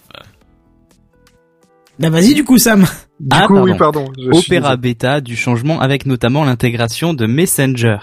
[1.99, 2.81] Bah vas-y du coup Sam.
[3.19, 4.05] Du Ah, coup, oui, pardon.
[4.17, 4.75] je Opera.
[4.75, 7.97] Beta du changement avec notamment l'intégration de Messenger.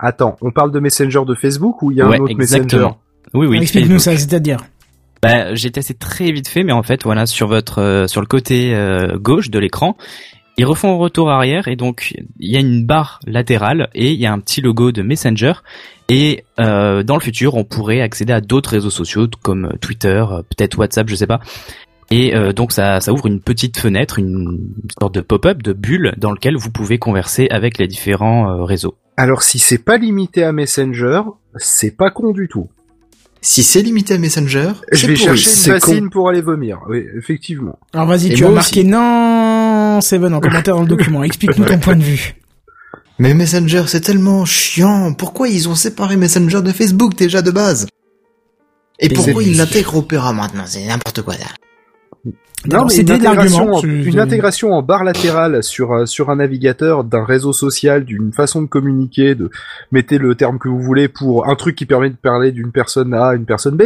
[0.00, 2.98] Attends, on parle de Messenger de Facebook ou il y a ouais, un autre exactement.
[3.34, 3.58] Oui, oui.
[3.58, 4.58] Explique-nous ça, c'est-à-dire.
[5.22, 8.26] Bah, j'ai testé très vite fait, mais en fait, voilà, sur votre, euh, sur le
[8.26, 9.96] côté euh, gauche de l'écran,
[10.58, 14.20] ils refont un retour arrière et donc il y a une barre latérale et il
[14.20, 15.52] y a un petit logo de Messenger.
[16.08, 20.42] Et euh, dans le futur, on pourrait accéder à d'autres réseaux sociaux comme Twitter, euh,
[20.42, 21.40] peut-être WhatsApp, je sais pas.
[22.10, 26.14] Et euh, donc ça, ça ouvre une petite fenêtre, une sorte de pop-up, de bulle
[26.16, 28.96] dans lequel vous pouvez converser avec les différents euh, réseaux.
[29.16, 31.22] Alors si c'est pas limité à Messenger,
[31.56, 32.68] c'est pas con du tout.
[33.40, 36.80] Si c'est limité à Messenger, Je c'est vais chercher une bassine pour aller vomir.
[36.88, 37.78] Oui, effectivement.
[37.92, 41.22] Alors vas-y, tu as marqué non Seven en commentaire dans le document.
[41.22, 42.34] Explique-nous ton point de vue.
[43.18, 45.12] Mais Messenger, c'est tellement chiant.
[45.12, 47.86] Pourquoi ils ont séparé Messenger de Facebook déjà de base?
[49.00, 50.64] Et pourquoi ils l'intègrent Opera maintenant?
[50.66, 51.34] C'est n'importe quoi.
[51.34, 51.46] Ça.
[52.66, 57.04] D'abord, mais une intégration, en, une intégration en barre latérale sur euh, sur un navigateur
[57.04, 59.48] d'un réseau social, d'une façon de communiquer, de
[59.92, 63.14] mettez le terme que vous voulez pour un truc qui permet de parler d'une personne
[63.14, 63.84] A à une personne B.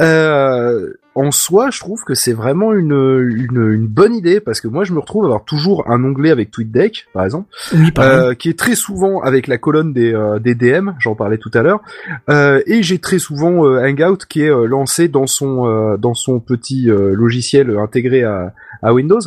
[0.00, 4.68] Euh, en soi, je trouve que c'est vraiment une, une une bonne idée parce que
[4.68, 7.48] moi je me retrouve à avoir toujours un onglet avec TweetDeck par exemple.
[7.74, 7.90] Oui.
[7.98, 11.50] Euh, qui est très souvent avec la colonne des, euh, des DM, j'en parlais tout
[11.54, 11.80] à l'heure,
[12.28, 16.14] euh, et j'ai très souvent euh, Hangout qui est euh, lancé dans son euh, dans
[16.14, 19.20] son petit logiciel intégré à, à Windows,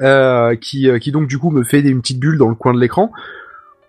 [0.00, 2.54] euh, qui euh, qui donc du coup me fait des, une petite bulle dans le
[2.54, 3.12] coin de l'écran.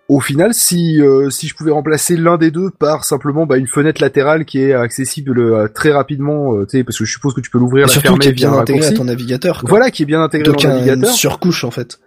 [0.08, 3.66] Au final, si euh, si je pouvais remplacer l'un des deux par simplement bah, une
[3.66, 7.34] fenêtre latérale qui est accessible euh, très rapidement, euh, tu sais, parce que je suppose
[7.34, 9.60] que tu peux l'ouvrir, la Surtout fermer qui est bien intégré à ton navigateur.
[9.60, 9.68] quoi.
[9.68, 11.14] Voilà, qui est bien intégré Donc dans le un- une navigateur.
[11.14, 12.00] surcouche en fait.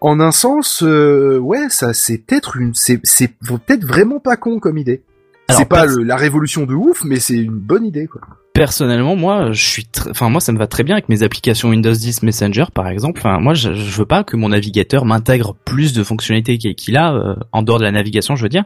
[0.00, 4.60] En un sens, euh, ouais, ça c'est peut-être une, c'est c'est peut-être vraiment pas con
[4.60, 5.02] comme idée.
[5.50, 8.20] Alors, C'est pas pers- le- la révolution de ouf, mais c'est une bonne idée quoi.
[8.52, 11.68] Personnellement, moi, je suis, tr- enfin moi, ça me va très bien avec mes applications
[11.70, 13.18] Windows 10 Messenger, par exemple.
[13.20, 17.14] Enfin, moi, je, je veux pas que mon navigateur m'intègre plus de fonctionnalités qu'il a
[17.14, 18.64] euh, en dehors de la navigation, je veux dire.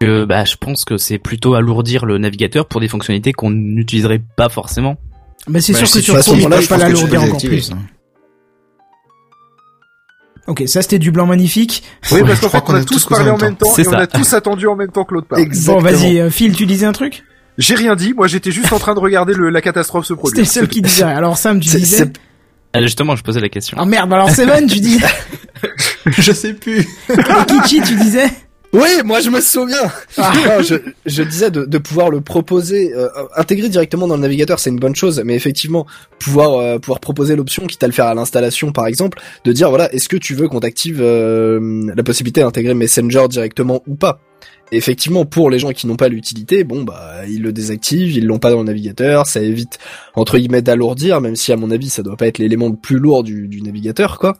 [0.00, 4.20] Que, bah, je pense que c'est plutôt alourdir le navigateur pour des fonctionnalités qu'on n'utiliserait
[4.36, 4.96] pas forcément.
[5.46, 7.70] Bah, c'est Bah, sûr c'est que sur Chrome, peuvent je pas l'alourdir encore plus.
[10.48, 11.84] Ok, ça c'était du blanc magnifique.
[12.10, 13.88] Oui, parce qu'en fait, qu'on on a a tous parlé en même temps C'est et
[13.88, 15.44] on a tous attendu en même temps que l'autre parle.
[15.66, 17.22] Bon, vas-y, euh, Phil, tu disais un truc?
[17.58, 20.20] J'ai rien dit, moi j'étais juste en train de regarder le, la catastrophe se C'était
[20.20, 20.44] produire.
[20.44, 21.02] le seul qui disait.
[21.04, 22.10] Alors Sam, tu disais.
[22.74, 23.76] Ah, justement, je posais la question.
[23.78, 24.98] Ah merde, alors Seven, tu dis.
[26.18, 26.88] Je sais plus.
[27.46, 28.28] Kichi, tu disais.
[28.72, 29.90] Oui, moi je me souviens.
[30.18, 30.62] Non,
[31.04, 34.96] je, disais de, pouvoir le proposer, euh, intégrer directement dans le navigateur, c'est une bonne
[34.96, 35.86] chose, mais effectivement
[36.18, 39.68] pouvoir euh, pouvoir proposer l'option, quitte à le faire à l'installation par exemple, de dire
[39.68, 44.20] voilà, est-ce que tu veux qu'on t'active euh, la possibilité d'intégrer Messenger directement ou pas?
[44.74, 48.38] Effectivement, pour les gens qui n'ont pas l'utilité, bon bah ils le désactivent, ils l'ont
[48.38, 49.78] pas dans le navigateur, ça évite
[50.14, 52.98] entre guillemets d'alourdir, même si à mon avis ça doit pas être l'élément le plus
[52.98, 54.38] lourd du, du navigateur quoi.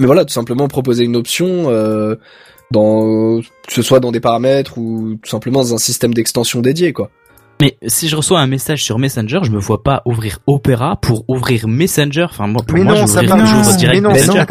[0.00, 1.70] Mais voilà, tout simplement proposer une option.
[1.70, 2.16] Euh,
[2.70, 6.92] dans que ce soit dans des paramètres ou tout simplement dans un système d'extension dédié
[6.92, 7.10] quoi.
[7.60, 11.24] Mais si je reçois un message sur Messenger, je me vois pas ouvrir Opera pour
[11.28, 12.26] ouvrir Messenger.
[12.30, 13.44] Enfin, moi, pour mais moi, non, je ça part, non,
[13.76, 14.44] direct mais non, Messenger.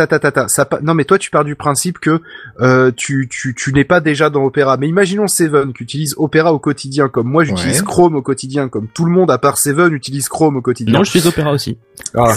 [0.48, 2.22] ça pa- non, mais toi, tu pars du principe que
[2.60, 4.76] euh, tu, tu, tu n'es pas déjà dans Opera.
[4.77, 7.86] Mais imaginons Seven qui utilise Opera au quotidien, comme moi, j'utilise Ouais.
[7.86, 10.94] Chrome au quotidien, comme tout le monde à part Seven utilise Chrome au quotidien.
[10.94, 11.77] Non, je suis Opera aussi.
[12.16, 12.34] Ah.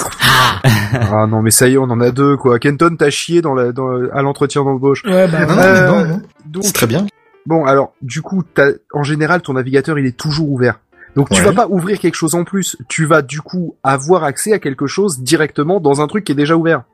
[0.93, 2.59] Ah non, mais ça y est, on en a deux, quoi.
[2.59, 5.03] Kenton, t'as chié dans la, dans, à l'entretien d'embauche.
[5.05, 5.47] Ouais, bah.
[5.47, 6.23] Non, non, Euh, non, non.
[6.47, 7.07] Donc, C'est très bien.
[7.47, 10.81] Bon, alors, du coup, t'as, en général, ton navigateur, il est toujours ouvert.
[11.17, 12.77] Donc, tu vas pas ouvrir quelque chose en plus.
[12.89, 16.37] Tu vas, du coup, avoir accès à quelque chose directement dans un truc qui est
[16.37, 16.85] déjà ouvert.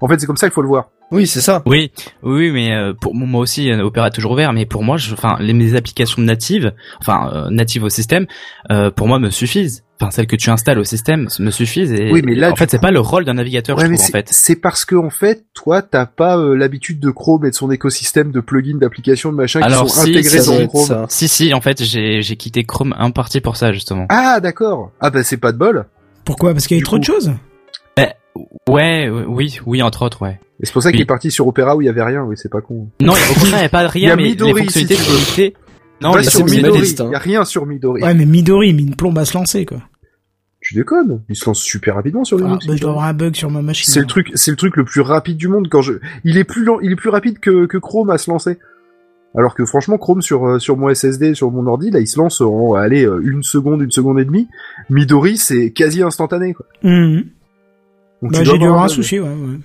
[0.00, 0.90] En fait, c'est comme ça qu'il faut le voir.
[1.10, 1.62] Oui, c'est ça.
[1.66, 1.92] Oui,
[2.22, 4.52] oui, mais euh, pour moi aussi, Opera est toujours ouvert.
[4.52, 8.26] Mais pour moi, je, enfin, les, mes applications natives, enfin euh, natives au système,
[8.70, 9.84] euh, pour moi me suffisent.
[9.98, 11.92] Enfin, celles que tu installes au système me suffisent.
[11.92, 14.00] Et, Oui, mais là, en fait, c'est pas le rôle d'un navigateur, Ouais, je trouve
[14.00, 14.26] en c'est, fait.
[14.30, 17.70] c'est parce que, en fait, toi, t'as pas euh, l'habitude de Chrome et de son
[17.70, 20.86] écosystème de plugins, d'applications, de machin Alors, qui sont si, intégrés dans Chrome.
[20.86, 21.06] ça.
[21.08, 24.06] Si, si, en fait, j'ai j'ai quitté Chrome un parti pour ça justement.
[24.10, 24.90] Ah, d'accord.
[25.00, 25.86] Ah, bah, c'est pas de bol.
[26.24, 26.52] Pourquoi?
[26.52, 27.32] Parce qu'il y a trop de choses?
[28.68, 30.38] Ouais, ouais, oui, oui, entre autres, ouais.
[30.60, 32.22] Et c'est pour ça qu'il est parti sur Opera où il y avait rien.
[32.22, 32.88] Oui, c'est pas con.
[33.00, 34.60] Non, au contraire, il n'y a pas de Il y a rien, mais Midori, les
[34.64, 35.54] fonctionnalités si.
[36.02, 36.94] Non, sur c'est Midori.
[37.00, 37.04] hein.
[37.08, 38.02] Il y a rien sur Midori.
[38.02, 39.78] Ouais, mais Midori, mais une plombe à se lancer, quoi.
[40.60, 41.22] Tu déconnes.
[41.28, 42.66] Il se lance super rapidement sur Ah, Linux.
[42.66, 43.92] bah, je dois avoir un bug sur ma machine.
[43.92, 45.94] C'est le truc, c'est le truc le plus rapide du monde quand je,
[46.24, 48.58] il est plus lent, il est plus rapide que, que Chrome à se lancer.
[49.38, 52.18] Alors que franchement, Chrome sur, euh, sur mon SSD, sur mon ordi, là, il se
[52.18, 54.48] lance en, allez, euh, une seconde, une seconde et demie.
[54.90, 56.66] Midori, c'est quasi instantané, quoi.
[56.82, 57.24] Mhm.
[58.22, 59.58] Donc Bah, j'ai dû avoir avoir un souci, ouais, ouais.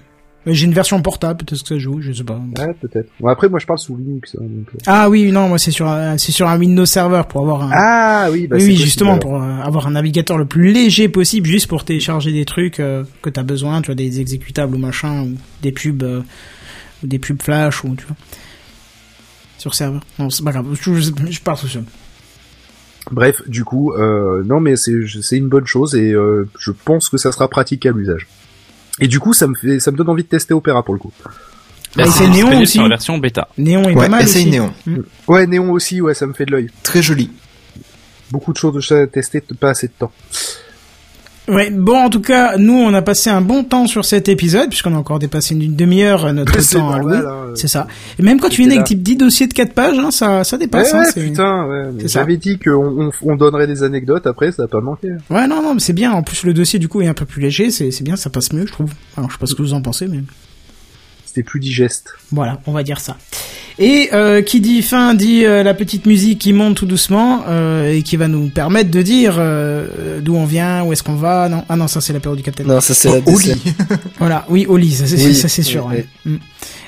[0.48, 2.42] J'ai une version portable, peut-être que ça joue, je sais pas.
[2.58, 3.08] Ouais, peut-être.
[3.20, 4.36] Bon, après, moi, je parle sous Linux.
[4.40, 4.78] hein, donc, euh.
[4.88, 7.70] Ah oui, non, moi c'est sur un- c'est sur un Windows Server pour avoir un.
[7.74, 9.20] Ah oui, bah, oui, oui, justement alors.
[9.20, 13.04] pour euh, avoir un navigateur le plus léger possible, juste pour télécharger des trucs euh,
[13.22, 16.22] que t'as besoin, tu vois, des exécutables ou machin, ou des pubs, euh,
[17.04, 18.16] ou des pubs flash ou tu vois.
[19.60, 20.02] Sur serveur.
[20.18, 20.66] Non, c'est pas grave.
[20.74, 21.84] Je, je, je parle tout seul.
[23.12, 27.10] Bref, du coup, euh, non, mais c'est c'est une bonne chose et euh, je pense
[27.10, 28.28] que ça sera pratique à l'usage.
[29.02, 31.00] Et du coup, ça me fait, ça me donne envie de tester Opera pour le
[31.00, 31.12] coup.
[31.96, 32.74] Bah, c'est Néon aussi.
[32.74, 33.50] sur la version bêta.
[33.58, 34.52] Néon est Ouais, pas mal essaye aussi.
[34.52, 34.74] Néon.
[35.28, 36.70] Ouais, Néon aussi, ouais, ça me fait de l'œil.
[36.84, 37.30] Très joli.
[38.30, 40.12] Beaucoup de choses à tester, pas assez de temps.
[41.52, 44.70] Ouais, bon, en tout cas, nous, on a passé un bon temps sur cet épisode,
[44.70, 47.36] puisqu'on a encore dépassé une demi-heure euh, notre temps normal, hein.
[47.56, 47.88] C'est ça.
[48.18, 50.56] Et même quand tu viens avec tes petits dossiers de 4 pages, hein, ça, ça
[50.56, 50.94] Ouais, dépasse.
[50.94, 51.84] hein, ouais, c'est- putain, ouais.
[52.06, 55.10] J'avais dit qu'on on, on donnerait des anecdotes, après, ça a pas manqué.
[55.30, 56.12] Ouais, non, non, mais c'est bien.
[56.14, 57.70] En plus, le dossier, du coup, est un peu plus léger.
[57.72, 58.92] C'est c'est bien, ça passe mieux, je trouve.
[59.18, 60.20] Alors, je sais pas ce que vous en pensez, mais
[61.32, 62.10] C'était plus digeste.
[62.34, 63.16] voilà, on va dire ça.
[63.80, 67.94] Et euh, qui dit fin dit euh, la petite musique qui monte tout doucement euh,
[67.94, 71.48] et qui va nous permettre de dire euh, d'où on vient, où est-ce qu'on va.
[71.48, 72.68] Non, ah non, ça c'est l'apéro du capitaine.
[72.68, 73.44] Non, ça c'est la DC.
[73.46, 73.62] lit.
[74.20, 75.90] Voilà, oui, lit, ça c'est Oui, sûr.
[75.90, 76.04] oui.
[76.26, 76.38] Mm.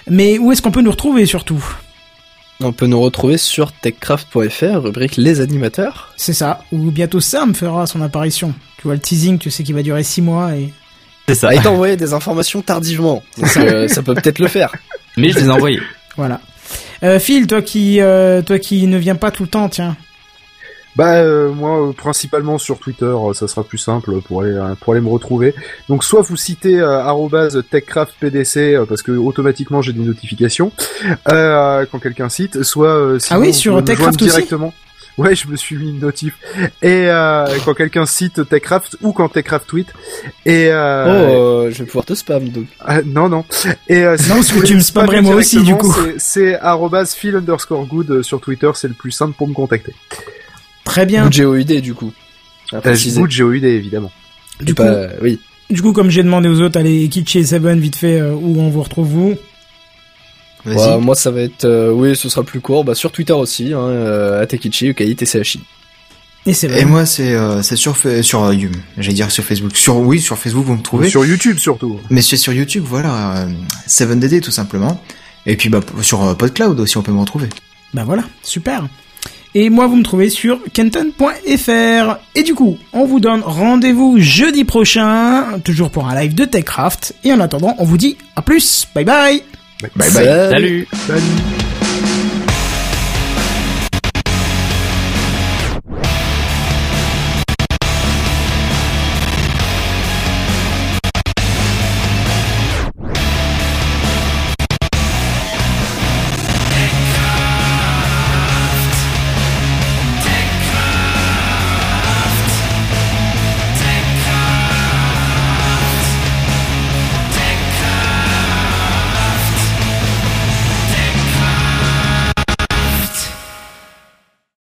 [0.10, 1.64] Mais où est-ce qu'on peut nous retrouver surtout?
[2.60, 6.14] On peut nous retrouver sur techcraft.fr, rubrique les animateurs.
[6.18, 6.64] C'est ça.
[6.74, 8.54] Ou bientôt Sam fera son apparition.
[8.78, 10.74] Tu vois le teasing, tu sais qu'il va durer 6 mois et
[11.28, 11.50] C'est ça.
[11.70, 13.24] Envoyé des informations tardivement.
[13.38, 14.72] Donc, euh, ça peut peut-être le faire.
[15.18, 15.80] Mais je les ai envoyés.
[16.18, 16.42] voilà.
[17.04, 19.96] Euh, Phil, toi qui euh, toi qui ne viens pas tout le temps, tiens.
[20.96, 24.76] Bah euh, moi euh, principalement sur Twitter, euh, ça sera plus simple pour aller euh,
[24.80, 25.56] pour aller me retrouver.
[25.90, 30.72] Donc soit vous citez euh, arrobase @techcraftpdc euh, parce que automatiquement j'ai des notifications
[31.32, 34.72] euh, quand quelqu'un cite, soit euh, sinon, Ah oui, sur Techcraft aussi directement.
[35.18, 36.34] Ouais, je me suis mis une notif.
[36.82, 39.88] Et euh, quand quelqu'un cite Techcraft ou quand Techcraft tweet.
[40.46, 42.66] Et Oh, euh, euh, je vais pouvoir te spam donc.
[42.80, 43.46] ah, non non.
[43.88, 45.94] Et euh, si Non, vous parce que tu me spammer spammerais moi aussi, du coup.
[46.18, 46.58] c'est-
[47.16, 49.94] phil underscore good euh, sur Twitter, c'est le plus simple pour me contacter.
[50.84, 51.28] Très bien.
[51.28, 52.12] Ou GOUD du coup.
[52.74, 52.80] Euh.
[52.82, 54.12] Good GOUD évidemment.
[54.62, 55.40] Du coup, Pas- oui.
[55.70, 58.70] du coup, comme j'ai demandé aux autres, allez kitcher Seven vite fait euh, où on
[58.70, 59.36] vous retrouve vous.
[60.66, 62.84] Ouais, moi ça va être, euh, oui, ce sera plus court.
[62.84, 65.60] Bah sur Twitter aussi, hein, euh, Atekichi, UKI, TCHI.
[66.46, 68.54] Et c'est Et moi, c'est euh, c'est sur sur euh,
[68.98, 69.76] j'allais dire sur Facebook.
[69.76, 71.10] Sur oui, sur Facebook vous me trouvez.
[71.10, 72.00] Sur YouTube surtout.
[72.10, 73.48] Mais c'est sur YouTube, voilà, euh,
[73.88, 75.02] 7DD tout simplement.
[75.46, 77.48] Et puis bah sur euh, PodCloud aussi on peut me retrouver.
[77.94, 78.88] Bah voilà, super.
[79.56, 82.18] Et moi, vous me trouvez sur kenton.fr.
[82.34, 87.14] Et du coup, on vous donne rendez-vous jeudi prochain, toujours pour un live de TechCraft.
[87.24, 88.88] Et en attendant, on vous dit à plus.
[88.96, 89.44] Bye bye.
[89.82, 90.10] Bye bye.
[90.10, 90.50] Salut.
[90.52, 91.63] Salut Salut